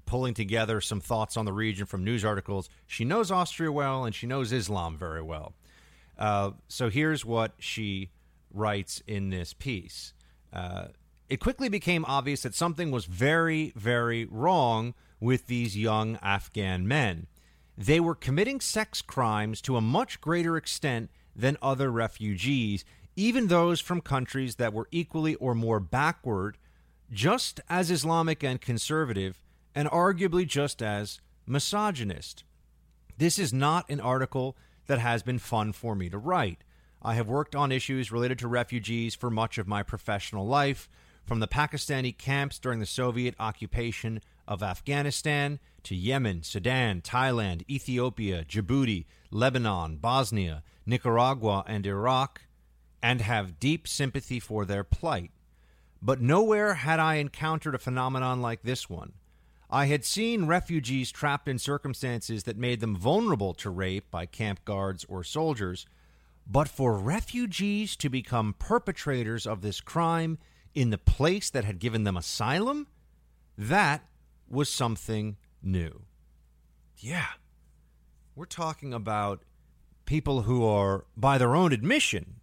pulling 0.06 0.34
together 0.34 0.82
some 0.82 1.00
thoughts 1.00 1.38
on 1.38 1.46
the 1.46 1.54
region 1.54 1.86
from 1.86 2.04
news 2.04 2.26
articles. 2.26 2.70
She 2.86 3.06
knows 3.06 3.32
Austria 3.32 3.72
well 3.72 4.06
and 4.06 4.16
she 4.16 4.28
knows 4.28 4.52
Islam 4.52 4.98
very 4.98 5.22
well. 5.22 5.54
Uh, 6.18 6.52
so 6.68 6.90
here's 6.90 7.24
what 7.24 7.54
she 7.60 8.10
writes 8.52 9.04
in 9.08 9.30
this 9.30 9.54
piece. 9.54 10.14
Uh, 10.52 10.88
it 11.30 11.40
quickly 11.40 11.70
became 11.70 12.06
obvious 12.06 12.44
that 12.44 12.56
something 12.56 12.90
was 12.90 13.06
very, 13.06 13.74
very 13.76 14.26
wrong 14.26 14.94
with 15.20 15.48
these 15.48 15.78
young 15.78 16.18
Afghan 16.22 16.88
men. 16.88 17.28
They 17.78 18.00
were 18.00 18.16
committing 18.16 18.60
sex 18.62 19.02
crimes 19.02 19.62
to 19.62 19.76
a 19.76 19.82
much 19.82 20.22
greater 20.22 20.58
extent 20.58 21.12
than 21.36 21.58
other 21.62 21.92
refugees, 21.92 22.86
even 23.16 23.48
those 23.48 23.80
from 23.80 24.02
countries 24.02 24.56
that 24.56 24.74
were 24.74 24.88
equally 24.92 25.36
or 25.36 25.54
more 25.54 25.80
backward, 25.80 26.58
just 27.12 27.60
as 27.70 27.92
Islamic 27.92 28.44
and 28.44 28.60
conservative, 28.60 29.40
and 29.78 29.88
arguably 29.92 30.44
just 30.44 30.82
as 30.82 31.22
misogynist. 31.46 32.44
This 33.16 33.38
is 33.38 33.54
not 33.54 33.88
an 33.92 34.00
article 34.00 34.58
that 34.88 34.98
has 34.98 35.22
been 35.22 35.38
fun 35.38 35.72
for 35.72 35.94
me 35.94 36.10
to 36.10 36.18
write. 36.18 36.64
I 37.04 37.14
have 37.14 37.30
worked 37.30 37.56
on 37.56 37.72
issues 37.72 38.12
related 38.12 38.40
to 38.40 38.48
refugees 38.48 39.14
for 39.14 39.30
much 39.30 39.60
of 39.60 39.68
my 39.68 39.84
professional 39.84 40.48
life, 40.48 40.90
from 41.28 41.42
the 41.42 41.48
Pakistani 41.48 42.18
camps 42.18 42.58
during 42.58 42.80
the 42.80 42.88
Soviet 42.88 43.36
occupation 43.40 44.20
of 44.48 44.64
Afghanistan 44.64 45.60
to 45.84 45.94
Yemen, 45.94 46.42
Sudan, 46.42 47.00
Thailand, 47.02 47.64
Ethiopia, 47.70 48.46
Djibouti, 48.46 49.06
Lebanon, 49.30 49.98
Bosnia, 49.98 50.64
Nicaragua, 50.88 51.64
and 51.68 51.86
Iraq, 51.86 52.42
and 53.04 53.22
have 53.22 53.60
deep 53.60 53.88
sympathy 53.88 54.40
for 54.40 54.66
their 54.66 54.84
plight. 54.84 55.30
But 56.02 56.20
nowhere 56.20 56.74
had 56.74 57.00
I 57.00 57.16
encountered 57.16 57.76
a 57.76 57.80
phenomenon 57.80 58.42
like 58.42 58.64
this 58.64 58.90
one. 58.90 59.14
I 59.70 59.88
had 59.88 60.06
seen 60.06 60.46
refugees 60.46 61.12
trapped 61.12 61.48
in 61.48 61.60
circumstances 61.60 62.44
that 62.44 62.58
made 62.58 62.80
them 62.80 62.96
vulnerable 62.96 63.54
to 63.56 63.70
rape 63.70 64.10
by 64.10 64.26
camp 64.26 64.64
guards 64.64 65.06
or 65.10 65.24
soldiers, 65.24 65.86
but 66.50 66.70
for 66.70 66.98
refugees 66.98 67.98
to 67.98 68.10
become 68.10 68.56
perpetrators 68.58 69.46
of 69.46 69.62
this 69.62 69.82
crime 69.82 70.38
in 70.74 70.90
the 70.90 70.98
place 70.98 71.50
that 71.50 71.66
had 71.66 71.80
given 71.80 72.06
them 72.06 72.16
asylum, 72.16 72.88
that 73.58 74.08
was 74.48 74.70
something 74.70 75.36
new. 75.62 76.04
Yeah. 76.98 77.28
We're 78.36 78.46
talking 78.46 78.94
about 78.94 79.44
people 80.06 80.44
who 80.44 80.64
are, 80.66 81.06
by 81.18 81.38
their 81.38 81.56
own 81.56 81.74
admission, 81.74 82.36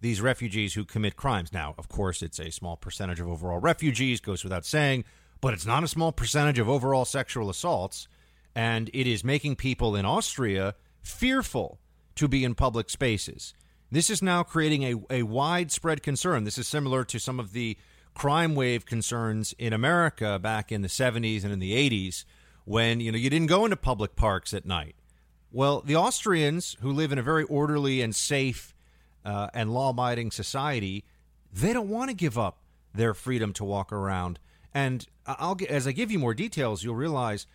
these 0.00 0.20
refugees 0.20 0.74
who 0.74 0.84
commit 0.84 1.16
crimes. 1.16 1.52
Now, 1.52 1.74
of 1.78 1.88
course, 1.88 2.22
it's 2.22 2.38
a 2.38 2.52
small 2.52 2.76
percentage 2.76 3.18
of 3.18 3.28
overall 3.28 3.58
refugees, 3.58 4.20
goes 4.20 4.44
without 4.44 4.66
saying, 4.66 5.04
but 5.44 5.52
it's 5.52 5.66
not 5.66 5.84
a 5.84 5.88
small 5.88 6.10
percentage 6.10 6.58
of 6.58 6.70
overall 6.70 7.04
sexual 7.04 7.50
assaults. 7.50 8.08
And 8.54 8.88
it 8.94 9.06
is 9.06 9.22
making 9.22 9.56
people 9.56 9.94
in 9.94 10.06
Austria 10.06 10.74
fearful 11.02 11.78
to 12.14 12.26
be 12.26 12.44
in 12.44 12.54
public 12.54 12.88
spaces. 12.88 13.52
This 13.90 14.08
is 14.08 14.22
now 14.22 14.42
creating 14.42 14.84
a, 14.84 14.94
a 15.18 15.22
widespread 15.24 16.02
concern. 16.02 16.44
This 16.44 16.56
is 16.56 16.66
similar 16.66 17.04
to 17.04 17.18
some 17.18 17.38
of 17.38 17.52
the 17.52 17.76
crime 18.14 18.54
wave 18.54 18.86
concerns 18.86 19.54
in 19.58 19.74
America 19.74 20.38
back 20.38 20.72
in 20.72 20.80
the 20.80 20.88
70s 20.88 21.44
and 21.44 21.52
in 21.52 21.58
the 21.58 21.74
80s 21.90 22.24
when 22.64 23.00
you 23.00 23.12
know 23.12 23.18
you 23.18 23.28
didn't 23.28 23.48
go 23.48 23.66
into 23.66 23.76
public 23.76 24.16
parks 24.16 24.54
at 24.54 24.64
night. 24.64 24.96
Well, 25.52 25.82
the 25.82 25.96
Austrians 25.96 26.74
who 26.80 26.90
live 26.90 27.12
in 27.12 27.18
a 27.18 27.22
very 27.22 27.44
orderly 27.44 28.00
and 28.00 28.16
safe 28.16 28.74
uh, 29.26 29.48
and 29.52 29.74
law-abiding 29.74 30.30
society, 30.30 31.04
they 31.52 31.74
don't 31.74 31.90
want 31.90 32.08
to 32.08 32.16
give 32.16 32.38
up 32.38 32.60
their 32.94 33.12
freedom 33.12 33.52
to 33.52 33.64
walk 33.64 33.92
around. 33.92 34.38
And 34.74 35.06
I'll 35.26 35.56
as 35.68 35.86
I 35.86 35.92
give 35.92 36.10
you 36.10 36.18
more 36.18 36.34
details, 36.34 36.82
you'll 36.82 36.96
realize 36.96 37.46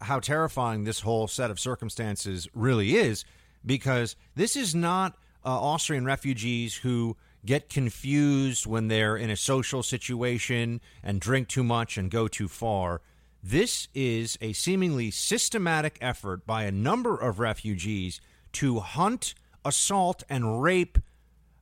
how 0.00 0.20
terrifying 0.20 0.84
this 0.84 1.00
whole 1.00 1.26
set 1.26 1.50
of 1.50 1.58
circumstances 1.58 2.48
really 2.54 2.96
is 2.96 3.24
because 3.66 4.14
this 4.36 4.54
is 4.54 4.74
not 4.74 5.14
uh, 5.44 5.48
Austrian 5.48 6.04
refugees 6.04 6.76
who 6.76 7.16
get 7.44 7.68
confused 7.68 8.66
when 8.66 8.88
they're 8.88 9.16
in 9.16 9.30
a 9.30 9.36
social 9.36 9.82
situation 9.82 10.80
and 11.02 11.20
drink 11.20 11.48
too 11.48 11.64
much 11.64 11.96
and 11.96 12.10
go 12.10 12.28
too 12.28 12.48
far. 12.48 13.00
This 13.42 13.88
is 13.94 14.36
a 14.40 14.52
seemingly 14.52 15.10
systematic 15.10 15.98
effort 16.00 16.46
by 16.46 16.64
a 16.64 16.72
number 16.72 17.16
of 17.16 17.38
refugees 17.38 18.20
to 18.52 18.80
hunt, 18.80 19.34
assault, 19.64 20.22
and 20.28 20.62
rape 20.62 20.98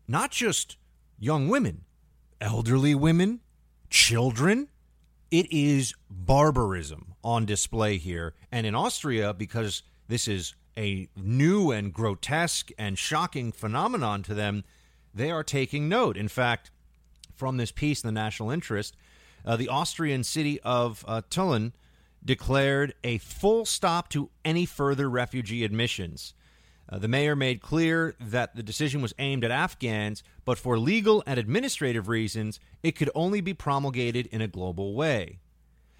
not 0.08 0.30
just 0.30 0.76
young 1.18 1.48
women, 1.48 1.84
elderly 2.40 2.94
women, 2.94 3.40
children. 3.90 4.68
It 5.30 5.52
is 5.52 5.94
barbarism 6.08 7.14
on 7.24 7.46
display 7.46 7.96
here. 7.98 8.34
And 8.52 8.66
in 8.66 8.74
Austria, 8.74 9.34
because 9.34 9.82
this 10.08 10.28
is 10.28 10.54
a 10.76 11.08
new 11.16 11.70
and 11.70 11.92
grotesque 11.92 12.70
and 12.78 12.98
shocking 12.98 13.50
phenomenon 13.50 14.22
to 14.24 14.34
them, 14.34 14.64
they 15.14 15.30
are 15.30 15.42
taking 15.42 15.88
note. 15.88 16.16
In 16.16 16.28
fact, 16.28 16.70
from 17.34 17.56
this 17.56 17.72
piece 17.72 18.02
in 18.02 18.08
the 18.08 18.12
national 18.12 18.50
interest, 18.50 18.96
uh, 19.44 19.56
the 19.56 19.68
Austrian 19.68 20.22
city 20.24 20.60
of 20.60 21.04
uh, 21.08 21.22
Tulln 21.30 21.72
declared 22.24 22.94
a 23.04 23.18
full 23.18 23.64
stop 23.64 24.08
to 24.10 24.30
any 24.44 24.66
further 24.66 25.08
refugee 25.08 25.64
admissions. 25.64 26.34
Uh, 26.88 26.98
the 26.98 27.08
mayor 27.08 27.34
made 27.34 27.60
clear 27.60 28.14
that 28.20 28.54
the 28.54 28.62
decision 28.62 29.02
was 29.02 29.14
aimed 29.18 29.44
at 29.44 29.50
Afghans, 29.50 30.22
but 30.44 30.58
for 30.58 30.78
legal 30.78 31.22
and 31.26 31.38
administrative 31.38 32.08
reasons, 32.08 32.60
it 32.82 32.92
could 32.92 33.10
only 33.14 33.40
be 33.40 33.54
promulgated 33.54 34.26
in 34.26 34.40
a 34.40 34.48
global 34.48 34.94
way. 34.94 35.40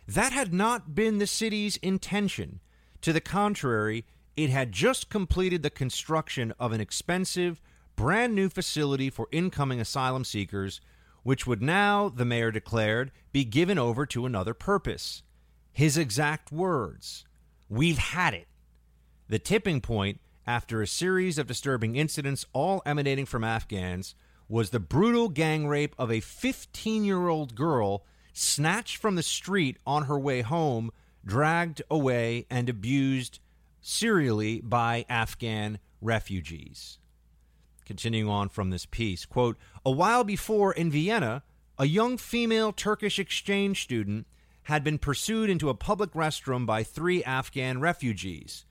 That 0.06 0.32
had 0.32 0.54
not 0.54 0.94
been 0.94 1.18
the 1.18 1.26
city's 1.26 1.76
intention. 1.78 2.60
To 3.02 3.12
the 3.12 3.20
contrary, 3.20 4.04
it 4.36 4.50
had 4.50 4.70
just 4.70 5.10
completed 5.10 5.62
the 5.62 5.70
construction 5.70 6.52
of 6.60 6.72
an 6.72 6.80
expensive, 6.80 7.60
brand 7.96 8.34
new 8.34 8.48
facility 8.48 9.10
for 9.10 9.28
incoming 9.32 9.80
asylum 9.80 10.24
seekers, 10.24 10.80
which 11.24 11.46
would 11.46 11.62
now, 11.62 12.08
the 12.08 12.24
mayor 12.24 12.52
declared, 12.52 13.10
be 13.32 13.44
given 13.44 13.78
over 13.78 14.06
to 14.06 14.26
another 14.26 14.54
purpose. 14.54 15.24
His 15.72 15.98
exact 15.98 16.52
words 16.52 17.24
We've 17.68 17.98
had 17.98 18.32
it. 18.32 18.46
The 19.28 19.40
tipping 19.40 19.80
point, 19.80 20.20
after 20.46 20.80
a 20.80 20.86
series 20.86 21.38
of 21.38 21.46
disturbing 21.46 21.96
incidents, 21.96 22.46
all 22.52 22.82
emanating 22.86 23.26
from 23.26 23.42
Afghans, 23.42 24.14
was 24.48 24.70
the 24.70 24.80
brutal 24.80 25.28
gang 25.28 25.66
rape 25.66 25.94
of 25.98 26.10
a 26.10 26.20
15 26.20 27.04
year 27.04 27.28
old 27.28 27.54
girl 27.54 28.04
snatched 28.32 28.96
from 28.98 29.16
the 29.16 29.22
street 29.22 29.78
on 29.86 30.04
her 30.04 30.18
way 30.18 30.42
home, 30.42 30.92
dragged 31.24 31.82
away, 31.90 32.46
and 32.48 32.68
abused 32.68 33.40
serially 33.80 34.60
by 34.60 35.04
Afghan 35.08 35.78
refugees. 36.00 36.98
Continuing 37.84 38.28
on 38.28 38.48
from 38.48 38.70
this 38.70 38.86
piece, 38.86 39.24
quote, 39.24 39.56
a 39.84 39.90
while 39.90 40.24
before 40.24 40.72
in 40.72 40.90
Vienna, 40.90 41.42
a 41.78 41.86
young 41.86 42.16
female 42.16 42.72
Turkish 42.72 43.18
exchange 43.18 43.82
student 43.82 44.26
had 44.64 44.82
been 44.82 44.98
pursued 44.98 45.48
into 45.48 45.68
a 45.68 45.74
public 45.74 46.12
restroom 46.12 46.66
by 46.66 46.82
three 46.82 47.22
Afghan 47.22 47.80
refugees. 47.80 48.64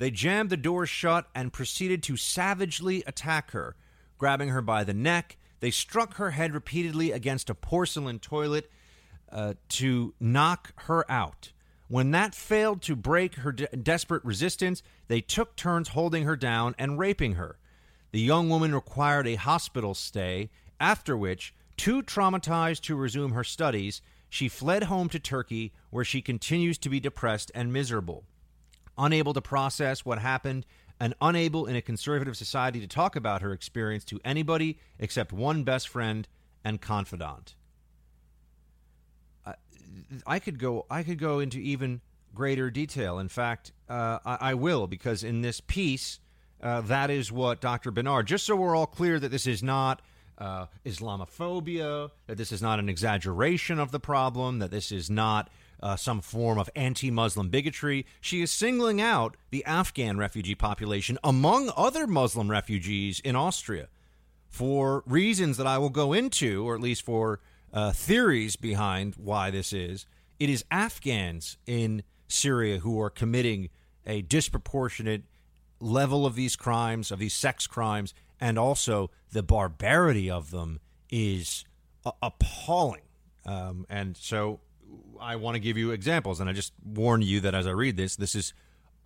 They 0.00 0.10
jammed 0.10 0.48
the 0.48 0.56
door 0.56 0.86
shut 0.86 1.28
and 1.34 1.52
proceeded 1.52 2.02
to 2.04 2.16
savagely 2.16 3.04
attack 3.06 3.50
her. 3.50 3.76
Grabbing 4.16 4.48
her 4.48 4.62
by 4.62 4.82
the 4.82 4.94
neck, 4.94 5.36
they 5.60 5.70
struck 5.70 6.14
her 6.14 6.30
head 6.30 6.54
repeatedly 6.54 7.12
against 7.12 7.50
a 7.50 7.54
porcelain 7.54 8.18
toilet 8.18 8.70
uh, 9.30 9.54
to 9.68 10.14
knock 10.18 10.72
her 10.86 11.08
out. 11.10 11.52
When 11.88 12.12
that 12.12 12.34
failed 12.34 12.80
to 12.82 12.96
break 12.96 13.34
her 13.34 13.52
de- 13.52 13.66
desperate 13.76 14.24
resistance, 14.24 14.82
they 15.08 15.20
took 15.20 15.54
turns 15.54 15.88
holding 15.88 16.24
her 16.24 16.36
down 16.36 16.74
and 16.78 16.98
raping 16.98 17.34
her. 17.34 17.58
The 18.12 18.20
young 18.20 18.48
woman 18.48 18.74
required 18.74 19.26
a 19.26 19.34
hospital 19.34 19.92
stay, 19.92 20.48
after 20.80 21.14
which, 21.14 21.52
too 21.76 22.02
traumatized 22.02 22.80
to 22.84 22.96
resume 22.96 23.32
her 23.32 23.44
studies, 23.44 24.00
she 24.30 24.48
fled 24.48 24.84
home 24.84 25.10
to 25.10 25.18
Turkey, 25.18 25.74
where 25.90 26.06
she 26.06 26.22
continues 26.22 26.78
to 26.78 26.88
be 26.88 27.00
depressed 27.00 27.52
and 27.54 27.70
miserable. 27.70 28.24
Unable 29.00 29.32
to 29.32 29.40
process 29.40 30.04
what 30.04 30.18
happened 30.18 30.66
and 31.00 31.14
unable 31.20 31.66
in 31.66 31.74
a 31.74 31.82
conservative 31.82 32.36
society 32.36 32.78
to 32.80 32.86
talk 32.86 33.16
about 33.16 33.40
her 33.40 33.52
experience 33.52 34.04
to 34.04 34.20
anybody 34.24 34.78
except 34.98 35.32
one 35.32 35.64
best 35.64 35.88
friend 35.88 36.28
and 36.62 36.80
confidant. 36.80 37.54
I 40.26 40.38
could 40.38 40.58
go 40.58 40.86
I 40.90 41.02
could 41.02 41.18
go 41.18 41.40
into 41.40 41.58
even 41.58 42.00
greater 42.34 42.70
detail. 42.70 43.18
In 43.18 43.28
fact, 43.28 43.72
uh, 43.88 44.18
I, 44.24 44.38
I, 44.40 44.54
will 44.54 44.86
because 44.86 45.24
in 45.24 45.40
this 45.40 45.60
piece, 45.60 46.20
uh, 46.62 46.80
that 46.82 47.10
is 47.10 47.32
what 47.32 47.60
Dr. 47.60 47.90
Benard. 47.90 48.26
Just 48.26 48.46
so 48.46 48.54
we're 48.54 48.76
all 48.76 48.86
clear 48.86 49.18
that 49.18 49.30
this 49.30 49.46
is 49.46 49.62
not 49.62 50.00
uh, 50.38 50.66
Islamophobia, 50.86 52.10
that 52.26 52.36
this 52.36 52.52
is 52.52 52.62
not 52.62 52.78
an 52.78 52.88
exaggeration 52.88 53.78
of 53.78 53.90
the 53.90 54.00
problem, 54.00 54.60
that 54.60 54.70
this 54.70 54.92
is 54.92 55.10
not 55.10 55.50
uh, 55.82 55.96
some 55.96 56.20
form 56.20 56.58
of 56.58 56.68
anti-Muslim 56.76 57.48
bigotry. 57.48 58.06
She 58.20 58.42
is 58.42 58.50
singling 58.50 59.00
out 59.00 59.36
the 59.50 59.64
Afghan 59.64 60.18
refugee 60.18 60.54
population 60.54 61.18
among 61.24 61.72
other 61.76 62.06
Muslim 62.06 62.50
refugees 62.50 63.20
in 63.20 63.36
Austria. 63.36 63.88
for 64.50 65.04
reasons 65.06 65.56
that 65.56 65.66
I 65.66 65.78
will 65.78 65.90
go 65.90 66.12
into, 66.12 66.68
or 66.68 66.74
at 66.74 66.80
least 66.80 67.02
for 67.02 67.40
uh, 67.72 67.92
theories 67.92 68.56
behind 68.56 69.14
why 69.14 69.50
this 69.50 69.72
is. 69.72 70.06
It 70.38 70.50
is 70.50 70.64
Afghans 70.70 71.56
in 71.66 72.02
Syria 72.26 72.80
who 72.80 73.00
are 73.00 73.10
committing 73.10 73.70
a 74.04 74.22
disproportionate 74.22 75.22
level 75.78 76.26
of 76.26 76.34
these 76.34 76.56
crimes, 76.56 77.10
of 77.10 77.20
these 77.20 77.34
sex 77.34 77.66
crimes, 77.66 78.12
and 78.40 78.58
also 78.58 79.10
the 79.30 79.42
barbarity 79.42 80.28
of 80.28 80.50
them 80.50 80.80
is 81.10 81.64
appalling. 82.20 83.02
Um, 83.46 83.86
and 83.88 84.16
so 84.16 84.60
I 85.20 85.36
want 85.36 85.54
to 85.54 85.60
give 85.60 85.76
you 85.76 85.90
examples, 85.90 86.40
and 86.40 86.48
I 86.48 86.52
just 86.52 86.72
warn 86.84 87.22
you 87.22 87.40
that 87.40 87.54
as 87.54 87.66
I 87.66 87.70
read 87.70 87.96
this, 87.96 88.16
this 88.16 88.34
is 88.34 88.52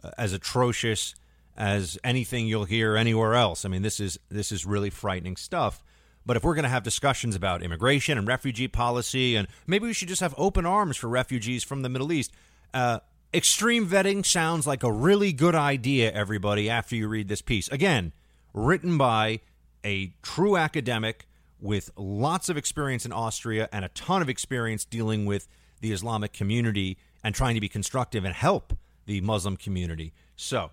uh, 0.02 0.10
as 0.16 0.32
atrocious 0.32 1.14
as 1.56 1.98
anything 2.02 2.46
you'll 2.46 2.64
hear 2.64 2.96
anywhere 2.96 3.34
else. 3.34 3.64
I 3.64 3.68
mean, 3.68 3.82
this 3.82 4.00
is 4.00 4.18
this 4.28 4.52
is 4.52 4.66
really 4.66 4.90
frightening 4.90 5.36
stuff. 5.36 5.82
But 6.26 6.36
if 6.36 6.44
we're 6.44 6.54
going 6.54 6.64
to 6.64 6.70
have 6.70 6.82
discussions 6.82 7.36
about 7.36 7.62
immigration 7.62 8.16
and 8.16 8.26
refugee 8.26 8.68
policy, 8.68 9.36
and 9.36 9.46
maybe 9.66 9.86
we 9.86 9.92
should 9.92 10.08
just 10.08 10.22
have 10.22 10.34
open 10.38 10.64
arms 10.64 10.96
for 10.96 11.08
refugees 11.08 11.62
from 11.62 11.82
the 11.82 11.88
Middle 11.90 12.12
East, 12.12 12.32
uh, 12.72 13.00
extreme 13.34 13.86
vetting 13.86 14.24
sounds 14.24 14.66
like 14.66 14.82
a 14.82 14.90
really 14.90 15.32
good 15.32 15.54
idea, 15.54 16.10
everybody, 16.10 16.70
after 16.70 16.96
you 16.96 17.08
read 17.08 17.28
this 17.28 17.42
piece. 17.42 17.68
Again, 17.68 18.12
written 18.54 18.96
by 18.96 19.40
a 19.84 20.14
true 20.22 20.56
academic 20.56 21.26
with 21.60 21.90
lots 21.96 22.48
of 22.48 22.56
experience 22.56 23.04
in 23.04 23.12
Austria 23.12 23.68
and 23.70 23.84
a 23.84 23.88
ton 23.88 24.22
of 24.22 24.28
experience 24.28 24.84
dealing 24.84 25.26
with 25.26 25.46
the 25.84 25.92
Islamic 25.92 26.32
community 26.32 26.96
and 27.22 27.34
trying 27.34 27.54
to 27.54 27.60
be 27.60 27.68
constructive 27.68 28.24
and 28.24 28.34
help 28.34 28.72
the 29.04 29.20
Muslim 29.20 29.54
community. 29.56 30.14
So, 30.34 30.70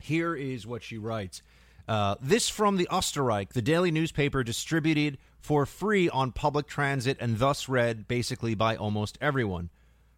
here 0.00 0.34
is 0.34 0.66
what 0.66 0.82
she 0.82 0.96
writes. 0.96 1.42
Uh, 1.86 2.14
this 2.18 2.48
from 2.48 2.78
the 2.78 2.88
Österreich, 2.90 3.50
the 3.50 3.60
daily 3.60 3.90
newspaper 3.90 4.42
distributed 4.42 5.18
for 5.38 5.66
free 5.66 6.08
on 6.08 6.32
public 6.32 6.66
transit 6.66 7.18
and 7.20 7.38
thus 7.38 7.68
read 7.68 8.08
basically 8.08 8.54
by 8.54 8.74
almost 8.74 9.18
everyone. 9.20 9.68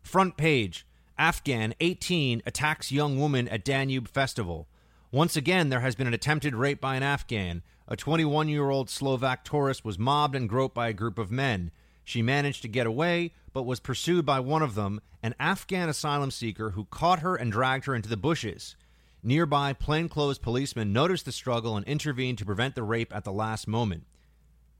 Front 0.01 0.37
page 0.37 0.87
Afghan 1.19 1.75
18 1.81 2.41
attacks 2.47 2.93
young 2.93 3.19
woman 3.19 3.49
at 3.49 3.65
Danube 3.65 4.07
Festival. 4.07 4.69
Once 5.11 5.37
again, 5.37 5.71
there 5.71 5.81
has 5.81 5.97
been 5.97 6.07
an 6.07 6.15
attempted 6.15 6.55
rape 6.55 6.81
by 6.81 6.95
an 6.95 7.03
Afghan. 7.03 7.63
A 7.89 7.97
21 7.97 8.49
year 8.49 8.71
old 8.71 8.89
Slovak 8.89 9.45
tourist 9.45 9.85
was 9.85 9.99
mobbed 9.99 10.37
and 10.37 10.49
groped 10.49 10.75
by 10.75 10.87
a 10.87 10.93
group 10.93 11.19
of 11.19 11.33
men. 11.33 11.73
She 12.05 12.23
managed 12.23 12.63
to 12.63 12.69
get 12.69 12.87
away, 12.87 13.33
but 13.53 13.65
was 13.65 13.81
pursued 13.81 14.27
by 14.27 14.41
one 14.41 14.63
of 14.63 14.75
them, 14.75 15.01
an 15.23 15.35
Afghan 15.41 15.89
asylum 15.89 16.31
seeker 16.31 16.71
who 16.71 16.85
caught 16.85 17.21
her 17.21 17.35
and 17.35 17.51
dragged 17.51 17.87
her 17.87 17.95
into 17.95 18.09
the 18.09 18.17
bushes. 18.17 18.77
Nearby 19.23 19.73
plainclothes 19.73 20.39
policemen 20.39 20.93
noticed 20.93 21.25
the 21.25 21.33
struggle 21.33 21.79
and 21.79 21.87
intervened 21.87 22.37
to 22.39 22.45
prevent 22.45 22.75
the 22.75 22.83
rape 22.83 23.15
at 23.15 23.25
the 23.25 23.33
last 23.33 23.67
moment. 23.67 24.05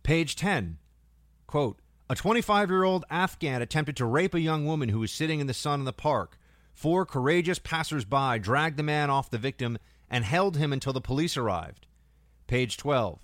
Page 0.03 0.37
10. 0.37 0.77
Quote, 1.47 1.81
a 2.11 2.15
25 2.15 2.69
year 2.69 2.85
old 2.85 3.07
Afghan 3.09 3.63
attempted 3.63 3.97
to 3.97 4.05
rape 4.05 4.35
a 4.35 4.41
young 4.41 4.67
woman 4.67 4.91
who 4.91 5.01
was 5.01 5.11
sitting 5.11 5.41
in 5.41 5.47
the 5.47 5.55
sun 5.55 5.81
in 5.81 5.87
the 5.87 5.93
park. 5.95 6.39
Four 6.75 7.07
courageous 7.07 7.59
passers-by 7.59 8.37
dragged 8.39 8.77
the 8.77 8.83
man 8.83 9.09
off 9.09 9.31
the 9.31 9.39
victim 9.39 9.79
and 10.11 10.25
held 10.25 10.59
him 10.59 10.73
until 10.73 10.93
the 10.93 11.01
police 11.01 11.39
arrived. 11.39 11.87
Page 12.47 12.77
12. 12.77 13.24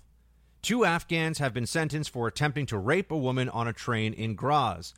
Two 0.61 0.85
Afghans 0.85 1.39
have 1.39 1.53
been 1.53 1.65
sentenced 1.65 2.11
for 2.11 2.27
attempting 2.27 2.67
to 2.67 2.77
rape 2.77 3.09
a 3.09 3.17
woman 3.17 3.49
on 3.49 3.67
a 3.67 3.73
train 3.73 4.13
in 4.13 4.35
Graz. 4.35 4.93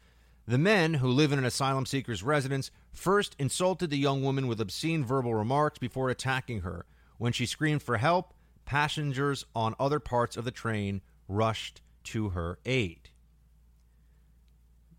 The 0.45 0.57
men, 0.57 0.95
who 0.95 1.07
live 1.07 1.31
in 1.31 1.39
an 1.39 1.45
asylum 1.45 1.85
seeker's 1.85 2.21
residence, 2.21 2.69
first 2.91 3.33
insulted 3.39 3.89
the 3.89 3.97
young 3.97 4.21
woman 4.21 4.47
with 4.47 4.59
obscene 4.59 5.05
verbal 5.05 5.33
remarks 5.33 5.79
before 5.79 6.09
attacking 6.09 6.61
her. 6.61 6.85
When 7.17 7.31
she 7.31 7.45
screamed 7.45 7.81
for 7.81 7.97
help, 7.97 8.33
passengers 8.65 9.45
on 9.55 9.73
other 9.79 10.01
parts 10.01 10.35
of 10.35 10.43
the 10.43 10.51
train 10.51 11.01
rushed 11.29 11.81
to 12.05 12.29
her 12.29 12.59
aid. 12.65 13.09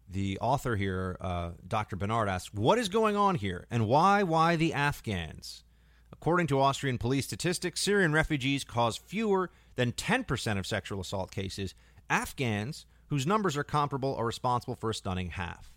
The 0.09 0.39
author 0.39 0.77
here, 0.77 1.19
uh, 1.21 1.51
Dr. 1.67 1.97
Benard, 1.97 2.29
asks, 2.29 2.55
What 2.55 2.79
is 2.79 2.89
going 2.89 3.17
on 3.17 3.35
here, 3.35 3.67
and 3.71 3.87
why? 3.87 4.23
Why 4.23 4.57
the 4.57 4.73
Afghans? 4.73 5.65
According 6.11 6.47
to 6.47 6.61
Austrian 6.61 6.97
police 6.97 7.27
statistics, 7.27 7.83
Syrian 7.83 8.13
refugees 8.13 8.65
cause 8.65 8.97
fewer 8.97 9.51
than 9.77 9.93
10% 9.93 10.59
of 10.59 10.67
sexual 10.67 11.01
assault 11.01 11.31
cases. 11.31 11.75
Afghans, 12.09 12.87
whose 13.09 13.27
numbers 13.27 13.57
are 13.57 13.65
comparable, 13.65 14.15
are 14.17 14.27
responsible 14.27 14.75
for 14.75 14.91
a 14.91 14.95
stunning 14.95 15.31
half. 15.31 15.73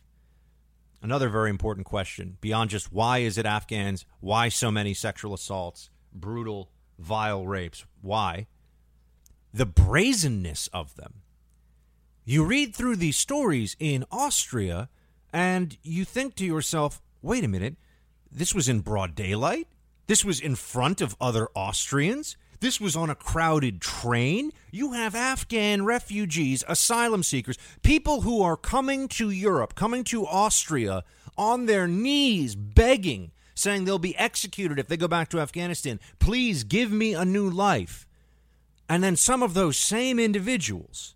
Another 1.02 1.30
very 1.30 1.50
important 1.50 1.86
question 1.86 2.38
beyond 2.42 2.70
just 2.70 2.92
why 2.92 3.20
is 3.20 3.38
it 3.38 3.46
Afghans? 3.46 4.06
Why 4.20 4.50
so 4.50 4.72
many 4.72 4.94
sexual 4.94 5.34
assaults, 5.34 5.90
brutal, 6.14 6.72
vile 6.98 7.46
rapes? 7.46 7.86
Why? 8.02 8.48
The 9.54 9.66
brazenness 9.66 10.68
of 10.74 10.96
them. 10.96 11.22
You 12.26 12.44
read 12.44 12.76
through 12.76 12.98
these 12.98 13.18
stories 13.18 13.78
in 13.80 14.06
Austria 14.12 14.90
and 15.32 15.78
you 15.84 16.04
think 16.04 16.36
to 16.36 16.46
yourself, 16.46 17.02
wait 17.22 17.44
a 17.44 17.48
minute, 17.48 17.78
this 18.32 18.54
was 18.54 18.68
in 18.68 18.82
broad 18.82 19.16
daylight? 19.16 19.68
This 20.08 20.26
was 20.26 20.40
in 20.40 20.56
front 20.56 21.00
of 21.00 21.16
other 21.22 21.48
Austrians? 21.54 22.38
This 22.60 22.82
was 22.82 22.96
on 22.96 23.10
a 23.10 23.16
crowded 23.16 23.82
train. 23.82 24.52
You 24.72 24.94
have 24.94 25.16
Afghan 25.16 25.86
refugees, 25.86 26.64
asylum 26.68 27.24
seekers, 27.24 27.58
people 27.84 28.22
who 28.22 28.42
are 28.42 28.58
coming 28.58 29.08
to 29.10 29.30
Europe, 29.30 29.76
coming 29.76 30.04
to 30.06 30.26
Austria 30.26 31.04
on 31.38 31.68
their 31.68 31.88
knees, 31.88 32.56
begging, 32.56 33.32
saying 33.54 33.86
they'll 33.86 34.00
be 34.00 34.18
executed 34.18 34.80
if 34.80 34.88
they 34.88 34.98
go 34.98 35.08
back 35.08 35.30
to 35.30 35.40
Afghanistan. 35.40 36.00
Please 36.20 36.64
give 36.64 36.92
me 36.92 37.14
a 37.14 37.26
new 37.26 37.50
life. 37.50 38.08
And 38.90 39.04
then 39.04 39.16
some 39.16 39.44
of 39.44 39.54
those 39.54 39.78
same 39.78 40.18
individuals 40.20 41.14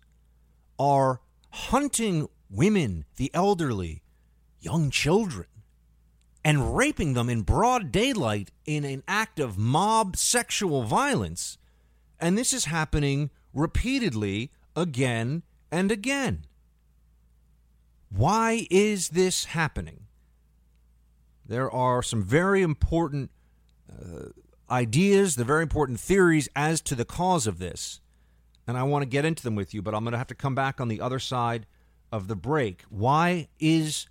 are 0.78 1.20
hunting 1.50 2.28
women, 2.50 3.04
the 3.16 3.30
elderly, 3.34 4.02
young 4.60 4.90
children 4.90 5.46
and 6.44 6.76
raping 6.76 7.14
them 7.14 7.28
in 7.28 7.42
broad 7.42 7.92
daylight 7.92 8.50
in 8.66 8.84
an 8.84 9.02
act 9.06 9.38
of 9.38 9.58
mob 9.58 10.16
sexual 10.16 10.82
violence. 10.82 11.58
And 12.18 12.36
this 12.36 12.52
is 12.52 12.66
happening 12.66 13.30
repeatedly 13.54 14.50
again 14.74 15.42
and 15.70 15.92
again. 15.92 16.44
Why 18.10 18.66
is 18.70 19.10
this 19.10 19.46
happening? 19.46 20.06
There 21.46 21.70
are 21.70 22.02
some 22.02 22.22
very 22.22 22.62
important 22.62 23.30
uh, 23.90 24.28
ideas, 24.70 25.36
the 25.36 25.44
very 25.44 25.62
important 25.62 26.00
theories 26.00 26.48
as 26.54 26.80
to 26.82 26.94
the 26.94 27.04
cause 27.04 27.46
of 27.46 27.58
this. 27.58 28.00
And 28.66 28.76
I 28.76 28.84
want 28.84 29.02
to 29.02 29.08
get 29.08 29.24
into 29.24 29.42
them 29.42 29.54
with 29.54 29.74
you, 29.74 29.82
but 29.82 29.94
I'm 29.94 30.04
going 30.04 30.12
to 30.12 30.18
have 30.18 30.28
to 30.28 30.34
come 30.34 30.54
back 30.54 30.80
on 30.80 30.88
the 30.88 31.00
other 31.00 31.18
side 31.18 31.66
of 32.12 32.28
the 32.28 32.36
break. 32.36 32.82
Why 32.88 33.48
is 33.58 34.06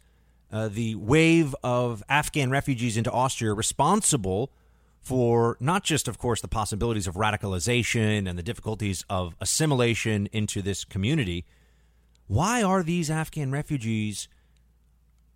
uh, 0.51 0.67
the 0.67 0.95
wave 0.95 1.55
of 1.63 2.03
Afghan 2.09 2.49
refugees 2.49 2.97
into 2.97 3.11
Austria 3.11 3.53
responsible 3.53 4.51
for 4.99 5.57
not 5.59 5.83
just, 5.83 6.07
of 6.07 6.17
course, 6.17 6.41
the 6.41 6.47
possibilities 6.47 7.07
of 7.07 7.15
radicalization 7.15 8.29
and 8.29 8.37
the 8.37 8.43
difficulties 8.43 9.03
of 9.09 9.35
assimilation 9.41 10.27
into 10.31 10.61
this 10.61 10.85
community. 10.85 11.45
Why 12.27 12.61
are 12.61 12.83
these 12.83 13.09
Afghan 13.09 13.51
refugees 13.51 14.27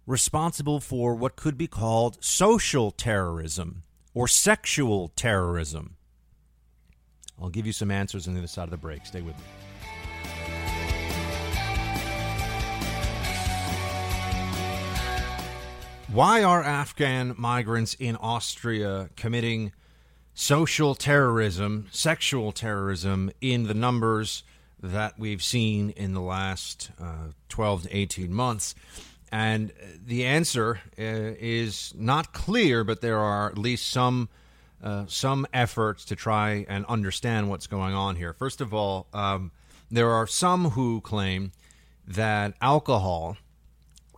responsible 0.06 0.80
for 0.80 1.16
what 1.16 1.36
could 1.36 1.58
be 1.58 1.68
called 1.68 2.24
social 2.24 2.92
terrorism 2.92 3.84
or 4.14 4.28
sexual 4.28 5.10
terrorism? 5.16 5.96
I'll 7.42 7.50
give 7.50 7.66
you 7.66 7.74
some 7.74 7.92
answers 7.92 8.28
on 8.28 8.34
the 8.34 8.40
other 8.40 8.48
side 8.48 8.66
of 8.66 8.72
the 8.72 8.78
break. 8.78 9.06
Stay 9.06 9.22
with 9.22 9.36
me. 9.36 9.65
Why 16.16 16.44
are 16.44 16.64
Afghan 16.64 17.36
migrants 17.38 17.94
in 17.94 18.16
Austria 18.16 19.10
committing 19.18 19.74
social 20.34 20.96
terrorism, 20.96 21.88
sexual 21.92 22.54
terrorism 22.54 23.32
in 23.42 23.64
the 23.64 23.74
numbers 23.74 24.44
that 24.82 25.20
we've 25.20 25.44
seen 25.44 25.90
in 25.90 26.14
the 26.14 26.22
last 26.22 26.90
uh, 27.02 27.32
12 27.50 27.84
to 27.84 27.98
18 27.98 28.34
months? 28.34 28.76
And 29.30 29.74
the 30.06 30.24
answer 30.24 30.80
uh, 30.98 31.02
is 31.38 31.94
not 31.98 32.32
clear, 32.32 32.86
but 32.86 33.02
there 33.02 33.20
are 33.20 33.50
at 33.50 33.58
least 33.58 33.90
some 33.90 34.30
uh, 34.82 35.08
some 35.10 35.46
efforts 35.52 36.06
to 36.06 36.16
try 36.16 36.66
and 36.70 36.86
understand 36.86 37.50
what's 37.50 37.68
going 37.68 37.94
on 37.94 38.16
here. 38.16 38.32
First 38.32 38.62
of 38.62 38.74
all, 38.74 39.08
um, 39.14 39.52
there 39.92 40.12
are 40.12 40.28
some 40.28 40.70
who 40.70 41.02
claim 41.02 41.52
that 42.08 42.54
alcohol, 42.62 43.36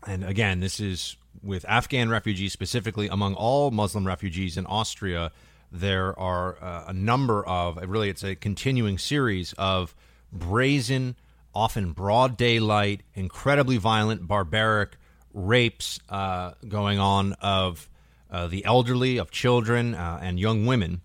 and 0.05 0.23
again, 0.23 0.59
this 0.59 0.79
is 0.79 1.15
with 1.41 1.65
Afghan 1.67 2.09
refugees 2.09 2.53
specifically, 2.53 3.07
among 3.07 3.35
all 3.35 3.71
Muslim 3.71 4.05
refugees 4.05 4.57
in 4.57 4.65
Austria, 4.65 5.31
there 5.71 6.17
are 6.17 6.57
uh, 6.61 6.85
a 6.87 6.93
number 6.93 7.45
of, 7.45 7.77
really, 7.89 8.09
it's 8.09 8.23
a 8.23 8.35
continuing 8.35 8.97
series 8.97 9.53
of 9.57 9.95
brazen, 10.31 11.15
often 11.53 11.91
broad 11.91 12.37
daylight, 12.37 13.01
incredibly 13.13 13.77
violent, 13.77 14.27
barbaric 14.27 14.97
rapes 15.33 15.99
uh, 16.09 16.51
going 16.67 16.99
on 16.99 17.33
of 17.41 17.89
uh, 18.29 18.47
the 18.47 18.65
elderly, 18.65 19.17
of 19.17 19.31
children, 19.31 19.93
uh, 19.95 20.19
and 20.21 20.39
young 20.39 20.65
women, 20.65 21.01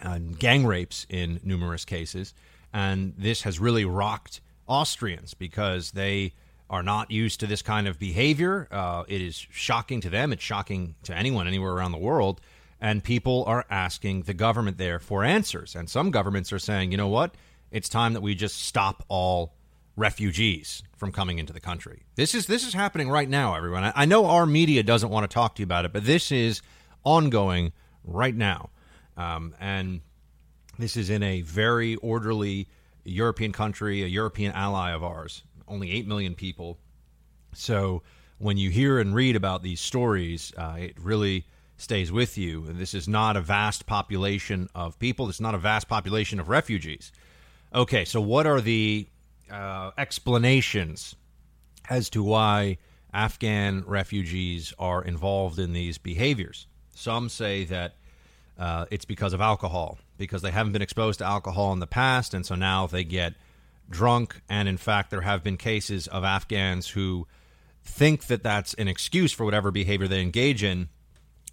and 0.00 0.38
gang 0.38 0.66
rapes 0.66 1.06
in 1.08 1.40
numerous 1.42 1.84
cases. 1.84 2.34
And 2.72 3.14
this 3.16 3.42
has 3.42 3.58
really 3.58 3.84
rocked 3.84 4.40
Austrians 4.66 5.34
because 5.34 5.92
they 5.92 6.34
are 6.70 6.82
not 6.82 7.10
used 7.10 7.40
to 7.40 7.46
this 7.46 7.62
kind 7.62 7.88
of 7.88 7.98
behavior. 7.98 8.68
Uh, 8.70 9.04
it 9.08 9.20
is 9.20 9.46
shocking 9.50 10.00
to 10.02 10.10
them. 10.10 10.32
It's 10.32 10.42
shocking 10.42 10.94
to 11.04 11.14
anyone 11.14 11.46
anywhere 11.46 11.72
around 11.72 11.92
the 11.92 11.98
world. 11.98 12.40
And 12.80 13.02
people 13.02 13.44
are 13.46 13.64
asking 13.70 14.22
the 14.22 14.34
government 14.34 14.78
there 14.78 14.98
for 14.98 15.24
answers. 15.24 15.74
And 15.74 15.88
some 15.88 16.10
governments 16.10 16.52
are 16.52 16.58
saying, 16.58 16.92
you 16.92 16.96
know 16.96 17.08
what? 17.08 17.34
It's 17.70 17.88
time 17.88 18.12
that 18.12 18.20
we 18.20 18.34
just 18.34 18.62
stop 18.62 19.04
all 19.08 19.54
refugees 19.96 20.82
from 20.96 21.12
coming 21.12 21.38
into 21.38 21.52
the 21.52 21.60
country. 21.60 22.04
This 22.14 22.34
is 22.34 22.46
this 22.46 22.66
is 22.66 22.72
happening 22.72 23.10
right 23.10 23.28
now, 23.28 23.54
everyone. 23.56 23.84
I, 23.84 23.92
I 23.94 24.04
know 24.04 24.26
our 24.26 24.46
media 24.46 24.82
doesn't 24.82 25.10
want 25.10 25.28
to 25.28 25.34
talk 25.34 25.56
to 25.56 25.62
you 25.62 25.64
about 25.64 25.84
it, 25.84 25.92
but 25.92 26.04
this 26.04 26.30
is 26.30 26.62
ongoing 27.04 27.72
right 28.04 28.34
now, 28.34 28.70
um, 29.16 29.54
and 29.60 30.00
this 30.78 30.96
is 30.96 31.10
in 31.10 31.22
a 31.22 31.42
very 31.42 31.96
orderly 31.96 32.68
European 33.04 33.52
country, 33.52 34.02
a 34.02 34.06
European 34.06 34.52
ally 34.52 34.92
of 34.92 35.02
ours. 35.02 35.42
Only 35.68 35.92
eight 35.92 36.06
million 36.06 36.34
people. 36.34 36.78
So 37.52 38.02
when 38.38 38.56
you 38.56 38.70
hear 38.70 38.98
and 38.98 39.14
read 39.14 39.36
about 39.36 39.62
these 39.62 39.80
stories, 39.80 40.52
uh, 40.56 40.76
it 40.78 40.96
really 41.00 41.46
stays 41.76 42.10
with 42.10 42.36
you. 42.36 42.66
And 42.68 42.78
This 42.78 42.94
is 42.94 43.08
not 43.08 43.36
a 43.36 43.40
vast 43.40 43.86
population 43.86 44.68
of 44.74 44.98
people. 44.98 45.28
It's 45.28 45.40
not 45.40 45.54
a 45.54 45.58
vast 45.58 45.88
population 45.88 46.40
of 46.40 46.48
refugees. 46.48 47.12
Okay, 47.74 48.04
so 48.04 48.20
what 48.20 48.46
are 48.46 48.60
the 48.60 49.06
uh, 49.50 49.90
explanations 49.96 51.14
as 51.88 52.10
to 52.10 52.22
why 52.22 52.78
Afghan 53.12 53.84
refugees 53.86 54.74
are 54.78 55.02
involved 55.02 55.58
in 55.58 55.72
these 55.72 55.98
behaviors. 55.98 56.66
Some 56.94 57.28
say 57.28 57.64
that 57.64 57.94
uh, 58.58 58.86
it's 58.90 59.04
because 59.04 59.32
of 59.32 59.40
alcohol, 59.40 59.98
because 60.18 60.42
they 60.42 60.50
haven't 60.50 60.72
been 60.72 60.82
exposed 60.82 61.20
to 61.20 61.24
alcohol 61.24 61.72
in 61.72 61.78
the 61.78 61.86
past, 61.86 62.34
and 62.34 62.44
so 62.44 62.54
now 62.54 62.86
they 62.86 63.04
get 63.04 63.34
drunk. 63.88 64.40
And 64.48 64.68
in 64.68 64.76
fact, 64.76 65.10
there 65.10 65.22
have 65.22 65.42
been 65.42 65.56
cases 65.56 66.06
of 66.06 66.24
Afghans 66.24 66.88
who 66.88 67.26
think 67.84 68.26
that 68.26 68.42
that's 68.42 68.74
an 68.74 68.88
excuse 68.88 69.32
for 69.32 69.44
whatever 69.44 69.70
behavior 69.70 70.08
they 70.08 70.20
engage 70.20 70.62
in. 70.62 70.88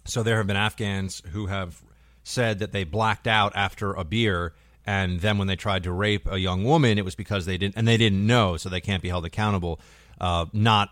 So 0.04 0.22
there 0.22 0.36
have 0.36 0.46
been 0.46 0.56
Afghans 0.56 1.22
who 1.32 1.46
have 1.46 1.82
said 2.22 2.58
that 2.58 2.72
they 2.72 2.84
blacked 2.84 3.26
out 3.26 3.52
after 3.54 3.92
a 3.92 4.04
beer 4.04 4.54
and 4.86 5.20
then 5.20 5.36
when 5.36 5.48
they 5.48 5.56
tried 5.56 5.82
to 5.82 5.92
rape 5.92 6.30
a 6.30 6.38
young 6.38 6.62
woman, 6.62 6.96
it 6.96 7.04
was 7.04 7.16
because 7.16 7.44
they 7.44 7.58
didn't, 7.58 7.76
and 7.76 7.88
they 7.88 7.96
didn't 7.96 8.24
know, 8.24 8.56
so 8.56 8.68
they 8.68 8.80
can't 8.80 9.02
be 9.02 9.08
held 9.08 9.24
accountable. 9.24 9.80
Uh, 10.20 10.46
not 10.52 10.90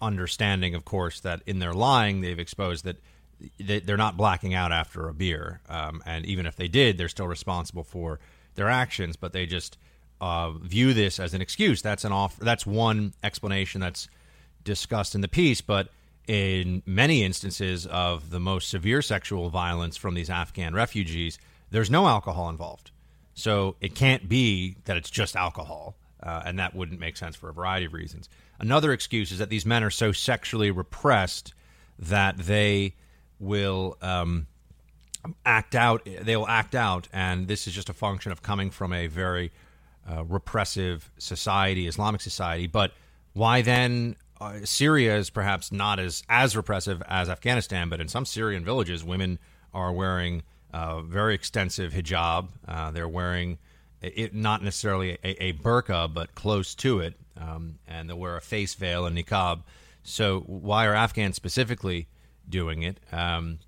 understanding, 0.00 0.74
of 0.74 0.84
course, 0.84 1.20
that 1.20 1.42
in 1.44 1.58
their 1.58 1.72
lying, 1.72 2.20
they've 2.20 2.38
exposed 2.38 2.84
that 2.84 2.98
they're 3.58 3.96
not 3.96 4.16
blacking 4.16 4.54
out 4.54 4.70
after 4.70 5.08
a 5.08 5.14
beer, 5.14 5.60
um, 5.68 6.00
and 6.06 6.24
even 6.24 6.46
if 6.46 6.54
they 6.54 6.68
did, 6.68 6.96
they're 6.96 7.08
still 7.08 7.26
responsible 7.26 7.82
for 7.82 8.20
their 8.54 8.68
actions. 8.68 9.16
But 9.16 9.32
they 9.32 9.46
just 9.46 9.76
uh, 10.22 10.52
view 10.52 10.94
this 10.94 11.18
as 11.18 11.34
an 11.34 11.42
excuse. 11.42 11.82
That's 11.82 12.04
an 12.04 12.12
off. 12.12 12.36
That's 12.36 12.64
one 12.64 13.12
explanation 13.24 13.80
that's 13.80 14.08
discussed 14.62 15.16
in 15.16 15.20
the 15.20 15.26
piece, 15.26 15.60
but 15.60 15.88
in 16.28 16.84
many 16.86 17.24
instances 17.24 17.86
of 17.86 18.30
the 18.30 18.38
most 18.38 18.68
severe 18.68 19.02
sexual 19.02 19.50
violence 19.50 19.96
from 19.96 20.14
these 20.14 20.30
Afghan 20.30 20.74
refugees, 20.74 21.40
there's 21.72 21.90
no 21.90 22.06
alcohol 22.06 22.48
involved. 22.48 22.92
So 23.34 23.74
it 23.80 23.96
can't 23.96 24.28
be 24.28 24.76
that 24.84 24.96
it's 24.96 25.10
just 25.10 25.34
alcohol, 25.34 25.96
uh, 26.22 26.42
and 26.46 26.56
that 26.60 26.72
wouldn't 26.72 27.00
make 27.00 27.16
sense 27.16 27.34
for 27.34 27.48
a 27.48 27.52
variety 27.52 27.86
of 27.86 27.92
reasons. 27.92 28.28
Another 28.60 28.92
excuse 28.92 29.32
is 29.32 29.40
that 29.40 29.48
these 29.48 29.66
men 29.66 29.82
are 29.82 29.90
so 29.90 30.12
sexually 30.12 30.70
repressed 30.70 31.52
that 31.98 32.38
they 32.38 32.94
will 33.40 33.98
um, 34.00 34.46
act 35.44 35.74
out. 35.74 36.04
They 36.04 36.36
will 36.36 36.46
act 36.46 36.76
out, 36.76 37.08
and 37.12 37.48
this 37.48 37.66
is 37.66 37.74
just 37.74 37.88
a 37.88 37.92
function 37.92 38.30
of 38.30 38.40
coming 38.40 38.70
from 38.70 38.92
a 38.92 39.08
very 39.08 39.50
uh, 40.10 40.24
repressive 40.24 41.10
society, 41.18 41.86
Islamic 41.86 42.20
society. 42.20 42.66
But 42.66 42.92
why 43.32 43.62
then? 43.62 44.16
Uh, 44.40 44.64
Syria 44.64 45.16
is 45.16 45.30
perhaps 45.30 45.70
not 45.70 46.00
as 46.00 46.24
as 46.28 46.56
repressive 46.56 47.00
as 47.06 47.28
Afghanistan, 47.28 47.88
but 47.88 48.00
in 48.00 48.08
some 48.08 48.24
Syrian 48.24 48.64
villages, 48.64 49.04
women 49.04 49.38
are 49.72 49.92
wearing 49.92 50.42
uh, 50.72 51.00
very 51.02 51.34
extensive 51.34 51.92
hijab. 51.92 52.48
Uh, 52.66 52.90
they're 52.90 53.08
wearing 53.08 53.58
it 54.00 54.34
not 54.34 54.62
necessarily 54.62 55.12
a, 55.22 55.44
a 55.44 55.52
burqa, 55.52 56.12
but 56.12 56.34
close 56.34 56.74
to 56.74 56.98
it, 56.98 57.14
um, 57.40 57.78
and 57.86 58.08
they'll 58.08 58.18
wear 58.18 58.36
a 58.36 58.40
face 58.40 58.74
veil 58.74 59.06
and 59.06 59.16
niqab. 59.16 59.62
So 60.02 60.40
why 60.40 60.86
are 60.86 60.94
Afghans 60.94 61.36
specifically 61.36 62.08
doing 62.48 62.82
it? 62.82 62.98
Um, 63.12 63.60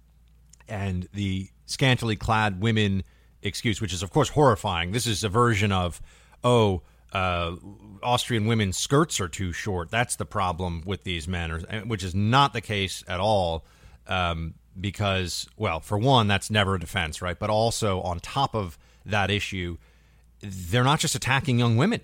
and 0.69 1.09
the 1.13 1.49
scantily 1.67 2.17
clad 2.17 2.61
women 2.61 3.05
excuse, 3.43 3.81
which 3.81 3.93
is 3.93 4.03
of 4.03 4.11
course 4.11 4.31
horrifying. 4.31 4.93
This 4.93 5.07
is 5.07 5.23
a 5.23 5.29
version 5.29 5.71
of 5.71 6.01
oh. 6.45 6.83
Uh, 7.13 7.55
Austrian 8.03 8.47
women's 8.47 8.77
skirts 8.77 9.21
are 9.21 9.29
too 9.29 9.53
short. 9.53 9.89
That's 9.89 10.17
the 10.17 10.25
problem 10.25 10.83
with 10.85 11.05
these 11.05 11.29
men, 11.29 11.51
which 11.87 12.03
is 12.03 12.13
not 12.13 12.53
the 12.53 12.61
case 12.61 13.05
at 13.07 13.21
all. 13.21 13.65
Um, 14.09 14.55
because, 14.81 15.49
well, 15.57 15.81
for 15.81 15.97
one, 15.97 16.27
that's 16.27 16.51
never 16.51 16.75
a 16.75 16.81
defense, 16.81 17.23
right? 17.23 17.39
But 17.39 17.51
also, 17.51 18.01
on 18.01 18.19
top 18.19 18.55
of 18.55 18.79
that 19.07 19.31
issue, 19.31 19.79
they're 20.41 20.85
not 20.85 20.99
just 21.01 21.15
attacking 21.15 21.59
young 21.59 21.77
women, 21.77 22.01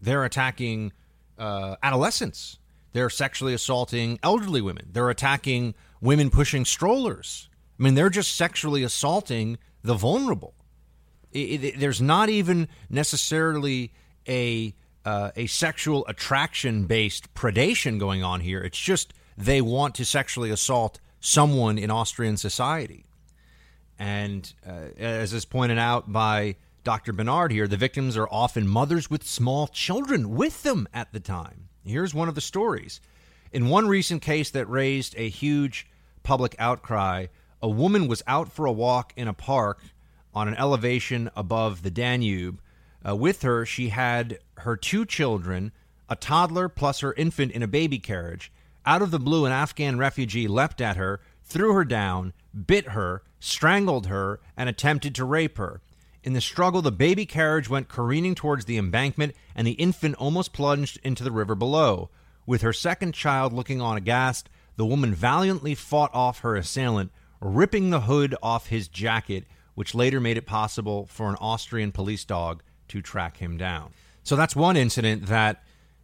they're 0.00 0.24
attacking 0.24 0.92
uh, 1.38 1.76
adolescents. 1.82 2.58
They're 2.92 3.10
sexually 3.10 3.54
assaulting 3.54 4.18
elderly 4.22 4.62
women. 4.62 4.88
They're 4.90 5.10
attacking 5.10 5.74
women 6.00 6.30
pushing 6.30 6.64
strollers. 6.64 7.48
I 7.78 7.82
mean, 7.82 7.94
they're 7.94 8.10
just 8.10 8.34
sexually 8.34 8.82
assaulting 8.82 9.58
the 9.82 9.94
vulnerable. 9.94 10.54
It, 11.32 11.64
it, 11.64 11.80
there's 11.80 12.00
not 12.00 12.28
even 12.28 12.68
necessarily 12.88 13.92
a 14.28 14.74
uh, 15.04 15.30
a 15.36 15.46
sexual 15.46 16.06
attraction 16.06 16.84
based 16.84 17.32
predation 17.34 17.98
going 17.98 18.22
on 18.22 18.40
here. 18.40 18.60
It's 18.60 18.78
just 18.78 19.14
they 19.38 19.60
want 19.60 19.94
to 19.94 20.04
sexually 20.04 20.50
assault 20.50 21.00
someone 21.20 21.78
in 21.78 21.90
Austrian 21.90 22.36
society. 22.36 23.06
And 23.98 24.52
uh, 24.66 24.90
as 24.98 25.32
is 25.32 25.44
pointed 25.44 25.78
out 25.78 26.12
by 26.12 26.56
Dr. 26.84 27.12
Benard 27.12 27.50
here, 27.50 27.66
the 27.66 27.76
victims 27.76 28.16
are 28.16 28.28
often 28.30 28.68
mothers 28.68 29.10
with 29.10 29.26
small 29.26 29.66
children 29.66 30.36
with 30.36 30.62
them 30.62 30.86
at 30.92 31.12
the 31.12 31.20
time. 31.20 31.68
Here's 31.84 32.14
one 32.14 32.28
of 32.28 32.34
the 32.34 32.40
stories. 32.40 33.00
In 33.52 33.68
one 33.68 33.88
recent 33.88 34.22
case 34.22 34.50
that 34.50 34.68
raised 34.68 35.14
a 35.16 35.28
huge 35.28 35.86
public 36.22 36.54
outcry, 36.58 37.26
a 37.62 37.68
woman 37.68 38.08
was 38.08 38.22
out 38.26 38.52
for 38.52 38.66
a 38.66 38.72
walk 38.72 39.12
in 39.16 39.26
a 39.26 39.32
park 39.32 39.82
on 40.38 40.46
an 40.46 40.54
elevation 40.54 41.28
above 41.34 41.82
the 41.82 41.90
Danube. 41.90 42.60
Uh, 43.06 43.16
with 43.16 43.42
her, 43.42 43.66
she 43.66 43.88
had 43.88 44.38
her 44.58 44.76
two 44.76 45.04
children, 45.04 45.72
a 46.08 46.14
toddler 46.14 46.68
plus 46.68 47.00
her 47.00 47.12
infant 47.14 47.50
in 47.50 47.62
a 47.62 47.66
baby 47.66 47.98
carriage. 47.98 48.52
Out 48.86 49.02
of 49.02 49.10
the 49.10 49.18
blue, 49.18 49.46
an 49.46 49.52
Afghan 49.52 49.98
refugee 49.98 50.46
leapt 50.46 50.80
at 50.80 50.96
her, 50.96 51.20
threw 51.42 51.72
her 51.72 51.84
down, 51.84 52.32
bit 52.66 52.90
her, 52.90 53.22
strangled 53.40 54.06
her, 54.06 54.38
and 54.56 54.68
attempted 54.68 55.12
to 55.16 55.24
rape 55.24 55.58
her. 55.58 55.80
In 56.22 56.34
the 56.34 56.40
struggle, 56.40 56.82
the 56.82 56.92
baby 56.92 57.26
carriage 57.26 57.68
went 57.68 57.88
careening 57.88 58.36
towards 58.36 58.66
the 58.66 58.78
embankment, 58.78 59.34
and 59.56 59.66
the 59.66 59.72
infant 59.72 60.14
almost 60.16 60.52
plunged 60.52 61.00
into 61.02 61.24
the 61.24 61.32
river 61.32 61.56
below. 61.56 62.10
With 62.46 62.62
her 62.62 62.72
second 62.72 63.12
child 63.12 63.52
looking 63.52 63.80
on 63.80 63.96
aghast, 63.96 64.48
the 64.76 64.86
woman 64.86 65.14
valiantly 65.14 65.74
fought 65.74 66.14
off 66.14 66.40
her 66.40 66.54
assailant, 66.54 67.10
ripping 67.40 67.90
the 67.90 68.02
hood 68.02 68.36
off 68.40 68.68
his 68.68 68.86
jacket, 68.86 69.44
which 69.78 69.94
later 69.94 70.18
made 70.18 70.36
it 70.36 70.44
possible 70.44 71.06
for 71.06 71.28
an 71.28 71.36
Austrian 71.40 71.92
police 71.92 72.24
dog 72.24 72.64
to 72.88 73.00
track 73.00 73.36
him 73.36 73.56
down. 73.56 73.92
So 74.24 74.34
that's 74.34 74.56
one 74.56 74.76
incident 74.76 75.26
that 75.26 75.62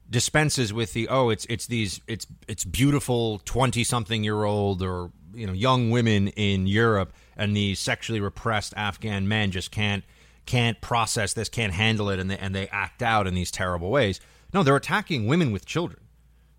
dispenses 0.09 0.72
with 0.72 0.92
the 0.92 1.09
oh 1.09 1.30
it's 1.30 1.44
it's 1.46 1.66
these 1.66 2.01
it's 2.06 2.24
it's 2.46 2.64
beautiful 2.64 3.40
20 3.44 3.82
something 3.82 4.22
year 4.22 4.44
old 4.44 4.80
or 4.80 5.10
you 5.34 5.44
know 5.44 5.52
young 5.52 5.90
women 5.90 6.28
in 6.28 6.68
Europe 6.68 7.12
and 7.36 7.56
these 7.56 7.80
sexually 7.80 8.20
repressed 8.20 8.74
Afghan 8.76 9.26
men 9.26 9.51
just 9.51 9.72
can't 9.72 10.05
can't 10.46 10.80
process 10.80 11.32
this 11.32 11.48
can't 11.48 11.72
handle 11.72 12.10
it 12.10 12.20
and 12.20 12.30
they 12.30 12.38
and 12.38 12.55
they 12.55 12.68
act 12.68 13.02
out 13.02 13.26
in 13.26 13.34
these 13.34 13.51
terrible 13.51 13.90
ways. 13.90 14.20
No 14.52 14.62
they're 14.62 14.76
attacking 14.76 15.26
women 15.26 15.51
with 15.51 15.66
children. 15.66 16.05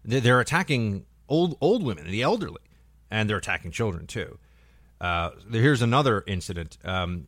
They're 0.03 0.41
attacking 0.41 1.05
old 1.29 1.55
old 1.61 1.81
women 1.81 2.11
the 2.11 2.23
elderly 2.23 2.63
and 3.09 3.29
they're 3.29 3.37
attacking 3.37 3.71
children 3.71 4.05
too 4.05 4.37
uh, 5.01 5.31
here's 5.51 5.81
another 5.81 6.23
incident 6.27 6.77
um, 6.83 7.27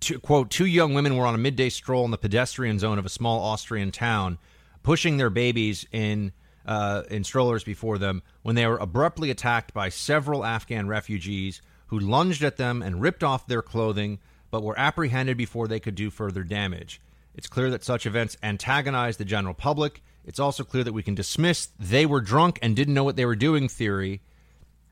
two, 0.00 0.18
quote 0.18 0.50
two 0.50 0.66
young 0.66 0.94
women 0.94 1.16
were 1.16 1.26
on 1.26 1.34
a 1.34 1.38
midday 1.38 1.68
stroll 1.68 2.04
in 2.04 2.10
the 2.10 2.18
pedestrian 2.18 2.78
zone 2.78 2.98
of 2.98 3.06
a 3.06 3.10
small 3.10 3.40
Austrian 3.40 3.90
town 3.90 4.38
pushing 4.82 5.16
their 5.16 5.30
babies 5.30 5.86
in 5.92 6.32
uh, 6.66 7.02
in 7.10 7.24
strollers 7.24 7.64
before 7.64 7.98
them 7.98 8.22
when 8.42 8.54
they 8.54 8.66
were 8.66 8.76
abruptly 8.78 9.30
attacked 9.30 9.72
by 9.72 9.88
several 9.88 10.44
Afghan 10.44 10.86
refugees 10.86 11.62
who 11.86 11.98
lunged 11.98 12.42
at 12.44 12.58
them 12.58 12.82
and 12.82 13.00
ripped 13.00 13.24
off 13.24 13.46
their 13.46 13.62
clothing, 13.62 14.18
but 14.50 14.62
were 14.62 14.78
apprehended 14.78 15.36
before 15.36 15.66
they 15.66 15.80
could 15.80 15.94
do 15.94 16.10
further 16.10 16.42
damage. 16.42 17.00
It's 17.34 17.46
clear 17.46 17.70
that 17.70 17.84
such 17.84 18.04
events 18.04 18.36
antagonize 18.42 19.16
the 19.16 19.24
general 19.24 19.54
public. 19.54 20.02
It's 20.24 20.38
also 20.38 20.64
clear 20.64 20.84
that 20.84 20.92
we 20.92 21.02
can 21.02 21.14
dismiss 21.14 21.68
they 21.78 22.04
were 22.04 22.20
drunk 22.20 22.58
and 22.60 22.76
didn't 22.76 22.94
know 22.94 23.04
what 23.04 23.16
they 23.16 23.24
were 23.24 23.36
doing 23.36 23.68
theory, 23.68 24.20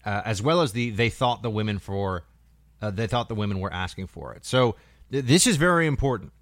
uh, 0.07 0.23
as 0.25 0.41
well 0.41 0.63
as 0.63 0.73
the 0.73 0.91
they 0.91 1.11
thought 1.11 1.43
the 1.43 1.51
women 1.51 1.79
for 1.79 2.25
uh, 2.81 2.91
they 2.91 3.09
thought 3.09 3.29
the 3.29 3.35
women 3.35 3.59
were 3.59 3.73
asking 3.73 4.07
for 4.07 4.33
it. 4.35 4.47
So 4.47 4.77
th- 5.11 5.25
this 5.25 5.47
is 5.47 5.57
very 5.57 5.87
important 5.87 6.33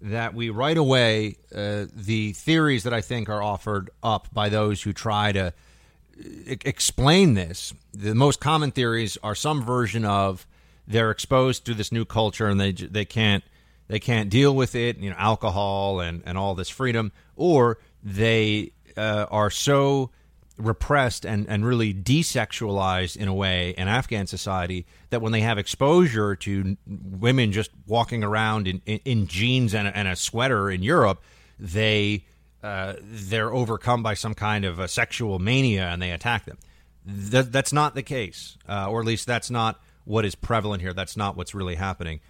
that 0.00 0.34
we 0.34 0.48
right 0.48 0.78
away 0.78 1.36
uh, 1.54 1.84
the 1.94 2.32
theories 2.32 2.84
that 2.84 2.94
I 2.94 3.02
think 3.02 3.28
are 3.28 3.42
offered 3.42 3.90
up 4.02 4.32
by 4.32 4.48
those 4.48 4.82
who 4.82 4.94
try 4.94 5.32
to 5.32 5.52
e- 6.18 6.56
explain 6.64 7.34
this. 7.34 7.74
The 7.92 8.14
most 8.14 8.40
common 8.40 8.70
theories 8.70 9.18
are 9.22 9.34
some 9.34 9.62
version 9.62 10.06
of 10.06 10.46
they're 10.86 11.10
exposed 11.10 11.66
to 11.66 11.74
this 11.74 11.92
new 11.92 12.06
culture 12.06 12.48
and 12.48 12.58
they 12.58 12.72
they 12.72 13.04
can't 13.04 13.44
they 13.88 13.98
can't 14.00 14.30
deal 14.30 14.54
with 14.54 14.74
it, 14.74 14.98
you 14.98 15.10
know, 15.10 15.16
alcohol 15.18 16.00
and 16.00 16.22
and 16.24 16.38
all 16.38 16.54
this 16.54 16.70
freedom, 16.70 17.12
or 17.36 17.78
they 18.02 18.72
uh, 18.96 19.26
are 19.30 19.50
so 19.50 20.10
repressed 20.60 21.24
and, 21.24 21.48
and 21.48 21.64
really 21.64 21.92
desexualized 21.92 23.16
in 23.16 23.28
a 23.28 23.34
way 23.34 23.70
in 23.76 23.88
Afghan 23.88 24.26
society 24.26 24.86
that 25.10 25.20
when 25.20 25.32
they 25.32 25.40
have 25.40 25.58
exposure 25.58 26.36
to 26.36 26.76
women 26.86 27.52
just 27.52 27.70
walking 27.86 28.22
around 28.22 28.68
in, 28.68 28.82
in, 28.86 29.00
in 29.04 29.26
jeans 29.26 29.74
and 29.74 29.88
a, 29.88 29.96
and 29.96 30.08
a 30.08 30.16
sweater 30.16 30.70
in 30.70 30.82
Europe, 30.82 31.22
they 31.58 32.24
uh, 32.62 32.94
they're 33.00 33.52
overcome 33.52 34.02
by 34.02 34.14
some 34.14 34.34
kind 34.34 34.64
of 34.64 34.78
a 34.78 34.86
sexual 34.86 35.38
mania 35.38 35.88
and 35.88 36.02
they 36.02 36.10
attack 36.10 36.44
them. 36.44 36.58
That, 37.06 37.50
that's 37.50 37.72
not 37.72 37.94
the 37.94 38.02
case, 38.02 38.58
uh, 38.68 38.90
or 38.90 39.00
at 39.00 39.06
least 39.06 39.26
that's 39.26 39.50
not 39.50 39.80
what 40.04 40.26
is 40.26 40.34
prevalent 40.34 40.82
here. 40.82 40.92
That's 40.92 41.16
not 41.16 41.36
what's 41.36 41.54
really 41.54 41.76
happening. 41.76 42.20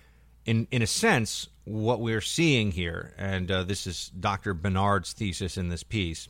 In 0.47 0.69
in 0.71 0.83
a 0.83 0.87
sense, 0.87 1.49
what 1.65 2.01
we're 2.01 2.21
seeing 2.21 2.71
here, 2.71 3.15
and 3.19 3.51
uh, 3.51 3.65
this 3.65 3.87
is 3.87 4.11
Dr. 4.19 4.55
Benard's 4.55 5.13
thesis 5.13 5.57
in 5.57 5.69
this 5.69 5.83
piece, 5.83 6.29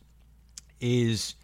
is 0.80 1.34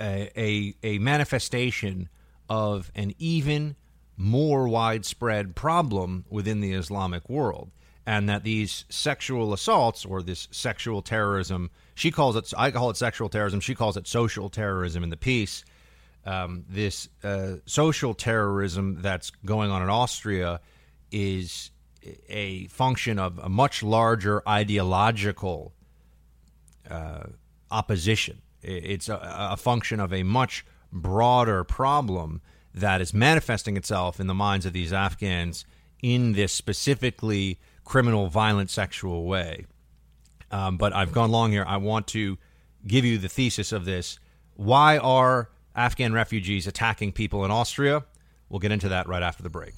a, 0.00 0.30
a, 0.36 0.74
a 0.82 0.98
manifestation 0.98 2.08
of 2.48 2.90
an 2.94 3.12
even 3.18 3.76
more 4.16 4.68
widespread 4.68 5.54
problem 5.56 6.24
within 6.28 6.60
the 6.60 6.72
Islamic 6.72 7.28
world. 7.28 7.70
And 8.06 8.28
that 8.28 8.44
these 8.44 8.84
sexual 8.90 9.54
assaults 9.54 10.04
or 10.04 10.22
this 10.22 10.46
sexual 10.50 11.00
terrorism, 11.00 11.70
she 11.94 12.10
calls 12.10 12.36
it, 12.36 12.52
I 12.56 12.70
call 12.70 12.90
it 12.90 12.98
sexual 12.98 13.30
terrorism, 13.30 13.60
she 13.60 13.74
calls 13.74 13.96
it 13.96 14.06
social 14.06 14.50
terrorism 14.50 15.02
in 15.02 15.10
the 15.10 15.16
piece. 15.16 15.64
Um, 16.26 16.64
this 16.68 17.08
uh, 17.22 17.56
social 17.64 18.12
terrorism 18.14 19.00
that's 19.00 19.30
going 19.44 19.70
on 19.70 19.82
in 19.82 19.88
Austria 19.88 20.60
is 21.10 21.70
a 22.28 22.66
function 22.66 23.18
of 23.18 23.38
a 23.38 23.48
much 23.48 23.82
larger 23.82 24.46
ideological 24.46 25.72
uh, 26.90 27.24
opposition 27.70 28.42
it's 28.64 29.08
a, 29.08 29.20
a 29.22 29.56
function 29.56 30.00
of 30.00 30.12
a 30.12 30.22
much 30.22 30.64
broader 30.92 31.64
problem 31.64 32.40
that 32.74 33.00
is 33.00 33.14
manifesting 33.14 33.76
itself 33.76 34.18
in 34.18 34.26
the 34.26 34.34
minds 34.34 34.66
of 34.66 34.72
these 34.72 34.92
Afghans 34.92 35.64
in 36.02 36.32
this 36.32 36.52
specifically 36.52 37.58
criminal, 37.84 38.28
violent, 38.28 38.70
sexual 38.70 39.24
way. 39.24 39.66
Um, 40.50 40.76
but 40.76 40.94
I've 40.94 41.12
gone 41.12 41.30
long 41.30 41.52
here. 41.52 41.64
I 41.66 41.76
want 41.76 42.06
to 42.08 42.38
give 42.86 43.04
you 43.04 43.18
the 43.18 43.28
thesis 43.28 43.72
of 43.72 43.84
this. 43.84 44.18
Why 44.54 44.98
are 44.98 45.50
Afghan 45.74 46.12
refugees 46.12 46.66
attacking 46.66 47.12
people 47.12 47.44
in 47.44 47.50
Austria? 47.50 48.04
We'll 48.48 48.60
get 48.60 48.72
into 48.72 48.88
that 48.90 49.08
right 49.08 49.22
after 49.22 49.42
the 49.42 49.50
break. 49.50 49.74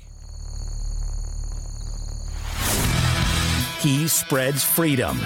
He 3.81 4.09
spreads 4.09 4.65
freedom 4.65 5.19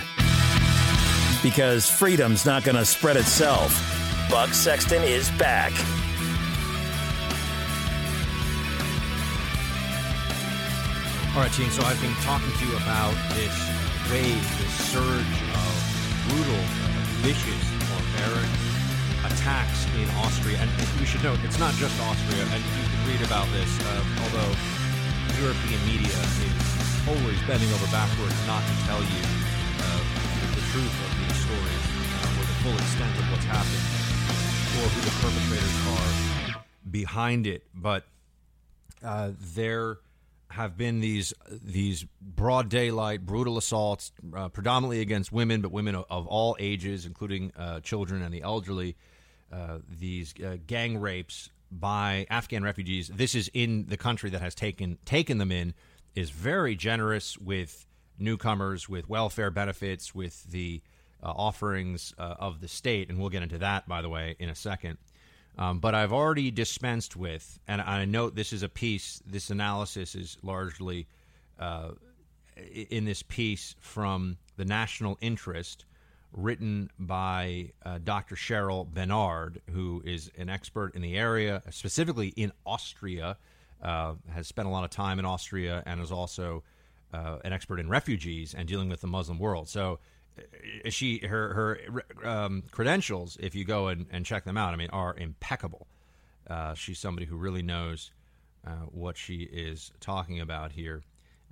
because 1.43 1.89
freedom's 1.89 2.45
not 2.45 2.65
going 2.65 2.77
to 2.77 2.85
spread 2.85 3.17
itself. 3.17 3.73
Buck 4.31 4.55
Sexton 4.55 5.03
is 5.03 5.31
back. 5.33 5.73
All 11.35 11.43
right, 11.43 11.53
team. 11.53 11.71
So 11.71 11.83
I've 11.83 12.01
been 12.03 12.15
talking 12.27 12.51
to 12.51 12.65
you 12.67 12.77
about 12.77 13.15
this 13.39 13.55
wave, 14.11 14.43
this 14.59 14.75
surge 14.91 15.37
of 15.55 15.73
brutal, 16.29 16.63
vicious, 17.23 17.65
barbaric 17.87 18.51
attacks 19.31 19.87
in 19.95 20.11
Austria. 20.27 20.59
And 20.59 20.71
we 20.99 21.07
should 21.07 21.23
note, 21.23 21.39
it's 21.45 21.59
not 21.59 21.73
just 21.75 21.95
Austria. 22.03 22.43
And 22.51 22.59
you 22.59 22.85
can 22.85 23.03
read 23.07 23.23
about 23.27 23.47
this, 23.55 23.71
uh, 23.87 24.05
although 24.27 24.53
European 25.39 25.81
media 25.87 26.19
is 26.45 26.55
always 27.09 27.39
bending 27.47 27.71
over 27.73 27.87
backwards 27.89 28.37
not 28.47 28.61
to 28.67 28.75
tell 28.85 29.01
you 29.01 29.23
uh, 29.81 30.20
truth 30.71 30.85
of 30.85 31.19
these 31.19 31.37
stories 31.37 31.85
uh, 32.23 32.39
or 32.39 32.45
the 32.47 32.59
full 32.63 32.75
extent 32.75 33.19
of 33.19 33.25
what's 33.33 33.45
happened 33.45 33.83
or 34.79 34.89
who 34.89 35.01
the 35.01 35.11
perpetrators 35.19 36.55
are 36.55 36.63
behind 36.89 37.49
it. 37.49 37.65
But 37.75 38.05
uh, 39.03 39.33
there 39.55 39.99
have 40.49 40.77
been 40.77 41.01
these 41.01 41.35
these 41.51 42.07
broad 42.21 42.69
daylight 42.69 43.27
brutal 43.27 43.59
assaults, 43.59 44.13
uh, 44.33 44.49
predominantly 44.49 45.01
against 45.01 45.33
women, 45.33 45.61
but 45.61 45.73
women 45.73 45.97
of, 45.97 46.05
of 46.09 46.29
all 46.29 46.57
ages, 46.61 47.05
including 47.05 47.53
uh, 47.57 47.81
children 47.81 48.23
and 48.23 48.33
the 48.33 48.43
elderly. 48.43 48.97
Uh, 49.53 49.79
these 49.89 50.33
uh, 50.41 50.57
gang 50.69 50.99
rapes 50.99 51.51
by 51.73 52.25
Afghan 52.31 52.63
refugees. 52.63 53.09
This 53.09 53.35
is 53.35 53.51
in 53.53 53.87
the 53.89 53.97
country 53.97 54.31
that 54.31 54.41
has 54.41 54.55
taken 54.55 54.99
taken 55.05 55.39
them 55.39 55.51
in. 55.51 55.75
Is 56.15 56.31
very 56.31 56.77
generous 56.77 57.37
with 57.39 57.87
newcomers, 58.21 58.89
with 58.89 59.09
welfare 59.09 59.51
benefits, 59.51 60.15
with 60.15 60.45
the 60.51 60.81
uh, 61.23 61.31
offerings 61.31 62.15
uh, 62.19 62.35
of 62.39 62.61
the 62.61 62.69
state, 62.69 63.09
and 63.09 63.19
we'll 63.19 63.31
get 63.31 63.43
into 63.43 63.59
that, 63.59 63.89
by 63.89 64.03
the 64.03 64.09
way, 64.09 64.37
in 64.39 64.49
a 64.49 64.55
second. 64.55 64.99
Um, 65.59 65.79
but 65.79 65.95
I've 65.95 66.13
already 66.13 66.51
dispensed 66.51 67.17
with, 67.17 67.59
and 67.67 67.81
I 67.81 68.05
note 68.05 68.35
this 68.35 68.53
is 68.53 68.63
a 68.63 68.69
piece, 68.69 69.23
this 69.27 69.51
analysis 69.51 70.15
is 70.15 70.39
largely 70.43 71.07
uh, 71.59 71.91
in 72.89 73.05
this 73.05 73.23
piece 73.23 73.75
from 73.81 74.39
the 74.57 74.65
National 74.65 75.19
Interest, 75.21 75.85
written 76.33 76.91
by 76.99 77.73
uh, 77.85 77.99
Dr. 78.03 78.37
Cheryl 78.37 78.91
Benard, 78.91 79.59
who 79.71 80.03
is 80.05 80.31
an 80.39 80.49
expert 80.49 80.95
in 80.95 81.03
the 81.03 81.17
area, 81.17 81.63
specifically 81.71 82.29
in 82.29 82.53
Austria, 82.65 83.37
uh, 83.83 84.15
has 84.33 84.47
spent 84.47 84.69
a 84.69 84.71
lot 84.71 84.85
of 84.85 84.91
time 84.91 85.19
in 85.19 85.25
Austria, 85.25 85.83
and 85.87 86.01
is 86.01 86.13
also 86.13 86.63
uh, 87.13 87.39
an 87.45 87.53
expert 87.53 87.81
in 87.81 87.89
refugees 87.89 88.55
and 88.55 88.69
dealing 88.69 88.89
with 88.89 89.01
the 89.01 89.07
Muslim 89.07 89.39
world. 89.39 89.69
So 89.69 89.99
she 90.89 91.19
her 91.19 91.55
her 91.55 92.29
um, 92.29 92.63
credentials, 92.71 93.37
if 93.41 93.55
you 93.55 93.65
go 93.65 93.89
and, 93.89 94.07
and 94.11 94.25
check 94.25 94.45
them 94.45 94.57
out, 94.57 94.73
I 94.73 94.77
mean, 94.77 94.91
are 94.91 95.15
impeccable. 95.17 95.87
Uh, 96.49 96.75
she's 96.75 96.99
somebody 96.99 97.27
who 97.27 97.37
really 97.37 97.63
knows 97.63 98.11
uh, 98.67 98.87
what 98.91 99.17
she 99.17 99.43
is 99.43 99.93
talking 100.01 100.41
about 100.41 100.73
here. 100.73 101.03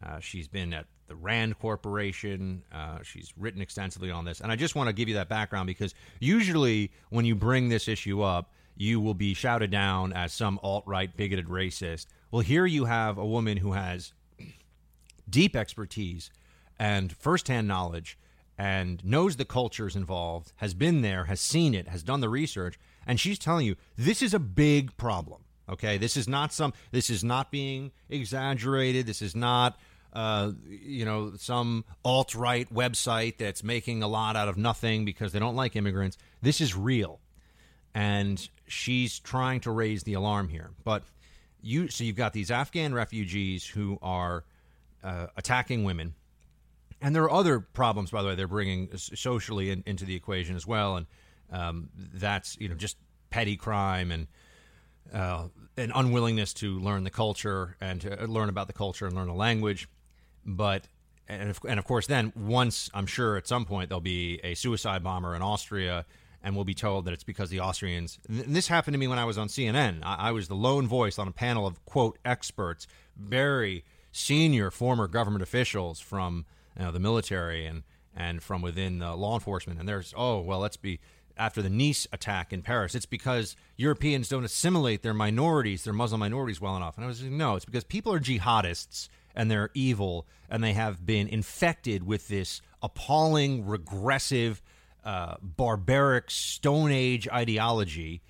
Uh, 0.03 0.21
she's 0.21 0.49
been 0.49 0.73
at 0.73 0.87
the 1.09 1.15
Rand 1.15 1.59
Corporation. 1.59 2.63
Uh, 2.73 2.99
she's 3.03 3.33
written 3.37 3.61
extensively 3.61 4.11
on 4.11 4.25
this, 4.25 4.41
and 4.41 4.53
I 4.53 4.57
just 4.57 4.75
want 4.75 4.89
to 4.89 4.93
give 4.93 5.09
you 5.09 5.15
that 5.15 5.29
background 5.29 5.67
because 5.67 5.95
usually 6.21 6.91
when 7.11 7.25
you 7.25 7.35
bring 7.35 7.69
this 7.69 7.89
issue 7.89 8.23
up, 8.23 8.53
you 8.77 9.01
will 9.01 9.15
be 9.15 9.35
shouted 9.35 9.71
down 9.71 10.13
as 10.13 10.33
some 10.33 10.61
alt 10.63 10.85
right 10.87 11.15
bigoted 11.17 11.47
racist. 11.47 12.07
Well, 12.31 12.43
here 12.43 12.67
you 12.67 12.85
have 12.85 13.19
a 13.19 13.27
woman 13.27 13.57
who 13.57 13.73
has 13.73 14.13
deep 15.31 15.57
expertise 15.57 16.31
and 16.79 17.13
firsthand 17.13 17.69
knowledge 17.69 18.19
and 18.59 19.05
knows 19.05 19.37
the 19.37 19.45
cultures 19.45 19.95
involved, 19.95 20.53
has 20.57 20.75
been 20.75 21.03
there, 21.03 21.27
has 21.27 21.41
seen 21.41 21.75
it, 21.75 21.89
has 21.89 22.03
done 22.03 22.21
the 22.21 22.29
research, 22.29 22.79
and 23.07 23.21
she's 23.21 23.39
telling 23.39 23.65
you 23.65 23.77
this 23.97 24.21
is 24.21 24.35
a 24.35 24.39
big 24.39 24.97
problem. 24.97 25.43
Okay, 25.69 25.99
this 25.99 26.17
is 26.17 26.27
not 26.27 26.53
some. 26.53 26.73
This 26.91 27.11
is 27.11 27.23
not 27.23 27.51
being 27.51 27.93
exaggerated. 28.09 29.07
This 29.07 29.21
is 29.21 29.37
not, 29.37 29.79
uh, 30.15 30.53
you 30.67 31.05
know, 31.05 31.33
some 31.37 31.85
alt 32.05 32.35
right 32.35 32.73
website 32.73 33.37
that's 33.37 33.63
making 33.63 34.03
a 34.03 34.09
lot 34.09 34.35
out 34.35 34.49
of 34.49 34.57
nothing 34.57 35.05
because 35.05 35.33
they 35.33 35.39
don't 35.39 35.57
like 35.57 35.77
immigrants. 35.77 36.17
This 36.41 36.61
is 36.63 36.75
real, 36.75 37.21
and 37.95 38.49
she's 38.67 39.19
trying 39.19 39.61
to 39.61 39.71
raise 39.71 40.05
the 40.05 40.15
alarm 40.15 40.49
here. 40.49 40.71
But 40.85 41.05
you, 41.61 41.89
so 41.89 42.03
you've 42.03 42.17
got 42.17 42.33
these 42.33 42.51
Afghan 42.51 42.95
refugees 42.95 43.67
who 43.67 43.99
are 44.01 44.45
uh, 45.03 45.27
attacking 45.37 45.85
women 45.85 46.15
and 47.01 47.15
there 47.15 47.23
are 47.25 47.31
other 47.31 47.61
problems, 47.61 48.11
by 48.11 48.23
the 48.23 48.29
way, 48.29 48.35
they're 48.35 48.49
bringing 48.49 48.91
socially 48.97 49.71
in, 49.71 49.83
into 49.87 50.05
the 50.05 50.17
equation 50.17 50.57
as 50.57 50.67
well, 50.67 50.97
and 50.97 51.07
um, 51.51 51.91
that's 51.97 52.57
you 52.59 52.69
know 52.69 52.75
just 52.75 52.97
petty 53.31 53.57
crime 53.57 54.11
and 54.11 54.27
uh, 55.13 55.49
an 55.77 55.93
unwillingness 55.95 56.53
to 56.55 56.79
learn 56.81 57.05
the 57.05 57.11
culture 57.11 57.77
and 57.81 58.01
to 58.01 58.27
learn 58.27 58.49
about 58.49 58.67
the 58.67 58.73
culture 58.73 59.07
and 59.07 59.15
learn 59.15 59.29
the 59.29 59.35
language. 59.35 59.89
But 60.45 60.89
and 61.29 61.51
of, 61.51 61.61
and 61.69 61.79
of 61.79 61.85
course, 61.85 62.07
then 62.07 62.33
once 62.35 62.91
I'm 62.93 63.07
sure 63.07 63.37
at 63.37 63.47
some 63.47 63.65
point 63.65 63.91
there'll 63.91 64.01
be 64.01 64.41
a 64.43 64.55
suicide 64.55 65.05
bomber 65.05 65.37
in 65.37 65.43
Austria, 65.43 66.05
and 66.43 66.57
we'll 66.57 66.65
be 66.65 66.75
told 66.75 67.05
that 67.05 67.15
it's 67.15 67.25
because 67.25 67.49
the 67.49 67.61
Austrians. 67.61 68.19
This 68.29 68.67
happened 68.67 68.95
to 68.95 68.99
me 68.99 69.07
when 69.07 69.21
I 69.21 69.25
was 69.25 69.39
on 69.39 69.47
CNN. 69.47 70.01
I, 70.03 70.17
I 70.17 70.33
was 70.33 70.49
the 70.49 70.57
lone 70.57 70.89
voice 70.89 71.17
on 71.17 71.29
a 71.29 71.33
panel 71.33 71.65
of 71.65 71.85
quote 71.85 72.19
experts, 72.25 72.89
very 73.17 73.85
senior 74.19 74.71
former 74.71 75.07
government 75.07 75.43
officials 75.43 76.01
from 76.01 76.45
you 76.77 76.85
know, 76.85 76.93
the 76.93 77.01
military 77.01 77.67
and 77.67 77.83
and 78.17 78.43
from 78.43 78.63
within 78.63 79.01
uh, 79.01 79.15
law 79.15 79.35
enforcement. 79.35 79.79
And 79.79 79.89
there's 79.89 80.13
oh 80.17 80.41
well, 80.41 80.59
let's 80.59 80.77
be 80.77 81.01
after 81.37 81.63
the 81.63 81.71
Nice 81.71 82.07
attack 82.13 82.53
in 82.53 82.63
Paris. 82.63 82.95
It's 82.95 83.07
because 83.07 83.55
Europeans 83.77 84.29
don't 84.29 84.45
assimilate 84.45 85.03
their 85.03 85.15
minorities, 85.15 85.85
their 85.85 85.93
Muslim 85.93 86.19
minorities, 86.19 86.61
well 86.61 86.77
enough. 86.77 86.97
And 86.97 87.05
I 87.05 87.09
was 87.09 87.23
like, 87.23 87.31
no, 87.31 87.55
it's 87.55 87.65
because 87.65 87.85
people 87.85 88.13
are 88.13 88.19
jihadists 88.19 89.09
and 89.37 89.49
they're 89.49 89.71
evil 89.73 90.27
and 90.51 90.65
they 90.65 90.73
have 90.73 91.07
been 91.07 91.29
infected 91.29 92.05
with 92.05 92.27
this 92.27 92.61
appalling, 92.83 93.67
regressive, 93.67 94.61
uh, 95.05 95.37
barbaric 95.41 96.29
Stone 96.29 96.91
Age 96.91 97.29
ideology 97.29 98.21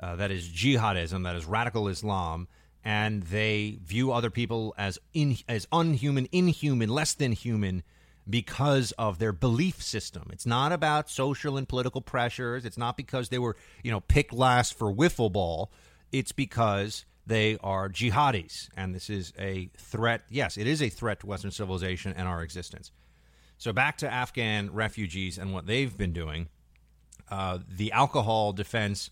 uh, 0.00 0.16
that 0.16 0.30
is 0.30 0.48
jihadism, 0.48 1.24
that 1.24 1.36
is 1.36 1.46
radical 1.46 1.88
Islam, 1.88 2.46
and 2.84 3.24
they 3.24 3.78
view 3.84 4.12
other 4.12 4.30
people 4.30 4.74
as 4.78 4.98
in, 5.12 5.36
as 5.48 5.66
unhuman, 5.72 6.28
inhuman, 6.32 6.88
less 6.88 7.14
than 7.14 7.32
human 7.32 7.82
because 8.28 8.92
of 8.92 9.18
their 9.18 9.32
belief 9.32 9.82
system. 9.82 10.28
It's 10.32 10.46
not 10.46 10.72
about 10.72 11.10
social 11.10 11.56
and 11.56 11.68
political 11.68 12.00
pressures. 12.00 12.64
It's 12.64 12.78
not 12.78 12.96
because 12.96 13.28
they 13.28 13.38
were, 13.38 13.56
you 13.82 13.90
know, 13.90 14.00
picked 14.00 14.32
last 14.32 14.74
for 14.74 14.92
wiffle 14.92 15.32
ball. 15.32 15.70
It's 16.12 16.32
because 16.32 17.04
they 17.26 17.58
are 17.62 17.88
jihadis, 17.88 18.68
and 18.76 18.94
this 18.94 19.10
is 19.10 19.32
a 19.38 19.70
threat. 19.76 20.22
Yes, 20.30 20.56
it 20.56 20.66
is 20.66 20.82
a 20.82 20.88
threat 20.88 21.20
to 21.20 21.26
Western 21.26 21.50
civilization 21.50 22.14
and 22.16 22.26
our 22.26 22.42
existence. 22.42 22.90
So 23.58 23.72
back 23.72 23.98
to 23.98 24.10
Afghan 24.10 24.72
refugees 24.72 25.36
and 25.38 25.52
what 25.52 25.66
they've 25.66 25.96
been 25.96 26.12
doing. 26.12 26.48
Uh, 27.30 27.58
the 27.68 27.92
alcohol 27.92 28.52
defense 28.52 29.10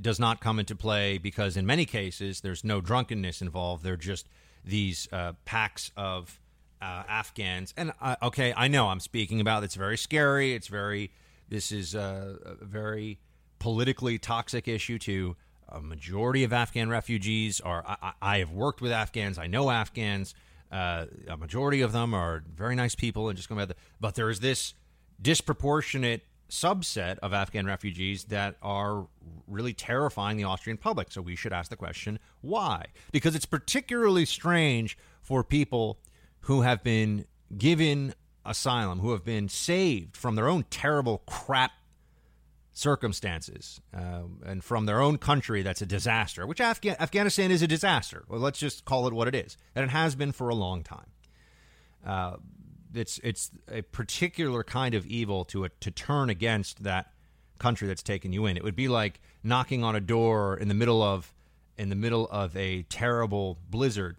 does 0.00 0.18
not 0.18 0.40
come 0.40 0.58
into 0.58 0.74
play 0.74 1.18
because 1.18 1.56
in 1.56 1.66
many 1.66 1.86
cases 1.86 2.40
there's 2.40 2.64
no 2.64 2.80
drunkenness 2.80 3.40
involved. 3.40 3.82
They're 3.82 3.96
just 3.96 4.28
these 4.64 5.08
uh, 5.12 5.32
packs 5.44 5.90
of 5.96 6.40
uh, 6.82 7.02
Afghans. 7.08 7.72
And 7.76 7.92
uh, 8.00 8.16
okay, 8.22 8.52
I 8.56 8.68
know 8.68 8.88
I'm 8.88 9.00
speaking 9.00 9.40
about 9.40 9.64
it's 9.64 9.74
very 9.74 9.96
scary. 9.96 10.54
It's 10.54 10.68
very 10.68 11.10
this 11.48 11.72
is 11.72 11.94
a, 11.94 12.38
a 12.44 12.64
very 12.64 13.18
politically 13.58 14.18
toxic 14.18 14.68
issue 14.68 14.98
too. 14.98 15.36
A 15.68 15.80
majority 15.80 16.44
of 16.44 16.52
Afghan 16.52 16.88
refugees 16.88 17.60
are. 17.60 17.84
I, 17.86 18.12
I 18.22 18.38
have 18.38 18.52
worked 18.52 18.80
with 18.80 18.92
Afghans. 18.92 19.38
I 19.38 19.46
know 19.46 19.70
Afghans. 19.70 20.34
Uh, 20.70 21.06
a 21.28 21.36
majority 21.36 21.80
of 21.80 21.92
them 21.92 22.12
are 22.12 22.44
very 22.54 22.74
nice 22.74 22.94
people 22.94 23.28
and 23.28 23.36
just 23.36 23.50
about 23.50 23.68
the. 23.68 23.76
But 24.00 24.14
there 24.14 24.30
is 24.30 24.40
this 24.40 24.74
disproportionate 25.20 26.22
subset 26.48 27.18
of 27.18 27.32
Afghan 27.32 27.66
refugees 27.66 28.24
that 28.24 28.56
are 28.62 29.06
really 29.46 29.72
terrifying 29.72 30.36
the 30.36 30.44
Austrian 30.44 30.76
public. 30.76 31.10
So 31.10 31.20
we 31.20 31.36
should 31.36 31.52
ask 31.52 31.70
the 31.70 31.76
question 31.76 32.18
why? 32.40 32.86
Because 33.12 33.34
it's 33.34 33.46
particularly 33.46 34.24
strange 34.24 34.96
for 35.22 35.42
people 35.42 35.98
who 36.40 36.62
have 36.62 36.82
been 36.82 37.24
given 37.56 38.14
asylum, 38.44 39.00
who 39.00 39.12
have 39.12 39.24
been 39.24 39.48
saved 39.48 40.16
from 40.16 40.36
their 40.36 40.48
own 40.48 40.64
terrible 40.70 41.18
crap 41.26 41.72
circumstances 42.72 43.80
uh, 43.96 44.22
and 44.44 44.62
from 44.62 44.84
their 44.84 45.00
own 45.00 45.16
country 45.16 45.62
that's 45.62 45.80
a 45.80 45.86
disaster, 45.86 46.46
which 46.46 46.58
Afga- 46.58 46.98
Afghanistan 47.00 47.50
is 47.50 47.62
a 47.62 47.66
disaster. 47.66 48.24
Well, 48.28 48.38
let's 48.38 48.58
just 48.58 48.84
call 48.84 49.08
it 49.08 49.14
what 49.14 49.28
it 49.28 49.34
is. 49.34 49.56
And 49.74 49.84
it 49.84 49.90
has 49.90 50.14
been 50.14 50.30
for 50.32 50.48
a 50.48 50.54
long 50.54 50.82
time. 50.82 51.06
Uh, 52.06 52.36
it's 52.98 53.18
it's 53.22 53.50
a 53.70 53.82
particular 53.82 54.62
kind 54.64 54.94
of 54.94 55.06
evil 55.06 55.44
to 55.46 55.68
to 55.80 55.90
turn 55.90 56.30
against 56.30 56.82
that 56.84 57.12
country 57.58 57.88
that's 57.88 58.02
taken 58.02 58.32
you 58.32 58.46
in. 58.46 58.56
It 58.56 58.64
would 58.64 58.76
be 58.76 58.88
like 58.88 59.20
knocking 59.42 59.82
on 59.82 59.96
a 59.96 60.00
door 60.00 60.56
in 60.56 60.68
the 60.68 60.74
middle 60.74 61.02
of 61.02 61.32
in 61.78 61.88
the 61.88 61.96
middle 61.96 62.28
of 62.30 62.56
a 62.56 62.82
terrible 62.84 63.58
blizzard 63.70 64.16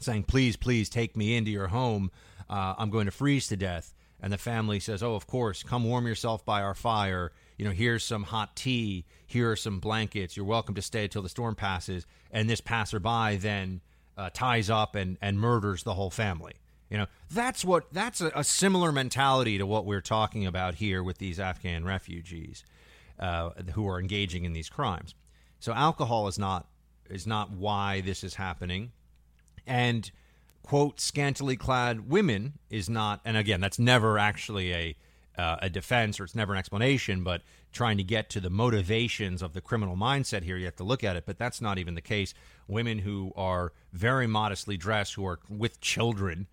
saying, 0.00 0.24
please, 0.24 0.56
please 0.56 0.88
take 0.88 1.16
me 1.16 1.36
into 1.36 1.50
your 1.50 1.68
home. 1.68 2.10
Uh, 2.48 2.74
I'm 2.76 2.90
going 2.90 3.06
to 3.06 3.12
freeze 3.12 3.48
to 3.48 3.56
death. 3.56 3.94
And 4.20 4.32
the 4.32 4.38
family 4.38 4.80
says, 4.80 5.02
oh, 5.02 5.14
of 5.14 5.26
course, 5.26 5.62
come 5.62 5.84
warm 5.84 6.06
yourself 6.06 6.44
by 6.44 6.62
our 6.62 6.74
fire. 6.74 7.32
You 7.58 7.64
know, 7.66 7.72
here's 7.72 8.04
some 8.04 8.22
hot 8.22 8.56
tea. 8.56 9.04
Here 9.26 9.50
are 9.50 9.56
some 9.56 9.80
blankets. 9.80 10.36
You're 10.36 10.46
welcome 10.46 10.74
to 10.76 10.82
stay 10.82 11.04
until 11.04 11.22
the 11.22 11.28
storm 11.28 11.54
passes. 11.54 12.06
And 12.30 12.48
this 12.48 12.60
passerby 12.60 13.36
then 13.36 13.80
uh, 14.16 14.30
ties 14.32 14.70
up 14.70 14.94
and, 14.94 15.18
and 15.20 15.38
murders 15.38 15.82
the 15.82 15.94
whole 15.94 16.10
family. 16.10 16.54
You 16.94 16.98
know, 16.98 17.06
that's 17.28 17.64
what 17.64 17.92
that's 17.92 18.20
a, 18.20 18.30
a, 18.36 18.44
similar 18.44 18.92
mentality 18.92 19.58
to 19.58 19.66
what 19.66 19.84
we're 19.84 20.00
talking 20.00 20.46
about 20.46 20.76
here 20.76 21.02
with 21.02 21.18
these 21.18 21.40
Afghan 21.40 21.84
refugees 21.84 22.64
uh, 23.18 23.50
who 23.72 23.88
are 23.88 23.98
engaging 23.98 24.44
in 24.44 24.52
these 24.52 24.68
crimes. 24.68 25.16
So 25.58 25.72
alcohol 25.72 26.28
is 26.28 26.38
not 26.38 26.68
is 27.10 27.26
not 27.26 27.50
why 27.50 28.00
this 28.00 28.22
is 28.22 28.36
happening 28.36 28.92
and 29.66 30.12
quote 30.62 31.00
scantily 31.00 31.56
clad 31.56 32.08
women 32.08 32.60
is 32.70 32.88
not 32.88 33.20
and 33.24 33.36
again 33.36 33.60
that's 33.60 33.80
never 33.80 34.16
actually 34.16 34.72
a 34.72 34.96
uh, 35.36 35.56
a 35.62 35.68
defense 35.68 36.20
or 36.20 36.24
it's 36.24 36.36
never 36.36 36.52
an 36.52 36.60
explanation 36.60 37.24
but 37.24 37.42
trying 37.72 37.96
to 37.96 38.04
get 38.04 38.30
to 38.30 38.38
the 38.38 38.48
motivations 38.48 39.42
of 39.42 39.52
the 39.52 39.60
criminal 39.60 39.96
mindset 39.96 40.44
here 40.44 40.56
you 40.56 40.64
have 40.64 40.76
to 40.76 40.84
look 40.84 41.02
at 41.02 41.16
it 41.16 41.24
but 41.26 41.38
that's 41.38 41.60
not 41.60 41.76
even 41.76 41.96
the 41.96 42.00
case 42.00 42.34
women 42.68 43.00
who 43.00 43.32
are 43.36 43.72
very 43.92 44.28
modestly 44.28 44.76
dressed 44.76 45.14
who 45.14 45.26
are 45.26 45.40
with 45.50 45.80
children 45.80 46.46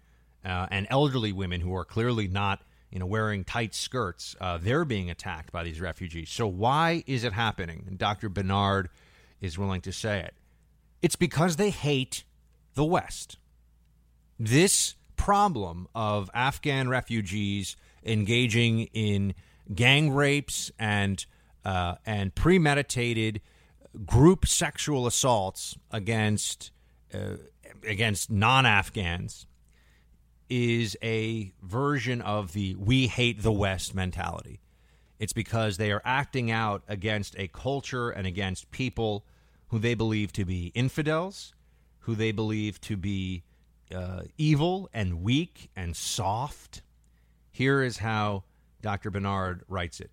uh, 0.46 0.68
and 0.72 0.88
elderly 0.90 1.32
women 1.32 1.62
who 1.62 1.76
are 1.76 1.86
clearly 1.86 2.28
not 2.28 2.62
you 2.92 3.00
know 3.00 3.06
wearing 3.06 3.44
tight 3.44 3.74
skirts 3.74 4.36
uh, 4.42 4.58
they're 4.58 4.86
being 4.86 5.10
attacked 5.10 5.52
by 5.52 5.64
these 5.64 5.80
refugees. 5.80 6.30
So 6.30 6.48
why 6.48 7.04
is 7.08 7.24
it 7.24 7.34
happening? 7.34 7.86
And 7.88 7.98
dr. 7.98 8.30
Benard 8.30 8.88
is 9.40 9.58
willing 9.58 9.82
to 9.82 9.92
say 9.92 10.20
it. 10.20 10.34
It's 11.02 11.16
because 11.16 11.56
they 11.56 11.72
hate 11.72 12.24
the 12.76 12.86
West. 12.86 13.38
This 14.40 14.96
problem 15.16 15.88
of 15.94 16.30
Afghan 16.34 16.90
refugees 16.90 17.76
engaging 18.04 18.90
in 18.94 19.34
gang 19.74 20.12
rapes 20.12 20.72
and 20.80 21.26
uh, 21.64 21.96
and 22.06 22.34
premeditated 22.34 23.42
group 24.06 24.48
sexual 24.48 25.06
assaults 25.06 25.78
against 25.92 26.72
uh, 27.14 27.36
against 27.86 28.32
non-Afghans 28.32 29.46
is 30.52 30.98
a 31.02 31.54
version 31.64 32.22
of 32.22 32.52
the 32.52 32.76
"we 32.76 33.08
hate 33.08 33.42
the 33.42 33.52
West" 33.52 33.96
mentality. 33.96 34.60
It's 35.18 35.34
because 35.34 35.78
they 35.78 35.92
are 35.92 36.02
acting 36.04 36.52
out 36.52 36.84
against 36.88 37.36
a 37.40 37.48
culture 37.48 38.10
and 38.10 38.28
against 38.28 38.70
people 38.72 39.26
who 39.70 39.80
they 39.80 39.94
believe 39.94 40.34
to 40.34 40.44
be 40.44 40.72
infidels, 40.76 41.54
who 42.00 42.16
they 42.16 42.34
believe 42.34 42.82
to 42.82 42.98
be 42.98 43.44
uh, 43.96 44.24
evil 44.38 44.90
and 44.94 45.22
weak 45.22 45.70
and 45.76 45.96
soft. 45.96 46.82
Here 47.52 47.82
is 47.82 48.00
how 48.00 48.44
Dr. 48.82 49.10
Benard 49.10 49.62
writes 49.70 50.02
it. 50.02 50.12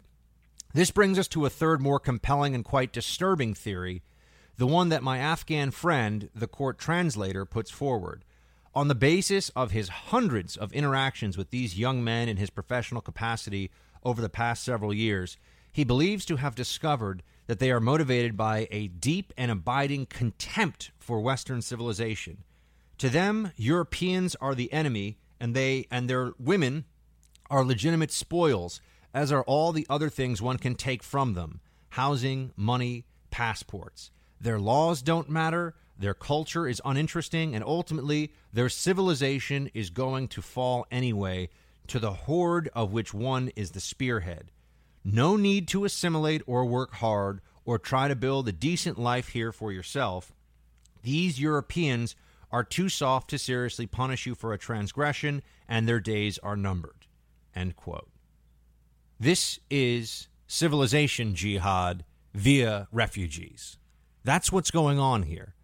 This 0.75 0.91
brings 0.91 1.19
us 1.19 1.29
to 1.29 1.47
a 1.47 1.51
third, 1.51 1.81
more 1.81 1.99
compelling 1.99 2.55
and 2.55 2.65
quite 2.65 2.93
disturbing 2.93 3.55
theory, 3.55 4.03
the 4.57 4.67
one 4.67 4.91
that 4.91 5.03
my 5.03 5.19
Afghan 5.19 5.71
friend, 5.71 6.29
the 6.35 6.47
court 6.47 6.79
translator, 6.79 7.45
puts 7.45 7.71
forward. 7.71 8.25
On 8.79 8.87
the 8.87 8.95
basis 8.95 9.49
of 9.57 9.73
his 9.73 9.89
hundreds 9.89 10.57
of 10.57 10.73
interactions 10.73 11.37
with 11.37 11.51
these 11.51 11.77
young 11.77 12.05
men 12.05 12.29
in 12.29 12.37
his 12.37 12.49
professional 12.49 13.01
capacity 13.01 13.73
over 14.05 14.23
the 14.23 14.29
past 14.29 14.63
several 14.63 14.95
years, 14.95 15.37
he 15.73 15.83
believes 15.83 16.25
to 16.27 16.37
have 16.37 16.55
discovered 16.55 17.25
that 17.49 17.59
they 17.59 17.73
are 17.73 17.81
motivated 17.81 18.37
by 18.37 18.69
a 18.71 18.87
deep 18.87 19.33
and 19.37 19.51
abiding 19.51 20.07
contempt 20.07 20.93
for 20.97 21.19
Western 21.19 21.61
civilization. 21.61 22.45
To 22.99 23.09
them, 23.09 23.51
Europeans 23.57 24.37
are 24.37 24.55
the 24.55 24.73
enemy, 24.73 25.19
and 25.41 25.57
they 25.57 25.89
and 25.91 26.09
their 26.09 26.35
women 26.39 26.85
are 27.51 27.65
legitimate 27.65 28.13
spoils, 28.13 28.81
as 29.13 29.33
are 29.33 29.43
all 29.43 29.73
the 29.73 29.89
other 29.91 30.09
things 30.09 30.41
one 30.41 30.57
can 30.57 30.77
take 30.77 31.03
from 31.03 31.35
them 31.35 31.61
housing, 31.89 32.53
money, 32.55 33.07
passports. 33.33 34.13
Their 34.41 34.61
laws 34.61 35.03
don't 35.03 35.29
matter, 35.29 35.75
their 35.99 36.15
culture 36.15 36.67
is 36.67 36.81
uninteresting, 36.85 37.55
and 37.55 37.65
ultimately, 37.65 38.33
their 38.53 38.69
civilization 38.69 39.71
is 39.75 39.91
going 39.91 40.29
to 40.29 40.41
fall 40.43 40.87
anyway 40.91 41.49
to 41.89 41.99
the 41.99 42.13
horde 42.13 42.71
of 42.75 42.93
which 42.93 43.13
one 43.13 43.51
is 43.57 43.73
the 43.73 43.81
spearhead. 43.81 44.53
No 45.05 45.37
need 45.37 45.67
to 45.69 45.85
assimilate 45.85 46.43
or 46.47 46.65
work 46.65 46.95
hard 46.95 47.41
or 47.65 47.79
try 47.79 48.09
to 48.09 48.15
build 48.15 48.49
a 48.49 48.53
decent 48.53 48.99
life 48.99 49.29
here 49.29 49.53
for 49.53 49.73
yourself. 49.73 50.33
These 51.03 51.41
Europeans 51.41 52.15
are 52.51 52.65
too 52.65 52.89
soft 52.89 53.29
to 53.31 53.39
seriously 53.39 53.87
punish 53.87 54.25
you 54.27 54.35
for 54.35 54.53
a 54.53 54.59
transgression, 54.59 55.43
and 55.69 55.89
their 55.89 56.01
days 56.01 56.39
are 56.39 56.57
numbered. 56.57 57.07
End 57.55 57.77
quote. 57.77 58.11
This 59.19 59.59
is 59.69 60.29
civilization 60.47 61.35
jihad 61.35 62.05
via 62.35 62.87
refugees. 62.93 63.79
That's 64.25 64.53
what's 64.53 64.71
going 64.71 64.99
on 64.99 65.25
here. 65.25 65.55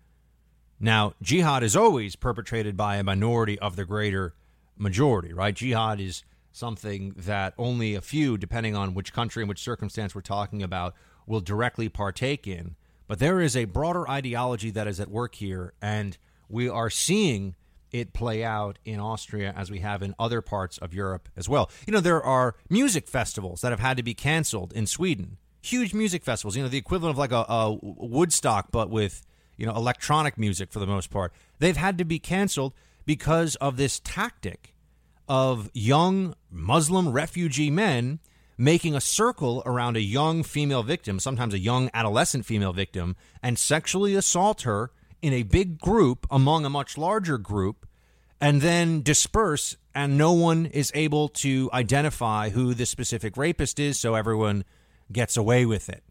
Now, 0.84 1.14
jihad 1.22 1.62
is 1.62 1.74
always 1.74 2.14
perpetrated 2.14 2.76
by 2.76 2.96
a 2.96 3.02
minority 3.02 3.58
of 3.58 3.74
the 3.74 3.86
greater 3.86 4.34
majority, 4.76 5.32
right? 5.32 5.54
Jihad 5.54 5.98
is 5.98 6.24
something 6.52 7.14
that 7.16 7.54
only 7.56 7.94
a 7.94 8.02
few, 8.02 8.36
depending 8.36 8.76
on 8.76 8.92
which 8.92 9.10
country 9.10 9.42
and 9.42 9.48
which 9.48 9.62
circumstance 9.62 10.14
we're 10.14 10.20
talking 10.20 10.62
about, 10.62 10.94
will 11.26 11.40
directly 11.40 11.88
partake 11.88 12.46
in. 12.46 12.76
But 13.06 13.18
there 13.18 13.40
is 13.40 13.56
a 13.56 13.64
broader 13.64 14.06
ideology 14.06 14.70
that 14.72 14.86
is 14.86 15.00
at 15.00 15.08
work 15.08 15.36
here, 15.36 15.72
and 15.80 16.18
we 16.50 16.68
are 16.68 16.90
seeing 16.90 17.54
it 17.90 18.12
play 18.12 18.44
out 18.44 18.78
in 18.84 19.00
Austria 19.00 19.54
as 19.56 19.70
we 19.70 19.78
have 19.78 20.02
in 20.02 20.14
other 20.18 20.42
parts 20.42 20.76
of 20.76 20.92
Europe 20.92 21.30
as 21.34 21.48
well. 21.48 21.70
You 21.86 21.94
know, 21.94 22.00
there 22.00 22.22
are 22.22 22.56
music 22.68 23.08
festivals 23.08 23.62
that 23.62 23.72
have 23.72 23.80
had 23.80 23.96
to 23.96 24.02
be 24.02 24.12
canceled 24.12 24.74
in 24.74 24.86
Sweden. 24.86 25.38
Huge 25.62 25.94
music 25.94 26.22
festivals, 26.22 26.56
you 26.56 26.62
know, 26.62 26.68
the 26.68 26.76
equivalent 26.76 27.14
of 27.14 27.18
like 27.18 27.32
a, 27.32 27.46
a 27.48 27.78
Woodstock, 27.80 28.70
but 28.70 28.90
with, 28.90 29.22
you 29.56 29.66
know, 29.66 29.74
electronic 29.74 30.38
music 30.38 30.72
for 30.72 30.78
the 30.78 30.86
most 30.86 31.10
part. 31.10 31.32
They've 31.58 31.76
had 31.76 31.98
to 31.98 32.04
be 32.04 32.18
canceled 32.18 32.72
because 33.04 33.56
of 33.56 33.76
this 33.76 34.00
tactic 34.00 34.74
of 35.28 35.70
young 35.72 36.34
Muslim 36.50 37.12
refugee 37.12 37.70
men 37.70 38.20
making 38.56 38.94
a 38.94 39.00
circle 39.00 39.62
around 39.66 39.96
a 39.96 40.00
young 40.00 40.42
female 40.42 40.82
victim, 40.82 41.18
sometimes 41.18 41.54
a 41.54 41.58
young 41.58 41.90
adolescent 41.92 42.46
female 42.46 42.72
victim, 42.72 43.16
and 43.42 43.58
sexually 43.58 44.14
assault 44.14 44.62
her 44.62 44.90
in 45.22 45.32
a 45.32 45.42
big 45.42 45.78
group 45.80 46.26
among 46.30 46.64
a 46.64 46.70
much 46.70 46.96
larger 46.96 47.38
group, 47.38 47.86
and 48.40 48.60
then 48.60 49.02
disperse, 49.02 49.76
and 49.94 50.18
no 50.18 50.32
one 50.32 50.66
is 50.66 50.92
able 50.94 51.28
to 51.28 51.70
identify 51.72 52.50
who 52.50 52.74
the 52.74 52.86
specific 52.86 53.36
rapist 53.36 53.80
is, 53.80 53.98
so 53.98 54.14
everyone 54.14 54.64
gets 55.10 55.36
away 55.36 55.64
with 55.66 55.88
it. 55.88 56.04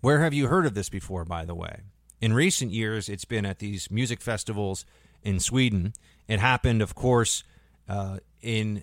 Where 0.00 0.22
have 0.22 0.34
you 0.34 0.46
heard 0.48 0.66
of 0.66 0.74
this 0.74 0.88
before, 0.88 1.24
by 1.24 1.44
the 1.44 1.54
way? 1.54 1.80
In 2.24 2.32
recent 2.32 2.70
years, 2.70 3.10
it's 3.10 3.26
been 3.26 3.44
at 3.44 3.58
these 3.58 3.90
music 3.90 4.22
festivals 4.22 4.86
in 5.22 5.38
Sweden. 5.40 5.92
It 6.26 6.40
happened, 6.40 6.80
of 6.80 6.94
course, 6.94 7.44
uh, 7.86 8.16
in 8.40 8.82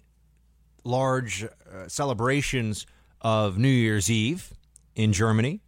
large 0.83 1.43
uh, 1.43 1.87
celebrations 1.87 2.85
of 3.19 3.57
New 3.57 3.67
Year's 3.67 4.11
Eve 4.11 4.53
in 4.93 5.11
Germany. 5.11 5.59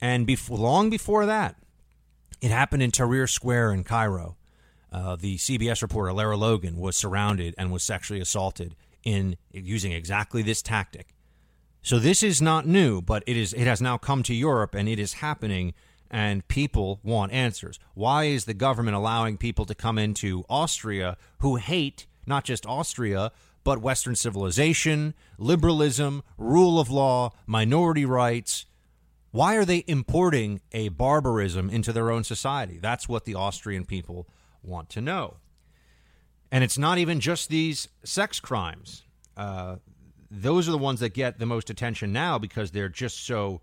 And 0.00 0.28
before, 0.28 0.56
long 0.56 0.90
before 0.90 1.26
that, 1.26 1.56
it 2.40 2.52
happened 2.52 2.84
in 2.84 2.92
Tahrir 2.92 3.28
Square 3.28 3.72
in 3.72 3.82
Cairo. 3.82 4.36
Uh, 4.92 5.16
the 5.16 5.38
CBS 5.38 5.82
reporter 5.82 6.12
Lara 6.12 6.36
Logan 6.36 6.76
was 6.76 6.94
surrounded 6.94 7.52
and 7.58 7.72
was 7.72 7.82
sexually 7.82 8.20
assaulted 8.20 8.76
in 9.02 9.36
using 9.50 9.90
exactly 9.90 10.40
this 10.40 10.62
tactic. 10.62 11.16
So 11.82 11.98
this 11.98 12.22
is 12.22 12.40
not 12.40 12.64
new, 12.64 13.02
but 13.02 13.24
it 13.26 13.36
is 13.36 13.52
it 13.54 13.66
has 13.66 13.82
now 13.82 13.98
come 13.98 14.22
to 14.22 14.34
Europe 14.34 14.76
and 14.76 14.88
it 14.88 15.00
is 15.00 15.14
happening 15.14 15.74
and 16.12 16.46
people 16.46 17.00
want 17.02 17.32
answers. 17.32 17.80
Why 17.94 18.24
is 18.24 18.44
the 18.44 18.54
government 18.54 18.94
allowing 18.96 19.38
people 19.38 19.64
to 19.64 19.74
come 19.74 19.98
into 19.98 20.44
Austria 20.48 21.16
who 21.38 21.56
hate 21.56 22.06
not 22.26 22.44
just 22.44 22.66
Austria, 22.66 23.32
but 23.64 23.80
Western 23.80 24.14
civilization, 24.14 25.14
liberalism, 25.38 26.22
rule 26.36 26.80
of 26.80 26.90
law, 26.90 27.30
minority 27.46 28.04
rights. 28.04 28.66
Why 29.30 29.56
are 29.56 29.64
they 29.64 29.84
importing 29.86 30.60
a 30.72 30.88
barbarism 30.90 31.70
into 31.70 31.92
their 31.92 32.10
own 32.10 32.24
society? 32.24 32.78
That's 32.80 33.08
what 33.08 33.24
the 33.24 33.34
Austrian 33.34 33.84
people 33.84 34.28
want 34.62 34.90
to 34.90 35.00
know. 35.00 35.36
And 36.50 36.62
it's 36.62 36.76
not 36.76 36.98
even 36.98 37.18
just 37.18 37.48
these 37.48 37.88
sex 38.04 38.40
crimes. 38.40 39.04
Uh, 39.36 39.76
those 40.30 40.68
are 40.68 40.72
the 40.72 40.78
ones 40.78 41.00
that 41.00 41.14
get 41.14 41.38
the 41.38 41.46
most 41.46 41.70
attention 41.70 42.12
now 42.12 42.38
because 42.38 42.70
they're 42.70 42.88
just 42.90 43.24
so 43.24 43.62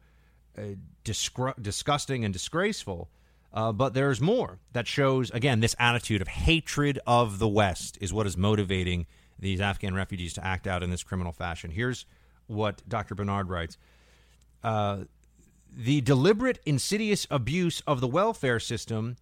disgr- 1.04 1.62
disgusting 1.62 2.24
and 2.24 2.34
disgraceful. 2.34 3.10
Uh, 3.52 3.72
but 3.72 3.94
there's 3.94 4.22
more 4.22 4.60
that 4.74 4.88
shows, 4.88 5.32
again, 5.32 5.60
this 5.60 5.76
attitude 5.80 6.22
of 6.22 6.28
hatred 6.28 7.00
of 7.08 7.40
the 7.40 7.48
West 7.48 7.98
is 8.00 8.14
what 8.14 8.28
is 8.28 8.38
motivating 8.38 9.08
these 9.40 9.60
Afghan 9.60 9.96
refugees 9.96 10.34
to 10.34 10.46
act 10.46 10.68
out 10.68 10.84
in 10.84 10.90
this 10.92 11.04
criminal 11.04 11.32
fashion. 11.32 11.72
Here's 11.72 12.06
what 12.48 12.88
Dr. 12.88 13.16
Benard 13.16 13.50
writes 13.50 13.78
uh, 14.64 15.06
The 15.72 16.02
deliberate, 16.02 16.60
insidious 16.66 17.26
abuse 17.32 17.82
of 17.88 18.02
the 18.02 18.08
welfare 18.08 18.60
system 18.60 19.16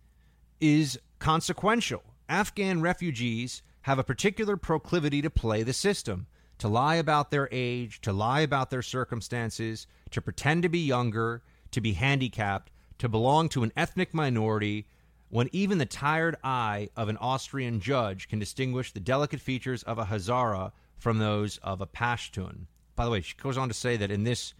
is 0.59 0.99
consequential. 1.19 2.03
Afghan 2.27 2.81
refugees 2.81 3.61
have 3.81 3.99
a 3.99 4.03
particular 4.03 4.57
proclivity 4.57 5.21
to 5.21 5.29
play 5.29 5.63
the 5.63 5.73
system, 5.73 6.27
to 6.59 6.67
lie 6.67 6.95
about 6.95 7.31
their 7.31 7.47
age, 7.51 8.01
to 8.01 8.13
lie 8.13 8.41
about 8.41 8.69
their 8.69 8.81
circumstances, 8.81 9.87
to 10.11 10.21
pretend 10.21 10.63
to 10.63 10.69
be 10.69 10.79
younger, 10.79 11.41
to 11.71 11.81
be 11.81 11.93
handicapped, 11.93 12.71
to 12.97 13.07
belong 13.07 13.49
to 13.49 13.63
an 13.63 13.71
ethnic 13.75 14.13
minority 14.13 14.87
when 15.29 15.49
even 15.51 15.77
the 15.77 15.85
tired 15.85 16.37
eye 16.43 16.89
of 16.95 17.09
an 17.09 17.17
Austrian 17.17 17.79
judge 17.79 18.27
can 18.27 18.39
distinguish 18.39 18.91
the 18.91 18.99
delicate 18.99 19.41
features 19.41 19.83
of 19.83 19.99
a 19.99 20.05
Hazara 20.05 20.71
from 20.97 21.19
those 21.19 21.57
of 21.57 21.81
a 21.81 21.87
Pashtun. 21.87 22.67
By 22.95 23.05
the 23.05 23.11
way, 23.11 23.21
she 23.21 23.35
goes 23.35 23.57
on 23.57 23.67
to 23.67 23.73
say 23.73 23.97
that 23.97 24.09
in 24.09 24.23
this 24.23 24.53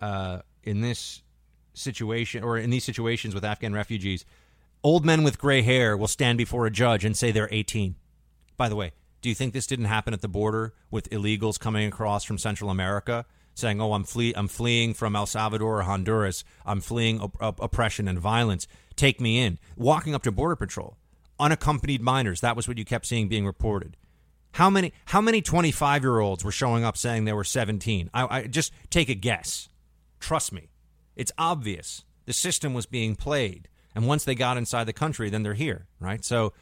uh, 0.00 0.40
in 0.64 0.80
this 0.80 1.22
situation 1.74 2.42
or 2.42 2.58
in 2.58 2.70
these 2.70 2.84
situations 2.84 3.34
with 3.34 3.44
Afghan 3.44 3.72
refugees, 3.72 4.24
old 4.82 5.04
men 5.04 5.22
with 5.22 5.38
gray 5.38 5.62
hair 5.62 5.96
will 5.96 6.08
stand 6.08 6.36
before 6.36 6.66
a 6.66 6.70
judge 6.70 7.04
and 7.04 7.16
say 7.16 7.30
they're 7.30 7.48
18. 7.50 7.94
By 8.56 8.68
the 8.68 8.76
way, 8.76 8.92
do 9.22 9.28
you 9.28 9.34
think 9.34 9.54
this 9.54 9.66
didn't 9.66 9.86
happen 9.86 10.12
at 10.12 10.20
the 10.20 10.28
border 10.28 10.74
with 10.90 11.08
illegals 11.10 11.58
coming 11.58 11.86
across 11.86 12.24
from 12.24 12.38
Central 12.38 12.70
America? 12.70 13.24
saying, 13.54 13.82
"Oh, 13.82 13.92
I'm 13.92 14.04
flee- 14.04 14.32
I'm 14.34 14.48
fleeing 14.48 14.94
from 14.94 15.14
El 15.14 15.26
Salvador 15.26 15.80
or 15.80 15.82
Honduras. 15.82 16.42
I'm 16.64 16.80
fleeing 16.80 17.20
op- 17.20 17.36
op- 17.38 17.60
oppression 17.60 18.08
and 18.08 18.18
violence. 18.18 18.66
Take 18.96 19.20
me 19.20 19.40
in." 19.40 19.58
Walking 19.76 20.14
up 20.14 20.22
to 20.22 20.32
border 20.32 20.56
patrol, 20.56 20.96
unaccompanied 21.38 22.00
minors. 22.00 22.40
That 22.40 22.56
was 22.56 22.66
what 22.66 22.78
you 22.78 22.86
kept 22.86 23.04
seeing 23.04 23.28
being 23.28 23.44
reported. 23.44 23.98
How 24.52 24.70
many 24.70 24.92
how 25.06 25.20
many 25.20 25.42
25 25.42 26.02
year 26.02 26.20
olds 26.20 26.44
were 26.44 26.50
showing 26.52 26.82
up 26.82 26.96
saying 26.96 27.24
they 27.24 27.32
were 27.32 27.44
17? 27.44 28.08
I, 28.14 28.38
I 28.38 28.46
just 28.46 28.72
take 28.88 29.08
a 29.10 29.14
guess. 29.14 29.68
Trust 30.18 30.52
me, 30.52 30.70
it's 31.14 31.32
obvious 31.36 32.04
the 32.24 32.32
system 32.32 32.72
was 32.72 32.86
being 32.86 33.16
played, 33.16 33.68
and 33.94 34.06
once 34.06 34.24
they 34.24 34.34
got 34.34 34.56
inside 34.56 34.84
the 34.84 34.92
country, 34.92 35.28
then 35.28 35.42
they're 35.42 35.54
here, 35.54 35.88
right? 36.00 36.24
So 36.24 36.52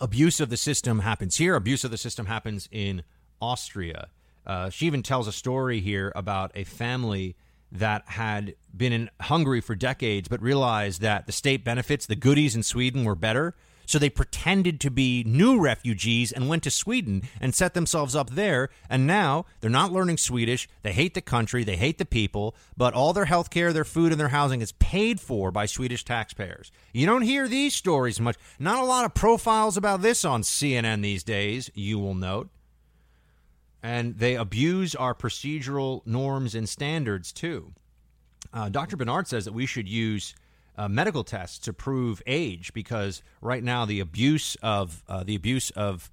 abuse 0.00 0.40
of 0.40 0.50
the 0.50 0.56
system 0.56 1.00
happens 1.00 1.36
here. 1.36 1.54
Abuse 1.54 1.84
of 1.84 1.90
the 1.90 1.98
system 1.98 2.26
happens 2.26 2.68
in 2.70 3.02
Austria. 3.40 4.08
Uh, 4.46 4.70
she 4.70 4.86
even 4.86 5.02
tells 5.02 5.28
a 5.28 5.32
story 5.32 5.80
here 5.80 6.12
about 6.14 6.50
a 6.54 6.64
family 6.64 7.36
that 7.72 8.02
had 8.06 8.54
been 8.76 8.92
in 8.92 9.10
Hungary 9.20 9.60
for 9.60 9.74
decades, 9.74 10.28
but 10.28 10.42
realized 10.42 11.00
that 11.02 11.26
the 11.26 11.32
state 11.32 11.64
benefits, 11.64 12.06
the 12.06 12.16
goodies 12.16 12.56
in 12.56 12.62
Sweden 12.62 13.04
were 13.04 13.14
better. 13.14 13.54
So 13.90 13.98
they 13.98 14.08
pretended 14.08 14.78
to 14.82 14.90
be 14.90 15.24
new 15.24 15.58
refugees 15.58 16.30
and 16.30 16.48
went 16.48 16.62
to 16.62 16.70
Sweden 16.70 17.22
and 17.40 17.52
set 17.52 17.74
themselves 17.74 18.14
up 18.14 18.30
there. 18.30 18.68
And 18.88 19.04
now 19.04 19.46
they're 19.60 19.68
not 19.68 19.90
learning 19.90 20.18
Swedish. 20.18 20.68
They 20.82 20.92
hate 20.92 21.14
the 21.14 21.20
country. 21.20 21.64
They 21.64 21.74
hate 21.74 21.98
the 21.98 22.04
people. 22.04 22.54
But 22.76 22.94
all 22.94 23.12
their 23.12 23.24
health 23.24 23.50
care, 23.50 23.72
their 23.72 23.84
food, 23.84 24.12
and 24.12 24.20
their 24.20 24.28
housing 24.28 24.60
is 24.60 24.70
paid 24.70 25.20
for 25.20 25.50
by 25.50 25.66
Swedish 25.66 26.04
taxpayers. 26.04 26.70
You 26.92 27.04
don't 27.04 27.22
hear 27.22 27.48
these 27.48 27.74
stories 27.74 28.20
much. 28.20 28.36
Not 28.60 28.78
a 28.78 28.86
lot 28.86 29.04
of 29.04 29.12
profiles 29.12 29.76
about 29.76 30.02
this 30.02 30.24
on 30.24 30.42
CNN 30.42 31.02
these 31.02 31.24
days, 31.24 31.68
you 31.74 31.98
will 31.98 32.14
note 32.14 32.48
and 33.82 34.18
they 34.18 34.36
abuse 34.36 34.94
our 34.94 35.14
procedural 35.14 36.06
norms 36.06 36.54
and 36.54 36.68
standards 36.68 37.32
too. 37.32 37.72
Uh, 38.52 38.68
Dr. 38.68 38.96
Benard 38.96 39.26
says 39.26 39.46
that 39.46 39.54
we 39.54 39.66
should 39.66 39.88
use 39.88 40.34
uh, 40.76 40.88
medical 40.88 41.24
tests 41.24 41.58
to 41.58 41.72
prove 41.72 42.22
age 42.26 42.72
because 42.72 43.22
right 43.40 43.62
now 43.62 43.84
the 43.84 44.00
abuse 44.00 44.56
of 44.62 45.02
uh, 45.08 45.24
the 45.24 45.34
abuse 45.34 45.70
of 45.70 46.10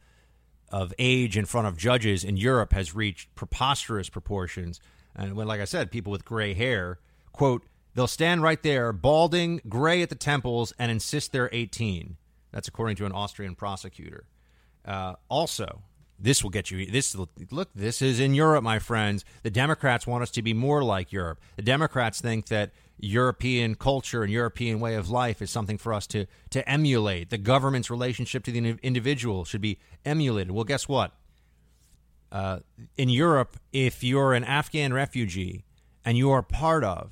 of 0.69 0.93
age 0.99 1.37
in 1.37 1.45
front 1.45 1.67
of 1.67 1.77
judges 1.77 2.23
in 2.23 2.37
Europe 2.37 2.73
has 2.73 2.93
reached 2.93 3.33
preposterous 3.35 4.09
proportions. 4.09 4.81
And 5.15 5.35
when, 5.35 5.47
like 5.47 5.61
I 5.61 5.65
said, 5.65 5.91
people 5.91 6.11
with 6.11 6.25
gray 6.25 6.53
hair, 6.53 6.99
quote, 7.31 7.65
they'll 7.95 8.07
stand 8.07 8.43
right 8.43 8.61
there, 8.61 8.91
balding, 8.91 9.61
gray 9.69 10.01
at 10.01 10.09
the 10.09 10.15
temples, 10.15 10.73
and 10.77 10.91
insist 10.91 11.31
they're 11.31 11.49
18. 11.51 12.17
That's 12.51 12.67
according 12.67 12.97
to 12.97 13.05
an 13.05 13.11
Austrian 13.11 13.55
prosecutor. 13.55 14.25
Uh, 14.83 15.15
also, 15.29 15.83
this 16.19 16.43
will 16.43 16.49
get 16.49 16.71
you. 16.71 16.85
This 16.89 17.15
look. 17.15 17.69
This 17.75 18.01
is 18.01 18.19
in 18.19 18.33
Europe, 18.33 18.63
my 18.63 18.79
friends. 18.79 19.23
The 19.43 19.51
Democrats 19.51 20.07
want 20.07 20.23
us 20.23 20.31
to 20.31 20.41
be 20.41 20.53
more 20.53 20.83
like 20.83 21.11
Europe. 21.11 21.39
The 21.57 21.61
Democrats 21.61 22.21
think 22.21 22.47
that 22.47 22.71
European 22.99 23.75
culture 23.75 24.23
and 24.23 24.31
European 24.31 24.79
way 24.79 24.95
of 24.95 25.09
life 25.09 25.41
is 25.41 25.51
something 25.51 25.77
for 25.77 25.93
us 25.93 26.07
to 26.07 26.25
to 26.49 26.67
emulate. 26.69 27.29
The 27.29 27.37
government's 27.37 27.89
relationship 27.91 28.43
to 28.45 28.51
the 28.51 28.77
individual 28.81 29.45
should 29.45 29.61
be 29.61 29.79
emulated. 30.03 30.51
Well, 30.51 30.63
guess 30.63 30.87
what? 30.87 31.13
Uh, 32.31 32.59
in 32.97 33.09
Europe, 33.09 33.57
if 33.71 34.03
you're 34.03 34.33
an 34.33 34.43
Afghan 34.43 34.93
refugee 34.93 35.63
and 36.03 36.17
you 36.17 36.31
are 36.31 36.41
part 36.41 36.83
of 36.83 37.11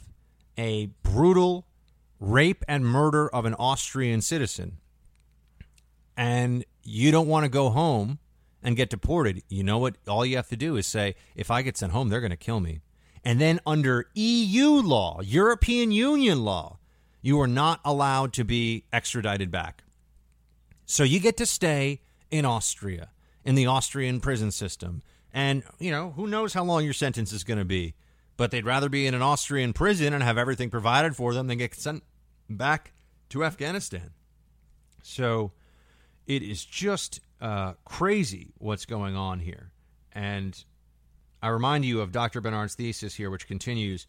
a 0.58 0.88
brutal 1.04 1.68
rape 2.20 2.66
and 2.68 2.86
murder 2.86 3.30
of 3.30 3.46
an 3.46 3.54
Austrian 3.54 4.22
citizen, 4.22 4.78
and 6.18 6.66
you 6.84 7.12
don't 7.12 7.28
want 7.28 7.44
to 7.44 7.50
go 7.50 7.70
home 7.70 8.20
and 8.64 8.76
get 8.76 8.90
deported, 8.90 9.44
you 9.48 9.64
know 9.64 9.78
what? 9.78 9.96
All 10.08 10.26
you 10.26 10.36
have 10.38 10.50
to 10.50 10.58
do 10.58 10.76
is 10.76 10.88
say, 10.88 11.16
if 11.36 11.52
I 11.52 11.62
get 11.62 11.78
sent 11.78 11.92
home, 11.92 12.10
they're 12.10 12.22
going 12.22 12.32
to 12.32 12.38
kill 12.38 12.60
me. 12.60 12.82
And 13.26 13.42
then 13.42 13.60
under 13.66 14.08
EU 14.14 14.70
law, 14.70 15.20
European 15.22 15.92
Union 15.92 16.46
law, 16.46 16.78
you 17.24 17.42
are 17.42 17.48
not 17.48 17.82
allowed 17.84 18.34
to 18.34 18.44
be 18.44 18.86
extradited 18.94 19.50
back. 19.50 19.84
So 20.86 21.04
you 21.04 21.20
get 21.20 21.36
to 21.38 21.48
stay 21.48 22.02
in 22.30 22.46
Austria, 22.46 23.10
in 23.44 23.56
the 23.56 23.66
Austrian 23.66 24.20
prison 24.20 24.52
system. 24.52 25.02
And, 25.34 25.64
you 25.80 25.90
know, 25.90 26.12
who 26.12 26.28
knows 26.28 26.54
how 26.54 26.64
long 26.64 26.84
your 26.84 26.94
sentence 26.94 27.34
is 27.34 27.44
going 27.44 27.58
to 27.58 27.66
be. 27.66 27.96
But 28.38 28.52
they'd 28.52 28.66
rather 28.66 28.90
be 28.90 29.08
in 29.08 29.16
an 29.16 29.24
Austrian 29.24 29.74
prison 29.74 30.14
and 30.14 30.22
have 30.22 30.38
everything 30.38 30.70
provided 30.70 31.16
for 31.16 31.34
them 31.34 31.48
than 31.48 31.58
get 31.58 31.74
sent 31.74 32.04
back 32.48 32.94
to 33.30 33.44
Afghanistan. 33.44 34.12
So 35.02 35.52
it 36.28 36.44
is 36.44 36.64
just 36.64 37.22
uh, 37.42 37.74
crazy 37.86 38.54
what's 38.58 38.86
going 38.86 39.16
on 39.16 39.40
here. 39.40 39.72
And 40.12 40.64
I 41.46 41.50
remind 41.50 41.86
you 41.86 42.02
of 42.02 42.12
Dr. 42.12 42.42
Benard's 42.42 42.74
thesis 42.74 43.14
here, 43.14 43.30
which 43.30 43.46
continues 43.46 44.08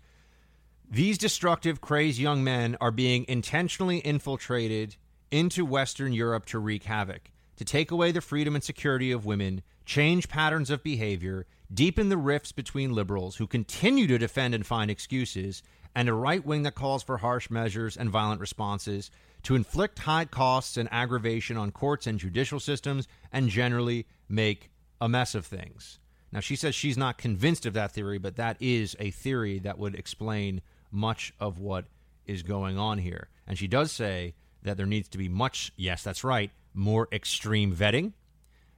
These 0.91 1.19
destructive, 1.19 1.83
crazed 1.83 2.19
young 2.19 2.43
men 2.43 2.79
are 2.81 2.91
being 2.91 3.27
intentionally 3.29 3.99
infiltrated 3.99 4.97
into 5.31 5.67
Western 5.67 6.15
Europe 6.15 6.47
to 6.47 6.59
wreak 6.59 6.85
havoc. 6.85 7.31
to 7.57 7.65
take 7.65 7.91
away 7.91 8.11
the 8.11 8.23
freedom 8.23 8.55
and 8.55 8.65
security 8.65 9.13
of 9.13 9.27
women, 9.27 9.63
change 9.85 10.31
patterns 10.31 10.71
of 10.71 10.83
behavior, 10.83 11.47
deepen 11.73 12.09
the 12.09 12.17
rifts 12.17 12.53
between 12.53 12.95
liberals 12.95 13.37
who 13.37 13.47
continue 13.47 14.07
to 14.07 14.17
defend 14.17 14.55
and 14.55 14.67
find 14.67 14.91
excuses, 14.91 15.63
and 15.95 16.09
a 16.09 16.15
right 16.15 16.45
wing 16.45 16.63
that 16.63 16.75
calls 16.75 17.03
for 17.03 17.19
harsh 17.19 17.51
measures 17.51 17.99
and 17.99 18.09
violent 18.09 18.41
responses, 18.41 19.11
to 19.43 19.55
inflict 19.55 19.99
high 19.99 20.25
costs 20.25 20.79
and 20.79 20.89
aggravation 20.91 21.59
on 21.59 21.71
courts 21.71 22.07
and 22.07 22.19
judicial 22.19 22.61
systems, 22.61 23.07
and 23.31 23.51
generally 23.51 24.07
make 24.27 24.71
a 25.03 25.09
mess 25.09 25.35
of 25.35 25.45
things. 25.45 25.99
Now, 26.33 26.41
she 26.41 26.57
says 26.57 26.75
she's 26.75 26.99
not 26.99 27.19
convinced 27.19 27.67
of 27.67 27.75
that 27.75 27.93
theory, 27.93 28.19
but 28.19 28.37
that 28.37 28.57
is 28.61 28.97
a 28.99 29.11
theory 29.11 29.59
that 29.61 29.79
would 29.79 29.95
explain 29.95 30.61
much 30.91 31.33
of 31.39 31.59
what 31.59 31.87
is 32.27 32.43
going 32.43 32.79
on 32.79 32.99
here. 32.99 33.29
And 33.47 33.57
she 33.57 33.69
does 33.69 33.93
say 33.93 34.35
that 34.63 34.77
there 34.77 34.87
needs 34.87 35.09
to 35.11 35.19
be 35.19 35.29
much, 35.29 35.73
yes, 35.77 36.03
that's 36.03 36.25
right, 36.25 36.51
more 36.75 37.09
extreme 37.13 37.75
vetting. 37.75 38.13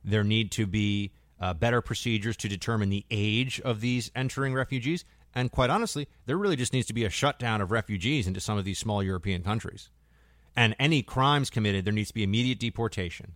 There 0.05 0.25
need 0.25 0.53
to 0.53 0.67
be 0.67 1.13
uh, 1.41 1.55
better 1.55 1.81
procedures 1.81 2.37
to 2.39 2.49
determine 2.49 2.91
the 2.91 3.07
age 3.11 3.61
of 3.61 3.81
these 3.81 4.11
entering 4.15 4.55
refugees. 4.55 5.05
And 5.35 5.51
quite 5.51 5.71
honestly, 5.71 6.09
there 6.27 6.37
really 6.37 6.57
just 6.57 6.73
needs 6.73 6.87
to 6.89 6.95
be 6.95 7.05
a 7.05 7.11
shutdown 7.11 7.61
of 7.61 7.71
refugees 7.71 8.27
into 8.27 8.41
some 8.41 8.59
of 8.59 8.65
these 8.65 8.79
small 8.79 9.03
European 9.03 9.43
countries. 9.43 9.91
And 10.57 10.75
any 10.79 11.03
crimes 11.03 11.51
committed, 11.51 11.85
there 11.85 11.93
needs 11.93 12.09
to 12.09 12.15
be 12.15 12.25
immediate 12.25 12.59
deportation. 12.59 13.35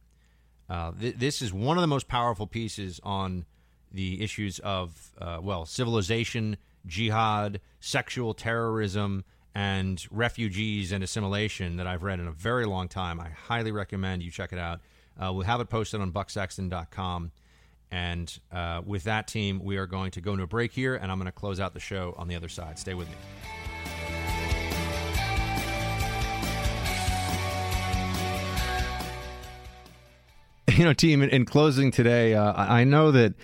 Uh, 0.68 0.92
th- 0.98 1.16
this 1.16 1.42
is 1.42 1.52
one 1.52 1.76
of 1.76 1.82
the 1.82 1.86
most 1.86 2.08
powerful 2.08 2.46
pieces 2.46 3.00
on 3.04 3.44
the 3.92 4.22
issues 4.22 4.58
of, 4.60 5.12
uh, 5.20 5.38
well, 5.42 5.66
civilization, 5.66 6.56
jihad, 6.86 7.60
sexual 7.80 8.34
terrorism, 8.34 9.24
and 9.54 10.06
refugees 10.10 10.92
and 10.92 11.04
assimilation 11.04 11.76
that 11.76 11.86
I've 11.86 12.02
read 12.02 12.20
in 12.20 12.26
a 12.26 12.32
very 12.32 12.64
long 12.64 12.88
time. 12.88 13.20
I 13.20 13.28
highly 13.28 13.72
recommend 13.72 14.22
you 14.22 14.30
check 14.30 14.52
it 14.52 14.58
out. 14.58 14.80
Uh, 15.20 15.32
we'll 15.32 15.44
have 15.44 15.60
it 15.60 15.68
posted 15.68 16.00
on 16.00 16.10
bucksexton.com. 16.12 17.32
And 17.90 18.38
uh, 18.50 18.80
with 18.86 19.04
that 19.04 19.28
team, 19.28 19.62
we 19.62 19.76
are 19.76 19.86
going 19.86 20.12
to 20.12 20.22
go 20.22 20.32
into 20.32 20.44
a 20.44 20.46
break 20.46 20.72
here, 20.72 20.94
and 20.94 21.12
I'm 21.12 21.18
going 21.18 21.26
to 21.26 21.32
close 21.32 21.60
out 21.60 21.74
the 21.74 21.80
show 21.80 22.14
on 22.16 22.26
the 22.26 22.34
other 22.34 22.48
side. 22.48 22.78
Stay 22.78 22.94
with 22.94 23.08
me. 23.08 23.16
You 30.74 30.84
know, 30.84 30.94
team, 30.94 31.20
in, 31.20 31.28
in 31.28 31.44
closing 31.44 31.90
today, 31.90 32.34
uh, 32.34 32.54
I 32.56 32.84
know 32.84 33.10
that 33.10 33.34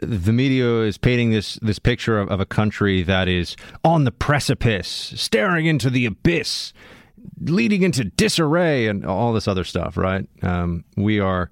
the 0.00 0.32
media 0.32 0.82
is 0.82 0.98
painting 0.98 1.30
this 1.30 1.56
this 1.56 1.78
picture 1.78 2.18
of, 2.18 2.30
of, 2.30 2.40
a 2.40 2.46
country 2.46 3.02
that 3.02 3.28
is 3.28 3.56
on 3.84 4.04
the 4.04 4.12
precipice, 4.12 5.12
staring 5.16 5.66
into 5.66 5.90
the 5.90 6.06
abyss, 6.06 6.72
leading 7.40 7.82
into 7.82 8.04
disarray, 8.04 8.86
and 8.86 9.04
all 9.04 9.32
this 9.32 9.48
other 9.48 9.64
stuff. 9.64 9.96
Right? 9.96 10.28
Um, 10.42 10.84
we 10.96 11.20
are 11.20 11.50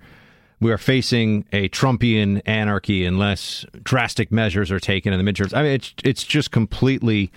we 0.60 0.72
are 0.72 0.78
facing 0.78 1.44
a 1.52 1.68
Trumpian 1.68 2.40
anarchy 2.46 3.04
unless 3.04 3.64
drastic 3.82 4.32
measures 4.32 4.70
are 4.70 4.80
taken 4.80 5.12
in 5.12 5.22
the 5.22 5.30
midterms. 5.30 5.54
I 5.54 5.62
mean, 5.62 5.72
it's 5.72 5.94
it's 6.02 6.24
just 6.24 6.50
completely, 6.50 7.30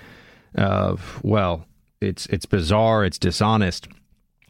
uh, 0.57 0.95
well, 1.23 1.65
it's 2.01 2.25
it's 2.27 2.45
bizarre, 2.45 3.03
it's 3.03 3.17
dishonest. 3.17 3.87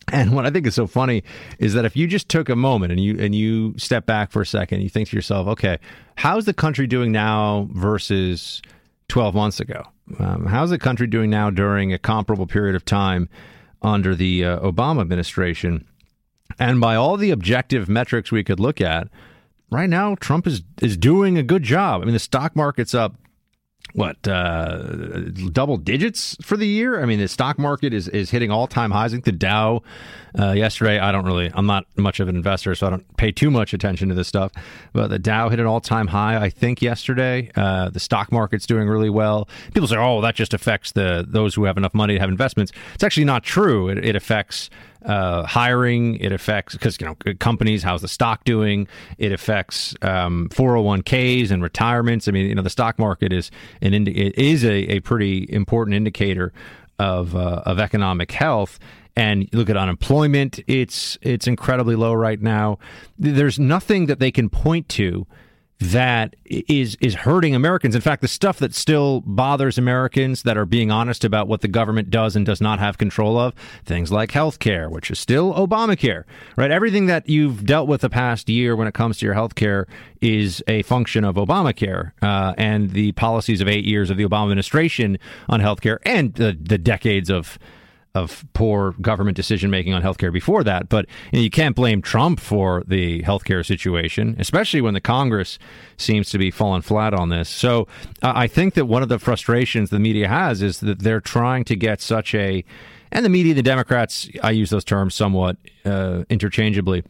And 0.07 0.33
what 0.33 0.45
I 0.45 0.49
think 0.49 0.65
is 0.65 0.75
so 0.75 0.87
funny 0.87 1.23
is 1.59 1.73
that 1.73 1.85
if 1.85 1.95
you 1.95 2.07
just 2.07 2.29
took 2.29 2.49
a 2.49 2.55
moment 2.55 2.91
and 2.91 2.99
you 2.99 3.19
and 3.19 3.35
you 3.35 3.75
step 3.77 4.05
back 4.05 4.31
for 4.31 4.41
a 4.41 4.45
second, 4.45 4.81
you 4.81 4.89
think 4.89 5.09
to 5.09 5.15
yourself, 5.15 5.47
okay, 5.47 5.77
how's 6.15 6.45
the 6.45 6.53
country 6.53 6.87
doing 6.87 7.11
now 7.11 7.67
versus 7.71 8.61
12 9.09 9.35
months 9.35 9.59
ago? 9.59 9.83
Um, 10.17 10.45
how's 10.47 10.71
the 10.71 10.79
country 10.79 11.05
doing 11.05 11.29
now 11.29 11.49
during 11.49 11.93
a 11.93 11.99
comparable 11.99 12.47
period 12.47 12.75
of 12.75 12.85
time 12.85 13.29
under 13.81 14.15
the 14.15 14.45
uh, 14.45 14.59
Obama 14.59 15.01
administration? 15.01 15.85
And 16.57 16.81
by 16.81 16.95
all 16.95 17.15
the 17.15 17.31
objective 17.31 17.87
metrics 17.87 18.31
we 18.31 18.43
could 18.43 18.59
look 18.59 18.81
at, 18.81 19.07
right 19.69 19.89
now 19.89 20.15
Trump 20.15 20.47
is 20.47 20.63
is 20.81 20.97
doing 20.97 21.37
a 21.37 21.43
good 21.43 21.63
job. 21.63 22.01
I 22.01 22.05
mean, 22.05 22.13
the 22.13 22.19
stock 22.19 22.55
market's 22.55 22.95
up 22.95 23.15
what 23.93 24.27
uh, 24.27 24.77
double 25.51 25.77
digits 25.77 26.37
for 26.41 26.57
the 26.57 26.67
year. 26.67 27.01
I 27.01 27.05
mean, 27.05 27.19
the 27.19 27.27
stock 27.27 27.57
market 27.57 27.93
is 27.93 28.07
is 28.07 28.29
hitting 28.29 28.51
all 28.51 28.67
time 28.67 28.91
highs. 28.91 29.11
I 29.11 29.15
think 29.15 29.25
the 29.25 29.31
Dow 29.31 29.81
uh, 30.37 30.51
yesterday. 30.51 30.99
I 30.99 31.11
don't 31.11 31.25
really. 31.25 31.51
I'm 31.53 31.65
not 31.65 31.85
much 31.95 32.19
of 32.19 32.27
an 32.27 32.35
investor, 32.35 32.75
so 32.75 32.87
I 32.87 32.89
don't 32.91 33.17
pay 33.17 33.31
too 33.31 33.49
much 33.49 33.73
attention 33.73 34.09
to 34.09 34.15
this 34.15 34.27
stuff. 34.27 34.51
But 34.93 35.07
the 35.07 35.19
Dow 35.19 35.49
hit 35.49 35.59
an 35.59 35.65
all 35.65 35.81
time 35.81 36.07
high. 36.07 36.41
I 36.41 36.49
think 36.49 36.81
yesterday. 36.81 37.51
Uh, 37.55 37.89
the 37.89 37.99
stock 37.99 38.31
market's 38.31 38.65
doing 38.65 38.87
really 38.87 39.09
well. 39.09 39.49
People 39.73 39.87
say, 39.87 39.97
"Oh, 39.97 40.21
that 40.21 40.35
just 40.35 40.53
affects 40.53 40.91
the 40.91 41.25
those 41.27 41.55
who 41.55 41.63
have 41.63 41.77
enough 41.77 41.93
money 41.93 42.13
to 42.13 42.19
have 42.19 42.29
investments." 42.29 42.71
It's 42.93 43.03
actually 43.03 43.25
not 43.25 43.43
true. 43.43 43.89
It, 43.89 44.03
it 44.05 44.15
affects 44.15 44.69
uh, 45.05 45.43
hiring. 45.43 46.15
It 46.17 46.31
affects 46.31 46.73
because 46.73 46.97
you 46.99 47.07
know 47.07 47.15
companies. 47.39 47.83
How's 47.83 48.01
the 48.01 48.07
stock 48.07 48.43
doing? 48.43 48.87
It 49.17 49.31
affects 49.31 49.95
um, 50.01 50.49
401ks 50.49 51.51
and 51.51 51.63
retirements. 51.63 52.27
I 52.27 52.31
mean, 52.31 52.47
you 52.47 52.55
know, 52.55 52.61
the 52.61 52.69
stock 52.69 52.99
market 52.99 53.31
is 53.33 53.51
an 53.81 53.93
indi- 53.93 54.27
it 54.27 54.37
is 54.37 54.63
a, 54.63 54.95
a 54.95 54.99
pretty 54.99 55.47
important 55.49 55.95
indicator 55.95 56.53
of 56.97 57.35
uh, 57.35 57.63
of 57.65 57.79
economic 57.79 58.31
health. 58.31 58.79
And 59.15 59.49
look 59.53 59.69
at 59.69 59.75
unemployment; 59.75 60.59
it's 60.67 61.17
it's 61.21 61.47
incredibly 61.47 61.95
low 61.95 62.13
right 62.13 62.41
now. 62.41 62.79
There's 63.17 63.59
nothing 63.59 64.05
that 64.05 64.19
they 64.19 64.31
can 64.31 64.49
point 64.49 64.87
to 64.89 65.27
that 65.79 66.35
is 66.45 66.97
is 66.99 67.15
hurting 67.15 67.55
Americans. 67.55 67.95
In 67.95 68.01
fact, 68.01 68.21
the 68.21 68.27
stuff 68.27 68.59
that 68.59 68.75
still 68.75 69.21
bothers 69.21 69.77
Americans 69.77 70.43
that 70.43 70.57
are 70.57 70.65
being 70.65 70.91
honest 70.91 71.23
about 71.23 71.47
what 71.47 71.61
the 71.61 71.69
government 71.69 72.09
does 72.09 72.35
and 72.35 72.45
does 72.45 72.59
not 72.59 72.79
have 72.79 72.97
control 72.97 73.37
of, 73.37 73.53
things 73.85 74.11
like 74.11 74.31
health 74.31 74.59
care, 74.59 74.89
which 74.89 75.09
is 75.09 75.19
still 75.19 75.53
Obamacare, 75.53 76.25
right? 76.57 76.69
Everything 76.69 77.05
that 77.05 77.29
you've 77.29 77.65
dealt 77.65 77.87
with 77.87 78.01
the 78.01 78.09
past 78.09 78.49
year 78.49 78.75
when 78.75 78.87
it 78.87 78.93
comes 78.93 79.19
to 79.19 79.25
your 79.25 79.35
health 79.35 79.55
care 79.55 79.87
is 80.21 80.61
a 80.67 80.81
function 80.83 81.23
of 81.23 81.35
Obamacare 81.35 82.11
uh, 82.21 82.53
and 82.57 82.91
the 82.91 83.13
policies 83.13 83.61
of 83.61 83.69
eight 83.69 83.85
years 83.85 84.09
of 84.09 84.17
the 84.17 84.25
Obama 84.25 84.43
administration 84.43 85.17
on 85.47 85.61
health 85.61 85.79
care 85.79 85.99
and 86.03 86.33
the, 86.33 86.57
the 86.59 86.77
decades 86.77 87.29
of 87.29 87.57
of 88.15 88.45
poor 88.53 88.93
government 89.01 89.35
decision 89.35 89.69
making 89.69 89.93
on 89.93 90.01
healthcare 90.01 90.33
before 90.33 90.63
that. 90.63 90.89
But 90.89 91.05
you, 91.31 91.39
know, 91.39 91.43
you, 91.43 91.49
can't 91.49 91.75
blame 91.75 92.01
Trump 92.01 92.39
for 92.39 92.83
the 92.87 93.21
healthcare 93.23 93.65
situation, 93.65 94.35
especially 94.39 94.81
when 94.81 94.93
the 94.93 95.01
Congress 95.01 95.59
seems 95.97 96.29
to 96.31 96.37
be 96.37 96.49
falling 96.51 96.81
flat 96.81 97.13
on 97.13 97.29
this. 97.29 97.49
So 97.49 97.87
uh, 98.21 98.33
I 98.35 98.47
think 98.47 98.73
that 98.73 98.85
one 98.85 99.03
of 99.03 99.09
the 99.09 99.19
frustrations 99.19 99.89
the 99.89 99.99
media 99.99 100.27
has 100.27 100.61
is 100.61 100.79
that 100.79 100.99
they're 100.99 101.21
trying 101.21 101.65
to 101.65 101.75
get 101.75 102.01
such 102.01 102.33
a, 102.33 102.63
and 103.11 103.23
the 103.23 103.29
media, 103.29 103.53
the 103.53 103.61
Democrats, 103.63 104.27
I 104.43 104.51
use 104.51 104.69
those 104.69 104.83
terms 104.83 105.13
somewhat 105.13 105.57
uh, 105.85 106.23
interchangeably, 106.29 107.03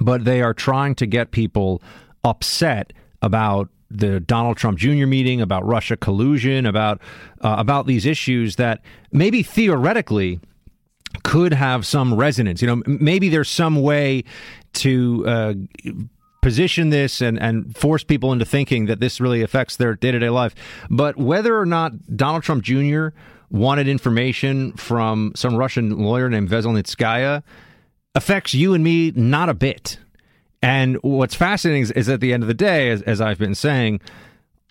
but 0.00 0.24
they 0.24 0.42
are 0.42 0.54
trying 0.54 0.94
to 0.96 1.06
get 1.06 1.30
people 1.30 1.82
upset 2.24 2.92
about 3.22 3.70
the 3.90 4.20
Donald 4.20 4.56
Trump 4.56 4.78
Jr. 4.78 5.06
meeting, 5.06 5.40
about 5.40 5.64
Russia 5.66 5.96
collusion, 5.96 6.66
about 6.66 7.00
uh, 7.40 7.56
about 7.58 7.86
these 7.86 8.06
issues 8.06 8.56
that 8.56 8.82
maybe 9.12 9.42
theoretically 9.42 10.40
could 11.22 11.52
have 11.52 11.86
some 11.86 12.14
resonance. 12.14 12.60
You 12.60 12.68
know, 12.68 12.82
maybe 12.86 13.28
there's 13.28 13.48
some 13.48 13.76
way 13.82 14.24
to 14.74 15.24
uh, 15.26 15.54
position 16.42 16.90
this 16.90 17.20
and, 17.20 17.40
and 17.40 17.76
force 17.76 18.04
people 18.04 18.32
into 18.32 18.44
thinking 18.44 18.86
that 18.86 19.00
this 19.00 19.20
really 19.20 19.42
affects 19.42 19.76
their 19.76 19.94
day 19.94 20.12
to 20.12 20.18
day 20.18 20.28
life. 20.28 20.54
But 20.90 21.16
whether 21.16 21.58
or 21.58 21.66
not 21.66 22.16
Donald 22.16 22.42
Trump 22.42 22.62
Jr. 22.62 23.08
wanted 23.50 23.88
information 23.88 24.72
from 24.74 25.32
some 25.34 25.56
Russian 25.56 25.98
lawyer 25.98 26.28
named 26.28 26.48
Veselnitskaya 26.48 27.42
affects 28.14 28.54
you 28.54 28.74
and 28.74 28.84
me 28.84 29.12
not 29.14 29.48
a 29.48 29.54
bit. 29.54 29.98
And 30.66 30.96
what's 31.02 31.36
fascinating 31.36 31.82
is, 31.82 31.92
is 31.92 32.08
at 32.08 32.18
the 32.18 32.32
end 32.32 32.42
of 32.42 32.48
the 32.48 32.54
day, 32.54 32.90
as, 32.90 33.00
as 33.02 33.20
I've 33.20 33.38
been 33.38 33.54
saying, 33.54 34.00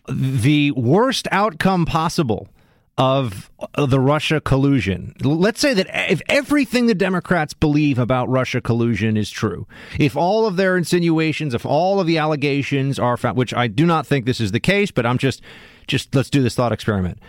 the 0.10 0.72
worst 0.72 1.26
outcome 1.32 1.86
possible 1.86 2.50
of 2.98 3.50
uh, 3.76 3.86
the 3.86 4.02
Russia 4.02 4.42
collusion. 4.42 5.16
Let's 5.24 5.62
say 5.62 5.74
that 5.74 5.88
if 6.12 6.22
everything 6.28 6.88
the 6.88 6.96
Democrats 6.96 7.54
believe 7.54 7.98
about 7.98 8.28
Russia 8.28 8.60
collusion 8.60 9.16
is 9.16 9.30
true, 9.30 9.68
if 9.98 10.18
all 10.18 10.46
of 10.46 10.58
their 10.58 10.76
insinuations, 10.76 11.54
if 11.54 11.66
all 11.66 12.02
of 12.02 12.08
the 12.08 12.18
allegations 12.18 13.00
are 13.00 13.16
found, 13.16 13.38
which 13.38 13.54
I 13.54 13.68
do 13.68 13.86
not 13.86 14.06
think 14.06 14.26
this 14.26 14.42
is 14.42 14.52
the 14.52 14.60
case, 14.60 14.92
but 14.92 15.06
I'm 15.06 15.18
just, 15.18 15.42
just 15.88 16.14
let's 16.14 16.30
do 16.30 16.44
this 16.44 16.56
thought 16.56 16.74
experiment. 16.74 17.20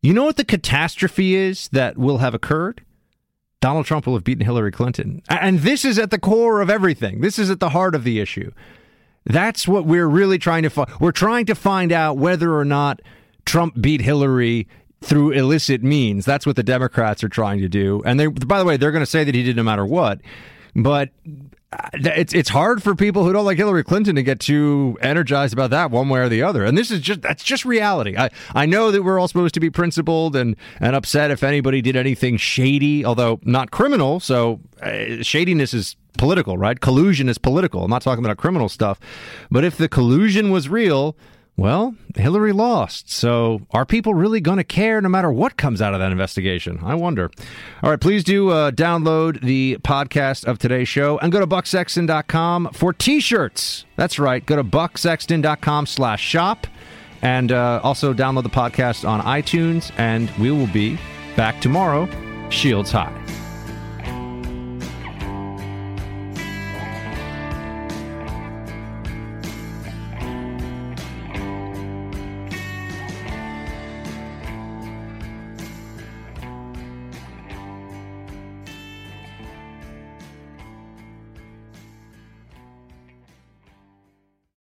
You 0.00 0.12
know 0.12 0.24
what 0.24 0.38
the 0.38 0.44
catastrophe 0.44 1.36
is 1.36 1.68
that 1.68 1.96
will 1.96 2.18
have 2.18 2.34
occurred? 2.34 2.84
Donald 3.62 3.86
Trump 3.86 4.06
will 4.06 4.14
have 4.14 4.24
beaten 4.24 4.44
Hillary 4.44 4.72
Clinton. 4.72 5.22
And 5.28 5.60
this 5.60 5.84
is 5.84 5.96
at 5.96 6.10
the 6.10 6.18
core 6.18 6.60
of 6.60 6.68
everything. 6.68 7.20
This 7.20 7.38
is 7.38 7.48
at 7.48 7.60
the 7.60 7.70
heart 7.70 7.94
of 7.94 8.02
the 8.02 8.18
issue. 8.18 8.50
That's 9.24 9.68
what 9.68 9.86
we're 9.86 10.08
really 10.08 10.36
trying 10.36 10.64
to 10.64 10.68
find. 10.68 10.90
We're 10.98 11.12
trying 11.12 11.46
to 11.46 11.54
find 11.54 11.92
out 11.92 12.18
whether 12.18 12.54
or 12.54 12.64
not 12.64 13.00
Trump 13.46 13.80
beat 13.80 14.00
Hillary 14.00 14.66
through 15.00 15.30
illicit 15.30 15.80
means. 15.80 16.24
That's 16.24 16.44
what 16.44 16.56
the 16.56 16.64
Democrats 16.64 17.22
are 17.22 17.28
trying 17.28 17.60
to 17.60 17.68
do. 17.68 18.02
And 18.04 18.18
they, 18.18 18.26
by 18.26 18.58
the 18.58 18.64
way, 18.64 18.76
they're 18.76 18.90
going 18.90 19.04
to 19.04 19.10
say 19.10 19.22
that 19.22 19.34
he 19.34 19.44
did 19.44 19.54
no 19.54 19.62
matter 19.62 19.86
what. 19.86 20.20
But 20.74 21.10
it's 21.94 22.34
it's 22.34 22.48
hard 22.48 22.82
for 22.82 22.94
people 22.94 23.24
who 23.24 23.32
don't 23.32 23.44
like 23.44 23.56
Hillary 23.56 23.84
Clinton 23.84 24.16
to 24.16 24.22
get 24.22 24.40
too 24.40 24.98
energized 25.00 25.52
about 25.52 25.70
that 25.70 25.90
one 25.90 26.08
way 26.08 26.20
or 26.20 26.28
the 26.28 26.42
other. 26.42 26.64
And 26.64 26.76
this 26.76 26.90
is 26.90 27.00
just 27.00 27.22
that's 27.22 27.42
just 27.42 27.64
reality. 27.64 28.16
I, 28.16 28.30
I 28.54 28.66
know 28.66 28.90
that 28.90 29.02
we're 29.02 29.18
all 29.18 29.28
supposed 29.28 29.54
to 29.54 29.60
be 29.60 29.70
principled 29.70 30.36
and 30.36 30.56
and 30.80 30.96
upset 30.96 31.30
if 31.30 31.42
anybody 31.42 31.82
did 31.82 31.96
anything 31.96 32.36
shady, 32.36 33.04
although 33.04 33.40
not 33.42 33.70
criminal. 33.70 34.20
So 34.20 34.60
uh, 34.80 35.22
shadiness 35.22 35.74
is 35.74 35.96
political, 36.18 36.58
right? 36.58 36.80
Collusion 36.80 37.28
is 37.28 37.38
political. 37.38 37.84
I'm 37.84 37.90
not 37.90 38.02
talking 38.02 38.24
about 38.24 38.36
criminal 38.36 38.68
stuff. 38.68 39.00
But 39.50 39.64
if 39.64 39.76
the 39.76 39.88
collusion 39.88 40.50
was 40.50 40.68
real, 40.68 41.16
well, 41.56 41.94
Hillary 42.16 42.52
lost. 42.52 43.10
So 43.10 43.62
are 43.72 43.84
people 43.84 44.14
really 44.14 44.40
going 44.40 44.56
to 44.56 44.64
care 44.64 45.00
no 45.00 45.08
matter 45.08 45.30
what 45.30 45.56
comes 45.56 45.82
out 45.82 45.92
of 45.94 46.00
that 46.00 46.10
investigation? 46.10 46.80
I 46.82 46.94
wonder. 46.94 47.30
All 47.82 47.90
right, 47.90 48.00
please 48.00 48.24
do 48.24 48.50
uh, 48.50 48.70
download 48.70 49.40
the 49.42 49.76
podcast 49.82 50.44
of 50.44 50.58
today's 50.58 50.88
show 50.88 51.18
and 51.18 51.30
go 51.30 51.40
to 51.40 51.46
bucksexton.com 51.46 52.70
for 52.72 52.92
t-shirts. 52.92 53.84
That's 53.96 54.18
right. 54.18 54.44
Go 54.44 54.56
to 54.56 54.64
bucksexton.com 54.64 55.86
slash 55.86 56.22
shop 56.22 56.66
and 57.20 57.52
uh, 57.52 57.80
also 57.82 58.12
download 58.14 58.42
the 58.42 58.50
podcast 58.50 59.08
on 59.08 59.20
iTunes. 59.20 59.92
And 59.98 60.30
we 60.38 60.50
will 60.50 60.66
be 60.68 60.98
back 61.36 61.60
tomorrow. 61.60 62.08
Shields 62.50 62.90
high. 62.90 63.41